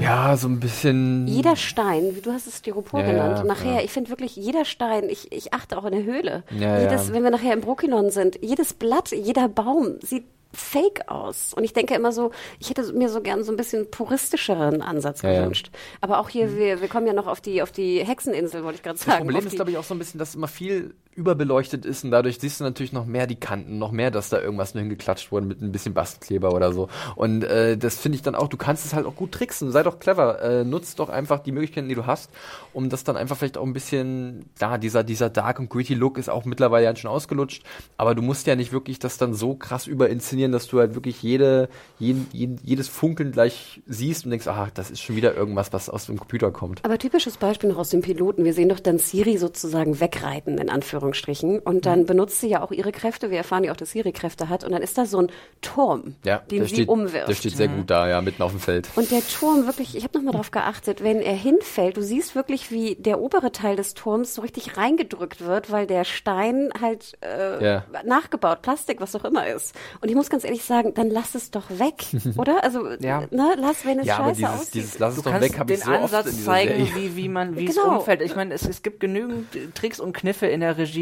Ja, 0.00 0.36
so 0.36 0.48
ein 0.48 0.60
bisschen. 0.60 1.26
Jeder 1.26 1.56
Stein, 1.56 2.16
wie 2.16 2.20
du 2.20 2.32
hast 2.32 2.46
es 2.46 2.58
Styropor 2.58 3.00
Ja, 3.00 3.06
genannt, 3.06 3.38
ja, 3.38 3.44
nachher, 3.44 3.74
ja. 3.74 3.80
ich 3.82 3.90
finde 3.90 4.10
wirklich, 4.10 4.34
jeder 4.36 4.64
Stein, 4.64 5.08
ich, 5.08 5.30
ich 5.32 5.52
achte 5.52 5.76
auch 5.76 5.84
in 5.84 5.92
der 5.92 6.04
Höhle. 6.04 6.42
Jedes. 6.50 7.12
Wenn 7.12 7.22
wir 7.22 7.30
nachher 7.30 7.52
im 7.52 7.60
Brokilon 7.60 8.10
sind, 8.10 8.38
jedes 8.42 8.72
Blatt, 8.72 9.10
jeder 9.12 9.48
Baum 9.48 9.98
sieht 10.00 10.24
fake 10.54 11.08
aus. 11.08 11.52
Und 11.54 11.64
ich 11.64 11.72
denke 11.72 11.94
immer 11.94 12.12
so, 12.12 12.30
ich 12.58 12.70
hätte 12.70 12.92
mir 12.92 13.08
so 13.08 13.20
gern 13.20 13.44
so 13.44 13.52
ein 13.52 13.56
bisschen 13.56 13.90
puristischeren 13.90 14.82
Ansatz 14.82 15.20
gewünscht. 15.20 15.70
Aber 16.00 16.18
auch 16.20 16.28
hier, 16.28 16.56
wir, 16.56 16.80
wir 16.80 16.88
kommen 16.88 17.06
ja 17.06 17.12
noch 17.12 17.26
auf 17.26 17.40
die, 17.40 17.60
auf 17.60 17.72
die 17.72 18.04
Hexeninsel, 18.04 18.62
wollte 18.64 18.76
ich 18.76 18.82
gerade 18.82 18.96
Das 18.98 19.04
sagen. 19.04 19.24
Problem 19.24 19.38
auf 19.38 19.46
ist, 19.46 19.56
glaube 19.56 19.70
ich, 19.72 19.78
auch 19.78 19.84
so 19.84 19.94
ein 19.94 19.98
bisschen, 19.98 20.18
dass 20.18 20.34
immer 20.34 20.48
viel 20.48 20.94
überbeleuchtet 21.16 21.84
ist 21.86 22.04
und 22.04 22.10
dadurch 22.10 22.38
siehst 22.38 22.60
du 22.60 22.64
natürlich 22.64 22.92
noch 22.92 23.06
mehr 23.06 23.26
die 23.26 23.36
Kanten, 23.36 23.78
noch 23.78 23.92
mehr, 23.92 24.10
dass 24.10 24.28
da 24.28 24.40
irgendwas 24.40 24.74
nur 24.74 24.82
hingeklatscht 24.82 25.32
wurde 25.32 25.46
mit 25.46 25.62
ein 25.62 25.72
bisschen 25.72 25.94
Bastelkleber 25.94 26.52
oder 26.52 26.72
so. 26.72 26.88
Und 27.16 27.44
äh, 27.44 27.76
das 27.76 27.96
finde 27.96 28.16
ich 28.16 28.22
dann 28.22 28.34
auch, 28.34 28.48
du 28.48 28.56
kannst 28.56 28.84
es 28.84 28.94
halt 28.94 29.06
auch 29.06 29.14
gut 29.14 29.32
tricksen, 29.32 29.70
sei 29.72 29.82
doch 29.82 29.98
clever, 29.98 30.42
äh, 30.42 30.64
nutzt 30.64 30.98
doch 30.98 31.08
einfach 31.08 31.40
die 31.40 31.52
Möglichkeiten, 31.52 31.88
die 31.88 31.94
du 31.94 32.06
hast, 32.06 32.30
um 32.72 32.88
das 32.88 33.04
dann 33.04 33.16
einfach 33.16 33.36
vielleicht 33.36 33.58
auch 33.58 33.64
ein 33.64 33.72
bisschen, 33.72 34.46
da, 34.58 34.78
dieser, 34.78 35.04
dieser 35.04 35.30
dark 35.30 35.58
und 35.58 35.70
gritty 35.70 35.94
Look 35.94 36.18
ist 36.18 36.28
auch 36.28 36.44
mittlerweile 36.44 36.84
ja 36.84 36.96
schon 36.96 37.10
ausgelutscht, 37.10 37.64
aber 37.96 38.14
du 38.14 38.22
musst 38.22 38.46
ja 38.46 38.56
nicht 38.56 38.72
wirklich 38.72 38.98
das 38.98 39.18
dann 39.18 39.34
so 39.34 39.54
krass 39.54 39.86
überinszenieren, 39.86 40.52
dass 40.52 40.66
du 40.66 40.78
halt 40.78 40.94
wirklich 40.94 41.22
jede, 41.22 41.68
jeden, 41.98 42.26
jeden, 42.32 42.58
jedes 42.62 42.88
Funkeln 42.88 43.32
gleich 43.32 43.82
siehst 43.86 44.24
und 44.24 44.30
denkst, 44.30 44.46
ah, 44.46 44.68
das 44.74 44.90
ist 44.90 45.00
schon 45.00 45.16
wieder 45.16 45.34
irgendwas, 45.34 45.72
was 45.72 45.88
aus 45.88 46.06
dem 46.06 46.18
Computer 46.18 46.50
kommt. 46.50 46.84
Aber 46.84 46.98
typisches 46.98 47.36
Beispiel 47.36 47.70
noch 47.70 47.78
aus 47.78 47.90
dem 47.90 48.02
Piloten. 48.02 48.44
Wir 48.44 48.54
sehen 48.54 48.68
doch 48.68 48.80
dann 48.80 48.98
Siri 48.98 49.36
sozusagen 49.36 50.00
wegreiten, 50.00 50.58
in 50.58 50.70
Anführungsstrichen. 51.04 51.58
Und 51.60 51.76
Mhm. 51.76 51.80
dann 51.82 52.06
benutzt 52.06 52.40
sie 52.40 52.48
ja 52.48 52.62
auch 52.62 52.70
ihre 52.72 52.92
Kräfte. 52.92 53.30
Wir 53.30 53.38
erfahren 53.38 53.64
ja 53.64 53.72
auch, 53.72 53.76
dass 53.76 53.90
Siri 53.92 54.12
Kräfte 54.12 54.48
hat. 54.48 54.64
Und 54.64 54.72
dann 54.72 54.82
ist 54.82 54.96
da 54.98 55.06
so 55.06 55.18
ein 55.18 55.28
Turm, 55.60 56.14
Ja, 56.24 56.38
den 56.38 56.58
der 56.60 56.68
sie 56.68 56.74
steht, 56.76 56.88
umwirft. 56.88 57.28
der 57.28 57.34
steht 57.34 57.56
sehr 57.56 57.68
gut 57.68 57.90
da, 57.90 58.08
ja, 58.08 58.20
mitten 58.20 58.42
auf 58.42 58.50
dem 58.52 58.60
Feld. 58.60 58.88
Und 58.96 59.10
der 59.10 59.20
Turm 59.26 59.66
wirklich, 59.66 59.96
ich 59.96 60.04
habe 60.04 60.16
nochmal 60.18 60.34
drauf 60.34 60.50
geachtet, 60.50 61.02
wenn 61.02 61.20
er 61.20 61.34
hinfällt, 61.34 61.96
du 61.96 62.02
siehst 62.02 62.34
wirklich, 62.34 62.70
wie 62.70 62.94
der 62.96 63.20
obere 63.20 63.52
Teil 63.52 63.76
des 63.76 63.94
Turms 63.94 64.34
so 64.34 64.42
richtig 64.42 64.76
reingedrückt 64.76 65.44
wird, 65.44 65.70
weil 65.70 65.86
der 65.86 66.04
Stein 66.04 66.70
halt 66.80 67.16
äh, 67.22 67.64
Ja. 67.64 67.84
nachgebaut, 68.04 68.62
Plastik, 68.62 69.00
was 69.00 69.14
auch 69.14 69.24
immer 69.24 69.46
ist. 69.46 69.74
Und 70.00 70.08
ich 70.08 70.14
muss 70.14 70.30
ganz 70.30 70.44
ehrlich 70.44 70.64
sagen, 70.64 70.94
dann 70.94 71.10
lass 71.10 71.34
es 71.34 71.50
doch 71.50 71.68
weg, 71.78 72.04
oder? 72.36 72.62
Also, 72.64 72.88
Ja. 73.00 73.22
ne, 73.30 73.54
lass, 73.58 73.84
wenn 73.84 73.98
es 73.98 74.06
Ja, 74.06 74.16
aber 74.18 74.28
scheiße 74.34 74.36
dieses, 74.40 74.54
aussieht. 74.54 74.74
dieses 74.74 74.98
Lass 74.98 75.16
es 75.16 75.22
Du 75.22 75.30
doch 75.30 75.40
weg, 75.40 75.58
habe 75.58 75.72
ich 75.72 75.80
den 75.80 75.86
so 75.86 75.92
oft 75.92 76.02
Ansatz 76.04 76.26
in 76.26 76.32
dieser 76.36 76.44
zeigen, 76.52 76.86
Serie. 76.86 76.94
wie, 76.94 77.16
wie 77.16 77.28
man, 77.28 77.56
wie 77.56 77.66
es 77.68 77.74
Genau. 77.76 77.98
umfällt. 77.98 78.20
Ich 78.22 78.36
meine, 78.36 78.54
es, 78.54 78.66
es 78.66 78.82
gibt 78.82 79.00
genügend 79.00 79.74
Tricks 79.74 80.00
und 80.00 80.12
Kniffe 80.14 80.46
in 80.46 80.60
der 80.60 80.76
Regie, 80.78 80.93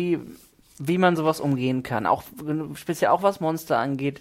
wie 0.79 0.99
man 0.99 1.17
sowas 1.17 1.41
umgehen 1.41 1.83
kann. 1.83 2.07
Auch 2.07 2.23
speziell 2.75 3.11
auch 3.11 3.23
was 3.23 3.41
Monster 3.41 3.79
angeht. 3.79 4.21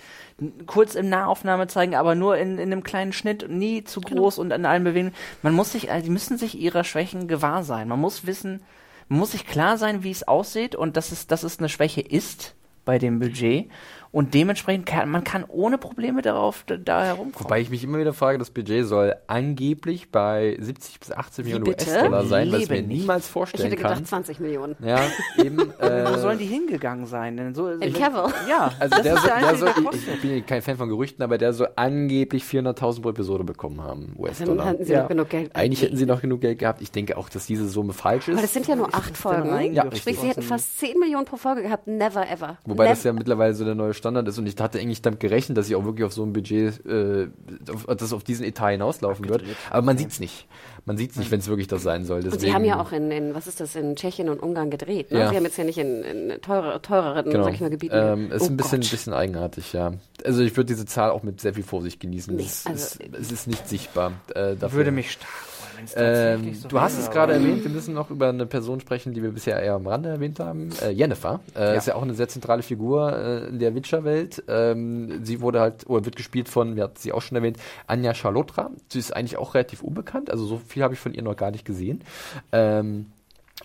Kurz 0.67 0.95
in 0.95 1.09
Nahaufnahme 1.09 1.67
zeigen, 1.67 1.95
aber 1.95 2.13
nur 2.15 2.37
in, 2.37 2.57
in 2.57 2.71
einem 2.71 2.83
kleinen 2.83 3.13
Schnitt, 3.13 3.49
nie 3.49 3.83
zu 3.83 4.01
Genau. 4.01 4.21
groß 4.21 4.37
und 4.39 4.51
an 4.51 4.65
allen 4.65 4.83
Bewegungen. 4.83 5.15
Man 5.41 5.53
muss 5.53 5.71
sich, 5.71 5.91
also 5.91 6.05
die 6.05 6.11
müssen 6.11 6.37
sich 6.37 6.59
ihrer 6.59 6.83
Schwächen 6.83 7.27
gewahr 7.27 7.63
sein. 7.63 7.87
Man 7.87 7.99
muss 7.99 8.25
wissen, 8.25 8.61
man 9.07 9.19
muss 9.19 9.31
sich 9.31 9.47
klar 9.47 9.77
sein, 9.77 10.03
wie 10.03 10.11
es 10.11 10.27
aussieht 10.27 10.75
und 10.75 10.97
dass 10.97 11.11
es, 11.11 11.27
dass 11.27 11.43
es 11.43 11.59
eine 11.59 11.69
Schwäche 11.69 12.01
ist 12.01 12.53
bei 12.85 12.99
dem 12.99 13.19
Budget. 13.19 13.69
Und 14.13 14.33
dementsprechend 14.33 14.85
kann 14.85 15.09
man 15.09 15.23
kann 15.23 15.45
ohne 15.47 15.77
Probleme 15.77 16.21
darauf 16.21 16.63
da, 16.67 16.75
da 16.75 17.03
herumkommen. 17.05 17.45
Wobei 17.45 17.61
ich 17.61 17.69
mich 17.69 17.81
immer 17.83 17.97
wieder 17.97 18.11
frage, 18.13 18.37
das 18.37 18.49
Budget 18.49 18.85
soll 18.85 19.15
angeblich 19.27 20.11
bei 20.11 20.57
70 20.59 20.99
bis 20.99 21.11
80 21.13 21.45
Millionen? 21.45 21.67
US-Dollar 21.69 22.25
sein, 22.25 22.51
was 22.51 22.59
ich 22.63 22.69
mir 22.69 22.75
Lebe 22.75 22.87
nicht. 22.89 22.99
niemals 23.01 23.25
ich 23.25 23.31
vorstellen 23.31 23.63
hätte 23.65 23.77
gedacht 23.77 23.93
kann. 23.95 24.05
20 24.05 24.39
Millionen. 24.41 24.75
Ja, 24.83 24.99
eben. 25.37 25.57
Wo 25.79 25.85
Äh, 25.85 26.17
sollen 26.19 26.39
die 26.39 26.45
hingegangen 26.45 27.05
sein? 27.05 27.37
Denn 27.37 27.55
so, 27.55 27.69
In 27.69 27.93
Cavill. 27.93 28.33
Ja, 28.49 28.71
also 28.79 29.01
der, 29.01 29.13
ist 29.15 29.21
soll, 29.21 29.29
der 29.29 29.39
der 29.39 29.55
soll, 29.55 29.69
ich, 29.93 30.07
ich 30.15 30.21
bin 30.21 30.45
kein 30.45 30.61
Fan 30.61 30.75
von 30.77 30.89
Gerüchten, 30.89 31.23
aber 31.23 31.37
der 31.37 31.53
soll 31.53 31.69
angeblich 31.77 32.43
400.000 32.43 33.01
pro 33.01 33.09
Episode 33.11 33.43
bekommen 33.45 33.81
haben, 33.81 34.13
Dann 34.15 34.23
US-Dollar. 34.25 34.65
hatten 34.65 34.83
sie 34.83 34.91
Ja. 34.91 35.01
noch 35.03 35.07
genug 35.09 35.29
Geld. 35.29 35.55
Eigentlich 35.55 35.81
hätten 35.83 35.95
sie 35.95 36.05
noch 36.05 36.21
genug 36.21 36.41
Geld 36.41 36.59
gehabt. 36.59 36.81
Ich 36.81 36.91
denke 36.91 37.15
auch, 37.17 37.29
dass 37.29 37.45
diese 37.45 37.67
Summe 37.69 37.93
falsch 37.93 38.27
Aber 38.27 38.35
das 38.35 38.45
ist. 38.45 38.53
sind 38.55 38.67
ja 38.67 38.75
nur 38.75 38.93
acht 38.93 39.15
Folgen. 39.15 39.73
Ja, 39.73 39.85
Sprich, 39.95 40.19
sie 40.19 40.27
hätten 40.27 40.41
fast 40.41 40.79
10 40.79 40.99
Millionen 40.99 41.25
pro 41.25 41.37
Folge 41.37 41.61
gehabt. 41.63 41.87
Never 41.87 42.29
ever. 42.29 42.57
Wobei 42.65 42.83
Never. 42.83 42.95
das 42.95 43.03
ja 43.05 43.13
mittlerweile 43.13 43.53
so 43.53 43.63
der 43.63 43.75
neue 43.75 43.93
Standard 44.01 44.27
ist 44.27 44.37
und 44.37 44.45
ich 44.47 44.55
hatte 44.59 44.79
eigentlich 44.79 45.01
damit 45.01 45.19
gerechnet, 45.19 45.57
dass 45.57 45.67
sie 45.67 45.75
auch 45.75 45.85
wirklich 45.85 46.05
auf 46.05 46.13
so 46.13 46.23
ein 46.23 46.33
Budget, 46.33 46.85
äh, 46.85 47.27
auf, 47.71 47.85
dass 47.95 48.11
auf 48.13 48.23
diesen 48.23 48.45
Etat 48.45 48.69
hinauslaufen 48.71 49.29
wird. 49.29 49.43
Aber 49.69 49.81
man 49.85 49.97
sieht's 49.97 50.19
nicht. 50.19 50.47
Man 50.85 50.97
sieht's 50.97 51.15
nicht, 51.15 51.29
wenn 51.31 51.39
es 51.39 51.47
wirklich 51.47 51.67
das 51.67 51.83
sein 51.83 52.03
soll. 52.05 52.21
Deswegen, 52.21 52.33
Und 52.33 52.39
sie 52.41 52.53
haben 52.53 52.65
ja 52.65 52.79
auch 52.81 52.91
in, 52.91 53.11
in, 53.11 53.33
was 53.35 53.45
ist 53.47 53.59
das, 53.59 53.75
in 53.75 53.95
Tschechien 53.95 54.29
und 54.29 54.41
Ungarn 54.41 54.69
gedreht. 54.71 55.11
Ne? 55.11 55.19
Ja. 55.19 55.29
Sie 55.29 55.35
haben 55.37 55.43
jetzt 55.43 55.57
ja 55.57 55.63
nicht 55.63 55.77
in, 55.77 56.01
in 56.03 56.41
teure, 56.41 56.81
teureren, 56.81 57.29
Genau. 57.31 57.43
sag 57.43 57.53
ich 57.53 57.61
mal, 57.61 57.69
Gebieten. 57.69 57.95
Ähm, 57.95 58.31
ist 58.31 58.41
Oh 58.41 58.45
ein 58.47 58.57
bisschen, 58.57 58.81
Gott. 58.81 58.91
bisschen 58.91 59.13
eigenartig, 59.13 59.73
ja. 59.73 59.93
Also 60.25 60.41
ich 60.41 60.57
würde 60.57 60.65
diese 60.67 60.85
Zahl 60.85 61.11
auch 61.11 61.21
mit 61.23 61.39
sehr 61.39 61.53
viel 61.53 61.63
Vorsicht 61.63 61.99
genießen. 61.99 62.35
Nee, 62.35 62.43
es, 62.43 62.65
also- 62.65 62.99
ist, 62.99 62.99
es 63.19 63.31
ist 63.31 63.47
nicht 63.47 63.67
sichtbar. 63.69 64.13
Äh, 64.33 64.55
dafür. 64.55 64.77
Würde 64.77 64.91
mich 64.91 65.11
stark 65.11 65.29
es 65.50 65.50
Ähm, 65.95 66.53
so 66.53 66.67
du 66.67 66.81
hast 66.81 66.97
es 66.97 67.09
gerade 67.09 67.33
erwähnt, 67.33 67.63
wir 67.63 67.71
müssen 67.71 67.93
noch 67.93 68.09
über 68.09 68.29
eine 68.29 68.45
Person 68.45 68.79
sprechen, 68.79 69.13
die 69.13 69.23
wir 69.23 69.31
bisher 69.31 69.61
eher 69.61 69.73
am 69.73 69.87
Rande 69.87 70.09
erwähnt 70.09 70.39
haben. 70.39 70.69
Äh, 70.81 70.91
Jennifer 70.91 71.39
äh, 71.55 71.77
ist 71.77 71.87
ja 71.87 71.95
auch 71.95 72.01
eine 72.01 72.13
sehr 72.13 72.27
zentrale 72.27 72.63
Figur 72.63 73.13
äh, 73.13 73.47
in 73.47 73.59
der 73.59 73.75
Witcher-Welt. 73.75 74.43
Ähm, 74.47 75.23
sie 75.23 75.41
wurde 75.41 75.59
halt, 75.59 75.87
oder 75.87 76.05
wird 76.05 76.15
gespielt 76.15 76.49
von, 76.49 76.75
wir 76.75 76.83
hatten 76.83 76.97
sie 76.97 77.11
auch 77.11 77.21
schon 77.21 77.35
erwähnt, 77.35 77.57
Anja 77.87 78.13
Charlotra. 78.13 78.71
Sie 78.89 78.99
ist 78.99 79.15
eigentlich 79.15 79.37
auch 79.37 79.53
relativ 79.53 79.83
unbekannt, 79.83 80.31
also 80.31 80.45
so 80.45 80.57
viel 80.57 80.83
habe 80.83 80.93
ich 80.93 80.99
von 80.99 81.13
ihr 81.13 81.23
noch 81.23 81.35
gar 81.35 81.51
nicht 81.51 81.65
gesehen. 81.65 82.03
Ähm, 82.51 83.07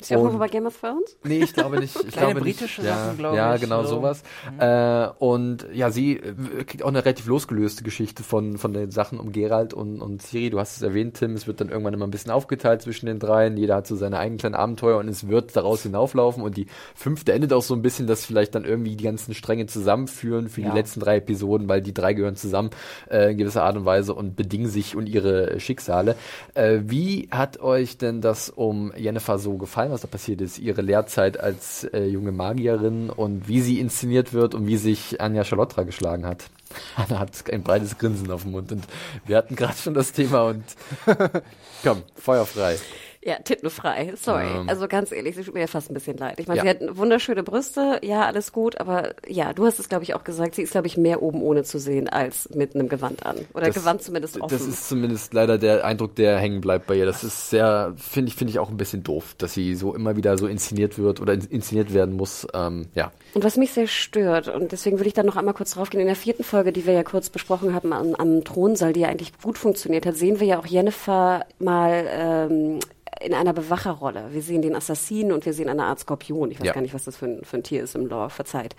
Ist 0.01 0.09
sie 0.09 0.17
auch 0.17 0.21
irgendwo 0.21 0.39
bei 0.39 0.49
Game 0.49 0.67
of 0.67 0.79
Thrones? 0.81 1.17
Nee, 1.25 1.39
ich 1.43 1.53
glaube 1.53 1.79
nicht. 1.81 1.97
Ich 2.07 2.13
Kleine 2.13 2.33
glaube 2.35 2.41
britische 2.41 2.81
nicht. 2.83 2.91
Sachen, 2.91 3.09
ja, 3.09 3.15
glaube 3.17 3.37
Ja, 3.37 3.55
ich, 3.55 3.61
genau 3.61 3.83
so. 3.83 3.97
sowas. 3.97 4.23
Äh, 4.59 5.09
und 5.19 5.67
ja, 5.73 5.91
sie 5.91 6.17
äh, 6.17 6.65
kriegt 6.65 6.83
auch 6.83 6.89
eine 6.89 7.05
relativ 7.05 7.27
losgelöste 7.27 7.83
Geschichte 7.83 8.23
von, 8.23 8.59
von 8.59 8.73
den 8.73 8.91
Sachen 8.91 9.19
um 9.19 9.33
Geralt 9.33 9.75
und, 9.75 10.01
und 10.01 10.23
Ciri. 10.23 10.51
Du 10.51 10.59
hast 10.59 10.77
es 10.77 10.83
erwähnt, 10.83 11.15
Tim. 11.17 11.35
Es 11.35 11.47
wird 11.47 11.61
dann 11.61 11.69
irgendwann 11.69 11.95
immer 11.95 12.07
ein 12.07 12.11
bisschen 12.11 12.31
aufgeteilt 12.31 12.83
zwischen 12.83 13.07
den 13.07 13.19
dreien. 13.19 13.57
Jeder 13.57 13.77
hat 13.77 13.87
so 13.87 13.97
seine 13.97 14.19
eigenen 14.19 14.39
kleinen 14.39 14.55
Abenteuer 14.55 14.99
und 14.99 15.09
es 15.09 15.29
wird 15.29 15.57
daraus 15.57 15.83
hinauflaufen. 15.83 16.43
Und 16.43 16.57
die 16.57 16.67
fünfte 16.95 17.33
endet 17.33 17.53
auch 17.53 17.63
so 17.63 17.75
ein 17.75 17.83
bisschen, 17.83 18.07
dass 18.07 18.25
vielleicht 18.27 18.55
dann 18.55 18.65
irgendwie 18.65 18.97
die 18.97 19.05
ganzen 19.05 19.35
Stränge 19.35 19.67
zusammenführen 19.67 20.49
für 20.49 20.61
Ja. 20.61 20.71
die 20.71 20.77
letzten 20.77 21.01
drei 21.01 21.17
Episoden, 21.17 21.69
weil 21.69 21.83
die 21.83 21.95
drei 21.95 22.13
gehören 22.15 22.37
zusammen 22.37 22.71
äh, 23.11 23.33
in 23.33 23.39
gewisser 23.39 23.63
Art 23.65 23.77
und 23.77 23.85
Weise 23.85 24.15
und 24.15 24.37
bedingen 24.37 24.69
sich 24.69 24.97
und 24.97 25.09
ihre 25.09 25.59
Schicksale. 25.61 26.17
Äh, 26.55 26.81
wie 26.85 27.29
hat 27.31 27.61
euch 27.61 27.99
denn 27.99 28.21
das 28.21 28.51
um 28.51 28.93
Jennifer 28.97 29.39
so 29.39 29.57
gefallen, 29.57 29.86
was 29.91 30.01
da 30.03 30.07
passiert 30.07 30.41
ist? 30.41 30.59
Ihre 30.59 30.83
Lehrzeit 30.83 31.39
als 31.41 31.85
äh, 31.85 32.05
junge 32.05 32.33
Magierin 32.33 33.11
und 33.11 33.49
wie 33.49 33.61
sie 33.61 33.81
inszeniert 33.81 34.33
wird 34.33 34.55
und 34.55 34.67
wie 34.67 34.77
sich 34.77 35.21
Anja 35.21 35.45
Charlotta 35.45 35.83
geschlagen 35.83 36.27
hat. 36.27 36.45
Anna 36.97 37.19
hat 37.19 37.31
ein 37.53 37.63
breites 37.63 37.99
Grinsen 37.99 38.31
auf 38.31 38.43
dem 38.43 38.53
Mund 38.53 38.73
und 38.73 38.85
wir 39.27 39.37
hatten 39.37 39.57
gerade 39.57 39.77
schon 39.77 39.95
das 39.95 40.13
Thema 40.13 40.45
und 40.49 40.65
komm, 41.83 42.03
feuerfrei. 42.15 42.79
Ja, 43.27 43.37
tittenfrei, 43.43 44.13
sorry. 44.17 44.47
Ähm. 44.47 44.69
also 44.69 44.87
ganz 44.87 45.11
ehrlich, 45.11 45.35
sie 45.35 45.43
tut 45.43 45.53
mir 45.55 45.61
ja 45.61 45.67
fast 45.67 45.91
ein 45.91 45.95
bisschen 45.95 46.17
leid. 46.17 46.39
Ich 46.39 46.47
meine, 46.47 46.59
Ja. 46.59 46.63
sie 46.63 46.69
hat 46.87 46.97
wunderschöne 46.97 47.43
Brüste, 47.43 47.99
ja, 48.03 48.25
alles 48.25 48.53
gut, 48.53 48.81
aber 48.81 49.15
ja, 49.27 49.53
du 49.53 49.67
hast 49.67 49.81
es, 49.81 49.89
glaube 49.89 50.05
ich, 50.05 50.15
auch 50.15 50.23
gesagt, 50.23 50.55
sie 50.55 50.63
ist, 50.63 50.71
glaube 50.71 50.87
ich, 50.87 50.97
mehr 50.97 51.23
oben 51.23 51.43
ohne 51.43 51.65
zu 51.65 51.79
sehen 51.81 52.09
als 52.09 52.49
mit 52.55 52.77
einem 52.77 52.89
Gewand 52.89 53.27
an. 53.27 53.37
Oder 53.53 53.67
Das- 53.67 53.75
Gewand 53.75 54.01
zumindest 54.03 54.41
offen. 54.41 54.57
Das 54.57 54.65
ist 54.67 54.89
zumindest 54.89 55.35
leider 55.35 55.59
der 55.59 55.85
Eindruck, 55.85 56.15
der 56.15 56.39
hängen 56.39 56.61
bleibt 56.61 56.87
bei 56.87 56.95
ihr. 56.95 57.05
Das 57.05 57.25
ist 57.25 57.51
sehr, 57.51 57.95
finde 57.97 58.29
ich, 58.31 58.37
finde 58.37 58.53
ich 58.53 58.61
auch 58.61 58.71
ein 58.71 58.77
bisschen 58.77 59.03
doof, 59.03 59.35
dass 59.39 59.55
sie 59.55 59.75
so 59.75 59.93
immer 59.95 60.17
wieder 60.17 60.39
so 60.39 60.47
inszeniert 60.47 60.97
wird 60.97 61.21
oder 61.21 61.33
in- 61.33 61.41
inszeniert 61.51 61.93
werden 61.93 62.15
muss. 62.17 62.47
Ähm, 62.55 62.87
ja. 62.95 63.11
Und 63.35 63.43
was 63.43 63.57
mich 63.57 63.73
sehr 63.73 63.89
stört, 63.89 64.47
und 64.47 64.71
deswegen 64.71 65.01
will 65.01 65.07
ich 65.09 65.15
da 65.15 65.25
noch 65.25 65.35
einmal 65.37 65.55
kurz 65.55 65.73
draufgehen, 65.73 66.01
in 66.01 66.07
der 66.07 66.15
vierten 66.15 66.45
Folge, 66.45 66.73
die 66.73 66.87
wir 66.87 66.93
ja 66.93 67.03
kurz 67.03 67.29
besprochen 67.29 67.75
haben 67.75 67.93
am, 67.93 68.15
am 68.15 68.45
Thronsaal, 68.45 68.93
die 68.93 69.01
ja 69.01 69.09
eigentlich 69.09 69.33
gut 69.43 69.59
funktioniert 69.59 70.07
hat, 70.07 70.15
sehen 70.17 70.39
wir 70.39 70.47
ja 70.47 70.59
auch 70.61 70.67
Jennifer 70.67 71.45
mal 71.59 72.07
ähm, 72.09 72.79
in 73.21 73.35
einer 73.35 73.53
Bewacherrolle. 73.53 74.29
Wir 74.33 74.43
sehen 74.43 74.63
den 74.63 74.75
Assassinen 74.75 75.33
und 75.33 75.45
wir 75.47 75.53
sehen 75.53 75.69
eine 75.69 75.85
Art 75.85 76.01
Skorpion. 76.01 76.51
Ich 76.51 76.61
weiß 76.61 76.67
Ja. 76.67 76.73
gar 76.73 76.81
nicht, 76.81 76.95
was 76.95 77.05
das 77.05 77.17
für 77.17 77.27
ein, 77.27 77.45
für 77.45 77.57
ein 77.59 77.63
Tier 77.63 77.83
ist 77.83 77.95
im 77.95 78.07
Lore, 78.07 78.31
verzeiht. 78.31 78.77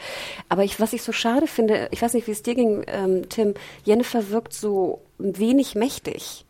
Aber 0.49 0.63
ich, 0.63 0.79
was 0.79 0.93
ich 0.93 1.01
so 1.03 1.11
schade 1.11 1.47
finde, 1.47 1.88
ich 1.91 2.01
weiß 2.01 2.13
nicht, 2.13 2.27
wie 2.27 2.31
es 2.31 2.43
dir 2.43 2.55
ging, 2.55 2.83
ähm, 2.88 3.29
Tim, 3.29 3.53
Jennifer 3.83 4.29
wirkt 4.29 4.53
so 4.53 5.01
wenig 5.19 5.75
mächtig. 5.75 6.45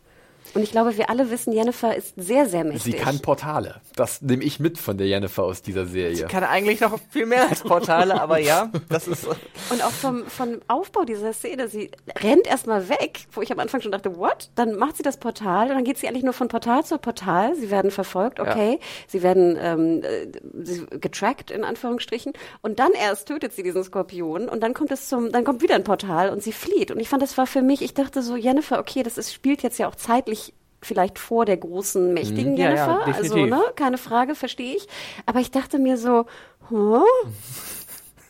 Und 0.58 0.64
ich 0.64 0.72
glaube, 0.72 0.96
wir 0.96 1.08
alle 1.08 1.30
wissen, 1.30 1.52
Jennifer 1.52 1.94
ist 1.94 2.14
sehr, 2.16 2.48
sehr 2.48 2.64
mächtig. 2.64 2.82
Sie 2.82 2.92
kann 2.98 3.20
Portale. 3.20 3.76
Das 3.94 4.20
nehme 4.22 4.42
ich 4.42 4.58
mit 4.58 4.76
von 4.76 4.98
der 4.98 5.06
Jennifer 5.06 5.44
aus 5.44 5.62
dieser 5.62 5.86
Serie. 5.86 6.26
Kann 6.26 6.42
eigentlich 6.42 6.80
noch 6.80 6.98
viel 7.10 7.26
mehr 7.26 7.48
als 7.48 7.60
Portale, 7.62 8.20
aber 8.20 8.38
ja, 8.38 8.68
das 8.88 9.06
ist. 9.06 9.24
Und 9.70 9.84
auch 9.84 9.92
vom, 9.92 10.26
vom 10.26 10.60
Aufbau 10.66 11.04
dieser 11.04 11.32
Szene, 11.32 11.68
sie 11.68 11.92
rennt 12.24 12.48
erstmal 12.48 12.88
weg, 12.88 13.20
wo 13.30 13.40
ich 13.40 13.52
am 13.52 13.60
Anfang 13.60 13.82
schon 13.82 13.92
dachte, 13.92 14.16
what? 14.18 14.50
Dann 14.56 14.74
macht 14.74 14.96
sie 14.96 15.04
das 15.04 15.16
Portal 15.18 15.68
und 15.68 15.76
dann 15.76 15.84
geht 15.84 15.98
sie 15.98 16.08
eigentlich 16.08 16.24
nur 16.24 16.32
von 16.32 16.48
Portal 16.48 16.84
zu 16.84 16.98
Portal. 16.98 17.54
Sie 17.54 17.70
werden 17.70 17.92
verfolgt, 17.92 18.40
okay. 18.40 18.80
Sie 19.06 19.22
werden 19.22 19.56
ähm, 19.60 20.02
äh, 20.02 20.26
sie- 20.64 20.86
getrackt, 20.90 21.52
in 21.52 21.62
Anführungsstrichen. 21.62 22.32
Und 22.62 22.80
dann 22.80 22.90
erst 23.00 23.28
tötet 23.28 23.52
sie 23.52 23.62
diesen 23.62 23.84
Skorpion 23.84 24.48
und 24.48 24.60
dann 24.60 24.74
kommt 24.74 24.90
es 24.90 25.08
zum, 25.08 25.30
dann 25.30 25.44
kommt 25.44 25.62
wieder 25.62 25.76
ein 25.76 25.84
Portal 25.84 26.30
und 26.30 26.42
sie 26.42 26.50
flieht. 26.52 26.90
Und 26.90 26.98
ich 26.98 27.08
fand, 27.08 27.22
das 27.22 27.38
war 27.38 27.46
für 27.46 27.62
mich, 27.62 27.80
ich 27.82 27.94
dachte 27.94 28.22
so, 28.22 28.34
Jennifer, 28.34 28.80
okay, 28.80 29.04
das 29.04 29.18
ist, 29.18 29.32
spielt 29.32 29.62
jetzt 29.62 29.78
ja 29.78 29.86
auch 29.86 29.94
zeitlich 29.94 30.47
vielleicht 30.82 31.18
vor 31.18 31.44
der 31.44 31.56
großen, 31.56 32.12
mächtigen 32.14 32.56
Ja, 32.56 32.70
ja, 32.70 32.86
Jennifer. 32.86 33.06
also, 33.06 33.34
definitiv. 33.34 33.50
ne, 33.50 33.62
keine 33.76 33.98
Frage, 33.98 34.34
verstehe 34.34 34.76
ich. 34.76 34.86
Aber 35.26 35.40
ich 35.40 35.50
dachte 35.50 35.78
mir 35.78 35.96
so, 35.96 36.26
huh? 36.70 37.04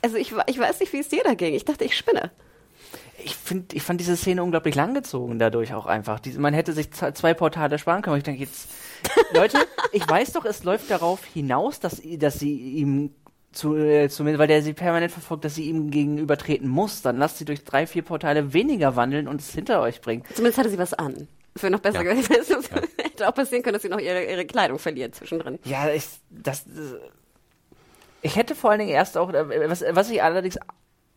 Also 0.02 0.16
ich, 0.16 0.32
ich 0.46 0.58
weiß 0.58 0.80
nicht, 0.80 0.92
wie 0.92 0.98
es 1.00 1.08
dir 1.08 1.22
da 1.24 1.34
ging. 1.34 1.54
Ich 1.54 1.64
dachte, 1.64 1.84
ich 1.84 1.96
spinne. 1.96 2.30
Ich, 3.24 3.34
find, 3.34 3.74
ich 3.74 3.82
fand 3.82 4.00
diese 4.00 4.16
Szene 4.16 4.42
unglaublich 4.44 4.76
langgezogen 4.76 5.38
dadurch 5.40 5.74
auch 5.74 5.86
einfach. 5.86 6.20
Diese, 6.20 6.40
man 6.40 6.54
hätte 6.54 6.72
sich 6.72 6.92
zwei 6.92 7.34
Portale 7.34 7.78
sparen 7.78 8.00
können. 8.02 8.12
Aber 8.12 8.18
ich 8.18 8.24
denke 8.24 8.42
jetzt, 8.42 8.68
Leute, 9.34 9.58
ich 9.92 10.08
weiß 10.08 10.32
doch, 10.32 10.44
es 10.44 10.62
läuft 10.64 10.90
darauf 10.90 11.24
hinaus, 11.24 11.80
dass, 11.80 12.00
dass 12.18 12.38
sie 12.38 12.56
ihm 12.56 13.10
zu, 13.52 13.74
äh, 13.76 14.08
zumindest, 14.08 14.38
weil 14.38 14.46
der 14.46 14.62
sie 14.62 14.72
permanent 14.72 15.10
verfolgt, 15.10 15.44
dass 15.44 15.56
sie 15.56 15.64
ihm 15.64 15.90
gegenübertreten 15.90 16.68
muss. 16.68 17.02
Dann 17.02 17.16
lasst 17.18 17.38
sie 17.38 17.44
durch 17.44 17.64
drei, 17.64 17.86
vier 17.88 18.02
Portale 18.02 18.52
weniger 18.52 18.94
wandeln 18.94 19.26
und 19.26 19.40
es 19.40 19.50
hinter 19.52 19.80
euch 19.82 20.00
bringen. 20.00 20.22
Zumindest 20.32 20.58
hatte 20.58 20.70
sie 20.70 20.78
was 20.78 20.94
an. 20.94 21.26
Für 21.56 21.70
noch 21.70 21.80
besser 21.80 22.04
Ja. 22.04 22.12
gewesen. 22.14 22.58
Hätte 23.02 23.28
auch 23.28 23.34
passieren 23.34 23.62
können, 23.62 23.74
dass 23.74 23.82
sie 23.82 23.88
noch 23.88 23.98
ihre, 24.00 24.24
ihre 24.24 24.44
Kleidung 24.46 24.78
verliert 24.78 25.14
zwischendrin. 25.14 25.58
Ja, 25.64 25.88
ich, 25.90 26.06
das, 26.30 26.66
äh, 26.66 26.98
ich 28.22 28.36
hätte 28.36 28.54
vor 28.54 28.70
allen 28.70 28.80
Dingen 28.80 28.90
erst 28.92 29.16
auch, 29.16 29.32
äh, 29.32 29.68
was, 29.70 29.84
was 29.90 30.10
ich 30.10 30.22
allerdings 30.22 30.58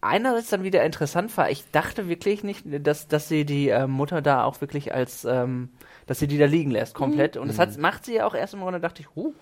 einerseits 0.01 0.49
dann 0.49 0.63
wieder 0.63 0.83
interessant 0.83 1.35
war, 1.37 1.51
ich 1.51 1.63
dachte 1.71 2.07
wirklich 2.07 2.43
nicht, 2.43 2.63
dass, 2.65 3.07
dass 3.07 3.27
sie 3.27 3.45
die 3.45 3.69
äh, 3.69 3.85
Mutter 3.85 4.21
da 4.23 4.43
auch 4.45 4.59
wirklich 4.61 4.93
als, 4.93 5.25
ähm, 5.25 5.69
dass 6.07 6.17
sie 6.19 6.27
die 6.27 6.39
da 6.39 6.45
liegen 6.45 6.71
lässt, 6.71 6.95
komplett. 6.95 7.37
Und 7.37 7.47
das 7.49 7.59
hat, 7.59 7.77
macht 7.77 8.05
sie 8.05 8.15
ja 8.15 8.25
auch 8.25 8.33
erst 8.33 8.55
im 8.55 8.61
Grunde, 8.61 8.79
dachte 8.79 9.01
ich, 9.03 9.07
huh, 9.15 9.33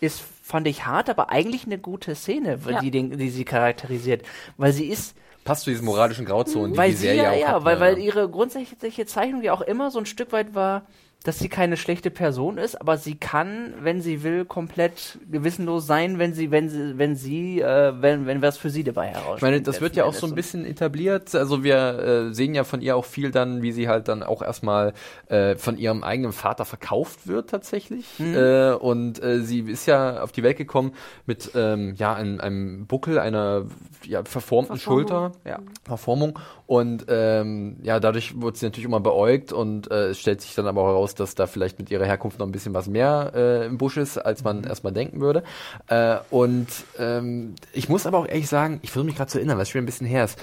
ist, 0.00 0.20
fand 0.42 0.66
ich 0.66 0.86
hart, 0.86 1.10
aber 1.10 1.30
eigentlich 1.30 1.64
eine 1.66 1.78
gute 1.78 2.14
Szene, 2.16 2.58
Ja. 2.68 2.80
die, 2.80 2.90
den, 2.90 3.16
die 3.18 3.30
sie 3.30 3.44
charakterisiert. 3.44 4.22
Weil 4.56 4.72
sie 4.72 4.86
ist, 4.86 5.14
Passt 5.44 5.64
zu 5.64 5.70
diesen 5.70 5.84
moralischen 5.84 6.26
Grauzonen, 6.26 6.72
die 6.72 6.78
weil 6.78 6.90
die 6.90 6.96
sie 6.96 7.06
Serie 7.06 7.22
ja, 7.22 7.30
auch 7.30 7.36
ja, 7.36 7.48
hat. 7.48 7.64
weil, 7.64 7.74
ne? 7.76 7.80
weil 7.80 7.98
ihre 7.98 8.28
grundsätzliche 8.28 9.06
Zeichnung 9.06 9.42
ja 9.42 9.52
auch 9.52 9.62
immer 9.62 9.90
so 9.90 9.98
ein 9.98 10.06
Stück 10.06 10.32
weit 10.32 10.54
war, 10.54 10.82
dass 11.24 11.38
sie 11.38 11.50
keine 11.50 11.76
schlechte 11.76 12.10
Person 12.10 12.56
ist, 12.56 12.80
aber 12.80 12.96
sie 12.96 13.14
kann, 13.14 13.74
wenn 13.82 14.00
sie 14.00 14.22
will, 14.22 14.46
komplett 14.46 15.18
gewissenlos 15.30 15.86
sein, 15.86 16.18
wenn 16.18 16.32
sie, 16.32 16.50
wenn 16.50 16.70
sie, 16.70 16.96
wenn 16.96 17.14
sie, 17.14 17.60
äh, 17.60 17.92
wenn, 18.00 18.26
wenn 18.26 18.40
was 18.40 18.56
für 18.56 18.70
sie 18.70 18.84
dabei 18.84 19.08
herauskommt. 19.08 19.36
Ich 19.36 19.42
meine, 19.42 19.60
das 19.60 19.82
wird 19.82 19.96
ja 19.96 20.04
auch 20.04 20.14
so 20.14 20.26
ein 20.26 20.34
bisschen 20.34 20.64
etabliert. 20.64 21.34
Also 21.34 21.62
wir 21.62 22.30
äh, 22.30 22.34
sehen 22.34 22.54
ja 22.54 22.64
von 22.64 22.80
ihr 22.80 22.96
auch 22.96 23.04
viel 23.04 23.30
dann, 23.30 23.60
wie 23.60 23.72
sie 23.72 23.86
halt 23.86 24.08
dann 24.08 24.22
auch 24.22 24.40
erstmal 24.40 24.94
äh, 25.28 25.56
von 25.56 25.76
ihrem 25.76 26.02
eigenen 26.04 26.32
Vater 26.32 26.64
verkauft 26.64 27.26
wird 27.26 27.50
tatsächlich. 27.50 28.18
Äh, 28.18 28.72
und 28.72 29.22
äh, 29.22 29.40
sie 29.42 29.60
ist 29.60 29.84
ja 29.86 30.22
auf 30.22 30.32
die 30.32 30.42
Welt 30.42 30.56
gekommen 30.56 30.92
mit 31.26 31.50
ähm, 31.54 31.94
ja 31.96 32.14
einem, 32.14 32.40
einem 32.40 32.86
Buckel, 32.86 33.18
einer 33.18 33.66
ja, 34.06 34.24
verformten 34.24 34.78
Verformung. 34.78 35.00
Schulter, 35.08 35.32
Ja. 35.44 35.58
Verformung. 35.84 36.38
Und 36.66 37.06
ähm, 37.08 37.78
ja, 37.82 37.98
dadurch 38.00 38.40
wird 38.40 38.56
sie 38.56 38.64
natürlich 38.64 38.84
immer 38.84 39.00
beäugt 39.00 39.52
und 39.52 39.90
äh, 39.90 40.10
es 40.10 40.20
stellt 40.20 40.40
sich 40.40 40.54
dann 40.54 40.66
aber 40.66 40.82
auch 40.82 41.09
heraus, 41.10 41.14
dass 41.14 41.34
da 41.34 41.46
vielleicht 41.46 41.78
mit 41.78 41.90
ihrer 41.90 42.04
Herkunft 42.04 42.38
noch 42.38 42.46
ein 42.46 42.52
bisschen 42.52 42.74
was 42.74 42.86
mehr 42.86 43.32
äh, 43.34 43.66
im 43.66 43.78
Busch 43.78 43.96
ist, 43.96 44.18
als 44.18 44.44
man 44.44 44.64
erstmal 44.64 44.92
denken 44.92 45.20
würde. 45.20 45.42
Äh, 45.88 46.18
und 46.30 46.68
ähm, 46.98 47.54
ich 47.72 47.88
muss 47.88 48.06
aber 48.06 48.18
auch 48.18 48.26
ehrlich 48.26 48.48
sagen, 48.48 48.80
ich 48.82 48.90
versuche 48.90 49.06
mich 49.06 49.16
gerade 49.16 49.30
zu 49.30 49.38
erinnern, 49.38 49.58
was 49.58 49.68
schon 49.68 49.82
ein 49.82 49.86
bisschen 49.86 50.06
her 50.06 50.24
ist. 50.24 50.38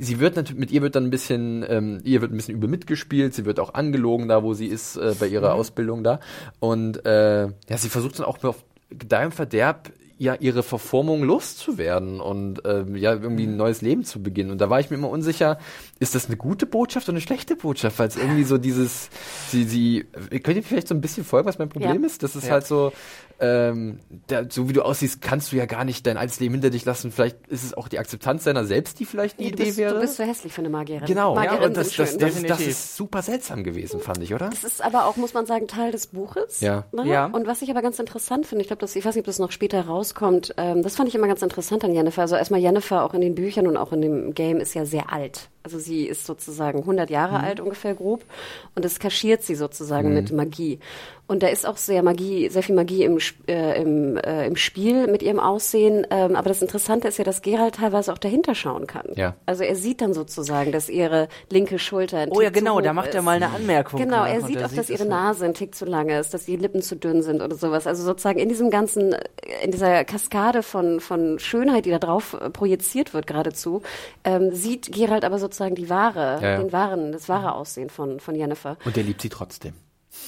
Sie 0.00 0.20
wird 0.20 0.36
natürlich, 0.36 0.60
mit 0.60 0.70
ihr 0.70 0.82
wird 0.82 0.94
dann 0.94 1.04
ein 1.04 1.10
bisschen, 1.10 1.64
ähm, 1.68 2.00
ihr 2.04 2.20
wird 2.20 2.32
ein 2.32 2.36
bisschen 2.36 2.54
übel 2.54 2.68
mitgespielt, 2.68 3.34
sie 3.34 3.44
wird 3.44 3.58
auch 3.58 3.74
angelogen 3.74 4.28
da, 4.28 4.42
wo 4.42 4.54
sie 4.54 4.66
ist, 4.66 4.96
äh, 4.96 5.14
bei 5.18 5.26
ihrer 5.26 5.54
Ausbildung 5.54 6.04
da. 6.04 6.20
Und 6.60 7.04
äh, 7.04 7.46
ja, 7.46 7.76
sie 7.76 7.88
versucht 7.88 8.18
dann 8.18 8.26
auch 8.26 8.42
auf 8.44 8.64
Gedeih 8.90 9.26
und 9.26 9.34
Verderb 9.34 9.90
ja 10.18 10.34
ihre 10.34 10.62
Verformung 10.62 11.22
loszuwerden 11.22 12.20
und 12.20 12.62
ähm, 12.64 12.96
ja 12.96 13.12
irgendwie 13.14 13.44
ein 13.46 13.56
neues 13.56 13.80
Leben 13.82 14.04
zu 14.04 14.22
beginnen. 14.22 14.50
Und 14.50 14.60
da 14.60 14.68
war 14.68 14.80
ich 14.80 14.90
mir 14.90 14.96
immer 14.96 15.08
unsicher, 15.10 15.58
ist 16.00 16.14
das 16.14 16.26
eine 16.26 16.36
gute 16.36 16.66
Botschaft 16.66 17.08
oder 17.08 17.14
eine 17.14 17.20
schlechte 17.20 17.56
Botschaft? 17.56 17.98
Weil 17.98 18.08
es 18.08 18.16
irgendwie 18.16 18.44
so 18.44 18.58
dieses, 18.58 19.10
sie, 19.50 19.64
sie, 19.64 20.06
könnt 20.42 20.56
ihr 20.56 20.62
vielleicht 20.62 20.88
so 20.88 20.94
ein 20.94 21.00
bisschen 21.00 21.24
folgen, 21.24 21.46
was 21.48 21.58
mein 21.58 21.68
Problem 21.68 22.00
Ja. 22.02 22.06
ist? 22.06 22.22
Das 22.22 22.36
ist 22.36 22.46
Ja. 22.46 22.54
halt 22.54 22.66
so, 22.66 22.92
ähm, 23.40 24.00
der, 24.28 24.48
so 24.50 24.68
wie 24.68 24.72
du 24.72 24.82
aussiehst, 24.82 25.20
kannst 25.22 25.52
du 25.52 25.56
ja 25.56 25.66
gar 25.66 25.84
nicht 25.84 26.06
dein 26.06 26.16
altes 26.16 26.40
Leben 26.40 26.54
hinter 26.54 26.70
dich 26.70 26.84
lassen. 26.84 27.12
Vielleicht 27.12 27.46
ist 27.46 27.62
es 27.62 27.74
auch 27.74 27.86
die 27.88 27.98
Akzeptanz 28.00 28.44
deiner 28.44 28.64
selbst, 28.64 28.98
die 28.98 29.04
vielleicht 29.04 29.38
die 29.38 29.44
Nee, 29.44 29.50
Idee 29.50 29.64
bist, 29.66 29.78
wäre. 29.78 29.94
du 29.94 30.00
bist 30.00 30.16
so 30.16 30.24
hässlich 30.24 30.52
für 30.52 30.60
eine 30.62 30.70
Magierin. 30.70 31.06
genau, 31.06 31.34
ja, 31.34 31.40
Magierinnen 31.42 31.68
und 31.68 31.76
das, 31.76 31.90
sind 31.90 32.20
das, 32.20 32.34
das, 32.34 32.42
das, 32.42 32.60
ist 32.60 32.96
super 32.96 33.22
seltsam 33.22 33.62
gewesen, 33.62 34.00
fand 34.00 34.22
ich, 34.22 34.34
oder? 34.34 34.50
Das 34.50 34.64
ist 34.64 34.82
aber 34.82 35.06
auch, 35.06 35.16
muss 35.16 35.34
man 35.34 35.46
sagen, 35.46 35.68
Teil 35.68 35.92
des 35.92 36.08
Buches. 36.08 36.60
Ja. 36.60 36.84
Ne? 36.92 37.06
Ja. 37.06 37.26
Und 37.26 37.46
was 37.46 37.62
ich 37.62 37.70
aber 37.70 37.82
ganz 37.82 37.98
interessant 38.00 38.46
finde, 38.46 38.62
ich 38.62 38.68
glaube, 38.68 38.84
ich 38.84 39.04
weiß 39.04 39.14
nicht, 39.14 39.22
ob 39.22 39.26
das 39.26 39.38
noch 39.38 39.52
später 39.52 39.82
rauskommt, 40.08 40.54
ähm, 40.56 40.82
das 40.82 40.96
fand 40.96 41.08
ich 41.08 41.14
immer 41.14 41.26
ganz 41.26 41.42
interessant 41.42 41.84
an 41.84 41.94
Jennifer. 41.94 42.22
Also 42.22 42.36
erstmal 42.36 42.60
Jennifer 42.60 43.04
auch 43.04 43.14
in 43.14 43.20
den 43.20 43.34
Büchern 43.34 43.66
und 43.66 43.76
auch 43.76 43.92
in 43.92 44.00
dem 44.00 44.34
Game 44.34 44.58
ist 44.58 44.74
ja 44.74 44.84
sehr 44.84 45.12
alt. 45.12 45.48
Also 45.68 45.78
sie 45.78 46.06
ist 46.06 46.24
sozusagen 46.24 46.78
100 46.78 47.10
Jahre 47.10 47.40
alt 47.40 47.60
ungefähr 47.60 47.94
grob 47.94 48.24
und 48.74 48.86
das 48.86 48.98
kaschiert 48.98 49.42
sie 49.42 49.54
sozusagen 49.54 50.14
mit 50.14 50.32
Magie. 50.32 50.78
Und 51.28 51.42
da 51.42 51.48
ist 51.48 51.66
auch 51.66 51.76
sehr 51.76 52.02
Magie, 52.02 52.48
sehr 52.48 52.62
viel 52.62 52.74
Magie 52.74 53.04
im, 53.04 53.18
äh, 53.46 53.82
im, 53.82 54.16
äh, 54.16 54.46
im 54.46 54.56
Spiel 54.56 55.08
mit 55.08 55.22
ihrem 55.22 55.38
Aussehen. 55.38 56.06
Ähm, 56.10 56.34
aber 56.34 56.48
das 56.48 56.62
Interessante 56.62 57.06
ist 57.06 57.18
ja, 57.18 57.24
dass 57.24 57.42
Gerald 57.42 57.74
teilweise 57.74 58.14
auch 58.14 58.18
dahinter 58.18 58.54
schauen 58.54 58.86
kann. 58.86 59.08
Ja. 59.14 59.36
Also 59.44 59.62
er 59.62 59.76
sieht 59.76 60.00
dann 60.00 60.14
sozusagen, 60.14 60.72
dass 60.72 60.88
ihre 60.88 61.28
linke 61.50 61.78
Schulter 61.78 62.16
ein 62.16 62.30
Oh 62.30 62.40
ja, 62.40 62.48
Tick 62.48 62.60
genau, 62.60 62.80
da 62.80 62.94
macht 62.94 63.14
er 63.14 63.20
mal 63.20 63.36
eine 63.36 63.50
Anmerkung. 63.50 64.00
Genau, 64.00 64.20
nach 64.20 64.28
er 64.32 64.40
sieht 64.40 64.56
auch, 64.56 64.62
dass 64.70 64.78
es 64.78 64.88
ihre. 64.88 65.04
Nase 65.04 65.44
ein 65.44 65.52
Tick 65.52 65.74
zu 65.74 65.84
lang 65.84 66.08
ist, 66.08 66.32
dass 66.32 66.46
die 66.46 66.56
Lippen 66.56 66.80
zu 66.80 66.96
dünn 66.96 67.22
sind 67.22 67.42
oder 67.42 67.56
sowas. 67.56 67.86
Also 67.86 68.04
sozusagen 68.04 68.38
in 68.38 68.48
diesem 68.48 68.70
ganzen, 68.70 69.14
in 69.62 69.70
dieser 69.70 70.04
Kaskade 70.04 70.62
von, 70.62 71.00
von 71.00 71.38
Schönheit, 71.38 71.84
die 71.84 71.90
da 71.90 71.98
drauf 71.98 72.36
projiziert 72.54 73.12
wird 73.12 73.26
geradezu, 73.26 73.82
ähm, 74.24 74.54
sieht 74.54 74.92
Gerald 74.92 75.26
aber 75.26 75.38
sozusagen 75.38 75.57
die 75.74 75.88
wahre, 75.90 76.40
Ja, 76.42 76.50
ja. 76.52 76.56
den 76.58 76.72
wahren, 76.72 77.12
das 77.12 77.28
wahre 77.28 77.52
Aussehen 77.54 77.90
von, 77.90 78.20
von 78.20 78.34
Jennifer. 78.34 78.76
Und 78.84 78.96
der 78.96 79.04
liebt 79.04 79.20
sie 79.22 79.28
trotzdem. 79.28 79.74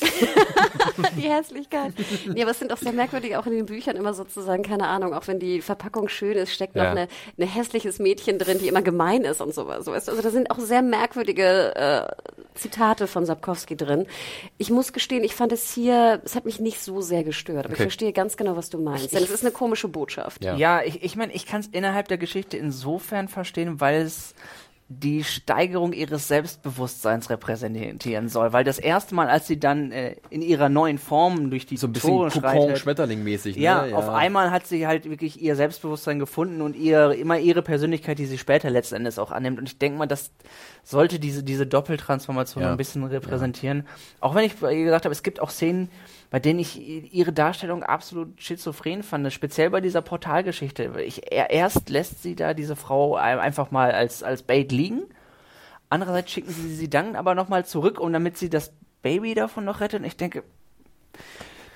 Die 1.17 1.29
Hässlichkeit. 1.29 1.93
Nee, 2.27 2.43
aber 2.43 2.51
es 2.53 2.59
sind 2.59 2.73
auch 2.73 2.77
sehr 2.79 2.93
merkwürdig, 2.93 3.37
auch 3.37 3.47
in 3.47 3.53
den 3.53 3.67
Büchern 3.67 3.97
immer 3.97 4.15
sozusagen, 4.15 4.63
keine 4.63 4.87
Ahnung, 4.87 5.15
auch 5.15 5.27
wenn 5.27 5.39
die 5.41 5.63
Verpackung 5.63 6.09
schön 6.09 6.37
ist, 6.37 6.53
steckt 6.53 6.77
noch 6.77 6.85
Ja. 6.85 6.91
eine, 6.91 7.09
eine 7.37 7.47
hässliches 7.47 7.99
Mädchen 7.99 8.39
drin, 8.39 8.59
die 8.59 8.69
immer 8.69 8.83
gemein 8.83 9.23
ist 9.25 9.41
und 9.41 9.55
sowas. 9.55 9.85
So, 9.85 9.93
weißt 9.93 10.09
du? 10.09 10.13
Also 10.13 10.23
da 10.23 10.31
sind 10.31 10.51
auch 10.51 10.59
sehr 10.59 10.83
merkwürdige 10.83 11.75
äh, 11.75 12.09
Zitate 12.55 13.07
von 13.07 13.25
Sapkowski 13.27 13.77
drin. 13.77 14.07
Ich 14.59 14.71
muss 14.71 14.93
gestehen, 14.93 15.25
ich 15.25 15.35
fand 15.35 15.53
es 15.53 15.73
hier, 15.73 16.21
es 16.25 16.37
hat 16.37 16.45
mich 16.45 16.61
nicht 16.61 16.81
so 16.81 17.01
sehr 17.01 17.25
gestört, 17.25 17.65
aber 17.65 17.75
ich 17.75 17.81
Okay. 17.81 17.85
verstehe 17.85 18.13
ganz 18.13 18.37
genau, 18.37 18.57
was 18.57 18.71
du 18.71 18.79
meinst. 18.79 19.13
Denn 19.15 19.23
es 19.23 19.31
ist 19.31 19.43
eine 19.43 19.53
komische 19.53 19.89
Botschaft. 19.89 20.45
Ja. 20.45 20.55
Ja, 20.57 20.83
ich, 20.83 21.03
ich 21.03 21.17
meine, 21.17 21.33
ich 21.33 21.47
kann 21.47 21.61
es 21.61 21.67
innerhalb 21.69 22.09
der 22.09 22.19
Geschichte 22.19 22.57
insofern 22.57 23.29
verstehen, 23.29 23.81
weil 23.81 24.03
es 24.03 24.35
die 24.93 25.23
Steigerung 25.23 25.93
ihres 25.93 26.27
Selbstbewusstseins 26.27 27.31
repräsentieren 27.31 28.29
soll. 28.29 28.53
Weil 28.53 28.65
das 28.65 28.81
erste 28.81 29.15
Mal, 29.15 29.29
als 29.29 29.47
sie 29.47 29.61
dann 29.61 29.93
äh, 29.93 30.17
in 30.31 30.43
ihrer 30.43 30.69
neuen 30.69 30.99
Form 30.99 31.49
durch 31.49 31.65
die 31.65 31.77
So 31.77 31.87
ein 31.87 31.93
bisschen 31.93 32.11
Tore 32.11 32.31
schreitet, 32.33 32.75
Kokon-Schmetterling-mäßig, 32.75 33.55
ne? 33.57 33.63
ja, 33.63 33.85
auf 33.95 34.09
einmal 34.09 34.51
hat 34.51 34.67
sie 34.67 34.89
halt 34.89 35.09
wirklich 35.09 35.41
ihr 35.41 35.55
Selbstbewusstsein 35.55 36.19
gefunden 36.19 36.61
und 36.61 36.75
ihr 36.75 37.13
immer 37.13 37.39
ihre 37.39 37.63
Persönlichkeit, 37.63 38.19
die 38.19 38.27
sie 38.27 38.37
später 38.37 38.69
letzten 38.69 38.97
Endes 38.97 39.21
auch 39.21 39.31
annimmt. 39.31 39.61
Und 39.61 39.69
ich 39.69 39.79
denke 39.79 39.97
mal, 39.97 40.07
das 40.07 40.33
sollte 40.83 41.21
diese 41.21 41.45
diese 41.45 41.69
Doppeltransformation 41.69 42.65
Ja. 42.65 42.73
ein 42.73 42.77
bisschen 42.77 43.05
repräsentieren. 43.05 43.87
Auch 44.19 44.35
wenn 44.35 44.45
ich 44.45 44.61
äh, 44.61 44.83
gesagt 44.83 45.05
habe, 45.05 45.13
es 45.13 45.23
gibt 45.23 45.39
auch 45.41 45.51
Szenen, 45.51 45.89
bei 46.31 46.39
denen 46.39 46.61
ich 46.61 46.81
ihre 46.81 47.33
Darstellung 47.33 47.83
absolut 47.83 48.41
schizophren 48.41 49.03
fand, 49.03 49.33
speziell 49.33 49.71
bei 49.71 49.81
dieser 49.81 50.01
Portalgeschichte. 50.01 50.93
Ich, 51.05 51.33
er, 51.33 51.51
erst 51.51 51.91
lässt 51.91 52.23
sie 52.23 52.37
da 52.37 52.55
diese 52.55 52.77
Frau 52.77 53.17
ein- 53.17 53.41
einfach 53.41 53.73
mal 53.73 53.91
als, 53.91 54.23
als 54.23 54.43
Bait 54.43 54.71
liegen, 54.71 55.03
andererseits 55.89 56.31
schicken 56.31 56.51
sie 56.53 56.73
sie 56.75 56.89
dann 56.89 57.17
aber 57.17 57.35
nochmal 57.35 57.67
zurück, 57.67 57.99
um 57.99 58.13
damit 58.13 58.39
sie 58.39 58.49
das 58.49 58.73
Baby 59.03 59.35
davon 59.35 59.65
noch 59.65 59.81
rettet. 59.81 60.01
Und 60.01 60.07
ich 60.07 60.17
denke, 60.17 60.45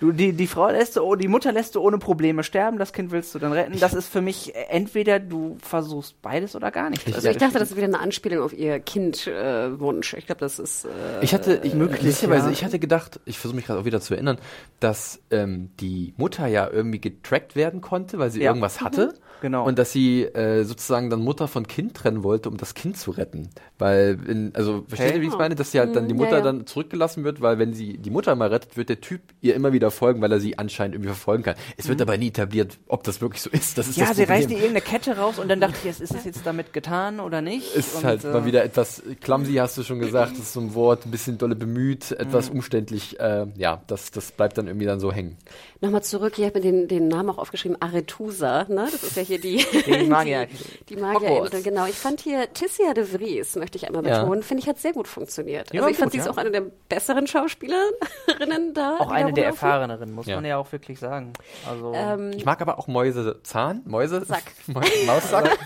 du, 0.01 0.13
die, 0.13 0.33
die 0.33 0.47
Frau 0.47 0.69
lässt 0.71 0.97
du, 0.97 1.03
oh, 1.03 1.15
die 1.15 1.29
Mutter 1.29 1.53
lässt 1.53 1.75
du 1.75 1.81
ohne 1.81 1.99
Probleme 1.99 2.43
sterben, 2.43 2.79
das 2.79 2.93
Kind 2.93 3.11
willst 3.11 3.35
du 3.35 3.39
dann 3.39 3.53
retten. 3.53 3.79
Das 3.81 3.95
ist 3.95 4.09
für 4.09 4.21
mich 4.21 4.53
entweder 4.71 5.19
du 5.21 5.57
versuchst 5.63 6.21
beides 6.23 6.55
oder 6.57 6.71
gar 6.71 6.91
nicht. 6.91 7.07
Also 7.15 7.29
ich 7.29 7.37
dachte, 7.37 7.59
das 7.59 7.71
ist 7.71 7.77
wieder 7.77 7.87
eine 7.87 8.01
Anspielung 8.01 8.43
auf 8.45 8.53
ihr 8.53 8.81
Kindwunsch. 8.81 9.27
Äh, 9.27 9.81
Wunsch. 9.81 10.15
ich 10.15 10.27
glaube, 10.27 10.41
das 10.41 10.59
ist. 10.59 10.85
Äh, 10.85 10.89
Ich 11.23 11.35
hatte, 11.35 11.61
ich, 11.63 11.75
möglicherweise, 11.75 12.47
ja. 12.47 12.53
ich 12.53 12.65
hatte 12.65 12.79
gedacht, 12.79 13.21
ich 13.25 13.39
versuche 13.39 13.57
mich 13.57 13.67
gerade 13.67 13.81
auch 13.81 13.85
wieder 13.85 14.01
zu 14.01 14.15
erinnern, 14.15 14.39
dass 14.81 15.21
ähm, 15.31 15.71
die 15.81 16.15
Mutter 16.17 16.47
ja 16.47 16.69
irgendwie 16.71 17.01
getrackt 17.01 17.57
werden 17.57 17.81
konnte, 17.81 18.19
weil 18.19 18.31
sie 18.31 18.41
Ja. 18.43 18.51
irgendwas 18.51 18.81
hatte. 18.81 19.15
Genau. 19.41 19.67
Und 19.67 19.79
dass 19.79 19.93
sie 19.93 20.23
äh, 20.23 20.65
sozusagen 20.65 21.11
dann 21.11 21.21
Mutter 21.21 21.49
von 21.49 21.67
Kind 21.67 21.95
trennen 21.95 22.23
wollte, 22.23 22.49
um 22.49 22.57
das 22.57 22.73
Kind 22.73 22.97
zu 22.97 23.11
retten. 23.11 23.51
Weil, 23.79 24.19
in, 24.27 24.53
also, 24.55 24.85
versteht 24.89 25.17
ihr, 25.17 25.21
wie 25.21 25.27
ich 25.27 25.33
es 25.33 25.39
meine? 25.39 25.55
Dass 25.55 25.71
sie 25.73 25.81
halt 25.81 25.95
dann 25.95 26.09
die 26.09 26.15
Mhm, 26.15 26.21
ja, 26.21 26.25
Mutter 26.27 26.39
ja. 26.39 26.45
dann 26.45 26.67
zurückgelassen 26.67 27.25
wird, 27.25 27.43
weil 27.43 27.59
wenn 27.59 27.75
sie 27.75 27.99
die 27.99 28.11
Mutter 28.11 28.35
mal 28.37 28.49
rettet, 28.49 28.77
wird 28.79 28.89
der 28.89 29.01
Typ 29.03 29.21
ihr 29.43 29.55
immer 29.55 29.73
wieder 29.75 29.84
folgen, 29.91 30.21
weil 30.21 30.33
er 30.33 30.41
sie 30.41 30.59
anscheinend 30.59 30.95
irgendwie 30.95 31.09
verfolgen 31.11 31.43
kann. 31.43 31.55
Es 31.77 31.89
wird 31.89 32.01
aber 32.03 32.17
nie 32.17 32.29
etabliert, 32.29 32.79
ob 32.89 33.05
das 33.05 33.21
wirklich 33.21 33.43
so 33.43 33.51
ist. 33.51 33.77
Das 33.79 33.89
ist 33.89 33.97
Mhm. 33.97 34.03
ja, 34.03 34.09
das 34.09 34.17
sie 34.17 34.25
reißt 34.25 34.51
ihr 34.51 34.57
irgendeine 34.57 34.81
Kette 34.81 35.17
raus 35.17 35.39
und 35.39 35.49
dann 35.49 35.61
dachte 35.61 35.75
ich, 35.83 35.89
ist 35.91 36.01
es 36.15 36.25
jetzt 36.25 36.45
damit 36.45 36.73
getan 36.73 37.21
oder 37.21 37.41
nicht? 37.43 37.75
Ist 37.75 37.97
und, 37.97 38.05
halt 38.05 38.25
äh, 38.25 38.29
mal 38.29 38.45
wieder 38.45 38.65
etwas 38.65 39.03
clumsy, 39.21 39.55
hast 39.55 39.77
du 39.79 39.83
schon 39.83 39.99
gesagt, 39.99 40.33
das 40.33 40.39
ist 40.41 40.53
so 40.53 40.61
ein 40.61 40.75
Wort, 40.75 41.07
ein 41.07 41.11
bisschen 41.11 41.39
dolle 41.39 41.55
bemüht, 41.57 42.13
etwas 42.13 42.49
Mhm. 42.51 42.57
umständlich, 42.57 43.19
äh, 43.21 43.47
ja, 43.57 43.83
das, 43.87 44.11
das 44.11 44.33
bleibt 44.33 44.59
dann 44.59 44.67
irgendwie 44.67 44.87
dann 44.87 45.01
so 45.01 45.13
hängen. 45.13 45.37
Nochmal 45.81 46.03
zurück, 46.03 46.39
ich 46.39 46.45
habe 46.45 46.59
mir 46.59 46.63
den, 46.63 46.89
den 46.89 47.09
Namen 47.09 47.29
auch 47.31 47.39
aufgeschrieben, 47.39 47.77
Arethusa, 47.81 48.65
ne? 48.69 48.89
Das 48.91 49.03
ist 49.03 49.17
ja 49.17 49.23
hier 49.23 49.41
die, 49.41 49.57
Die 49.87 50.09
Magier- 50.11 50.47
die, 50.89 50.97
die 50.97 51.03
Hogwarts. 51.03 51.63
genau. 51.63 51.87
Ich 51.87 51.95
fand 51.97 52.21
hier 52.21 52.53
Tissia 52.53 52.95
de 52.95 53.05
Vries, 53.05 53.57
möchte 53.57 53.77
ich 53.79 53.87
einmal 53.87 54.05
Ja. 54.07 54.21
betonen, 54.23 54.43
finde 54.43 54.63
ich, 54.63 54.69
hat 54.69 54.79
sehr 54.79 54.93
gut 54.93 55.09
funktioniert. 55.09 55.73
Ja, 55.75 55.81
also 55.83 55.91
ich 55.91 55.97
fand, 55.99 56.07
gut, 56.07 56.13
sie 56.13 56.19
ist 56.19 56.25
ja. 56.27 56.33
auch 56.33 56.37
eine 56.39 56.51
der 56.51 56.63
besseren 56.89 57.27
Schauspielerinnen 57.27 58.75
da. 58.75 58.97
auch 58.99 59.11
eine 59.11 59.33
der 59.33 59.51
rumlaufen. 59.51 59.59
Erfahreneren, 59.75 60.13
muss 60.13 60.27
Ja. 60.27 60.37
man 60.37 60.45
ja 60.45 60.57
auch 60.57 60.71
wirklich 60.73 60.99
sagen. 60.99 61.33
Also, 61.69 61.93
Ähm, 61.95 62.33
Ich 62.37 62.45
mag 62.45 62.61
aber 62.61 62.79
auch 62.79 62.87
Mäuse, 62.87 63.41
Zahn, 63.43 63.83
Mäuse, 63.85 64.25
Sack. 64.25 64.45
Maussack. 65.07 65.59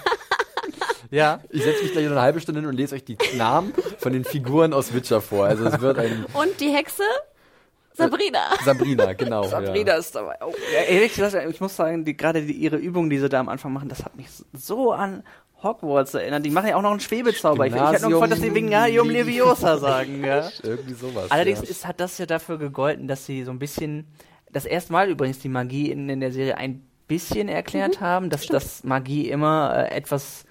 ja. 1.10 1.40
Ich 1.50 1.62
setze 1.62 1.82
mich 1.82 1.92
gleich 1.92 2.04
noch 2.04 2.12
eine 2.12 2.22
halbe 2.22 2.40
Stunde 2.40 2.60
hin 2.60 2.68
und 2.68 2.76
lese 2.76 2.94
euch 2.94 3.04
die 3.04 3.16
Namen 3.36 3.72
von 3.98 4.12
den 4.12 4.24
Figuren 4.24 4.72
aus 4.72 4.92
Witcher 4.94 5.20
vor. 5.20 5.46
Also 5.46 5.66
es 5.66 5.80
wird 5.80 5.98
ein 5.98 6.26
Und 6.34 6.60
die 6.60 6.70
Hexe? 6.70 7.02
Sabrina. 7.94 8.50
Sabrina, 8.64 9.12
genau. 9.14 9.42
Sabrina 9.42 9.94
ist 9.94 10.14
dabei. 10.14 10.36
Oh, 10.40 10.52
ja, 10.72 10.82
ehrlich 10.82 11.14
gesagt, 11.16 11.48
ich 11.50 11.60
muss 11.60 11.74
sagen, 11.74 12.04
die, 12.04 12.16
gerade 12.16 12.42
die, 12.42 12.52
ihre 12.52 12.76
Übungen, 12.76 13.10
die 13.10 13.18
sie 13.18 13.28
da 13.28 13.40
am 13.40 13.48
Anfang 13.48 13.72
machen, 13.72 13.88
das 13.88 14.04
hat 14.04 14.14
mich 14.16 14.28
so 14.52 14.92
an 14.92 15.24
Hogwarts 15.62 16.14
erinnert. 16.14 16.44
Die 16.46 16.50
machen 16.50 16.68
ja 16.68 16.76
auch 16.76 16.82
noch 16.82 16.92
einen 16.92 17.00
Schwebezauber. 17.00 17.66
Ich, 17.66 17.74
ich 17.74 17.80
hätte 17.80 18.02
noch 18.02 18.10
gefreut, 18.10 18.30
dass 18.30 18.40
sie 18.40 18.54
Wingardium 18.54 19.10
Leviosa 19.10 19.76
sagen. 19.78 20.24
Ja. 20.24 20.48
Irgendwie 20.62 20.94
sowas. 20.94 21.30
Allerdings 21.30 21.60
ja. 21.62 21.68
ist, 21.68 21.86
hat 21.86 22.00
das 22.00 22.18
ja 22.18 22.26
dafür 22.26 22.58
gegolten, 22.58 23.08
dass 23.08 23.26
sie 23.26 23.44
so 23.44 23.50
ein 23.50 23.58
bisschen, 23.58 24.06
das 24.52 24.64
erste 24.64 24.92
Mal 24.92 25.10
übrigens 25.10 25.40
die 25.40 25.48
Magie 25.48 25.90
in, 25.90 26.08
in 26.08 26.20
der 26.20 26.32
Serie 26.32 26.56
ein 26.56 26.82
bisschen 27.08 27.48
erklärt 27.48 28.00
haben, 28.00 28.30
dass 28.30 28.46
das 28.46 28.84
Magie 28.84 29.28
immer 29.28 29.74
äh, 29.90 29.96
etwas 29.96 30.44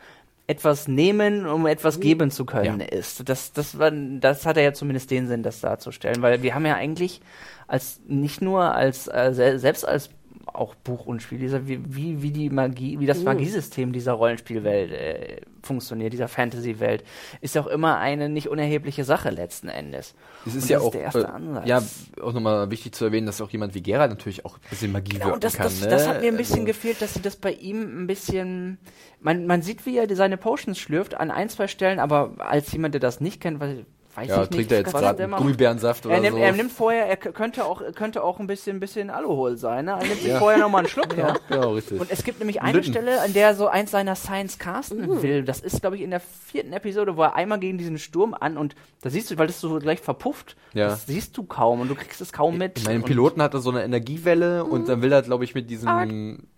etwas 0.49 0.88
nehmen, 0.88 1.45
um 1.45 1.68
etwas 1.68 1.99
geben 1.99 2.32
zu 2.32 2.45
können, 2.45 2.80
Ja. 2.80 2.86
ist. 2.86 3.28
Das, 3.28 3.51
das, 3.51 3.78
war, 3.78 3.91
das 3.91 4.45
hat 4.45 4.55
er 4.55 4.64
ja 4.64 4.74
zumindest 4.74 5.12
den 5.12 5.28
Sinn, 5.28 5.43
das 5.43 5.60
darzustellen, 5.60 6.22
weil 6.22 6.41
wir 6.41 6.55
haben 6.55 6.66
ja 6.66 6.76
eigentlich 6.76 7.20
als 7.68 7.99
nicht 8.08 8.41
nur 8.41 8.74
als 8.74 9.08
äh, 9.10 9.34
se 9.34 9.60
selbst 9.60 9.86
als 9.86 10.10
auch 10.54 10.76
Buch 10.76 11.06
und 11.06 11.22
Spielleser, 11.22 11.68
wie, 11.68 11.80
wie, 11.88 12.22
wie 12.22 12.32
die 12.32 12.50
Magie, 12.50 13.00
wie 13.00 13.06
das 13.06 13.24
Magiesystem 13.24 13.91
dieser 13.93 14.14
Rollenspielwelt 14.14 14.91
äh, 14.91 15.41
funktioniert, 15.64 16.14
dieser 16.14 16.28
Fantasy-Welt, 16.28 17.04
ist 17.41 17.56
ja 17.56 17.62
auch 17.62 17.68
immer 17.68 17.98
eine 17.98 18.30
nicht 18.30 18.48
unerhebliche 18.48 19.04
Sache 19.04 19.30
letzten 19.30 19.68
Endes. 19.70 20.16
Es 20.45 20.56
ist 20.56 20.64
Und 20.64 20.70
ja 20.70 20.78
das 20.78 20.86
auch, 20.88 20.91
der 20.91 21.02
erste 21.02 21.22
äh, 21.22 21.26
Ansatz. 21.26 21.68
ja, 21.68 21.82
auch 22.24 22.34
nochmal 22.34 22.72
wichtig 22.72 22.95
zu 22.95 23.06
erwähnen, 23.06 23.26
dass 23.26 23.41
auch 23.41 23.50
jemand 23.50 23.76
wie 23.76 23.82
Geralt 23.84 24.10
natürlich 24.12 24.45
auch 24.45 24.56
ein 24.58 24.70
bisschen 24.70 24.91
Magie 24.91 25.14
Genau, 25.14 25.26
wirken 25.28 25.39
das, 25.41 25.54
kann. 25.56 25.64
das, 25.66 25.82
ne? 25.82 25.88
das 25.89 26.08
hat 26.08 26.22
mir 26.22 26.28
ein 26.30 26.38
bisschen 26.38 26.56
Also- 26.56 26.66
gefehlt, 26.68 27.02
dass 27.02 27.14
sie 27.14 27.22
das 27.22 27.36
bei 27.36 27.52
ihm 27.52 28.04
ein 28.04 28.08
bisschen. 28.08 28.78
Man, 29.20 29.45
man 29.48 29.62
sieht, 29.62 29.86
wie 29.86 29.98
er 29.98 30.14
seine 30.16 30.38
Potions 30.38 30.78
schlürft 30.78 31.16
an 31.16 31.32
ein, 31.32 31.50
zwei 31.50 31.68
Stellen, 31.68 32.00
aber 32.00 32.32
als 32.39 32.72
jemand, 32.72 32.93
der 32.93 33.02
das 33.02 33.20
nicht 33.20 33.41
kennt, 33.41 33.60
weiß, 33.60 33.78
weiß 34.18 34.28
Ja, 34.28 34.43
ich 34.43 34.49
trinkt 34.49 34.57
nicht. 34.57 34.72
er 34.72 34.78
jetzt 34.80 34.93
gerade. 34.93 35.28
Gummibärensaft 35.30 36.05
oder 36.05 36.15
er 36.15 36.22
nimmt, 36.22 36.36
so? 36.36 36.41
er 36.41 36.51
nimmt 36.51 36.72
vorher, 36.72 37.05
er 37.07 37.18
könnte 37.18 37.63
auch, 37.65 37.82
könnte 37.95 38.24
auch 38.24 38.39
ein 38.39 38.47
bisschen, 38.47 38.80
bisschen 38.80 39.09
Alkohol 39.09 39.57
sein. 39.57 39.86
Ne? 39.86 39.91
Er 39.91 40.05
nimmt 40.07 40.22
sich 40.22 40.34
vorher 40.34 40.59
nochmal 40.59 40.80
einen 40.80 40.89
Schluck. 40.89 41.15
ja, 41.15 41.28
Ja. 41.30 41.36
genau, 41.47 41.74
richtig. 41.74 41.99
Und 42.01 42.11
es 42.11 42.24
gibt 42.24 42.39
nämlich 42.39 42.61
eine 42.61 42.78
Lütten. 42.80 42.91
Stelle, 42.91 43.22
an 43.22 43.34
der 43.34 43.47
er 43.49 43.55
so 43.55 43.68
eins 43.68 43.91
seiner 43.91 44.15
Science 44.15 44.57
casten 44.59 45.22
will. 45.22 45.43
Das 45.43 45.59
ist, 45.59 45.82
glaube 45.82 45.95
ich, 45.95 46.01
in 46.01 46.09
der 46.09 46.20
vierten 46.20 46.74
Episode, 46.74 47.15
wo 47.15 47.22
er 47.24 47.36
einmal 47.36 47.59
gegen 47.59 47.78
diesen 47.78 47.97
Sturm 47.99 48.34
an 48.34 48.57
und 48.57 48.76
da 49.01 49.09
siehst 49.09 49.30
du, 49.32 49.38
weil 49.38 49.47
das 49.47 49.61
so 49.61 49.78
gleich 49.80 49.99
verpufft, 49.99 50.55
Ja. 50.74 50.88
das 50.88 51.05
siehst 51.05 51.38
du 51.38 51.43
kaum 51.43 51.82
und 51.82 51.88
du 51.88 51.95
kriegst 51.95 52.20
es 52.20 52.34
kaum 52.34 52.57
mit. 52.57 52.80
In 52.80 52.86
meinem 52.86 53.03
Piloten 53.03 53.41
hat 53.41 53.53
er 53.53 53.59
so 53.59 53.70
eine 53.70 53.84
Energiewelle 53.84 54.63
und 54.65 54.89
dann 54.89 55.01
will 55.01 55.11
er, 55.11 55.22
glaube 55.22 55.43
ich, 55.43 55.53
mit 55.53 55.70
diesem, 55.70 55.88
Art. 55.88 56.09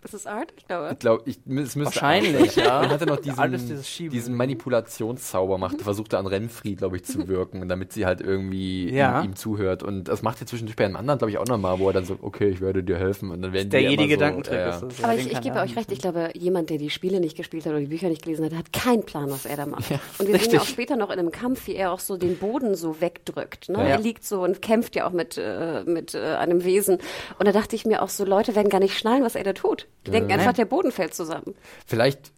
Ist 0.04 0.14
es 0.14 0.26
Art? 0.26 0.54
Ich 0.56 0.66
glaube. 0.66 0.90
ich 0.94 1.00
glaube, 1.00 1.24
ich, 1.26 1.38
es 1.40 1.46
müsste 1.76 1.86
Wahrscheinlich, 1.86 2.56
ja. 2.56 2.82
Dann 2.82 2.90
hat 2.92 3.02
er 3.02 3.08
noch 3.08 3.18
diesen, 3.20 4.10
diesen 4.10 4.36
Manipulationszauber 4.36 5.58
macht, 5.58 5.82
versucht 5.82 6.14
er 6.14 6.20
an 6.20 6.28
Renfried, 6.28 6.78
glaube 6.78 6.96
ich, 6.98 7.04
zu 7.06 7.28
wirken, 7.28 7.49
damit 7.68 7.94
sie 7.94 8.06
halt 8.06 8.22
irgendwie 8.22 8.94
Ja. 8.94 9.22
ihm, 9.22 9.32
ihm 9.32 9.36
zuhört. 9.36 9.84
Und 9.84 10.06
das 10.08 10.22
macht 10.22 10.42
er 10.42 10.48
zwischendurch 10.48 10.76
bei 10.76 10.86
einem 10.86 10.96
anderen, 10.96 11.18
glaube 11.18 11.32
ich, 11.32 11.38
auch 11.38 11.48
nochmal, 11.48 11.80
wo 11.80 11.88
er 11.88 11.94
dann 11.94 12.06
so, 12.06 12.18
okay, 12.22 12.50
ich 12.50 12.62
werde 12.62 12.84
dir 12.84 12.98
helfen. 12.98 13.32
Und 13.32 13.42
dann 13.42 13.54
werden 13.54 13.70
der 13.70 13.82
die 13.82 13.88
jede 13.88 14.04
so, 14.04 14.10
Gedankentrick 14.10 14.60
ja, 14.60 14.70
ist 14.70 14.82
das. 14.82 15.04
Aber 15.04 15.16
ich, 15.16 15.32
ich 15.32 15.42
gebe 15.42 15.56
euch 15.60 15.76
recht, 15.76 15.92
ich 15.92 16.00
glaube, 16.00 16.32
jemand, 16.36 16.70
der 16.70 16.78
die 16.78 16.90
Spiele 16.90 17.20
nicht 17.20 17.36
gespielt 17.38 17.66
hat 17.66 17.72
oder 17.72 17.82
die 17.82 17.88
Bücher 17.88 18.10
nicht 18.10 18.24
gelesen 18.24 18.46
hat, 18.46 18.54
hat 18.54 18.74
keinen 18.74 19.04
Plan, 19.04 19.30
was 19.30 19.46
er 19.46 19.58
da 19.58 19.66
macht. 19.66 19.92
und 20.20 20.28
wir 20.28 20.38
sehen 20.40 20.54
ja 20.54 20.62
auch 20.62 20.66
später 20.66 20.96
noch 20.96 21.10
in 21.10 21.20
einem 21.20 21.32
Kampf, 21.32 21.68
wie 21.68 21.76
er 21.76 21.92
auch 21.92 22.00
so 22.00 22.18
den 22.18 22.38
Boden 22.38 22.76
so 22.76 23.02
wegdrückt. 23.02 23.70
Ne? 23.70 23.78
Ja. 23.80 23.86
Er 23.86 24.00
liegt 24.00 24.24
so 24.26 24.44
und 24.44 24.62
kämpft 24.62 24.96
ja 24.96 25.08
auch 25.08 25.12
mit, 25.12 25.38
äh, 25.38 25.84
mit 25.86 26.16
äh, 26.16 26.36
einem 26.36 26.64
Wesen. 26.64 26.98
Und 27.38 27.48
da 27.48 27.52
dachte 27.52 27.76
ich 27.76 27.86
mir 27.86 28.02
auch 28.02 28.10
so, 28.10 28.26
Leute 28.26 28.56
werden 28.56 28.70
gar 28.70 28.80
nicht 28.80 28.98
schnallen, 28.98 29.24
was 29.24 29.36
er 29.36 29.44
da 29.44 29.54
tut. 29.54 29.88
Die 30.06 30.12
denken 30.12 30.32
einfach, 30.32 30.54
der 30.54 30.66
Boden 30.66 30.92
fällt 30.92 31.14
zusammen. 31.14 31.56
Vielleicht, 31.86 32.32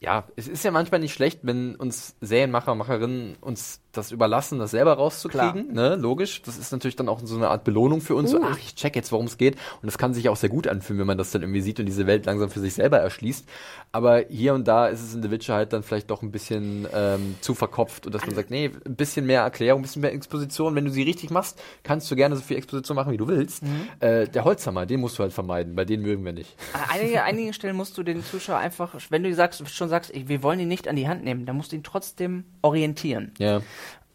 ja, 0.00 0.24
es 0.36 0.48
ist 0.48 0.64
ja 0.64 0.70
manchmal 0.70 1.00
nicht 1.00 1.12
schlecht, 1.12 1.40
wenn 1.42 1.76
uns 1.76 2.16
Serienmacher, 2.20 2.74
Macherinnen 2.74 3.36
uns 3.40 3.80
das 3.92 4.10
überlassen, 4.10 4.58
das 4.58 4.70
selber 4.70 4.94
rauszukriegen, 4.94 5.72
ne, 5.72 5.96
logisch. 5.96 6.42
Das 6.42 6.56
ist 6.56 6.72
natürlich 6.72 6.96
dann 6.96 7.08
auch 7.08 7.20
so 7.22 7.36
eine 7.36 7.48
Art 7.48 7.64
Belohnung 7.64 8.00
für 8.00 8.14
uns. 8.14 8.30
So, 8.30 8.40
ach, 8.42 8.58
ich 8.58 8.74
check 8.74 8.96
jetzt, 8.96 9.12
worum 9.12 9.26
es 9.26 9.36
geht. 9.36 9.56
Und 9.82 9.86
das 9.86 9.98
kann 9.98 10.14
sich 10.14 10.28
auch 10.28 10.36
sehr 10.36 10.48
gut 10.48 10.66
anfühlen, 10.66 10.98
wenn 11.00 11.06
man 11.06 11.18
das 11.18 11.30
dann 11.30 11.42
irgendwie 11.42 11.60
sieht 11.60 11.78
und 11.78 11.86
diese 11.86 12.06
Welt 12.06 12.24
langsam 12.24 12.50
für 12.50 12.60
sich 12.60 12.74
selber 12.74 12.98
erschließt. 12.98 13.46
Aber 13.92 14.24
hier 14.28 14.54
und 14.54 14.66
da 14.66 14.86
ist 14.86 15.02
es 15.02 15.14
in 15.14 15.22
The 15.22 15.30
Witcher 15.30 15.54
halt 15.54 15.74
dann 15.74 15.82
vielleicht 15.82 16.10
doch 16.10 16.22
ein 16.22 16.32
bisschen 16.32 16.86
ähm, 16.94 17.36
zu 17.42 17.54
verkopft 17.54 18.06
und 18.06 18.14
dass 18.14 18.24
man 18.24 18.34
sagt, 18.34 18.50
nee, 18.50 18.70
ein 18.86 18.96
bisschen 18.96 19.26
mehr 19.26 19.42
Erklärung, 19.42 19.80
ein 19.80 19.82
bisschen 19.82 20.02
mehr 20.02 20.12
Exposition. 20.12 20.74
Wenn 20.74 20.86
du 20.86 20.90
sie 20.90 21.02
richtig 21.02 21.30
machst, 21.30 21.60
kannst 21.82 22.10
du 22.10 22.16
gerne 22.16 22.34
so 22.34 22.42
viel 22.42 22.56
Exposition 22.56 22.96
machen, 22.96 23.12
wie 23.12 23.18
du 23.18 23.28
willst. 23.28 23.62
Äh, 24.00 24.26
der 24.26 24.44
Holzhammer, 24.44 24.86
den 24.86 25.00
musst 25.00 25.18
du 25.18 25.22
halt 25.22 25.34
vermeiden. 25.34 25.74
Bei 25.74 25.84
denen 25.84 26.02
mögen 26.02 26.24
wir 26.24 26.32
nicht. 26.32 26.56
An 26.72 26.80
einige, 26.88 27.22
einigen 27.24 27.52
Stellen 27.52 27.76
musst 27.76 27.98
du 27.98 28.02
den 28.02 28.24
Zuschauer 28.24 28.56
einfach, 28.56 28.94
wenn 29.10 29.22
du 29.22 29.34
sagst, 29.34 29.68
schon 29.68 29.88
sagst, 29.90 30.12
wir 30.14 30.42
wollen 30.42 30.60
ihn 30.60 30.68
nicht 30.68 30.88
an 30.88 30.96
die 30.96 31.08
Hand 31.08 31.24
nehmen, 31.24 31.44
dann 31.44 31.56
musst 31.56 31.72
du 31.72 31.76
ihn 31.76 31.82
trotzdem 31.82 32.44
orientieren. 32.62 33.32
Ja. 33.38 33.60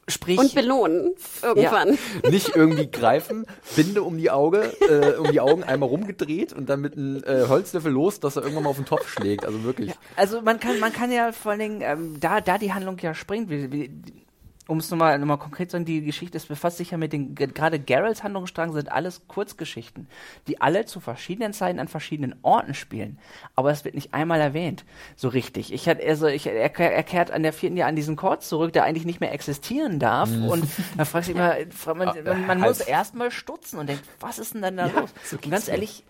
Sprich, 0.10 0.40
Und 0.40 0.56
belohnen 0.56 1.16
irgendwann. 1.42 1.98
nicht 2.30 2.56
irgendwie 2.56 2.90
greifen, 2.90 3.46
Binde 3.76 4.04
um 4.04 4.18
die 4.18 4.32
Auge, 4.32 4.74
äh, 4.88 5.18
um 5.18 5.32
die 5.32 5.42
Augen 5.42 5.64
einmal 5.64 5.90
rumgedreht 5.90 6.54
und 6.54 6.70
dann 6.70 6.80
mit 6.80 6.96
einem 6.96 7.24
äh, 7.26 7.48
Holzlöffel 7.48 7.92
los, 7.92 8.22
dass 8.22 8.38
er 8.38 8.44
irgendwann 8.44 8.64
mal 8.64 8.70
auf 8.70 8.78
den 8.78 8.86
Topf 8.86 9.10
schlägt. 9.10 9.46
Also 9.46 9.64
wirklich. 9.64 9.94
also 10.16 10.42
man 10.42 10.62
kann, 10.62 10.80
man 10.80 10.94
kann 10.94 11.12
ja 11.12 11.34
vor 11.34 11.52
allen 11.52 11.60
Dingen, 11.60 11.82
ähm, 11.82 12.20
da, 12.22 12.40
da 12.40 12.58
die 12.58 12.74
Handlung 12.74 12.98
ja 13.00 13.14
springt, 13.14 13.50
wie, 13.50 13.72
wie, 13.72 13.92
um 14.68 14.78
es 14.80 14.90
nochmal 14.92 15.18
noch 15.20 15.26
mal 15.26 15.38
konkret 15.38 15.70
zu 15.72 15.76
sagen, 15.76 15.86
die 15.86 16.04
Geschichte 16.04 16.38
ist 16.38 16.48
befasst 16.48 16.78
sich 16.78 16.92
ja 16.92 16.98
mit 16.98 17.14
den, 17.14 17.36
ge- 17.36 17.48
gerade 17.48 17.80
Geralts 17.80 18.24
Handlungsstrang 18.24 18.74
sind 18.74 18.92
alles 18.92 19.28
Kurzgeschichten, 19.28 20.08
die 20.48 20.60
alle 20.62 20.86
zu 20.86 21.00
verschiedenen 21.00 21.54
Zeiten 21.54 21.80
an 21.80 21.88
verschiedenen 21.88 22.36
Orten 22.42 22.74
spielen. 22.74 23.18
Aber 23.56 23.72
es 23.72 23.86
wird 23.86 23.96
nicht 23.96 24.14
einmal 24.14 24.40
erwähnt, 24.42 24.86
so 25.16 25.28
richtig. 25.30 25.74
Ich 25.74 25.88
hatte, 25.88 26.06
also, 26.06 26.28
ich, 26.28 26.48
er, 26.48 26.78
er 26.78 27.04
kehrt 27.04 27.32
an 27.32 27.44
der 27.44 27.54
vierten 27.54 27.78
Jahr 27.78 27.88
an 27.90 27.96
diesen 27.96 28.16
Chord 28.16 28.44
zurück, 28.44 28.74
der 28.74 28.84
eigentlich 28.84 29.06
nicht 29.06 29.20
mehr 29.22 29.32
existieren 29.34 30.00
darf. 30.00 30.30
Und 30.30 30.66
da 30.98 31.06
fragst 31.06 31.30
du 31.30 31.34
dich 31.34 31.42
mal, 31.42 31.66
fragt 31.72 31.98
man, 31.98 32.24
man, 32.24 32.46
man 32.48 32.60
muss 32.60 32.80
halt. 32.80 32.90
erstmal 32.90 33.32
stutzen 33.32 33.80
und 33.80 33.88
denkt, 33.88 34.04
was 34.20 34.38
ist 34.40 34.54
denn 34.54 34.62
dann 34.62 34.78
da 34.78 34.88
los? 34.88 35.14
Und 35.32 35.50
ganz 35.50 35.68
ehrlich, 35.68 36.04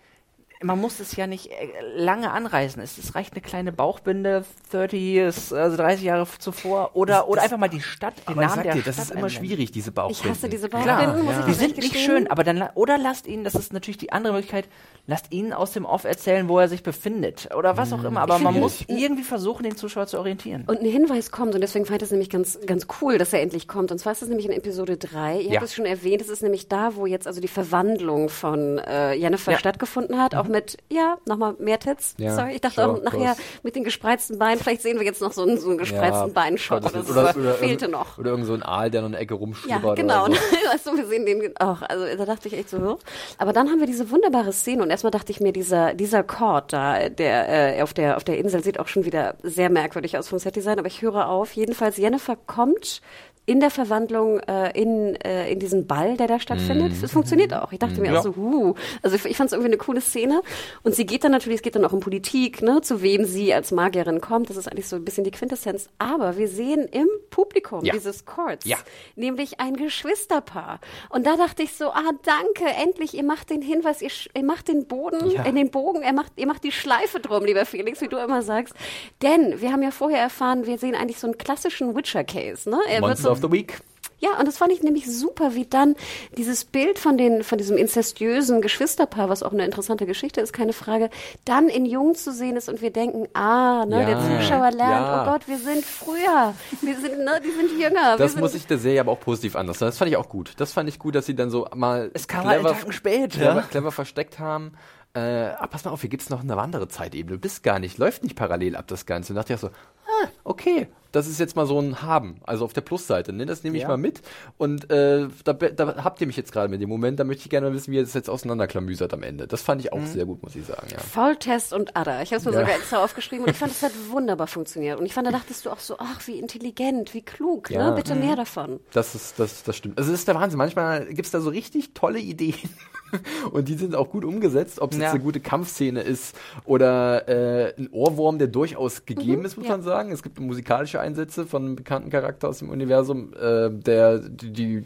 man 0.62 0.80
muss 0.80 0.98
es 1.00 1.14
ja 1.16 1.26
nicht 1.26 1.46
äh, 1.52 1.68
lange 1.96 2.30
anreißen. 2.32 2.82
Es, 2.82 2.98
es 2.98 3.14
reicht 3.14 3.32
eine 3.34 3.40
kleine 3.42 3.72
Bauchbinde, 3.72 4.44
30 4.72 5.00
years, 5.00 5.52
also 5.52 5.76
30 5.76 6.04
Jahre 6.04 6.26
zuvor, 6.38 6.90
oder, 6.94 7.28
oder 7.28 7.42
einfach 7.42 7.58
mal 7.58 7.68
die 7.68 7.80
Stadt, 7.80 8.14
den 8.28 8.32
Aber 8.34 8.42
ich 8.42 8.48
Namen 8.48 8.56
sag 8.56 8.62
der 8.64 8.74
dir, 8.74 8.82
das 8.82 8.94
Stadt 8.96 9.04
ist 9.10 9.14
immer 9.16 9.28
schwierig, 9.30 9.70
diese 9.70 9.90
Ich 9.90 9.94
Bauchbinden. 9.94 10.30
hasse 10.30 10.48
diese 10.48 10.68
Klar, 10.68 10.84
Bauchbinden, 11.06 11.24
muss 11.24 11.34
ich 11.38 11.44
die 11.44 11.50
das 11.50 11.58
sind 11.58 11.76
nicht 11.78 11.96
schön, 11.98 12.26
aber 12.30 12.42
dann 12.44 12.56
la- 12.56 12.72
oder 12.74 12.98
lasst 12.98 13.26
ihn, 13.26 13.44
das 13.44 13.54
ist 13.54 13.72
natürlich 13.72 13.98
die 13.98 14.10
andere 14.12 14.32
Möglichkeit, 14.32 14.66
lasst 15.06 15.30
ihn 15.32 15.52
aus 15.52 15.72
dem 15.72 15.84
Off 15.84 16.04
erzählen, 16.04 16.48
wo 16.48 16.58
er 16.58 16.68
sich 16.68 16.82
befindet 16.82 17.54
oder 17.56 17.76
was 17.76 17.92
auch 17.92 18.02
immer. 18.04 18.20
Aber 18.20 18.38
man 18.38 18.52
finde, 18.54 18.60
muss 18.60 18.84
irgendwie 18.88 19.22
versuchen, 19.24 19.62
den 19.62 19.76
Zuschauer 19.76 20.06
zu 20.06 20.18
orientieren. 20.18 20.64
Und 20.66 20.80
ein 20.80 20.86
Hinweis 20.86 21.30
kommt, 21.30 21.54
und 21.54 21.60
deswegen 21.60 21.86
fand 21.86 22.02
ich 22.02 22.06
es 22.06 22.10
nämlich 22.10 22.30
ganz, 22.30 22.58
ganz 22.66 22.86
cool, 23.00 23.16
dass 23.18 23.32
er 23.32 23.40
endlich 23.42 23.68
kommt. 23.68 23.92
Und 23.92 23.98
zwar 23.98 24.12
ist 24.12 24.22
es 24.22 24.28
nämlich 24.28 24.46
in 24.46 24.52
Episode 24.52 24.96
3. 24.96 25.36
Ihr 25.40 25.42
Ja. 25.50 25.54
habt 25.60 25.64
es 25.64 25.74
schon 25.74 25.86
erwähnt, 25.86 26.20
es 26.20 26.28
ist 26.28 26.42
nämlich 26.42 26.68
da, 26.68 26.96
wo 26.96 27.06
jetzt 27.06 27.26
also 27.26 27.40
die 27.40 27.48
Verwandlung 27.48 28.28
von 28.28 28.78
äh, 28.78 29.14
Jennifer 29.14 29.52
Ja. 29.52 29.58
stattgefunden 29.58 30.18
hat. 30.20 30.34
Auch 30.34 30.47
mit, 30.48 30.78
ja, 30.90 31.18
nochmal 31.26 31.54
mehr 31.58 31.78
Tits. 31.78 32.14
Ja, 32.18 32.34
Sorry, 32.34 32.54
ich 32.54 32.60
dachte 32.60 32.82
sure, 32.82 32.92
auch 32.92 33.02
nachher 33.02 33.36
mit 33.62 33.76
den 33.76 33.84
gespreizten 33.84 34.38
Beinen. 34.38 34.58
Vielleicht 34.58 34.82
sehen 34.82 34.98
wir 34.98 35.06
jetzt 35.06 35.20
noch 35.20 35.32
so 35.32 35.42
einen, 35.42 35.58
so 35.58 35.68
einen 35.68 35.78
gespreizten 35.78 36.32
Beinshot 36.32 36.84
oder, 36.84 37.02
so. 37.02 37.12
oder, 37.12 37.36
oder, 37.36 37.54
fehlte 37.54 37.88
noch. 37.88 38.18
Oder 38.18 38.30
irgend 38.30 38.46
so 38.46 38.54
ein 38.54 38.62
Aal, 38.62 38.90
der 38.90 39.02
noch 39.02 39.06
in 39.08 39.12
der 39.12 39.20
Ecke 39.20 39.34
Ja, 39.34 39.40
rumschlubbert. 39.40 39.96
genau. 39.96 40.24
Oder 40.24 40.34
so. 40.34 40.40
weißt 40.72 40.86
du, 40.86 40.96
wir 40.96 41.06
sehen 41.06 41.26
den 41.26 41.56
auch. 41.58 41.82
Also 41.82 42.04
da 42.16 42.24
dachte 42.24 42.48
ich 42.48 42.54
echt 42.54 42.70
so, 42.70 42.78
hm. 42.78 42.96
aber 43.38 43.52
dann 43.52 43.68
haben 43.68 43.80
wir 43.80 43.86
diese 43.86 44.10
wunderbare 44.10 44.52
Szene 44.52 44.82
und 44.82 44.90
erstmal 44.90 45.10
dachte 45.10 45.32
ich 45.32 45.40
mir, 45.40 45.52
dieser 45.52 45.94
dieser 45.94 46.22
Chord 46.22 46.72
da, 46.72 47.08
der 47.08 47.76
äh, 47.78 47.82
auf 47.82 47.94
der 47.94 48.16
auf 48.16 48.24
der 48.24 48.38
Insel 48.38 48.62
sieht 48.62 48.80
auch 48.80 48.88
schon 48.88 49.04
wieder 49.04 49.36
sehr 49.42 49.70
merkwürdig 49.70 50.16
aus 50.18 50.28
vom 50.28 50.38
Setdesign, 50.38 50.78
aber 50.78 50.88
ich 50.88 51.02
höre 51.02 51.28
auf. 51.28 51.52
Jedenfalls 51.52 51.96
Jennifer 51.96 52.36
kommt 52.36 53.00
in 53.48 53.60
der 53.60 53.70
Verwandlung 53.70 54.40
äh, 54.40 54.78
in, 54.78 55.16
äh, 55.16 55.50
in 55.50 55.58
diesen 55.58 55.86
Ball, 55.86 56.16
der 56.18 56.26
da 56.26 56.38
stattfindet. 56.38 56.92
Es 57.02 57.10
funktioniert 57.12 57.54
auch. 57.54 57.72
Ich 57.72 57.78
dachte 57.78 58.00
mir 58.00 58.18
auch 58.18 58.22
so, 58.22 58.36
huh. 58.36 58.74
Also 59.02 59.16
ich, 59.16 59.24
ich 59.24 59.36
fand 59.38 59.48
es 59.48 59.52
irgendwie 59.52 59.70
eine 59.70 59.78
coole 59.78 60.00
Szene. 60.02 60.42
Und 60.82 60.94
sie 60.94 61.06
geht 61.06 61.24
dann 61.24 61.32
natürlich, 61.32 61.56
es 61.56 61.62
geht 61.62 61.74
dann 61.74 61.84
auch 61.86 61.92
um 61.94 62.00
Politik, 62.00 62.60
ne, 62.62 62.82
zu 62.82 63.00
wem 63.02 63.24
sie 63.24 63.54
als 63.54 63.72
Magierin 63.72 64.20
kommt. 64.20 64.50
Das 64.50 64.56
ist 64.58 64.68
eigentlich 64.68 64.86
so 64.86 64.96
ein 64.96 65.04
bisschen 65.04 65.24
die 65.24 65.30
Quintessenz. 65.30 65.88
Aber 65.98 66.36
wir 66.36 66.46
sehen 66.46 66.86
im 66.92 67.08
Publikum 67.30 67.84
Ja. 67.84 67.94
dieses 67.94 68.26
Chords 68.26 68.66
Ja. 68.66 68.76
nämlich 69.16 69.60
ein 69.60 69.76
Geschwisterpaar. 69.76 70.80
Und 71.08 71.26
da 71.26 71.36
dachte 71.36 71.62
ich 71.62 71.72
so, 71.74 71.86
ah, 71.90 72.10
danke, 72.24 72.70
endlich, 72.82 73.14
ihr 73.14 73.24
macht 73.24 73.50
den 73.50 73.62
Hinweis, 73.62 74.02
ihr, 74.02 74.10
ihr 74.34 74.44
macht 74.44 74.68
den 74.68 74.86
Boden, 74.86 75.30
Ja. 75.30 75.44
in 75.44 75.54
den 75.54 75.70
Bogen, 75.70 76.02
ihr 76.02 76.12
macht, 76.12 76.32
ihr 76.36 76.46
macht 76.46 76.64
die 76.64 76.72
Schleife 76.72 77.20
drum, 77.20 77.44
lieber 77.44 77.64
Felix, 77.64 78.00
wie 78.00 78.08
du 78.08 78.18
immer 78.18 78.42
sagst. 78.42 78.74
Denn 79.22 79.60
wir 79.60 79.72
haben 79.72 79.82
ja 79.82 79.90
vorher 79.90 80.20
erfahren, 80.20 80.66
wir 80.66 80.76
sehen 80.78 80.94
eigentlich 80.94 81.18
so 81.18 81.26
einen 81.26 81.38
klassischen 81.38 81.96
Witcher-Case, 81.96 82.68
ne? 82.68 82.78
Er 82.88 82.94
wird 82.96 83.00
Monster 83.02 83.34
so, 83.34 83.37
of 83.38 83.50
the 83.50 83.56
Week. 83.56 83.78
ja, 84.20 84.38
und 84.38 84.48
das 84.48 84.58
fand 84.58 84.72
ich 84.72 84.82
nämlich 84.82 85.06
super, 85.06 85.54
wie 85.54 85.64
dann 85.64 85.94
dieses 86.36 86.64
Bild 86.64 86.98
von 86.98 87.16
den, 87.16 87.44
von 87.44 87.56
diesem 87.56 87.76
inzestiösen 87.76 88.60
Geschwisterpaar, 88.60 89.28
was 89.28 89.42
auch 89.44 89.52
eine 89.52 89.64
interessante 89.64 90.06
Geschichte 90.06 90.40
ist, 90.40 90.52
keine 90.52 90.72
Frage, 90.72 91.08
dann 91.44 91.68
in 91.68 91.86
Jung 91.86 92.14
zu 92.16 92.32
sehen 92.32 92.56
ist 92.56 92.68
und 92.68 92.82
wir 92.82 92.90
denken, 92.92 93.28
ah, 93.34 93.84
ne, 93.86 94.00
Ja, 94.00 94.06
der 94.06 94.18
Zuschauer 94.18 94.70
lernt, 94.72 95.06
ja. 95.06 95.22
oh 95.22 95.30
Gott, 95.30 95.46
wir 95.46 95.58
sind 95.58 95.84
früher, 95.84 96.54
wir 96.80 96.96
sind, 96.96 97.18
ne, 97.20 97.40
die 97.44 97.52
sind 97.52 97.80
jünger. 97.80 98.16
Das 98.16 98.34
wir 98.34 98.40
muss 98.40 98.52
sind, 98.52 98.62
ich 98.62 98.66
der 98.66 98.78
Serie 98.78 99.00
aber 99.00 99.12
auch 99.12 99.20
positiv 99.20 99.54
anders. 99.54 99.78
Das 99.78 99.98
fand 99.98 100.10
ich 100.10 100.16
auch 100.16 100.28
gut. 100.28 100.52
Das 100.56 100.72
fand 100.72 100.88
ich 100.88 100.98
gut, 100.98 101.14
dass 101.14 101.26
sie 101.26 101.36
dann 101.36 101.50
so 101.50 101.68
mal 101.74 102.10
Es 102.14 102.26
kam 102.26 102.44
halt 102.44 102.66
einen 102.66 102.76
Tag 102.76 102.92
spät, 102.92 103.32
clever, 103.32 103.62
clever 103.62 103.92
versteckt 103.92 104.40
haben. 104.40 104.72
Äh, 105.14 105.20
ah, 105.20 105.66
pass 105.68 105.84
mal 105.84 105.92
auf, 105.92 106.00
hier 106.00 106.10
gibt's 106.10 106.28
noch 106.28 106.42
eine 106.42 106.56
andere 106.58 106.88
Zeitebene. 106.88 107.36
Du 107.36 107.40
bist 107.40 107.62
gar 107.62 107.78
nicht, 107.78 107.98
läuft 107.98 108.22
nicht 108.24 108.36
parallel 108.36 108.76
ab 108.76 108.86
das 108.88 109.06
Ganze. 109.06 109.32
Und 109.32 109.36
dachte 109.36 109.52
ich 109.52 109.58
auch 109.58 109.62
so, 109.62 109.68
ah, 109.68 110.28
okay, 110.44 110.88
das 111.12 111.26
ist 111.26 111.40
jetzt 111.40 111.56
mal 111.56 111.66
so 111.66 111.80
ein 111.80 112.02
Haben, 112.02 112.36
also 112.44 112.64
auf 112.64 112.72
der 112.72 112.82
Plusseite. 112.82 113.32
Ne? 113.32 113.46
Das 113.46 113.64
nehme 113.64 113.76
ich 113.76 113.82
Ja. 113.82 113.88
mal 113.88 113.96
mit. 113.96 114.20
Und 114.58 114.90
äh, 114.90 115.26
da, 115.44 115.52
da 115.54 116.04
habt 116.04 116.20
ihr 116.20 116.26
mich 116.26 116.36
jetzt 116.36 116.52
gerade 116.52 116.68
mit 116.68 116.80
dem 116.82 116.88
Moment, 116.88 117.18
da 117.18 117.24
möchte 117.24 117.44
ich 117.44 117.50
gerne 117.50 117.68
mal 117.68 117.74
wissen, 117.74 117.90
wie 117.92 117.96
ihr 117.96 118.02
das 118.02 118.14
jetzt 118.14 118.28
auseinanderklamüsert 118.28 119.14
am 119.14 119.22
Ende. 119.22 119.46
Das 119.46 119.62
fand 119.62 119.80
ich 119.80 119.92
auch 119.92 120.04
sehr 120.04 120.26
gut, 120.26 120.42
muss 120.42 120.54
ich 120.54 120.66
sagen. 120.66 120.86
Ja. 120.92 120.98
Volltest 120.98 121.72
und 121.72 121.96
Ada. 121.96 122.20
Ich 122.22 122.30
habe 122.32 122.36
es 122.40 122.44
mir 122.44 122.52
Ja. 122.52 122.60
sogar 122.60 122.74
extra 122.76 122.98
aufgeschrieben 123.04 123.44
und 123.46 123.50
ich 123.52 123.56
fand, 123.56 123.72
es 123.72 123.82
hat 123.82 123.92
wunderbar 124.10 124.46
funktioniert. 124.46 124.98
Und 125.00 125.06
ich 125.06 125.14
fand, 125.14 125.26
da 125.26 125.30
dachtest 125.32 125.64
du 125.66 125.70
auch 125.70 125.78
so, 125.80 125.96
ach, 125.98 126.20
wie 126.26 126.38
intelligent, 126.38 127.14
wie 127.14 127.22
klug, 127.22 127.70
Ja. 127.70 127.90
ne? 127.90 127.96
Bitte 127.96 128.14
mehr 128.14 128.36
davon. 128.36 128.80
Das 128.92 129.14
ist, 129.14 129.38
das, 129.38 129.62
das 129.62 129.76
stimmt. 129.76 129.98
Also 129.98 130.10
das 130.10 130.20
ist 130.20 130.28
der 130.28 130.34
Wahnsinn. 130.34 130.58
Manchmal 130.58 131.06
gibt's 131.06 131.30
da 131.30 131.40
so 131.40 131.50
richtig 131.50 131.94
tolle 131.94 132.18
Ideen. 132.18 132.54
Und 133.52 133.68
die 133.68 133.74
sind 133.74 133.94
auch 133.94 134.10
gut 134.10 134.24
umgesetzt, 134.24 134.80
ob 134.80 134.92
es 134.92 134.98
Ja. 134.98 135.04
jetzt 135.04 135.14
eine 135.14 135.22
gute 135.22 135.40
Kampfszene 135.40 136.00
ist 136.00 136.36
oder 136.64 137.28
äh, 137.28 137.74
ein 137.78 137.88
Ohrwurm, 137.92 138.38
der 138.38 138.48
durchaus 138.48 139.04
gegeben 139.06 139.44
ist, 139.44 139.56
muss 139.56 139.66
ja. 139.66 139.72
man 139.72 139.82
sagen. 139.82 140.12
Es 140.12 140.22
gibt 140.22 140.38
musikalische 140.40 141.00
Einsätze 141.00 141.46
von 141.46 141.64
einem 141.64 141.76
bekannten 141.76 142.10
Charakter 142.10 142.48
aus 142.48 142.58
dem 142.58 142.70
Universum, 142.70 143.32
äh, 143.34 143.70
der 143.70 144.18
die, 144.18 144.52
die, 144.52 144.84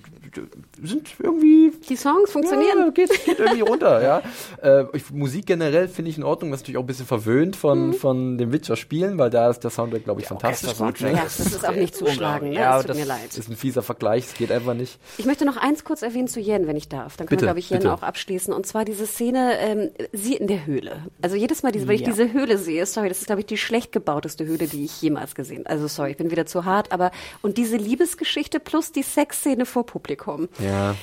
die 0.79 0.87
sind 0.87 1.09
irgendwie 1.19 1.73
Die 1.89 1.97
Songs 1.97 2.31
funktionieren. 2.31 2.79
ja, 2.79 2.91
geht, 2.91 3.11
geht 3.25 3.39
irgendwie 3.39 3.63
runter, 3.63 4.03
ja. 4.03 4.23
Äh, 4.63 4.85
ich, 4.95 5.11
Musik 5.11 5.47
generell 5.47 5.89
finde 5.89 6.11
ich 6.11 6.19
in 6.19 6.23
Ordnung, 6.25 6.51
das 6.51 6.59
ist 6.61 6.63
natürlich 6.65 6.79
auch 6.79 6.83
ein 6.83 6.87
bisschen 6.87 7.07
verwöhnt 7.07 7.57
von, 7.57 7.89
Mhm. 7.89 7.93
von 7.95 8.39
den 8.39 8.53
Witcher-Spielen, 8.53 9.19
weil 9.19 9.31
da 9.31 9.51
ist 9.51 9.61
der 9.61 9.71
Soundtrack, 9.71 10.05
glaube 10.05 10.21
ich, 10.21 10.27
fantastisch 10.29 10.77
gut. 10.77 11.01
Ne? 11.01 11.13
Ja, 11.13 11.25
das 11.25 11.41
ist 11.41 11.67
auch 11.69 11.75
nicht 11.75 11.95
zuschlagen, 11.97 12.51
ne? 12.51 12.55
Ja, 12.57 12.77
es 12.77 12.83
tut 12.83 12.91
das 12.91 12.97
mir 12.99 13.07
leid. 13.07 13.37
Ist 13.37 13.49
ein 13.49 13.57
fieser 13.57 13.83
Vergleich, 13.83 14.27
es 14.27 14.35
geht 14.35 14.53
einfach 14.53 14.75
nicht. 14.75 14.99
Ich 15.19 15.25
möchte 15.27 15.45
noch 15.45 15.57
eins 15.57 15.85
kurz 15.85 16.03
erwähnen 16.03 16.29
zu 16.29 16.39
Yen, 16.41 16.67
wenn 16.67 16.77
ich 16.77 16.89
darf. 16.89 17.17
Dann 17.17 17.27
können 17.27 17.39
Bitte, 17.39 17.43
wir, 17.43 17.47
glaube 17.49 17.59
ich, 17.61 17.71
Yen 17.71 17.79
bitte. 17.81 17.93
auch 17.95 18.03
abschließen. 18.13 18.53
Und 18.53 18.67
zwar 18.67 18.85
diese 18.85 19.07
Szene, 19.07 19.57
ähm, 19.59 19.91
sie 20.13 20.35
in 20.37 20.47
der 20.47 20.67
Höhle. 20.67 21.07
Also 21.23 21.37
jedes 21.37 21.63
Mal, 21.63 21.73
diese, 21.73 21.89
wenn 21.89 21.95
ich 21.95 22.03
Ja. 22.03 22.09
diese 22.09 22.33
Höhle 22.33 22.59
sehe, 22.59 22.85
sorry, 22.85 23.09
das 23.09 23.21
ist, 23.21 23.27
glaube 23.27 23.41
ich, 23.41 23.47
die 23.47 23.57
schlecht 23.57 23.91
gebauteste 23.91 24.45
Höhle, 24.45 24.67
die 24.69 24.85
ich 24.85 25.01
jemals 25.01 25.35
gesehen 25.35 25.67
Also 25.67 25.89
sorry, 25.89 26.11
ich 26.11 26.17
bin 26.19 26.31
wieder 26.31 26.45
zu 26.45 26.67
hart, 26.67 26.93
aber 26.93 27.11
und 27.41 27.57
diese 27.57 27.79
Liebesgeschichte 27.79 28.61
plus 28.61 28.93
die 28.93 29.03
Sexszene 29.03 29.65
vor 29.65 29.87
Publikum. 29.87 30.49
Ja. 30.59 30.95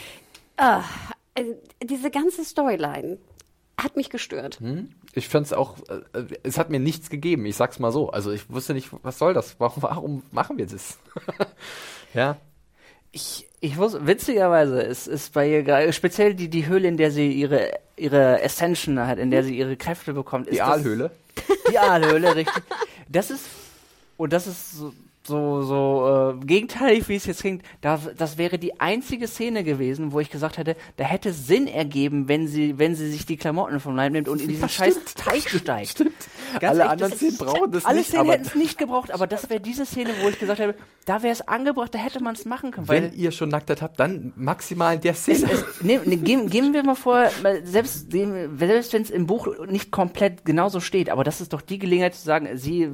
Ah, 0.57 0.83
also, 1.35 1.55
diese 1.83 2.11
ganze 2.11 2.45
Storyline 2.45 3.17
hat 3.81 3.95
mich 3.95 4.09
gestört. 4.09 4.59
Ich 5.13 5.27
fand 5.29 5.45
es 5.47 5.53
auch, 5.53 5.77
äh, 5.89 6.25
es 6.43 6.57
hat 6.59 6.69
mir 6.69 6.79
nichts 6.79 7.09
gegeben, 7.09 7.45
ich 7.45 7.55
sag's 7.55 7.79
mal 7.79 7.91
so. 7.91 8.09
Also 8.09 8.31
ich 8.31 8.49
wusste 8.49 8.73
nicht, 8.73 8.89
was 9.03 9.17
soll 9.17 9.33
das? 9.33 9.55
Warum, 9.59 9.81
warum 9.83 10.23
machen 10.31 10.57
wir 10.57 10.67
das? 10.67 10.99
ja. 12.13 12.37
Ich, 13.11 13.48
ich 13.61 13.77
wusste, 13.77 14.05
witzigerweise 14.07 14.81
ist, 14.81 15.07
ist 15.07 15.33
bei 15.33 15.49
ihr 15.49 15.63
gerade, 15.63 15.91
speziell 15.93 16.33
die, 16.33 16.49
die 16.49 16.67
Höhle, 16.67 16.87
in 16.87 16.97
der 16.97 17.11
sie 17.11 17.31
ihre, 17.31 17.71
ihre 17.97 18.41
Ascension 18.43 18.99
hat, 19.05 19.17
in 19.19 19.31
der 19.31 19.43
sie 19.43 19.57
ihre 19.57 19.75
Kräfte 19.75 20.13
bekommt. 20.13 20.47
Die 20.47 20.51
ist 20.51 20.59
das- 20.59 20.67
Aalhöhle. 20.69 21.11
Die 21.71 21.77
Aalhöhle, 21.79 22.35
richtig. 22.35 22.63
Das 23.07 23.31
ist, 23.31 23.45
und 24.17 24.33
das 24.33 24.47
ist 24.47 24.73
so, 24.73 24.93
so, 25.29 25.61
so 25.61 26.35
äh, 26.41 26.45
gegenteilig, 26.45 27.07
wie 27.07 27.15
es 27.15 27.25
jetzt 27.25 27.41
klingt. 27.41 27.63
Da, 27.81 27.99
das 28.17 28.37
wäre 28.37 28.59
die 28.59 28.79
einzige 28.81 29.27
Szene 29.27 29.63
gewesen, 29.63 30.11
wo 30.11 30.19
ich 30.19 30.29
gesagt 30.29 30.57
hätte, 30.57 30.75
da 30.97 31.05
hätte 31.05 31.31
Sinn 31.31 31.67
ergeben, 31.67 32.27
wenn 32.27 32.47
sie, 32.47 32.77
wenn 32.77 32.95
sie 32.95 33.09
sich 33.09 33.25
die 33.25 33.37
Klamotten 33.37 33.79
vom 33.79 33.95
Leib 33.95 34.11
nimmt 34.11 34.27
und 34.27 34.41
in 34.41 34.49
diesen 34.49 34.67
scheiß 34.67 34.93
stimmt. 34.95 35.15
Teich 35.15 35.49
steigt. 35.49 35.89
Stimmt. 35.91 36.11
Ganz 36.59 36.63
Alle 36.71 36.79
ehrlich, 36.79 36.91
anderen 36.91 37.13
Szenen 37.13 37.37
brauchen 37.37 37.71
das 37.71 37.85
Alle 37.85 37.97
nicht, 37.99 38.07
Szenen 38.09 38.21
aber- 38.23 38.33
hätten 38.33 38.47
es 38.47 38.55
nicht 38.55 38.77
gebraucht, 38.77 39.11
aber 39.11 39.27
das 39.27 39.49
wäre 39.49 39.61
diese 39.61 39.85
Szene, 39.85 40.09
wo 40.21 40.27
ich 40.29 40.39
gesagt 40.39 40.59
habe, 40.59 40.75
da 41.05 41.23
wäre 41.23 41.31
es 41.33 41.41
angebracht, 41.47 41.93
da 41.95 41.99
hätte 41.99 42.21
man 42.21 42.35
es 42.35 42.45
machen 42.45 42.71
können. 42.71 42.87
Wenn 42.87 43.13
ihr 43.13 43.31
schon 43.31 43.49
Nacktheit 43.49 43.81
habt, 43.81 43.99
dann 43.99 44.33
maximal 44.35 44.95
in 44.95 45.01
der 45.01 45.13
Szene. 45.13 45.47
ne, 45.81 46.01
ne, 46.05 46.17
geben, 46.17 46.49
geben 46.49 46.73
wir 46.73 46.83
mal 46.83 46.95
vor, 46.95 47.29
selbst, 47.63 48.11
selbst 48.11 48.93
wenn 48.93 49.01
es 49.03 49.09
im 49.09 49.25
Buch 49.27 49.47
nicht 49.67 49.91
komplett 49.91 50.43
genauso 50.45 50.79
steht, 50.79 51.09
aber 51.09 51.23
das 51.23 51.41
ist 51.41 51.53
doch 51.53 51.61
die 51.61 51.77
Gelegenheit 51.79 52.15
zu 52.15 52.23
sagen, 52.23 52.47
sie 52.57 52.89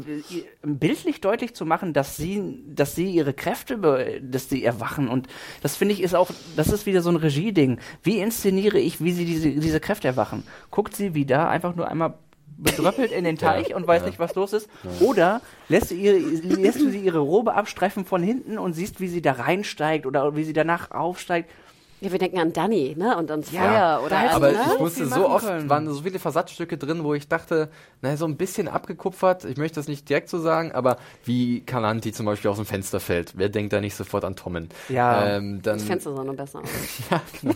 bildlich 0.63 1.21
deutlich 1.21 1.53
zu 1.55 1.65
machen, 1.65 1.93
dass 1.93 2.17
sie, 2.17 2.24
dass 2.67 2.95
sie 2.95 3.09
ihre 3.09 3.33
Kräfte, 3.33 4.19
dass 4.21 4.49
sie 4.49 4.63
erwachen 4.63 5.07
und 5.07 5.27
das 5.61 5.75
finde 5.75 5.93
ich 5.93 6.01
ist 6.01 6.15
auch, 6.15 6.29
das 6.55 6.69
ist 6.69 6.85
wieder 6.85 7.01
so 7.01 7.09
ein 7.09 7.15
Regieding. 7.15 7.79
Wie 8.03 8.19
inszeniere 8.19 8.79
ich, 8.79 9.03
wie 9.03 9.11
sie 9.11 9.25
diese, 9.25 9.49
diese 9.49 9.79
Kräfte 9.79 10.07
erwachen? 10.07 10.43
Guckt 10.71 10.95
sie 10.95 11.13
wie 11.13 11.25
da 11.25 11.49
einfach 11.49 11.75
nur 11.75 11.87
einmal 11.87 12.15
bedröppelt 12.57 13.11
in 13.11 13.23
den 13.23 13.37
Teich 13.39 13.73
und 13.75 13.87
weiß 13.87 14.05
nicht, 14.05 14.19
was 14.19 14.35
los 14.35 14.53
ist. 14.53 14.69
Oder 14.99 15.41
lässt 15.69 15.91
du, 15.91 15.95
ihre, 15.95 16.17
lässt 16.17 16.79
du 16.79 16.89
sie 16.89 16.99
ihre 16.99 17.19
Robe 17.19 17.53
abstreifen 17.53 18.05
von 18.05 18.23
hinten 18.23 18.57
und 18.57 18.73
siehst, 18.73 18.99
wie 18.99 19.07
sie 19.07 19.21
da 19.21 19.33
reinsteigt 19.33 20.05
oder 20.05 20.35
wie 20.35 20.43
sie 20.43 20.53
danach 20.53 20.91
aufsteigt. 20.91 21.49
Ja, 22.05 22.11
wir 22.11 22.19
denken 22.19 22.37
an 22.37 22.53
Danny, 22.53 22.93
ne? 22.95 23.17
Und 23.17 23.31
ans 23.31 23.51
Ja, 23.51 23.61
Feuer 23.61 24.05
oder 24.05 24.17
an, 24.19 24.27
Aber 24.29 24.51
ne? 24.51 24.57
ich 24.85 24.93
viel 24.93 25.05
so 25.07 25.27
oft, 25.27 25.47
können. 25.47 25.67
waren 25.69 25.91
so 25.91 26.03
viele 26.03 26.19
Versatzstücke 26.19 26.77
drin, 26.77 27.03
wo 27.03 27.15
ich 27.15 27.27
dachte, 27.27 27.69
naja, 28.01 28.15
so 28.15 28.25
ein 28.25 28.37
bisschen 28.37 28.67
abgekupfert, 28.67 29.43
ich 29.45 29.57
möchte 29.57 29.79
das 29.79 29.87
nicht 29.87 30.07
direkt 30.07 30.29
so 30.29 30.39
sagen, 30.39 30.71
aber 30.71 30.97
wie 31.23 31.61
Kalanti 31.61 32.11
zum 32.11 32.27
Beispiel 32.27 32.51
aus 32.51 32.57
dem 32.57 32.67
Fenster 32.67 32.99
fällt, 32.99 33.33
wer 33.37 33.49
denkt 33.49 33.73
da 33.73 33.81
nicht 33.81 33.95
sofort 33.95 34.23
an 34.23 34.35
Tommen? 34.35 34.69
Ja. 34.89 35.37
Ähm, 35.37 35.61
dann, 35.63 35.79
Das 35.79 35.87
Fenster 35.87 36.13
sah 36.15 36.23
noch 36.23 36.35
besser 36.35 36.59
aus. 36.63 36.69
ja, 37.09 37.21
genau. 37.41 37.55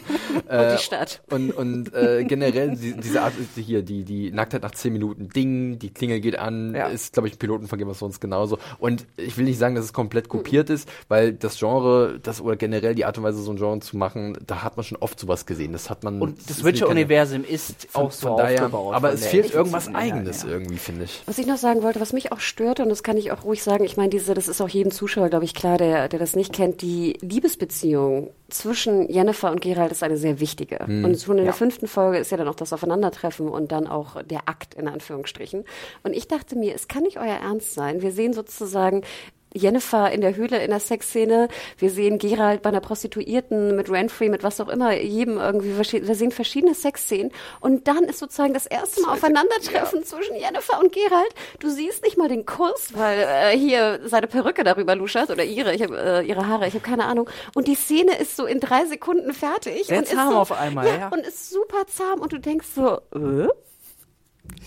Und 0.63 0.71
die 0.73 0.81
Stadt. 0.83 1.21
Und, 1.29 1.51
und 1.51 1.93
äh, 1.93 2.23
generell 2.23 2.75
die, 2.75 2.93
diese 2.97 3.21
Art 3.21 3.33
ist 3.39 3.55
hier, 3.63 3.83
die, 3.83 4.03
die 4.03 4.31
Nacktheit 4.31 4.63
nach 4.63 4.71
10 4.71 4.91
Minuten 4.93 5.29
Ding, 5.29 5.77
die 5.77 5.93
Klingel 5.93 6.21
geht 6.21 6.39
an, 6.39 6.73
Ja. 6.73 6.87
ist, 6.87 7.13
glaube 7.13 7.27
ich, 7.27 7.35
ein 7.35 7.37
Piloten 7.37 7.67
von 7.67 7.77
Game 7.77 7.89
of 7.89 7.99
Thrones 7.99 8.19
genauso. 8.19 8.57
Und 8.79 9.05
ich 9.15 9.37
will 9.37 9.45
nicht 9.45 9.59
sagen, 9.59 9.75
dass 9.75 9.85
es 9.85 9.93
komplett 9.93 10.27
kopiert 10.27 10.71
ist, 10.71 10.89
weil 11.07 11.33
das 11.33 11.59
Genre, 11.59 12.19
das 12.23 12.41
oder 12.41 12.55
generell 12.55 12.95
die 12.95 13.05
Art 13.05 13.15
und 13.19 13.23
Weise, 13.23 13.39
so 13.43 13.51
ein 13.51 13.57
Genre 13.57 13.79
zu 13.79 13.95
machen, 13.95 14.37
da 14.45 14.63
hat 14.63 14.77
man 14.77 14.83
schon 14.83 14.97
oft 14.99 15.19
sowas 15.19 15.45
gesehen. 15.45 15.73
Das 15.73 15.89
hat 15.89 16.03
man. 16.03 16.21
Und 16.21 16.49
das 16.49 16.63
Witcher-Universum 16.63 17.43
ist 17.43 17.87
von, 17.89 18.03
auch 18.03 18.11
so 18.11 18.27
von 18.29 18.37
daher, 18.37 18.65
aufgebaut. 18.65 18.95
Aber 18.95 19.13
es 19.13 19.25
fehlt 19.25 19.53
irgendwas 19.53 19.93
Eigenes 19.93 20.43
ja. 20.43 20.49
irgendwie, 20.49 20.77
finde 20.77 21.05
ich. 21.05 21.21
Was 21.25 21.37
ich 21.37 21.47
noch 21.47 21.57
sagen 21.57 21.83
wollte, 21.83 21.99
was 21.99 22.13
mich 22.13 22.31
auch 22.31 22.39
stört, 22.39 22.79
und 22.79 22.89
das 22.89 23.03
kann 23.03 23.17
ich 23.17 23.31
auch 23.31 23.43
ruhig 23.43 23.63
sagen, 23.63 23.83
ich 23.83 23.97
meine, 23.97 24.09
diese, 24.09 24.33
das 24.33 24.47
ist 24.47 24.61
auch 24.61 24.69
jedem 24.69 24.91
Zuschauer, 24.91 25.29
glaube 25.29 25.45
ich, 25.45 25.53
klar, 25.53 25.77
der, 25.77 26.07
der 26.09 26.19
das 26.19 26.35
nicht 26.35 26.53
kennt, 26.53 26.81
die 26.81 27.17
Liebesbeziehung 27.21 28.31
zwischen 28.49 29.09
Jennifer 29.09 29.51
und 29.51 29.61
Gerald 29.61 29.91
ist 29.91 30.03
eine 30.03 30.17
sehr 30.17 30.39
wichtige. 30.39 30.79
Und 30.79 31.19
schon 31.19 31.37
in 31.37 31.45
der 31.45 31.53
fünften 31.53 31.87
Folge 31.87 32.17
ist 32.17 32.31
ja 32.31 32.37
dann 32.37 32.47
auch 32.47 32.55
das 32.55 32.73
Aufeinandertreffen 32.73 33.47
und 33.47 33.71
dann 33.71 33.85
auch 33.85 34.23
der 34.23 34.49
Akt 34.49 34.73
in 34.73 34.87
Anführungsstrichen. 34.87 35.65
Und 36.03 36.15
ich 36.15 36.27
dachte 36.27 36.55
mir, 36.55 36.73
es 36.73 36.87
kann 36.87 37.03
nicht 37.03 37.17
euer 37.17 37.25
Ernst 37.35 37.73
sein. 37.73 38.01
Wir 38.01 38.11
sehen 38.11 38.33
sozusagen 38.33 39.03
Jennifer 39.53 40.11
in 40.11 40.21
der 40.21 40.35
Höhle 40.35 40.63
in 40.63 40.69
der 40.69 40.79
Sexszene. 40.79 41.47
Wir 41.77 41.89
sehen 41.89 42.17
Gerald 42.17 42.61
bei 42.61 42.69
einer 42.69 42.81
Prostituierten 42.81 43.75
mit 43.75 43.89
Renfrey, 43.89 44.29
mit 44.29 44.43
was 44.43 44.61
auch 44.61 44.69
immer, 44.69 44.93
jedem 44.93 45.37
irgendwie. 45.37 45.77
Wir 45.77 46.15
sehen 46.15 46.31
verschiedene 46.31 46.75
Sexszenen. 46.75 47.31
Und 47.59 47.87
dann 47.87 48.03
ist 48.03 48.19
sozusagen 48.19 48.53
das 48.53 48.65
erste 48.65 49.01
Mal 49.01 49.13
Aufeinandertreffen 49.13 50.03
zwischen 50.03 50.35
Jennifer 50.35 50.79
und 50.79 50.91
Gerald. 50.91 51.33
Du 51.59 51.69
siehst 51.69 52.03
nicht 52.03 52.17
mal 52.17 52.29
den 52.29 52.45
Kuss, 52.45 52.91
weil 52.93 53.19
äh, 53.19 53.57
hier 53.57 53.99
seine 54.05 54.27
Perücke 54.27 54.63
darüber 54.63 54.95
luschert 54.95 55.29
oder 55.29 55.43
ihre, 55.43 55.73
ich 55.73 55.83
hab, 55.83 55.91
äh, 55.91 56.21
ihre 56.21 56.47
Haare, 56.47 56.67
ich 56.67 56.73
habe 56.73 56.83
keine 56.83 57.05
Ahnung. 57.05 57.29
Und 57.55 57.67
die 57.67 57.75
Szene 57.75 58.17
ist 58.17 58.35
so 58.35 58.45
in 58.45 58.59
drei 58.59 58.85
Sekunden 58.85 59.33
fertig. 59.33 59.85
Sehr 59.85 59.97
und 59.97 60.03
ist 60.03 60.13
zahm 60.13 60.31
so, 60.31 60.37
auf 60.37 60.51
einmal, 60.51 60.87
ja. 60.87 61.09
Und 61.09 61.19
ist 61.25 61.49
super 61.49 61.87
zahm. 61.87 62.21
Und 62.21 62.33
du 62.33 62.39
denkst 62.39 62.67
so, 62.75 62.99
äh? 63.15 63.47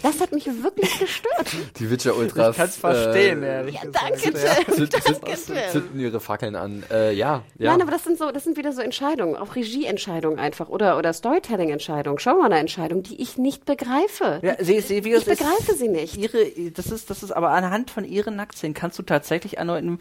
Das 0.02 0.20
hat 0.20 0.32
mich 0.32 0.46
wirklich 0.46 0.98
gestört. 0.98 1.46
Die 1.78 1.90
Witcher 1.90 2.16
Ultras. 2.16 2.50
Ich 2.50 2.56
kann's 2.56 2.76
verstehen, 2.76 3.42
äh, 3.42 3.56
ehrlich 3.58 3.74
Ja, 3.76 3.82
danke, 3.84 4.18
Tim. 4.18 4.34
zünden, 4.34 4.90
Danke, 4.90 5.02
zünden, 5.02 5.34
Tim. 5.44 5.56
zünden 5.70 6.00
ihre 6.00 6.20
Fackeln 6.20 6.56
an. 6.56 6.82
Äh, 6.90 7.12
ja, 7.12 7.42
ja. 7.58 7.70
Nein, 7.70 7.82
aber 7.82 7.92
das 7.92 8.04
sind 8.04 8.18
so, 8.18 8.30
das 8.32 8.44
sind 8.44 8.56
wieder 8.56 8.72
so 8.72 8.80
Entscheidungen, 8.82 9.36
auch 9.36 9.54
Regieentscheidungen 9.54 10.38
einfach 10.38 10.68
oder 10.68 10.98
oder 10.98 11.12
Storytelling-Entscheidungen, 11.12 12.18
Showrunner-Entscheidungen, 12.18 13.02
die 13.04 13.20
ich 13.22 13.38
nicht 13.38 13.64
begreife. 13.64 14.40
Ja, 14.42 14.56
sie, 14.58 14.80
sie, 14.80 15.04
wie 15.04 15.14
ich 15.14 15.24
begreife 15.24 15.72
ist 15.72 15.78
sie 15.78 15.88
nicht. 15.88 16.16
Ihre, 16.16 16.46
das 16.72 16.86
ist, 16.90 17.10
das 17.10 17.22
ist 17.22 17.30
aber 17.32 17.50
anhand 17.50 17.90
von 17.90 18.04
ihren 18.04 18.36
Nacktszenen 18.36 18.74
kannst 18.74 18.98
du 18.98 19.02
tatsächlich 19.02 19.58
andeuten, 19.58 19.98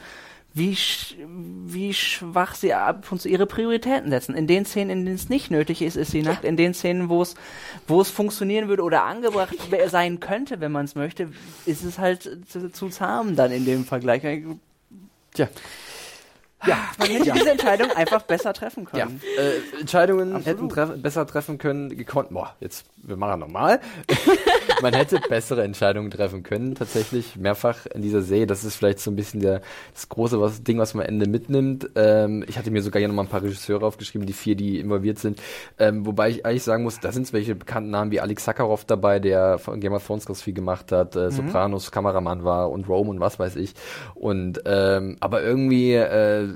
wie, 0.53 0.75
sch, 0.75 1.15
wie 1.65 1.93
schwach 1.93 2.55
sie 2.55 2.73
ab 2.73 3.09
und 3.11 3.21
zu 3.21 3.29
ihre 3.29 3.45
Prioritäten 3.45 4.09
setzen. 4.09 4.35
In 4.35 4.47
den 4.47 4.65
Szenen, 4.65 4.89
in 4.89 5.05
denen 5.05 5.15
es 5.15 5.29
nicht 5.29 5.49
nötig 5.49 5.81
ist, 5.81 5.95
ist 5.95 6.11
sie 6.11 6.21
nackt. 6.23 6.43
In 6.43 6.57
den 6.57 6.73
Szenen, 6.73 7.07
wo 7.09 7.21
es, 7.21 7.35
wo 7.87 8.01
es 8.01 8.09
funktionieren 8.09 8.67
würde 8.67 8.83
oder 8.83 9.03
angebracht 9.03 9.55
sein 9.87 10.19
könnte, 10.19 10.59
wenn 10.59 10.71
man 10.71 10.85
es 10.85 10.95
möchte, 10.95 11.29
ist 11.65 11.83
es 11.83 11.97
halt 11.99 12.29
zu, 12.49 12.69
zu 12.71 12.89
zahm 12.89 13.35
dann 13.35 13.51
in 13.51 13.65
dem 13.65 13.85
Vergleich. 13.85 14.21
Tja. 15.33 15.47
Ja, 16.67 16.77
man 16.99 17.09
hätte 17.09 17.31
diese 17.31 17.49
Entscheidung 17.51 17.89
einfach 17.91 18.21
besser 18.21 18.53
treffen 18.53 18.87
Ja, 18.93 19.05
können. 19.07 19.19
äh, 19.39 19.79
Entscheidungen 19.79 20.43
hätten 20.43 20.69
treff 20.69 20.91
besser 21.01 21.25
treffen 21.25 21.57
können, 21.57 21.97
gekonnt. 21.97 22.29
Boah, 22.29 22.55
jetzt, 22.59 22.85
wir 22.97 23.17
machen 23.17 23.39
nochmal. 23.39 23.79
Man 24.81 24.93
hätte 24.93 25.19
bessere 25.29 25.63
Entscheidungen 25.63 26.09
treffen 26.09 26.43
können, 26.43 26.75
tatsächlich 26.75 27.35
mehrfach 27.35 27.85
in 27.85 28.01
dieser 28.01 28.21
Serie. 28.21 28.47
Das 28.47 28.63
ist 28.63 28.75
vielleicht 28.75 28.99
so 28.99 29.11
ein 29.11 29.15
bisschen 29.15 29.39
der, 29.39 29.61
das 29.93 30.09
große 30.09 30.39
was, 30.41 30.63
Ding, 30.63 30.79
was 30.79 30.93
man 30.93 31.03
am 31.05 31.09
Ende 31.09 31.27
mitnimmt. 31.27 31.89
Ähm, 31.95 32.43
ich 32.47 32.57
hatte 32.57 32.71
mir 32.71 32.81
sogar 32.81 32.99
hier 32.99 33.07
nochmal 33.07 33.25
ein 33.25 33.29
paar 33.29 33.43
Regisseure 33.43 33.85
aufgeschrieben, 33.85 34.25
die 34.25 34.33
vier, 34.33 34.55
die 34.55 34.79
involviert 34.79 35.19
sind. 35.19 35.41
Ähm, 35.77 36.05
wobei 36.05 36.29
ich 36.29 36.45
eigentlich 36.45 36.63
sagen 36.63 36.83
muss, 36.83 36.99
da 36.99 37.11
sind 37.11 37.31
welche 37.33 37.55
bekannten 37.55 37.91
Namen 37.91 38.11
wie 38.11 38.19
Alex 38.19 38.45
Sakharov 38.45 38.85
dabei, 38.85 39.19
der 39.19 39.59
von 39.59 39.79
Game 39.79 39.93
of 39.93 40.05
Thrones 40.05 40.25
ganz 40.25 40.41
viel 40.41 40.53
gemacht 40.53 40.91
hat, 40.91 41.15
äh, 41.15 41.31
Sopranos 41.31 41.91
Kameramann 41.91 42.43
war 42.43 42.71
und 42.71 42.87
Rome 42.87 43.09
und 43.09 43.19
was 43.19 43.39
weiß 43.39 43.55
ich. 43.57 43.73
Und 44.15 44.61
ähm, 44.65 45.17
aber 45.19 45.43
irgendwie 45.43 45.93
äh, 45.93 46.49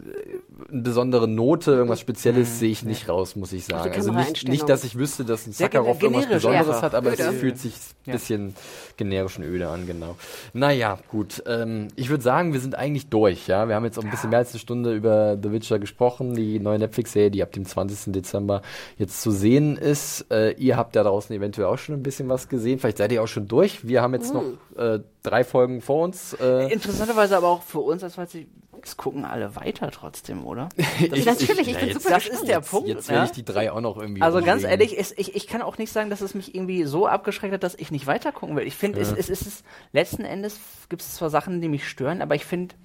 eine 0.72 0.82
besondere 0.82 1.28
Note, 1.28 1.72
irgendwas 1.72 2.00
Spezielles 2.00 2.60
sehe 2.60 2.72
ich 2.72 2.84
nicht 2.84 3.10
raus, 3.10 3.36
muss 3.36 3.52
ich 3.54 3.66
sagen. 3.66 3.92
Also 3.94 4.12
nicht, 4.12 4.48
nicht, 4.48 4.70
dass 4.70 4.84
ich 4.84 4.98
wüsste, 4.98 5.26
dass 5.26 5.46
ein 5.48 5.52
Sakharov 5.54 6.00
gen- 6.00 6.14
irgendwas 6.14 6.30
Besonderes 6.34 6.68
einfach. 6.68 6.82
hat, 6.82 6.96
aber 6.96 7.12
es 7.14 7.20
Öde. 7.20 7.32
fühlt 7.34 7.58
sich 7.58 7.74
ein 8.08 8.12
bisschen 8.14 8.56
generisch 8.98 9.38
und 9.38 9.44
öde 9.44 9.68
an, 9.70 9.86
genau. 9.88 10.16
Naja, 10.54 10.98
gut. 11.10 11.44
Ähm, 11.48 11.90
ich 11.96 12.10
würde 12.10 12.24
sagen, 12.24 12.54
wir 12.54 12.60
sind 12.62 12.76
eigentlich 12.76 13.08
durch, 13.10 13.48
ja. 13.48 13.68
Wir 13.68 13.76
haben 13.76 13.84
jetzt 13.86 14.00
auch 14.00 14.04
ein 14.04 14.10
bisschen 14.12 14.30
mehr 14.30 14.40
als 14.40 14.52
eine 14.52 14.60
Stunde 14.60 14.94
über 14.94 15.38
The 15.42 15.52
Witcher 15.52 15.80
gesprochen, 15.80 16.34
die 16.36 16.60
neue 16.60 16.80
Netflix-Serie, 16.80 17.32
die 17.32 17.44
ab 17.44 17.52
dem 17.52 17.66
20. 17.66 18.14
Dezember 18.14 18.62
jetzt 18.98 19.22
zu 19.22 19.32
sehen 19.32 19.76
ist. 19.78 20.26
Äh, 20.32 20.52
ihr 20.54 20.78
habt 20.78 20.96
ja 20.96 21.04
draußen 21.04 21.36
eventuell 21.36 21.68
auch 21.68 21.78
schon 21.78 21.96
ein 21.96 22.04
bisschen 22.04 22.30
was 22.30 22.48
gesehen. 22.48 22.80
Vielleicht 22.80 22.98
seid 23.00 23.12
ihr 23.12 23.22
auch 23.22 23.28
schon 23.28 23.48
durch. 23.48 23.86
Wir 23.88 24.02
haben 24.02 24.14
jetzt 24.14 24.34
noch 24.34 24.44
äh, 24.78 25.00
drei 25.26 25.44
Folgen 25.44 25.82
vor 25.82 26.04
uns. 26.04 26.34
Äh, 26.34 26.72
Interessanterweise 26.72 27.38
aber 27.38 27.48
auch 27.48 27.64
für 27.64 27.80
uns, 27.80 28.04
als 28.04 28.18
ich, 28.34 28.48
es 28.82 28.98
gucken 28.98 29.26
alle 29.26 29.56
weiter 29.56 29.90
trotzdem, 29.92 30.46
oder? 30.46 30.70
Natürlich, 31.00 31.68
ich 31.68 31.78
bin 31.78 31.88
jetzt- 31.90 32.04
super 32.04 32.16
das 32.16 32.28
ist 32.28 32.48
der 32.48 32.62
Punkt. 32.62 32.88
Jetzt 32.88 33.08
ja? 33.10 33.16
werde 33.16 33.26
ich 33.28 33.32
die 33.32 33.46
drei 33.46 33.72
auch 33.72 33.82
noch 33.82 33.98
irgendwie 33.98 34.22
Also 34.22 34.42
ganz 34.42 34.64
ehrlich, 34.64 34.98
es, 34.98 35.12
ich, 35.18 35.36
ich 35.36 35.48
kann 35.48 35.62
auch 35.62 35.78
nicht 35.78 35.92
sagen, 35.92 36.10
dass 36.10 36.22
es 36.22 36.34
mich 36.36 36.54
irgendwie 36.54 36.84
so 36.84 37.08
abgeschreckt 37.08 37.54
hat, 37.54 37.64
dass 37.64 37.76
ich 37.76 37.92
nicht 37.92 38.08
weiter 38.08 38.32
gucken 38.32 38.56
will. 38.56 38.68
Ich 38.68 38.76
finde, 38.76 39.00
es, 39.00 39.12
es, 39.12 39.30
es 39.30 39.42
ist 39.42 39.66
letzten 39.92 40.24
Endes 40.24 40.60
gibt 40.90 41.02
es 41.02 41.16
zwar 41.16 41.30
Sachen, 41.30 41.62
die 41.62 41.68
mich 41.68 41.88
stören, 41.88 42.22
aber 42.22 42.36
ich 42.36 42.46
finde, 42.46 42.76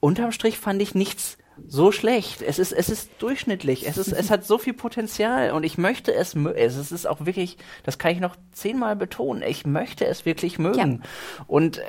unterm 0.00 0.32
Strich 0.32 0.58
fand 0.58 0.82
ich 0.82 0.94
nichts 0.94 1.38
so 1.68 1.92
schlecht. 1.92 2.42
Es 2.42 2.58
ist, 2.58 2.72
es 2.72 2.88
ist 2.88 3.10
durchschnittlich. 3.18 3.86
Es 3.86 3.96
ist, 3.96 4.12
es 4.12 4.30
hat 4.30 4.44
so 4.44 4.58
viel 4.58 4.72
Potenzial 4.74 5.52
und 5.52 5.64
ich 5.64 5.78
möchte 5.78 6.12
es, 6.14 6.34
es 6.34 6.92
ist- 6.92 7.06
auch 7.06 7.24
wirklich, 7.26 7.56
das 7.84 7.98
kann 7.98 8.12
ich 8.12 8.20
noch 8.20 8.36
zehnmal 8.52 8.96
betonen. 8.96 9.42
Ich 9.42 9.64
möchte 9.66 10.04
es 10.06 10.24
wirklich 10.26 10.58
mögen. 10.58 11.02
Und 11.46 11.78
äh, 11.78 11.82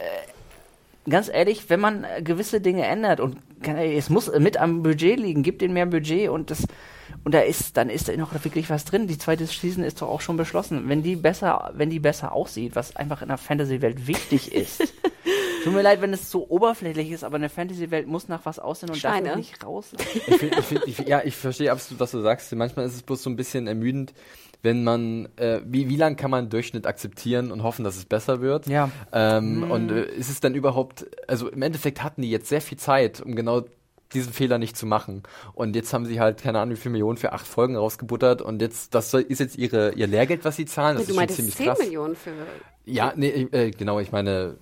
ganz 1.10 1.30
ehrlich, 1.30 1.70
wenn 1.70 1.80
man 1.80 2.04
äh, 2.04 2.22
gewisse 2.22 2.62
Dinge 2.62 2.86
ändert 2.86 3.20
und 3.20 3.38
es 3.64 4.10
muss 4.10 4.32
mit 4.38 4.58
am 4.58 4.84
Budget 4.84 5.20
liegen, 5.20 5.42
gibt 5.42 5.62
ihnen 5.62 5.74
mehr 5.74 5.88
Budget 5.88 6.30
und 6.30 6.52
das 6.52 6.66
und 7.24 7.34
da 7.34 7.40
ist 7.40 7.78
dann 7.78 7.90
ist 7.90 8.08
da 8.08 8.16
noch 8.18 8.34
wirklich 8.44 8.70
was 8.70 8.86
drin. 8.86 9.08
Die 9.08 9.18
zweite 9.18 9.48
Season 9.48 9.84
ist 9.84 10.02
doch 10.02 10.10
auch 10.10 10.22
schon 10.22 10.38
beschlossen. 10.38 10.88
Wenn 10.90 11.02
die 11.02 11.16
besser, 11.16 11.72
wenn 11.74 11.90
die 11.90 12.00
besser 12.00 12.34
aussieht, 12.34 12.76
was 12.76 12.96
einfach 12.96 13.22
in 13.24 13.30
der 13.30 13.38
Fantasy-Welt 13.38 14.06
wichtig 14.08 14.54
ist. 14.54 14.82
Tut 15.66 15.74
mir 15.74 15.82
leid, 15.82 16.02
wenn 16.02 16.14
es 16.14 16.32
so 16.32 16.48
oberflächlich 16.48 17.12
ist, 17.12 17.24
aber 17.24 17.36
eine 17.36 17.50
Fantasy-Welt 17.50 18.08
muss 18.08 18.28
nach 18.28 18.46
was 18.46 18.60
aussehen 18.60 18.90
und 18.90 19.04
darf 19.04 19.14
Steine. 19.14 19.30
noch 19.30 19.36
nicht 19.38 19.66
raus. 19.66 19.92
Ich 19.98 20.38
find, 20.38 20.58
ich 20.58 20.66
find, 20.66 20.82
ich, 20.86 21.00
ja, 21.00 21.22
ich 21.26 21.36
verstehe 21.36 21.72
absolut, 21.72 22.00
was 22.00 22.12
du 22.12 22.22
sagst. 22.22 22.54
Manchmal 22.56 22.86
ist 22.86 22.94
es 22.96 23.02
bloß 23.02 23.24
so 23.24 23.30
ein 23.30 23.36
bisschen 23.36 23.68
ermüdend, 23.68 24.14
wenn 24.62 24.84
man, 24.84 25.28
äh, 25.38 25.62
wie, 25.66 25.90
wie 25.90 25.96
lang 25.96 26.16
kann 26.16 26.32
man 26.32 26.40
einen 26.40 26.50
Durchschnitt 26.50 26.86
akzeptieren 26.88 27.52
und 27.52 27.64
hoffen, 27.64 27.84
dass 27.84 27.98
es 27.98 28.06
besser 28.06 28.42
wird? 28.42 28.68
Ja. 28.68 28.90
Ähm, 29.12 29.70
Und 29.70 29.92
äh, 29.92 30.06
ist 30.06 30.30
es 30.30 30.40
dann 30.40 30.56
überhaupt, 30.56 31.06
also 31.28 31.50
im 31.50 31.62
Endeffekt 31.62 32.04
hatten 32.04 32.22
die 32.22 32.30
jetzt 32.30 32.48
sehr 32.48 32.62
viel 32.62 32.78
Zeit, 32.78 33.22
um 33.22 33.36
genau 33.36 33.64
diesen 34.14 34.34
Fehler 34.34 34.58
nicht 34.58 34.78
zu 34.78 34.86
machen. 34.86 35.24
Und 35.54 35.76
jetzt 35.76 35.94
haben 35.94 36.06
sie 36.06 36.20
halt, 36.20 36.42
keine 36.42 36.60
Ahnung, 36.60 36.76
wie 36.76 36.80
viel 36.80 36.92
Millionen 36.92 37.18
für 37.18 37.34
acht 37.34 37.46
Folgen 37.48 37.76
rausgebuttert 37.76 38.42
und 38.42 38.62
jetzt, 38.62 38.94
das 38.96 39.12
soll, 39.12 39.22
ist 39.22 39.40
jetzt 39.40 39.58
ihre, 39.58 39.94
ihr 39.94 40.08
Lehrgeld, 40.08 40.46
was 40.46 40.56
sie 40.56 40.66
zahlen. 40.66 40.98
Das 40.98 41.08
du 41.08 41.14
ist 41.14 41.20
schon 41.20 41.30
ziemlich 41.30 41.56
10 41.56 41.66
krass. 41.66 41.80
Millionen 41.80 42.16
für. 42.16 42.32
Ja, 42.86 43.14
nee, 43.16 43.30
äh, 43.52 43.72
genau, 43.72 44.00
ich 44.00 44.12
meine, 44.12 44.58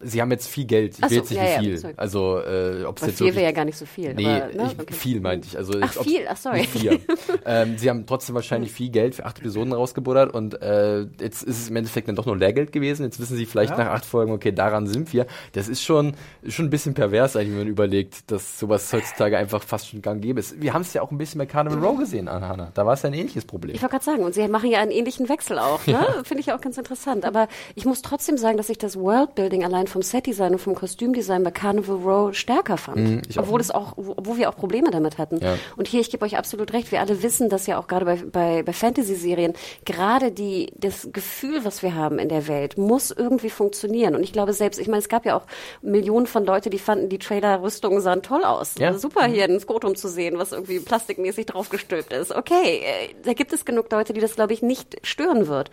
sie 0.00 0.20
haben 0.20 0.30
jetzt 0.30 0.48
viel 0.48 0.64
Geld. 0.64 0.98
Ich 0.98 1.04
Ach 1.04 1.10
will 1.10 1.16
so, 1.16 1.20
jetzt 1.22 1.30
nicht 1.30 1.38
ja, 1.38 1.44
wie 1.44 1.50
ja, 1.50 1.60
viel. 1.60 1.78
sorry. 1.78 1.94
Also, 1.96 2.38
äh, 2.40 2.84
ob 2.84 2.98
es 2.98 3.06
jetzt 3.06 3.18
vier 3.18 3.26
wirklich 3.26 3.36
wäre 3.36 3.44
ja 3.44 3.52
gar 3.52 3.64
nicht 3.64 3.78
so 3.78 3.86
viel. 3.86 4.14
Nee, 4.14 4.26
aber, 4.26 4.46
ne? 4.46 4.70
ich, 4.72 4.80
okay. 4.80 4.94
viel 4.94 5.20
meinte 5.20 5.48
ich. 5.48 5.56
Also 5.56 5.78
Ach, 5.80 5.92
viel, 5.92 6.26
ach, 6.28 6.36
sorry. 6.36 6.64
vier. 6.64 7.00
ähm, 7.46 7.78
sie 7.78 7.90
haben 7.90 8.06
trotzdem 8.06 8.34
wahrscheinlich 8.34 8.72
viel 8.72 8.90
Geld 8.90 9.14
für 9.14 9.26
acht 9.26 9.38
Episoden 9.38 9.72
rausgebuddert 9.72 10.34
und 10.34 10.60
äh, 10.62 11.02
jetzt 11.20 11.42
ist 11.42 11.60
es 11.62 11.68
im 11.68 11.76
Endeffekt 11.76 12.08
dann 12.08 12.16
doch 12.16 12.26
nur 12.26 12.36
Lehrgeld 12.36 12.72
gewesen. 12.72 13.04
Jetzt 13.04 13.20
wissen 13.20 13.36
sie 13.36 13.46
vielleicht 13.46 13.76
nach 13.76 13.86
acht 13.86 14.04
Folgen, 14.04 14.32
okay, 14.32 14.52
daran 14.52 14.86
sind 14.86 15.12
wir. 15.12 15.26
Das 15.52 15.68
ist 15.68 15.82
schon, 15.82 16.14
schon 16.46 16.66
ein 16.66 16.70
bisschen 16.70 16.94
pervers, 16.94 17.36
eigentlich, 17.36 17.50
wenn 17.50 17.58
man 17.58 17.68
überlegt, 17.68 18.30
dass 18.30 18.58
sowas 18.58 18.92
heutzutage 18.92 19.38
einfach 19.38 19.62
fast 19.62 19.88
schon 19.88 20.02
gang 20.02 20.20
gäbe 20.20 20.40
ist. 20.40 20.60
Wir 20.60 20.72
haben 20.72 20.82
es 20.82 20.92
ja 20.92 21.02
auch 21.02 21.10
ein 21.10 21.18
bisschen 21.18 21.38
bei 21.38 21.46
Carnival 21.46 21.78
Row 21.78 21.98
gesehen, 21.98 22.28
Anna. 22.28 22.70
Da 22.74 22.86
war 22.86 22.94
es 22.94 23.02
ja 23.02 23.10
ein 23.10 23.14
ähnliches 23.14 23.44
Problem. 23.44 23.74
Ich 23.74 23.82
wollte 23.82 23.92
gerade 23.92 24.04
sagen, 24.04 24.24
und 24.24 24.34
sie 24.34 24.46
machen 24.48 24.70
ja 24.70 24.80
einen 24.80 24.90
ähnlichen 24.90 25.28
Wechsel 25.28 25.58
auch, 25.58 25.86
ne? 25.86 26.04
Finde 26.24 26.40
ich 26.40 26.52
auch 26.52 26.60
ganz 26.60 26.78
interessant. 26.78 27.24
Aber 27.24 27.48
ich 27.74 27.84
muss 27.84 28.02
trotzdem 28.02 28.38
sagen, 28.38 28.56
dass 28.56 28.68
ich 28.68 28.78
das 28.78 28.96
Worldbuilding 28.98 29.64
allein 29.64 29.85
vom 29.86 30.02
Setdesign 30.02 30.52
und 30.52 30.58
vom 30.58 30.74
Kostümdesign 30.74 31.42
bei 31.42 31.50
Carnival 31.50 31.96
Row 31.96 32.34
stärker 32.34 32.76
fand. 32.76 33.28
auch. 33.36 33.42
obwohl 33.42 33.60
es 33.60 33.70
auch, 33.70 33.94
obwohl 33.96 34.38
wir 34.38 34.48
auch 34.48 34.56
Probleme 34.56 34.90
damit 34.90 35.18
hatten. 35.18 35.38
Ja. 35.40 35.56
Und 35.76 35.88
hier, 35.88 36.00
ich 36.00 36.10
gebe 36.10 36.24
euch 36.24 36.36
absolut 36.36 36.72
recht, 36.72 36.92
wir 36.92 37.00
alle 37.00 37.22
wissen, 37.22 37.48
dass 37.48 37.66
ja 37.66 37.78
auch 37.78 37.86
gerade 37.86 38.04
bei, 38.04 38.16
bei, 38.16 38.62
bei 38.62 38.72
Fantasy-Serien 38.72 39.54
gerade 39.84 40.32
die, 40.32 40.72
das 40.76 41.08
Gefühl, 41.12 41.64
was 41.64 41.82
wir 41.82 41.94
haben 41.94 42.18
in 42.18 42.28
der 42.28 42.48
Welt, 42.48 42.78
muss 42.78 43.10
irgendwie 43.10 43.50
funktionieren. 43.50 44.14
Und 44.14 44.22
ich 44.22 44.32
glaube 44.32 44.52
selbst, 44.52 44.80
ich 44.80 44.88
meine, 44.88 44.98
es 44.98 45.08
gab 45.08 45.24
ja 45.26 45.36
auch 45.36 45.46
Millionen 45.82 46.26
von 46.26 46.44
Leute, 46.44 46.70
die 46.70 46.78
fanden, 46.78 47.08
die 47.08 47.18
Trailer-Rüstungen 47.18 48.00
sahen 48.00 48.22
toll 48.22 48.44
aus. 48.44 48.74
Ja. 48.78 48.88
Also 48.88 49.00
super, 49.00 49.26
hier 49.26 49.44
ein 49.44 49.60
Skotum 49.60 49.96
zu 49.96 50.08
sehen, 50.08 50.38
was 50.38 50.52
irgendwie 50.52 50.80
plastikmäßig 50.80 51.46
draufgestülpt 51.46 52.12
ist. 52.12 52.34
Okay, 52.34 52.82
äh, 52.84 53.14
da 53.24 53.32
gibt 53.32 53.52
es 53.52 53.64
genug 53.64 53.90
Leute, 53.90 54.12
die 54.12 54.20
das, 54.20 54.34
glaube 54.34 54.52
ich, 54.52 54.62
nicht 54.62 54.96
stören 55.02 55.48
wird. 55.48 55.70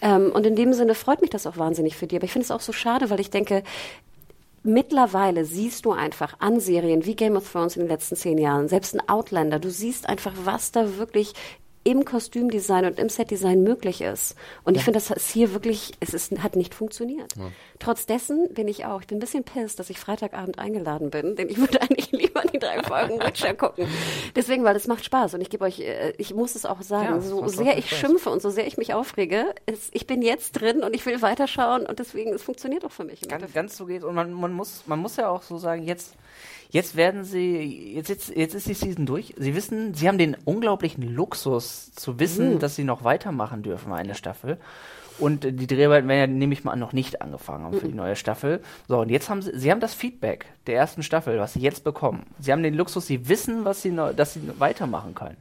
Ähm, 0.00 0.30
und 0.32 0.46
in 0.46 0.56
dem 0.56 0.72
Sinne 0.72 0.94
freut 0.94 1.20
mich 1.20 1.30
das 1.30 1.46
auch 1.46 1.56
wahnsinnig 1.56 1.96
für 1.96 2.06
die. 2.06 2.16
Aber 2.16 2.24
ich 2.24 2.32
finde 2.32 2.44
es 2.44 2.50
auch 2.50 2.60
so 2.60 2.72
schade, 2.72 3.10
weil 3.10 3.20
ich 3.20 3.30
denke, 3.30 3.53
mittlerweile 4.62 5.44
siehst 5.44 5.84
du 5.84 5.92
einfach 5.92 6.40
an 6.40 6.58
Serien 6.58 7.04
wie 7.04 7.14
Game 7.14 7.36
of 7.36 7.50
Thrones 7.50 7.76
in 7.76 7.82
den 7.82 7.88
letzten 7.88 8.16
zehn 8.16 8.38
Jahren, 8.38 8.68
selbst 8.68 8.94
ein 8.94 9.08
Outlander, 9.08 9.58
du 9.58 9.70
siehst 9.70 10.08
einfach, 10.08 10.32
was 10.44 10.72
da 10.72 10.96
wirklich 10.96 11.34
im 11.84 12.04
Kostümdesign 12.04 12.86
und 12.86 12.98
im 12.98 13.08
Setdesign 13.08 13.62
möglich 13.62 14.00
ist. 14.00 14.34
Und 14.64 14.76
ich 14.76 14.82
finde, 14.84 14.98
das 14.98 15.10
ist 15.10 15.30
hier 15.30 15.52
wirklich, 15.52 15.92
es 16.00 16.14
ist, 16.14 16.32
hat 16.42 16.56
nicht 16.56 16.74
funktioniert. 16.74 17.32
Trotz 17.78 18.06
dessen 18.06 18.52
bin 18.54 18.68
ich 18.68 18.86
auch, 18.86 19.02
ich 19.02 19.06
bin 19.06 19.18
ein 19.18 19.20
bisschen 19.20 19.44
pissed, 19.44 19.78
dass 19.78 19.90
ich 19.90 19.98
Freitagabend 20.00 20.58
eingeladen 20.58 21.10
bin, 21.10 21.36
denn 21.36 21.48
ich 21.50 21.58
würde 21.60 21.80
eigentlich 21.82 22.10
lieber 22.12 22.40
die 22.52 22.58
drei 22.58 22.82
Folgen 22.82 23.20
Witcher 23.20 23.54
gucken. 23.54 23.86
Deswegen, 24.34 24.64
weil 24.64 24.74
das 24.74 24.86
macht 24.86 25.04
Spaß 25.04 25.34
und 25.34 25.40
ich 25.42 25.50
gebe 25.50 25.64
euch, 25.64 25.80
äh, 25.80 26.14
ich 26.18 26.34
muss 26.34 26.54
es 26.54 26.64
auch 26.64 26.80
sagen, 26.82 27.06
Ja, 27.06 27.16
es 27.18 27.28
so 27.28 27.46
sehr 27.48 27.76
ich 27.78 27.86
Spaß. 27.88 27.98
schimpfe 27.98 28.30
und 28.30 28.40
so 28.40 28.50
sehr 28.50 28.66
ich 28.66 28.76
mich 28.78 28.94
aufrege, 28.94 29.54
es, 29.66 29.90
ich 29.92 30.06
bin 30.06 30.22
jetzt 30.22 30.52
drin 30.52 30.82
und 30.82 30.94
ich 30.94 31.04
will 31.06 31.20
weiterschauen 31.22 31.86
und 31.86 31.98
deswegen, 31.98 32.32
es 32.32 32.42
funktioniert 32.42 32.84
auch 32.84 32.92
für 32.92 33.04
mich. 33.04 33.20
Ganz, 33.28 33.52
ganz 33.52 33.76
so 33.76 33.86
geht 33.86 34.04
und 34.04 34.14
man, 34.14 34.32
man 34.32 34.52
muss 34.52 34.84
man 34.86 34.98
muss 34.98 35.16
ja 35.16 35.28
auch 35.28 35.42
so 35.42 35.58
sagen, 35.58 35.82
jetzt 35.82 36.14
jetzt 36.70 36.96
werden 36.96 37.24
sie 37.24 37.94
jetzt 37.94 38.08
jetzt, 38.08 38.28
jetzt 38.34 38.54
ist 38.54 38.68
die 38.68 38.74
Season 38.74 39.06
durch. 39.06 39.34
Sie 39.36 39.54
wissen, 39.54 39.94
sie 39.94 40.08
haben 40.08 40.18
den 40.18 40.36
unglaublichen 40.44 41.02
Luxus 41.02 41.92
zu 41.92 42.18
wissen, 42.18 42.58
dass 42.58 42.76
sie 42.76 42.84
noch 42.84 43.04
weitermachen 43.04 43.62
dürfen 43.62 43.92
eine 43.92 44.14
Staffel. 44.14 44.58
Und 45.18 45.44
die 45.44 45.66
Dreharbeiten 45.66 46.08
werden 46.08 46.32
ja, 46.32 46.38
nehme 46.38 46.54
ich 46.54 46.64
mal 46.64 46.72
an, 46.72 46.80
noch 46.80 46.92
nicht 46.92 47.22
angefangen 47.22 47.64
haben 47.64 47.78
für 47.78 47.86
die 47.86 47.94
neue 47.94 48.16
Staffel. 48.16 48.60
So, 48.88 48.98
und 49.00 49.10
jetzt 49.10 49.30
haben 49.30 49.42
sie, 49.42 49.56
sie 49.56 49.70
haben 49.70 49.80
das 49.80 49.94
Feedback 49.94 50.46
der 50.66 50.76
ersten 50.76 51.02
Staffel, 51.02 51.38
was 51.38 51.52
sie 51.52 51.60
jetzt 51.60 51.84
bekommen. 51.84 52.26
Sie 52.40 52.52
haben 52.52 52.62
den 52.62 52.74
Luxus, 52.74 53.06
sie 53.06 53.28
wissen, 53.28 53.64
was 53.64 53.82
sie 53.82 53.90
noch, 53.90 54.12
dass 54.12 54.34
sie 54.34 54.40
weitermachen 54.58 55.14
können. 55.14 55.36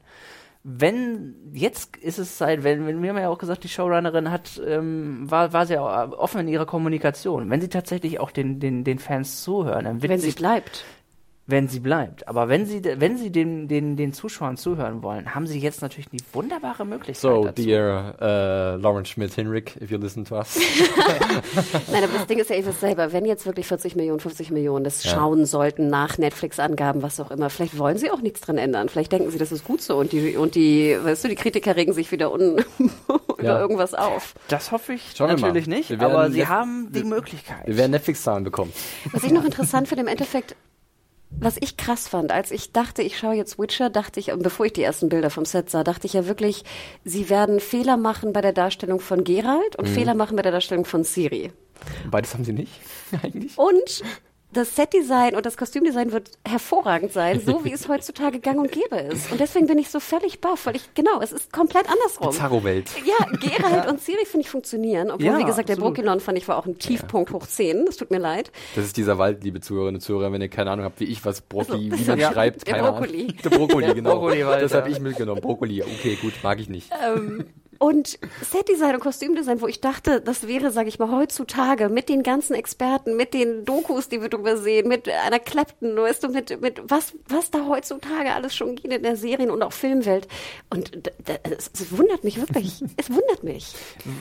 Wenn, 0.66 1.36
jetzt 1.54 1.98
ist 1.98 2.20
es 2.20 2.38
Zeit, 2.38 2.64
wenn, 2.64 2.86
wenn 2.86 3.02
wir 3.02 3.10
haben 3.10 3.18
ja 3.18 3.30
auch 3.30 3.38
gesagt, 3.38 3.66
die 3.66 3.70
Showrunnerin 3.70 4.32
hat, 4.32 4.62
ähm, 4.66 5.30
war, 5.30 5.52
war 5.52 5.66
sehr 5.66 5.84
offen 5.84 6.42
in 6.42 6.48
ihrer 6.48 6.66
Kommunikation. 6.66 7.50
Wenn 7.50 7.60
sie 7.60 7.68
tatsächlich 7.68 8.20
auch 8.20 8.32
den, 8.32 8.60
den, 8.60 8.86
den 8.86 9.00
Fans 9.00 9.44
zuhören, 9.44 9.86
dann 9.86 10.02
wird 10.02 10.12
Wenn 10.12 10.20
sie 10.20 10.32
bleibt. 10.32 10.86
Wenn 11.46 11.68
sie 11.68 11.82
bleibt. 11.82 12.26
Aber 12.28 12.48
wenn 12.48 12.66
sie, 12.66 12.82
wenn 12.84 13.18
sie 13.18 13.30
den, 13.30 13.68
den, 13.68 13.98
den 13.98 14.14
Zuschauern 14.14 14.56
zuhören 14.56 15.04
wollen, 15.04 15.36
haben 15.36 15.46
sie 15.46 15.60
jetzt 15.60 15.82
natürlich 15.82 16.08
die 16.10 16.22
wunderbare 16.32 16.86
Möglichkeit 16.86 17.18
So, 17.18 17.44
dazu. 17.44 17.62
dear 17.62 18.16
uh, 18.22 18.82
Lawrence 18.82 19.12
Schmidt-Hinrich, 19.12 19.76
if 19.82 19.92
you 19.92 19.98
listen 19.98 20.24
to 20.24 20.36
us. 20.38 20.58
Nein, 21.92 22.04
aber 22.04 22.14
das 22.18 22.28
Ding 22.28 22.40
ist 22.40 22.50
ja 22.50 22.56
eben 22.56 22.72
selber, 22.72 23.12
wenn 23.12 23.26
jetzt 23.26 23.46
wirklich 23.46 23.68
40 23.68 23.96
Millionen, 23.98 24.20
50 24.22 24.52
Millionen 24.52 24.84
das 24.86 25.04
schauen 25.06 25.46
sollten 25.46 25.90
nach 25.90 26.18
Netflix-Angaben, 26.18 27.02
was 27.02 27.20
auch 27.20 27.30
immer, 27.32 27.50
vielleicht 27.50 27.78
wollen 27.78 27.98
sie 27.98 28.10
auch 28.12 28.22
nichts 28.22 28.42
dran 28.42 28.58
ändern. 28.58 28.88
Vielleicht 28.88 29.12
denken 29.12 29.30
sie, 29.32 29.38
das 29.38 29.52
ist 29.52 29.66
gut 29.66 29.82
so 29.82 29.98
und 29.98 30.12
die, 30.14 30.38
und 30.38 30.56
die, 30.56 30.96
weißt 31.02 31.26
du, 31.26 31.28
die 31.28 31.36
Kritiker 31.36 31.76
regen 31.76 31.92
sich 31.94 32.12
wieder 32.12 32.32
un 32.32 32.64
über 33.38 33.44
Ja. 33.44 33.60
irgendwas 33.60 33.94
auf. 33.94 34.34
Das 34.48 34.72
hoffe 34.72 34.94
ich 34.94 35.12
Schauen 35.18 35.28
natürlich 35.36 35.68
nicht, 35.68 35.92
aber 36.02 36.32
sie 36.32 36.40
Net- 36.40 36.48
haben 36.48 36.88
die 36.92 37.02
wir- 37.02 37.06
Möglichkeit. 37.06 37.68
Wir 37.68 37.76
werden 37.78 37.92
Netflix-Zahlen 37.92 38.46
bekommen. 38.46 38.72
Was 39.12 39.24
ich 39.26 39.32
noch 39.34 39.44
interessant 39.44 39.90
finde 39.90 40.04
im 40.04 40.08
Endeffekt, 40.08 40.56
was 41.40 41.58
ich 41.60 41.78
krass 41.78 42.08
fand, 42.08 42.32
als 42.32 42.52
ich 42.52 42.72
dachte, 42.72 43.02
ich 43.02 43.18
schaue 43.18 43.36
jetzt 43.36 43.60
Witcher, 43.60 43.90
dachte 43.90 44.20
ich, 44.20 44.32
bevor 44.38 44.66
ich 44.66 44.74
die 44.74 44.84
ersten 44.84 45.10
Bilder 45.10 45.30
vom 45.30 45.46
Set 45.46 45.70
sah, 45.70 45.84
dachte 45.84 46.08
ich 46.08 46.14
ja 46.14 46.28
wirklich, 46.28 46.64
sie 47.04 47.30
werden 47.30 47.60
Fehler 47.60 47.98
machen 47.98 48.34
bei 48.34 48.42
der 48.42 48.54
Darstellung 48.54 49.00
von 49.00 49.24
Geralt 49.24 49.76
und 49.78 49.88
Fehler 49.88 50.14
machen 50.14 50.36
bei 50.36 50.42
der 50.42 50.52
Darstellung 50.52 50.86
von 50.86 51.04
Ciri. 51.04 51.52
Beides 52.10 52.34
haben 52.34 52.46
sie 52.46 52.54
nicht, 52.54 52.72
eigentlich. 53.24 53.58
Und 53.58 54.04
das 54.54 54.76
Setdesign 54.76 55.36
und 55.36 55.46
das 55.46 55.58
Kostümdesign 55.58 56.12
wird 56.12 56.32
hervorragend 56.48 57.12
sein, 57.12 57.42
so 57.46 57.66
wie 57.66 57.72
es 57.74 57.88
heutzutage 57.90 58.40
gang 58.40 58.60
und 58.60 58.72
gäbe 58.72 58.96
ist. 58.98 59.32
Und 59.32 59.40
deswegen 59.40 59.68
bin 59.68 59.78
ich 59.78 59.90
so 59.90 60.00
völlig 60.00 60.40
baff, 60.42 60.66
weil 60.66 60.76
ich, 60.76 60.94
genau, 60.94 61.22
es 61.22 61.32
ist 61.32 61.52
komplett 61.52 61.90
andersrum. 61.90 62.30
Bizarro-Welt. 62.30 62.90
Ja, 63.06 63.26
Geralt 63.38 63.90
und 63.90 64.00
Ciri 64.02 64.26
finde 64.26 64.42
ich 64.46 64.50
funktionieren. 64.50 65.12
Obwohl, 65.12 65.26
Ja, 65.26 65.38
wie 65.38 65.44
gesagt, 65.44 65.70
der 65.70 65.76
absolut. 65.76 65.96
Brokilon 65.96 66.20
fand 66.20 66.38
ich 66.38 66.48
war 66.48 66.58
auch 66.58 66.66
ein 66.66 66.78
Tiefpunkt 66.78 67.32
hoch 67.32 67.46
10. 67.48 67.86
Das 67.86 67.98
tut 67.98 68.12
mir 68.12 68.20
leid. 68.20 68.52
Das 68.76 68.86
ist 68.86 68.98
dieser 68.98 69.18
Wald, 69.18 69.44
liebe 69.44 69.60
Zuhörerinnen 69.62 69.96
und 69.98 70.02
Zuhörer, 70.02 70.32
wenn 70.32 70.42
ihr 70.42 70.50
keine 70.50 70.72
Ahnung 70.72 70.86
habt, 70.86 71.00
wie 71.00 71.06
ich 71.06 71.24
was 71.26 71.42
Brokkoli, 71.42 71.92
Also, 71.92 72.04
wie 72.04 72.10
man 72.10 72.20
ja, 72.20 72.32
schreibt, 72.32 72.68
der 72.68 72.76
keine 72.76 72.88
Brokkoli. 72.92 73.22
Ahnung. 73.24 73.38
Der 73.44 73.50
Brokkoli, 73.50 73.86
Der 73.86 73.96
genau. 73.96 74.12
Brokkoliwald, 74.14 74.64
das 74.64 74.74
habe 74.74 74.90
ja. 74.90 74.96
ich 74.96 75.02
mitgenommen. 75.02 75.42
Brokkoli, 75.42 75.82
okay, 75.84 76.18
gut, 76.22 76.34
mag 76.44 76.60
ich 76.60 76.70
nicht. 76.70 76.92
Und 77.84 78.18
Setdesign 78.42 78.96
und 78.96 79.02
Kostümdesign, 79.02 79.60
wo 79.60 79.68
ich 79.68 79.82
dachte, 79.82 80.22
das 80.22 80.48
wäre, 80.48 80.72
sage 80.72 80.88
ich 80.88 81.00
mal, 81.00 81.12
heutzutage 81.12 81.90
mit 81.90 82.08
den 82.08 82.24
ganzen 82.24 82.54
Experten, 82.54 83.18
mit 83.18 83.34
den 83.34 83.66
Dokus, 83.66 84.08
die 84.08 84.22
wir 84.22 84.30
drüber 84.30 84.56
sehen, 84.56 84.88
mit 84.88 85.10
einer 85.10 85.40
Clapton, 85.40 85.98
weißt 85.98 86.24
du, 86.24 86.30
mit, 86.30 86.62
mit 86.62 86.82
was, 86.90 87.14
was 87.28 87.52
da 87.52 87.68
heutzutage 87.68 88.32
alles 88.32 88.56
schon 88.56 88.78
geht 88.78 88.94
in 88.94 89.04
der 89.04 89.18
Serien- 89.18 89.52
und 89.52 89.62
auch 89.64 89.74
Filmwelt. 89.74 90.30
Und 90.70 91.12
es, 91.44 91.72
es 91.74 91.98
wundert 91.98 92.24
mich 92.24 92.40
wirklich. 92.40 92.82
es 92.96 93.10
wundert 93.10 93.44
mich. 93.44 93.76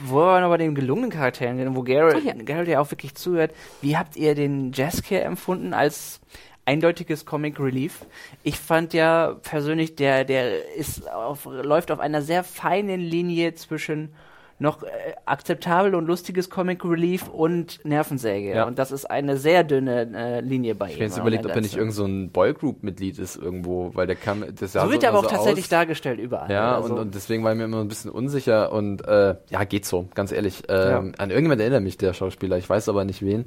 Wo 0.07 0.17
wir 0.17 0.41
noch 0.41 0.49
bei 0.49 0.57
den 0.57 0.75
gelungenen 0.75 1.11
Charakteren 1.11 1.77
wo 1.77 1.83
Geralt, 1.83 2.17
Ach 2.19 2.25
ja. 2.25 2.33
Geralt 2.33 2.67
ja 2.67 2.81
auch 2.81 2.91
wirklich 2.91 3.15
zuhört, 3.15 3.53
wie 3.81 3.97
habt 3.97 4.17
ihr 4.17 4.35
den 4.35 4.73
Jazzcare 4.73 5.23
empfunden 5.23 5.73
als 5.73 6.19
eindeutiges 6.65 7.25
Comic 7.27 7.59
Relief? 7.59 8.07
Ich 8.43 8.59
fand 8.59 8.95
ja 8.95 9.39
persönlich, 9.43 9.97
der, 9.97 10.25
der 10.25 10.75
ist 10.75 11.11
auf, 11.11 11.45
läuft 11.45 11.91
auf 11.91 12.01
einer 12.01 12.23
sehr 12.23 12.45
feinen 12.45 13.01
Linie 13.01 13.55
zwischen 13.55 14.15
noch 14.63 14.83
äh, 14.83 14.89
akzeptabel 15.27 15.95
und 15.95 16.07
lustiges 16.07 16.49
Comic 16.49 16.85
Relief 16.85 17.29
und 17.29 17.85
Nervensäge. 17.85 18.55
Ja. 18.55 18.65
Und 18.67 18.79
das 18.79 18.93
ist 18.93 19.05
eine 19.11 19.37
sehr 19.37 19.65
dünne 19.65 20.09
äh, 20.15 20.41
Linie 20.41 20.75
bei 20.75 20.87
ihm. 20.87 20.91
Ich 20.91 20.95
habe 20.97 21.05
jetzt 21.05 21.19
überlegt, 21.19 21.45
ob 21.45 21.51
er 21.55 21.61
nicht 21.61 21.73
des- 21.75 21.79
irgend 21.79 21.95
so 21.95 22.05
ein 22.07 22.31
Boygroup-Mitglied 22.31 23.19
ist 23.19 23.37
irgendwo, 23.37 23.91
weil 23.95 24.07
der 24.07 24.17
kam, 24.17 24.45
das 24.59 24.73
So 24.73 24.91
wird 24.91 25.03
er 25.03 25.11
immer 25.11 25.19
aber 25.19 25.27
auch 25.27 25.31
so 25.31 25.37
tatsächlich 25.37 25.65
aus. 25.67 25.71
dargestellt 25.71 26.21
überall. 26.21 26.51
Ja, 26.51 26.77
Also- 26.77 26.95
und, 26.95 27.01
und 27.01 27.15
deswegen 27.15 27.45
war 27.45 27.53
ich 27.53 27.59
mir 27.59 27.65
immer 27.65 27.81
ein 27.81 27.89
bisschen 27.89 28.11
unsicher 28.11 28.73
und 28.73 29.07
äh, 29.07 29.35
ja, 29.51 29.65
geht 29.65 29.85
so, 29.85 30.07
ganz 30.15 30.33
ehrlich. 30.33 30.63
Ähm, 30.69 31.13
An 31.19 31.31
irgendjemand 31.31 31.61
erinnert 31.61 31.83
mich 31.83 31.99
der 31.99 32.13
Schauspieler, 32.15 32.57
ich 32.57 32.69
weiß 32.71 32.89
aber 32.89 33.05
nicht 33.05 33.23
wen. 33.23 33.45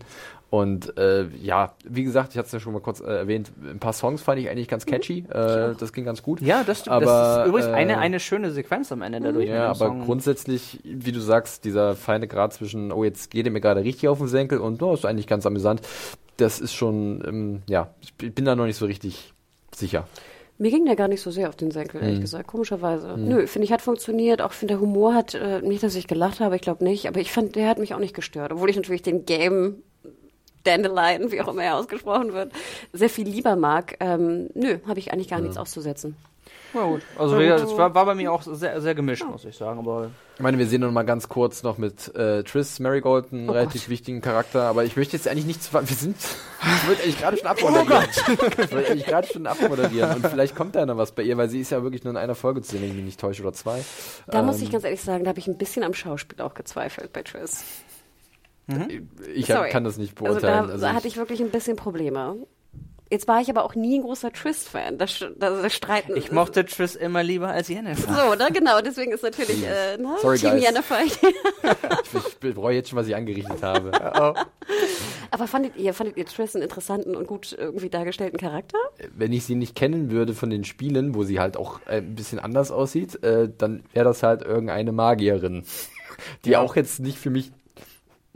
Und 0.51 0.95
äh, 0.97 1.25
ja, 1.41 1.73
wie 1.85 2.03
gesagt, 2.03 2.31
ich 2.31 2.37
hatte 2.37 2.45
es 2.45 2.51
ja 2.51 2.59
schon 2.59 2.71
mal 2.71 2.79
kurz 2.79 3.01
äh, 3.01 3.05
erwähnt, 3.05 3.51
ein 3.69 3.79
paar 3.79 3.93
Songs 3.93 4.21
fand 4.21 4.39
ich 4.39 4.47
eigentlich 4.49 4.67
ganz 4.67 4.85
catchy, 4.85 5.25
äh, 5.29 5.73
das 5.77 5.91
ging 5.91 6.05
ganz 6.05 6.21
gut. 6.21 6.39
ja, 6.39 6.63
das 6.63 6.81
stimmt. 6.81 6.95
aber, 6.95 7.05
das 7.05 7.37
ist 7.39 7.47
übrigens 7.49 7.67
äh, 7.67 7.73
eine, 7.73 7.97
eine 7.97 8.19
schöne 8.19 8.51
Sequenz 8.51 8.91
am 8.91 9.01
Ende 9.01 9.19
dadurch. 9.19 9.47
mit 9.47 9.55
Ja, 9.55 9.65
aber 9.69 9.75
Song. 9.75 10.05
grundsätzlich, 10.05 10.79
wie 11.05 11.11
du 11.11 11.19
sagst, 11.19 11.65
dieser 11.65 11.95
feine 11.95 12.27
Grad 12.27 12.53
zwischen, 12.53 12.91
oh, 12.91 13.03
jetzt 13.03 13.31
geht 13.31 13.45
er 13.45 13.51
mir 13.51 13.61
gerade 13.61 13.83
richtig 13.83 14.09
auf 14.09 14.17
den 14.17 14.27
Senkel 14.27 14.59
und 14.59 14.81
oh, 14.81 14.93
ist 14.93 15.05
eigentlich 15.05 15.27
ganz 15.27 15.45
amüsant, 15.45 15.81
das 16.37 16.59
ist 16.59 16.73
schon, 16.73 17.23
ähm, 17.25 17.61
ja, 17.67 17.93
ich 18.01 18.13
bin 18.15 18.45
da 18.45 18.55
noch 18.55 18.65
nicht 18.65 18.77
so 18.77 18.85
richtig 18.85 19.33
sicher. 19.73 20.07
Mir 20.57 20.71
ging 20.71 20.85
der 20.85 20.95
gar 20.95 21.09
nicht 21.09 21.21
so 21.21 21.31
sehr 21.31 21.49
auf 21.49 21.57
den 21.57 21.71
Senkel, 21.71 22.01
ehrlich 22.01 22.21
gesagt, 22.21 22.47
komischerweise. 22.47 23.17
Nö, 23.17 23.45
finde 23.45 23.65
ich, 23.65 23.73
hat 23.73 23.81
funktioniert. 23.81 24.41
Auch 24.41 24.53
finde 24.53 24.75
der 24.75 24.81
Humor 24.81 25.13
hat, 25.13 25.33
äh, 25.33 25.61
nicht, 25.61 25.83
dass 25.83 25.95
ich 25.95 26.07
gelacht 26.07 26.39
habe, 26.39 26.55
ich 26.55 26.61
glaube 26.61 26.81
nicht, 26.85 27.09
aber 27.09 27.19
ich 27.19 27.29
fand, 27.29 27.57
der 27.57 27.67
hat 27.67 27.77
mich 27.77 27.93
auch 27.93 27.99
nicht 27.99 28.15
gestört. 28.15 28.53
Obwohl 28.53 28.69
ich 28.69 28.77
natürlich 28.77 29.01
den 29.01 29.25
Game 29.25 29.83
Dandelion, 30.63 31.31
wie 31.31 31.41
auch 31.41 31.49
immer 31.49 31.63
er 31.63 31.75
ausgesprochen 31.75 32.31
wird, 32.31 32.53
sehr 32.93 33.09
viel 33.09 33.27
lieber 33.27 33.57
mag. 33.57 33.97
Ähm, 33.99 34.49
nö, 34.53 34.77
habe 34.87 34.99
ich 34.99 35.11
eigentlich 35.11 35.27
gar 35.27 35.41
nichts 35.41 35.57
auszusetzen. 35.57 36.15
Ja, 36.75 36.83
gut. 36.83 37.01
Also, 37.17 37.37
gesagt, 37.37 37.61
es 37.71 37.77
war, 37.77 37.95
war 37.95 38.05
bei 38.05 38.13
mir 38.15 38.31
auch 38.31 38.41
sehr, 38.43 38.79
sehr 38.81 38.93
gemischt, 38.93 39.23
muss 39.25 39.45
ich 39.45 39.55
sagen. 39.57 39.79
Aber 39.79 40.11
Ich 40.35 40.41
meine, 40.41 40.57
wir 40.59 40.67
sehen 40.67 40.81
noch 40.81 40.91
mal 40.91 41.03
ganz 41.03 41.29
kurz 41.29 41.63
noch 41.63 41.77
mit 41.77 42.13
äh, 42.15 42.43
Triss 42.43 42.79
Marigold 42.79 43.31
einen 43.31 43.49
relativ 43.49 43.89
wichtigen 43.89 44.21
Charakter, 44.21 44.63
aber 44.63 44.83
ich 44.83 44.95
möchte 44.97 45.15
jetzt 45.15 45.27
eigentlich 45.27 45.45
nicht 45.45 45.63
zu 45.63 45.73
Wir 45.73 45.83
sind. 45.95 46.17
Ich 46.81 46.87
wollte 46.87 47.03
eigentlich 47.03 47.19
gerade 47.19 47.37
schon 47.37 47.47
abmoderieren. 47.47 48.03
ich 48.57 48.71
wollte 48.71 48.91
eigentlich 48.91 49.05
gerade 49.05 49.27
schon 49.27 49.45
abmoderieren. 49.47 50.15
Und 50.15 50.27
vielleicht 50.27 50.55
kommt 50.55 50.75
da 50.75 50.85
noch 50.85 50.97
was 50.97 51.11
bei 51.13 51.21
ihr, 51.23 51.37
weil 51.37 51.47
sie 51.49 51.61
ist 51.61 51.69
ja 51.71 51.81
wirklich 51.83 52.03
nur 52.03 52.11
in 52.11 52.17
einer 52.17 52.33
Folge 52.35 52.61
zu 52.61 52.71
sehen, 52.71 52.81
wenn 52.81 52.89
ich 52.89 52.95
mich 52.95 53.05
nicht 53.05 53.19
täusche, 53.19 53.43
oder 53.43 53.53
zwei. 53.53 53.83
Da 54.27 54.41
muss 54.41 54.57
Ähm, 54.57 54.63
ich 54.63 54.71
ganz 54.71 54.83
ehrlich 54.83 55.01
sagen, 55.01 55.23
da 55.23 55.29
habe 55.29 55.39
ich 55.39 55.47
ein 55.47 55.57
bisschen 55.57 55.83
am 55.83 55.93
Schauspiel 55.93 56.41
auch 56.41 56.53
gezweifelt 56.55 57.13
bei 57.13 57.21
Triss. 57.23 57.63
Ich 59.35 59.45
Sorry. 59.45 59.69
kann 59.69 59.83
das 59.83 59.97
nicht 59.97 60.19
Also 60.19 60.39
beurteilen. 60.39 60.67
da 60.67 60.73
Also 60.73 60.87
hatte 60.89 61.07
ich 61.07 61.17
wirklich 61.17 61.39
ein 61.39 61.51
bisschen 61.51 61.75
Probleme. 61.77 62.35
Jetzt 63.09 63.27
war 63.27 63.39
ich 63.39 63.49
aber 63.49 63.63
auch 63.63 63.75
nie 63.75 63.99
ein 63.99 64.01
großer 64.01 64.33
Twist-Fan. 64.33 64.97
Das, 64.97 65.19
das, 65.37 65.61
das 65.61 65.73
Streiten. 65.73 66.15
ich 66.17 66.31
mochte 66.31 66.65
Triss 66.65 66.95
immer 66.95 67.21
lieber 67.21 67.49
als 67.49 67.67
Jennifer. 67.67 68.13
So, 68.13 68.35
ne, 68.35 68.49
genau. 68.51 68.81
Deswegen 68.81 69.11
ist 69.11 69.23
natürlich 69.23 69.63
äh, 69.63 69.97
na, 69.99 70.17
Sorry, 70.19 70.39
Team 70.39 70.51
guys. 70.51 70.63
Jennifer. 70.63 70.97
ich 72.27 72.37
bereue 72.37 72.75
jetzt 72.75 72.89
schon, 72.89 72.97
was 72.97 73.07
ich 73.07 73.15
angerichtet 73.15 73.61
habe. 73.61 73.91
aber 75.29 75.47
fandet 75.47 75.75
ihr, 75.77 75.93
fandet 75.93 76.17
ihr 76.17 76.25
Triss 76.25 76.55
einen 76.55 76.63
interessanten 76.63 77.15
und 77.15 77.27
gut 77.27 77.55
irgendwie 77.57 77.89
dargestellten 77.89 78.39
Charakter? 78.39 78.77
wenn 79.13 79.33
ich 79.33 79.45
sie 79.45 79.55
nicht 79.55 79.75
kennen 79.75 80.09
würde 80.09 80.33
von 80.33 80.49
den 80.49 80.63
Spielen, 80.63 81.15
wo 81.15 81.23
sie 81.23 81.39
halt 81.39 81.57
auch 81.57 81.79
äh, 81.87 81.97
ein 81.97 82.15
bisschen 82.15 82.39
anders 82.39 82.71
aussieht, 82.71 83.21
äh, 83.23 83.49
dann 83.57 83.83
wäre 83.93 84.05
das 84.05 84.23
halt 84.23 84.41
irgendeine 84.41 84.91
Magierin, 84.91 85.63
die 86.45 86.57
auch 86.57 86.75
jetzt 86.75 86.99
nicht 86.99 87.17
für 87.17 87.29
mich 87.29 87.51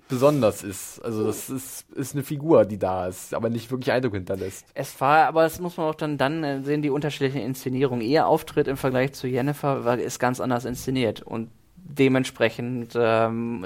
besonders 0.10 0.64
ist. 0.64 0.99
Also 1.06 1.23
das 1.23 1.49
ist, 1.49 1.90
ist 1.91 2.15
eine 2.15 2.23
Figur, 2.23 2.65
die 2.65 2.77
da 2.77 3.07
ist, 3.07 3.34
aber 3.34 3.49
nicht 3.49 3.72
wirklich 3.72 3.91
Eindruck 3.94 4.15
hinterlässt. 4.15 4.65
Es 4.73 4.99
war, 4.99 5.27
aber 5.27 5.44
das 5.44 5.61
muss 5.61 5.77
man 5.77 5.86
auch 5.86 5.95
dann, 5.95 6.18
dann 6.18 6.65
sehen, 6.65 6.81
die 6.81 6.90
unterschiedlichen 6.90 7.41
Inszenierungen. 7.41 8.06
Ihr 8.06 8.27
Auftritt 8.27 8.68
im 8.68 8.76
Vergleich 8.76 9.14
zu 9.14 9.27
Jennifer 9.27 9.86
war, 9.86 9.98
ist 9.98 10.19
ganz 10.19 10.41
anders 10.41 10.65
inszeniert. 10.65 11.22
Und 11.22 11.49
dementsprechend 11.76 12.94
ähm, 12.95 13.64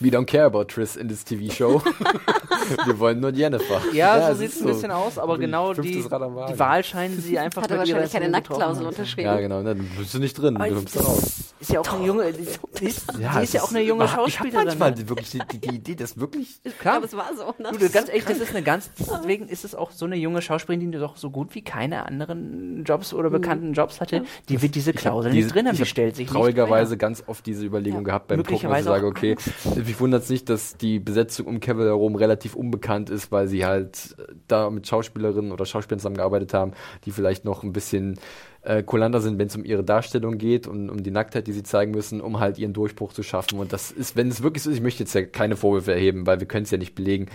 We 0.00 0.08
don't 0.08 0.26
care 0.26 0.44
about 0.44 0.64
Triss 0.64 0.96
in 0.96 1.08
this 1.08 1.24
TV 1.24 1.52
show. 1.52 1.82
Wir 2.84 2.98
wollen 2.98 3.20
nur 3.20 3.30
Jennifer. 3.30 3.80
Ja, 3.92 4.26
so 4.26 4.32
es 4.32 4.38
sieht 4.38 4.50
es 4.50 4.60
ein 4.60 4.66
bisschen 4.66 4.90
aus, 4.90 5.18
aber 5.18 5.38
genau 5.38 5.72
die, 5.72 6.02
die 6.02 6.58
Wahl 6.58 6.82
scheinen 6.82 7.20
sie 7.20 7.38
einfach 7.38 7.62
Hat 7.62 7.70
er 7.70 7.78
wahrscheinlich 7.78 8.12
keine 8.12 8.28
Nacktklausel 8.28 8.86
unterschrieben. 8.86 9.28
Ja, 9.28 9.38
genau, 9.38 9.62
ne, 9.62 9.74
dann 9.74 9.88
bist 9.98 10.14
du 10.14 10.18
nicht 10.18 10.34
drin, 10.34 10.56
du 10.56 10.74
kommst 10.74 10.96
da 10.96 11.00
raus. 11.00 11.45
Ist 11.60 11.70
ja 11.70 11.80
auch 11.80 11.92
eine 11.92 12.06
junge, 12.06 12.32
sie 12.32 12.86
ist, 12.86 13.06
Ja, 13.18 13.38
es 13.38 13.44
ist 13.44 13.54
ja 13.54 13.62
auch 13.62 13.70
eine 13.70 13.80
junge 13.80 14.04
ich 14.04 14.10
hab 14.12 14.20
Schauspielerin. 14.30 14.66
manchmal 14.66 15.08
wirklich 15.08 15.30
die, 15.30 15.40
die, 15.52 15.58
die 15.58 15.74
Idee, 15.76 15.94
das 15.94 16.18
wirklich 16.18 16.60
Ich 16.64 16.78
klar. 16.78 17.00
glaube, 17.00 17.06
es 17.06 17.16
war 17.16 17.30
so, 17.36 17.62
ne? 17.62 17.70
Du, 17.78 17.88
ganz 17.90 18.08
ehrlich, 18.08 18.24
das 18.24 18.38
ist 18.38 18.50
eine 18.50 18.62
ganz, 18.62 18.90
deswegen 18.98 19.48
ist 19.48 19.64
es 19.64 19.74
auch 19.74 19.90
so 19.90 20.04
eine 20.04 20.16
junge 20.16 20.42
Schauspielerin, 20.42 20.92
die 20.92 20.98
doch 20.98 21.16
so 21.16 21.30
gut 21.30 21.54
wie 21.54 21.62
keine 21.62 22.06
anderen 22.06 22.84
Jobs 22.84 23.14
oder 23.14 23.30
bekannten 23.30 23.72
Jobs 23.72 24.00
hatte, 24.00 24.24
die 24.48 24.60
wird 24.60 24.74
diese 24.74 24.92
Klausel 24.92 25.32
nicht 25.32 25.54
drin 25.54 25.66
haben, 25.66 25.74
ich 25.74 25.80
die 25.80 25.86
stellt 25.86 26.16
sich 26.16 26.28
traurigerweise 26.28 26.92
nicht 26.92 27.00
ganz 27.00 27.24
oft 27.26 27.46
diese 27.46 27.64
Überlegung 27.64 28.04
gehabt 28.04 28.28
beim 28.28 28.42
Gucken, 28.42 28.70
wo 28.70 28.74
ich 28.74 28.84
sage, 28.84 29.06
okay, 29.06 29.36
mich 29.76 29.98
wundert 30.00 30.24
es 30.24 30.28
nicht, 30.30 30.48
dass 30.48 30.76
die 30.76 30.98
Besetzung 30.98 31.46
um 31.46 31.60
Kevin 31.60 31.84
herum 31.84 32.16
relativ 32.16 32.54
unbekannt 32.54 33.10
ist, 33.10 33.32
weil 33.32 33.48
sie 33.48 33.64
halt 33.64 34.16
da 34.48 34.70
mit 34.70 34.86
Schauspielerinnen 34.86 35.52
oder 35.52 35.64
Schauspielern 35.64 36.00
zusammengearbeitet 36.00 36.54
haben, 36.54 36.72
die 37.04 37.10
vielleicht 37.12 37.44
noch 37.44 37.62
ein 37.62 37.72
bisschen 37.72 38.18
äh, 38.66 38.82
kulanter 38.82 39.20
sind, 39.20 39.38
wenn 39.38 39.46
es 39.46 39.56
um 39.56 39.64
ihre 39.64 39.84
Darstellung 39.84 40.38
geht 40.38 40.66
und 40.66 40.90
um 40.90 41.02
die 41.02 41.10
Nacktheit, 41.10 41.46
die 41.46 41.52
sie 41.52 41.62
zeigen 41.62 41.92
müssen, 41.92 42.20
um 42.20 42.40
halt 42.40 42.58
ihren 42.58 42.72
Durchbruch 42.72 43.12
zu 43.12 43.22
schaffen. 43.22 43.58
Und 43.58 43.72
das 43.72 43.90
ist, 43.90 44.16
wenn 44.16 44.28
es 44.28 44.42
wirklich 44.42 44.62
so 44.62 44.70
ist, 44.70 44.76
ich 44.76 44.82
möchte 44.82 45.02
jetzt 45.04 45.14
ja 45.14 45.22
keine 45.22 45.56
Vorwürfe 45.56 45.92
erheben, 45.92 46.26
weil 46.26 46.40
wir 46.40 46.46
können 46.46 46.64
es 46.64 46.70
ja 46.70 46.78
nicht 46.78 46.94
belegen, 46.94 47.26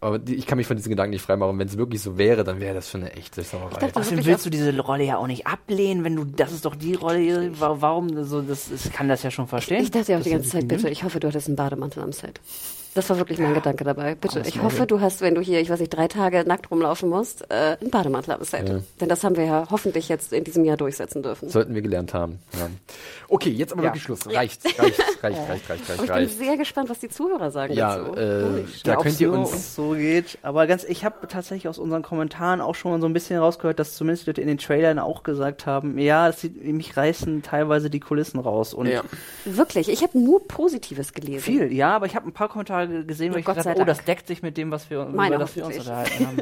aber 0.00 0.18
die, 0.18 0.34
ich 0.34 0.46
kann 0.46 0.58
mich 0.58 0.66
von 0.66 0.76
diesen 0.76 0.90
Gedanken 0.90 1.10
nicht 1.12 1.22
freimachen. 1.22 1.58
Wenn 1.58 1.68
es 1.68 1.76
wirklich 1.78 2.02
so 2.02 2.18
wäre, 2.18 2.44
dann 2.44 2.60
wäre 2.60 2.74
das 2.74 2.90
schon 2.90 3.02
eine 3.02 3.12
echte 3.12 3.42
Sauerei. 3.42 3.78
dachte, 3.78 3.96
Außerdem 4.00 4.24
willst 4.26 4.44
du 4.46 4.50
diese 4.50 4.78
Rolle 4.80 5.04
ja 5.04 5.16
auch 5.18 5.26
nicht 5.26 5.46
ablehnen, 5.46 6.04
wenn 6.04 6.16
du, 6.16 6.24
das 6.24 6.52
ist 6.52 6.64
doch 6.64 6.74
die 6.74 6.94
Rolle, 6.94 7.58
wa- 7.60 7.76
warum, 7.80 8.24
so, 8.24 8.42
das, 8.42 8.70
ich 8.70 8.92
kann 8.92 9.08
das 9.08 9.22
ja 9.22 9.30
schon 9.30 9.46
verstehen. 9.46 9.82
Ich 9.82 9.90
dachte 9.90 10.12
ja 10.12 10.18
auch 10.18 10.22
die 10.22 10.30
ganze 10.30 10.48
Zeit, 10.50 10.66
bitte, 10.68 10.88
ich 10.88 11.04
hoffe, 11.04 11.20
du 11.20 11.28
hattest 11.28 11.46
einen 11.46 11.56
Bademantel 11.56 12.02
am 12.02 12.12
Set. 12.12 12.40
Das 12.94 13.08
war 13.08 13.18
wirklich 13.18 13.38
mein 13.38 13.54
Gedanke 13.54 13.84
dabei. 13.84 14.16
Bitte, 14.16 14.42
ich 14.44 14.60
hoffe, 14.62 14.84
du 14.86 15.00
hast, 15.00 15.20
wenn 15.20 15.36
du 15.36 15.40
hier, 15.40 15.60
ich 15.60 15.70
weiß 15.70 15.78
nicht, 15.78 15.90
drei 15.90 16.08
Tage 16.08 16.42
nackt 16.44 16.70
rumlaufen 16.72 17.08
musst, 17.08 17.42
äh, 17.48 17.76
einen 17.80 17.90
Bademantel 17.90 18.34
am 18.34 18.42
Set. 18.42 18.68
Denn 19.00 19.08
das 19.08 19.22
haben 19.22 19.36
wir 19.36 19.44
ja 19.44 19.68
hoffentlich 19.70 20.08
jetzt 20.08 20.32
in 20.32 20.42
diesem 20.42 20.64
Jahr 20.64 20.76
durchsetzen 20.76 21.22
dürfen. 21.22 21.48
Sollten 21.48 21.74
wir 21.74 21.82
gelernt 21.82 22.14
haben. 22.14 22.40
Ja. 22.58 22.68
Okay, 23.28 23.50
jetzt 23.50 23.72
aber 23.72 23.82
Ja. 23.82 23.88
wirklich 23.90 24.02
Schluss. 24.02 24.26
Reicht, 24.26 24.64
reicht, 24.78 24.98
reicht, 25.22 25.38
reicht, 25.48 25.48
reicht, 25.48 25.70
reicht, 25.70 25.90
Aber 25.90 25.92
ich 25.92 25.98
bin 25.98 26.10
reicht. 26.10 26.38
sehr 26.38 26.56
gespannt, 26.56 26.90
was 26.90 26.98
die 26.98 27.08
Zuhörer 27.08 27.52
sagen 27.52 27.74
Ja, 27.74 27.96
dazu. 27.96 28.16
äh, 28.16 28.64
da 28.82 28.90
Ja, 28.92 28.96
könnt 28.96 29.20
ihr 29.20 29.28
nur 29.28 29.38
uns. 29.38 29.74
so 29.76 29.90
geht. 29.90 30.38
Aber 30.42 30.66
ganz, 30.66 30.82
ich 30.82 31.04
habe 31.04 31.28
tatsächlich 31.28 31.68
aus 31.68 31.78
unseren 31.78 32.02
Kommentaren 32.02 32.60
auch 32.60 32.74
schon 32.74 33.00
so 33.00 33.06
ein 33.06 33.12
bisschen 33.12 33.38
rausgehört, 33.38 33.78
dass 33.78 33.94
zumindest 33.94 34.26
Leute 34.26 34.40
in 34.40 34.48
den 34.48 34.58
Trailern 34.58 34.98
auch 34.98 35.22
gesagt 35.22 35.64
haben, 35.64 35.96
ja, 35.98 36.28
es 36.28 36.40
sieht, 36.40 36.64
mich 36.64 36.96
reißen 36.96 37.42
teilweise 37.42 37.88
die 37.88 38.00
Kulissen 38.00 38.40
raus. 38.40 38.74
Und 38.74 38.86
Ja. 38.88 39.02
Wirklich, 39.44 39.88
ich 39.88 40.02
habe 40.02 40.18
nur 40.18 40.46
Positives 40.48 41.12
gelesen. 41.12 41.40
viel, 41.40 41.72
ja, 41.72 41.94
aber 41.94 42.06
ich 42.06 42.16
habe 42.16 42.26
ein 42.26 42.32
paar 42.32 42.48
Kommentare 42.48 42.79
gesehen, 42.86 43.32
wo 43.32 43.36
Oh, 43.36 43.38
ich 43.38 43.44
Gott 43.44 43.58
habe, 43.58 43.80
oh, 43.80 43.84
das 43.84 44.04
deckt 44.04 44.26
sich 44.26 44.42
mit 44.42 44.56
dem, 44.56 44.70
was 44.70 44.90
wir, 44.90 45.04
Meine 45.06 45.36
über 45.36 45.44
das 45.44 45.56
wir 45.56 45.66
uns 45.66 45.78
unterhalten 45.78 46.26
haben. 46.26 46.36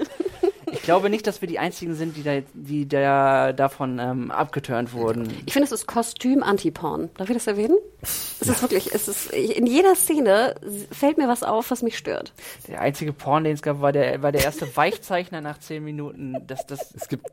Ich 0.70 0.82
glaube 0.82 1.08
nicht, 1.08 1.26
dass 1.26 1.40
wir 1.40 1.48
die 1.48 1.58
einzigen 1.58 1.94
sind, 1.94 2.14
die 2.16 2.22
da, 2.22 2.40
die 2.52 2.86
da 2.86 3.52
davon 3.54 3.98
ähm, 3.98 4.30
abgeturnt 4.30 4.92
wurden. 4.92 5.28
Ich 5.46 5.54
finde, 5.54 5.64
es 5.64 5.72
ist 5.72 5.86
Kostüm-Anti-Porn. 5.86 7.08
Darf 7.16 7.28
ich 7.30 7.34
das 7.36 7.46
erwähnen? 7.46 7.76
Es 8.02 8.48
ist 8.48 8.60
wirklich, 8.62 8.94
es 8.94 9.08
ist, 9.08 9.30
in 9.32 9.66
jeder 9.66 9.94
Szene 9.94 10.54
fällt 10.92 11.16
mir 11.16 11.26
was 11.26 11.42
auf, 11.42 11.70
was 11.70 11.82
mich 11.82 11.96
stört. 11.96 12.32
Der 12.68 12.82
einzige 12.82 13.12
Porn, 13.14 13.44
den 13.44 13.54
es 13.54 13.62
gab, 13.62 13.80
war 13.80 13.92
der, 13.92 14.22
war 14.22 14.30
der 14.30 14.44
erste 14.44 14.74
Weichzeichner 14.76 15.40
nach 15.40 15.58
zehn 15.58 15.82
Minuten. 15.84 16.36
Das, 16.46 16.66
das, 16.66 16.94
Es 16.94 17.08
gibt 17.08 17.26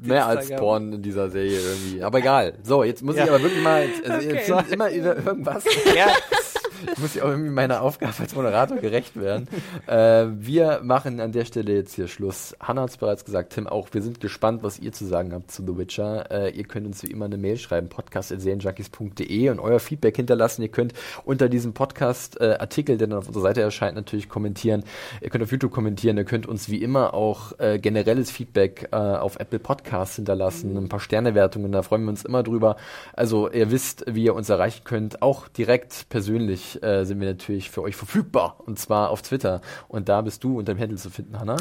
mehr 0.00 0.26
als. 0.26 0.48
Porn 0.50 0.92
in 0.94 1.02
dieser 1.02 1.28
Serie 1.28 1.58
irgendwie. 1.58 2.02
Aber 2.04 2.18
egal. 2.18 2.54
So, 2.62 2.84
jetzt 2.84 3.02
muss 3.02 3.16
ich 3.16 3.24
Ja. 3.24 3.28
aber 3.28 3.42
wirklich 3.42 3.62
mal. 3.62 3.84
Also 4.08 4.28
jetzt 4.28 4.48
Okay. 4.50 4.62
sind 4.62 4.72
immer 4.72 4.90
über 4.90 5.16
irgendwas. 5.16 5.64
ja, 5.94 6.06
Ich 6.92 6.98
muss 6.98 7.14
ja 7.14 7.24
auch 7.24 7.28
irgendwie 7.28 7.50
meiner 7.50 7.82
Aufgabe 7.82 8.14
als 8.18 8.34
Moderator 8.34 8.78
gerecht 8.78 9.16
werden. 9.16 9.48
Äh, 9.86 10.26
wir 10.38 10.80
machen 10.82 11.20
an 11.20 11.32
der 11.32 11.44
Stelle 11.44 11.74
jetzt 11.74 11.94
hier 11.94 12.08
Schluss. 12.08 12.54
Hannah 12.60 12.82
hat 12.82 12.90
es 12.90 12.96
bereits 12.96 13.24
gesagt, 13.24 13.52
Tim 13.52 13.66
auch. 13.66 13.88
Wir 13.92 14.02
sind 14.02 14.20
gespannt, 14.20 14.62
was 14.62 14.78
ihr 14.78 14.92
zu 14.92 15.04
sagen 15.04 15.32
habt 15.32 15.50
zu 15.50 15.62
The 15.66 15.76
Witcher. 15.76 16.30
Äh, 16.30 16.50
ihr 16.50 16.64
könnt 16.64 16.86
uns 16.86 17.02
wie 17.02 17.10
immer 17.10 17.26
eine 17.26 17.38
Mail 17.38 17.56
schreiben, 17.56 17.88
podcast.serienjunkies.de 17.88 19.50
und 19.50 19.60
euer 19.60 19.80
Feedback 19.80 20.16
hinterlassen. 20.16 20.62
Ihr 20.62 20.68
könnt 20.68 20.92
unter 21.24 21.48
diesem 21.48 21.72
Podcast-Artikel, 21.72 22.98
der 22.98 23.08
dann 23.08 23.18
auf 23.18 23.28
unserer 23.28 23.42
Seite 23.42 23.60
erscheint, 23.62 23.96
natürlich 23.96 24.28
kommentieren. 24.28 24.84
Ihr 25.20 25.30
könnt 25.30 25.44
auf 25.44 25.52
YouTube 25.52 25.72
kommentieren. 25.72 26.16
Ihr 26.16 26.24
könnt 26.24 26.46
uns 26.46 26.68
wie 26.68 26.82
immer 26.82 27.14
auch 27.14 27.58
äh, 27.58 27.78
generelles 27.78 28.30
Feedback 28.30 28.88
äh, 28.92 28.96
auf 28.96 29.38
Apple 29.38 29.58
Podcasts 29.58 30.16
hinterlassen. 30.16 30.76
Ein 30.76 30.88
paar 30.88 31.00
Sternewertungen, 31.00 31.72
da 31.72 31.82
freuen 31.82 32.04
wir 32.04 32.10
uns 32.10 32.24
immer 32.24 32.42
drüber. 32.42 32.76
Also 33.12 33.50
ihr 33.50 33.70
wisst, 33.70 34.04
wie 34.08 34.24
ihr 34.24 34.34
uns 34.34 34.48
erreichen 34.48 34.82
könnt. 34.84 35.22
Auch 35.22 35.48
direkt 35.48 36.08
persönlich 36.08 36.65
äh, 36.82 37.04
sind 37.04 37.20
wir 37.20 37.28
natürlich 37.28 37.70
für 37.70 37.82
euch 37.82 37.96
verfügbar. 37.96 38.56
Und 38.66 38.78
zwar 38.78 39.10
auf 39.10 39.20
Twitter. 39.22 39.60
Und 39.88 40.08
da 40.08 40.20
bist 40.22 40.42
du 40.44 40.58
unter 40.58 40.74
dem 40.74 40.80
Handle 40.80 40.96
zu 40.98 41.10
finden, 41.10 41.38
Hannah. 41.38 41.56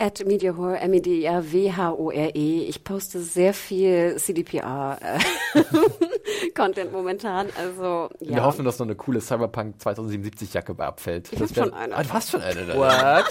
At 0.00 0.24
Mediahore, 0.24 0.78
M-E-D-I-A-W-H-O-R-E. 0.78 2.60
Ich 2.68 2.84
poste 2.84 3.20
sehr 3.20 3.52
viel 3.52 4.14
CDPR-Content 4.16 6.92
momentan. 6.96 7.48
Also, 7.56 8.08
ja. 8.20 8.36
Wir 8.36 8.44
hoffen, 8.44 8.64
dass 8.64 8.78
noch 8.78 8.86
eine 8.86 8.94
coole 8.94 9.20
Cyberpunk 9.20 9.80
2077 9.82 10.54
Jacke 10.54 10.72
bei 10.74 10.86
abfällt. 10.86 11.32
Ich 11.32 11.38
Das 11.38 11.50
hab 11.50 11.56
wär- 11.56 11.64
schon 11.64 11.74
eine. 11.74 11.96
Ah, 11.96 12.02
du 12.04 12.10
hast 12.10 12.30
schon 12.30 12.42
eine. 12.42 12.64
da. 12.66 12.76
what? 12.76 13.24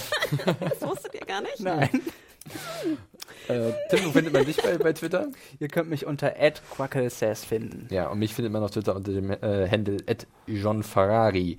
das 0.59 0.81
wusstet 0.81 1.13
ihr 1.15 1.25
gar 1.25 1.39
nicht? 1.41 1.59
Nein. 1.61 1.89
Äh, 3.47 3.71
Tim, 3.89 4.05
wo 4.05 4.11
findet 4.11 4.33
man 4.33 4.45
dich 4.45 4.57
bei, 4.57 4.77
bei 4.77 4.93
Twitter? 4.93 5.27
Ihr 5.59 5.67
könnt 5.67 5.89
mich 5.89 6.05
unter 6.05 6.31
@quacklesays 6.75 7.45
finden. 7.45 7.87
Ja, 7.91 8.07
und 8.09 8.19
mich 8.19 8.33
findet 8.33 8.51
man 8.53 8.63
auf 8.63 8.71
Twitter 8.71 8.95
unter 8.95 9.11
dem 9.11 9.31
äh, 9.31 9.69
Handle 9.69 9.97
John 10.47 10.83
Ferrari. 10.83 11.57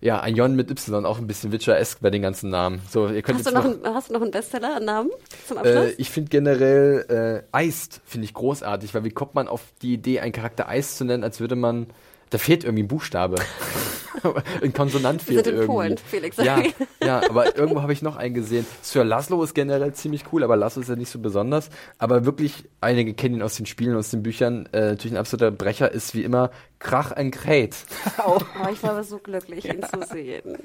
Ja, 0.00 0.20
ein 0.20 0.36
Jon 0.36 0.54
mit 0.54 0.70
Y, 0.70 1.06
auch 1.06 1.18
ein 1.18 1.26
bisschen 1.26 1.52
Witcher-esque 1.52 2.00
bei 2.02 2.10
den 2.10 2.20
ganzen 2.22 2.50
Namen. 2.50 2.82
So, 2.90 3.08
ihr 3.08 3.22
könnt 3.22 3.38
Hast 3.38 3.46
du, 3.46 3.54
noch 3.54 3.64
einen, 3.64 3.80
hast 3.84 4.10
du 4.10 4.12
noch 4.14 4.22
einen 4.22 4.30
Bestseller, 4.30 4.76
einen 4.76 4.84
Namen 4.84 5.10
zum 5.48 5.56
Äh, 5.56 5.60
Abschluss? 5.60 5.92
ich 5.96 6.10
finde 6.10 6.28
generell 6.30 7.42
äh, 7.52 7.56
Eist 7.56 8.02
finde 8.04 8.26
ich 8.26 8.34
großartig, 8.34 8.94
weil 8.94 9.04
wie 9.04 9.10
kommt 9.10 9.34
man 9.34 9.48
auf 9.48 9.62
die 9.82 9.94
Idee, 9.94 10.20
einen 10.20 10.32
Charakter 10.32 10.68
Eis 10.68 10.96
zu 10.96 11.04
nennen, 11.04 11.24
als 11.24 11.40
würde 11.40 11.56
man 11.56 11.86
da 12.30 12.38
fehlt 12.38 12.64
irgendwie 12.64 12.82
ein 12.82 12.88
Buchstabe. 12.88 13.36
ein 14.62 14.72
Konsonant 14.72 15.22
fehlt 15.22 15.46
in 15.46 15.54
irgendwie. 15.54 15.66
Polen, 15.66 15.98
Felix. 15.98 16.36
Ja, 16.36 16.62
ja, 17.02 17.22
aber 17.28 17.56
irgendwo 17.56 17.82
habe 17.82 17.92
ich 17.92 18.02
noch 18.02 18.16
einen 18.16 18.34
gesehen. 18.34 18.66
Sir 18.82 19.04
Laszlo 19.04 19.42
ist 19.42 19.54
generell 19.54 19.92
ziemlich 19.94 20.24
cool, 20.32 20.42
aber 20.44 20.56
Laszlo 20.56 20.82
ist 20.82 20.88
ja 20.88 20.96
nicht 20.96 21.10
so 21.10 21.18
besonders. 21.18 21.70
Aber 21.98 22.24
wirklich, 22.24 22.64
einige 22.80 23.14
kennen 23.14 23.36
ihn 23.36 23.42
aus 23.42 23.56
den 23.56 23.66
Spielen, 23.66 23.96
aus 23.96 24.10
den 24.10 24.22
Büchern. 24.22 24.68
Äh, 24.72 24.90
natürlich 24.90 25.12
ein 25.12 25.18
absoluter 25.18 25.50
Brecher 25.50 25.90
ist 25.90 26.14
wie 26.14 26.22
immer 26.22 26.50
Krach 26.78 27.12
ein 27.12 27.30
Kräht. 27.30 27.76
Oh, 28.26 28.40
ich 28.72 28.82
war 28.82 28.90
aber 28.90 29.04
so 29.04 29.18
glücklich, 29.18 29.66
ihn 29.66 29.82
zu 29.82 30.04
sehen. 30.10 30.58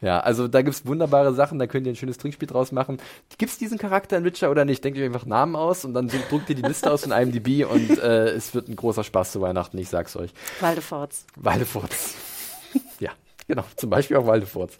Ja, 0.00 0.20
also 0.20 0.46
da 0.46 0.62
gibt's 0.62 0.86
wunderbare 0.86 1.34
Sachen, 1.34 1.58
da 1.58 1.66
könnt 1.66 1.86
ihr 1.86 1.92
ein 1.92 1.96
schönes 1.96 2.18
Trinkspiel 2.18 2.46
draus 2.46 2.72
machen. 2.72 2.98
Gibt's 3.36 3.58
diesen 3.58 3.78
Charakter 3.78 4.16
in 4.18 4.24
Witcher 4.24 4.50
oder 4.50 4.64
nicht? 4.64 4.84
Denkt 4.84 4.98
ihr 4.98 5.04
einfach 5.04 5.26
Namen 5.26 5.56
aus 5.56 5.84
und 5.84 5.94
dann 5.94 6.08
druckt 6.28 6.50
ihr 6.50 6.56
die 6.56 6.62
Liste 6.62 6.90
aus 6.90 7.02
von 7.02 7.12
IMDb 7.12 7.64
und 7.64 7.98
äh, 7.98 8.28
es 8.28 8.54
wird 8.54 8.68
ein 8.68 8.76
großer 8.76 9.02
Spaß 9.02 9.32
zu 9.32 9.40
Weihnachten, 9.40 9.78
ich 9.78 9.88
sag's 9.88 10.14
euch. 10.14 10.30
Waldeforts. 10.60 11.26
Waldefurz. 11.36 12.14
ja, 13.00 13.10
genau, 13.46 13.64
zum 13.76 13.90
Beispiel 13.90 14.16
auch 14.16 14.26
Waldefurz. 14.26 14.76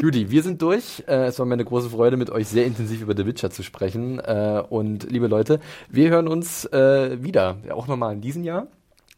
Judy, 0.00 0.30
wir 0.30 0.42
sind 0.42 0.60
durch. 0.62 1.04
Äh, 1.06 1.26
es 1.26 1.38
war 1.38 1.46
mir 1.46 1.54
eine 1.54 1.64
große 1.64 1.90
Freude, 1.90 2.16
mit 2.16 2.30
euch 2.30 2.48
sehr 2.48 2.66
intensiv 2.66 3.02
über 3.02 3.16
The 3.16 3.26
Witcher 3.26 3.50
zu 3.50 3.62
sprechen. 3.62 4.18
Äh, 4.18 4.62
und 4.68 5.10
liebe 5.10 5.26
Leute, 5.26 5.60
wir 5.88 6.10
hören 6.10 6.28
uns 6.28 6.64
äh, 6.66 7.22
wieder, 7.22 7.58
auch 7.70 7.86
nochmal 7.86 8.14
in 8.14 8.20
diesem 8.20 8.44
Jahr. 8.44 8.66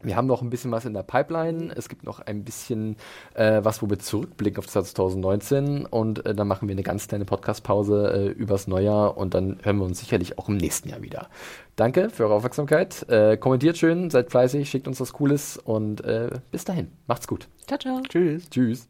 Wir 0.01 0.15
haben 0.15 0.27
noch 0.27 0.41
ein 0.41 0.49
bisschen 0.49 0.71
was 0.71 0.85
in 0.85 0.93
der 0.93 1.03
Pipeline. 1.03 1.73
Es 1.75 1.89
gibt 1.89 2.03
noch 2.03 2.19
ein 2.19 2.43
bisschen 2.43 2.97
äh, 3.33 3.61
was, 3.63 3.81
wo 3.81 3.89
wir 3.89 3.97
zurückblicken 3.97 4.59
auf 4.59 4.67
2019 4.67 5.85
und 5.85 6.25
äh, 6.25 6.35
dann 6.35 6.47
machen 6.47 6.67
wir 6.67 6.73
eine 6.73 6.83
ganz 6.83 7.07
kleine 7.07 7.25
Podcast-Pause 7.25 8.13
äh, 8.13 8.27
übers 8.27 8.67
Neujahr 8.67 9.17
und 9.17 9.33
dann 9.33 9.57
hören 9.63 9.77
wir 9.77 9.85
uns 9.85 9.99
sicherlich 9.99 10.37
auch 10.37 10.49
im 10.49 10.57
nächsten 10.57 10.89
Jahr 10.89 11.01
wieder. 11.01 11.29
Danke 11.75 12.09
für 12.09 12.23
eure 12.23 12.35
Aufmerksamkeit. 12.35 13.07
Äh, 13.09 13.37
kommentiert 13.37 13.77
schön, 13.77 14.09
seid 14.09 14.31
fleißig, 14.31 14.69
schickt 14.69 14.87
uns 14.87 14.99
was 14.99 15.13
Cooles 15.13 15.57
und 15.57 16.03
äh, 16.03 16.29
bis 16.51 16.65
dahin. 16.65 16.91
Macht's 17.07 17.27
gut. 17.27 17.47
Ciao, 17.67 17.79
ciao. 17.79 18.01
Tschüss. 18.07 18.49
Tschüss. 18.49 18.89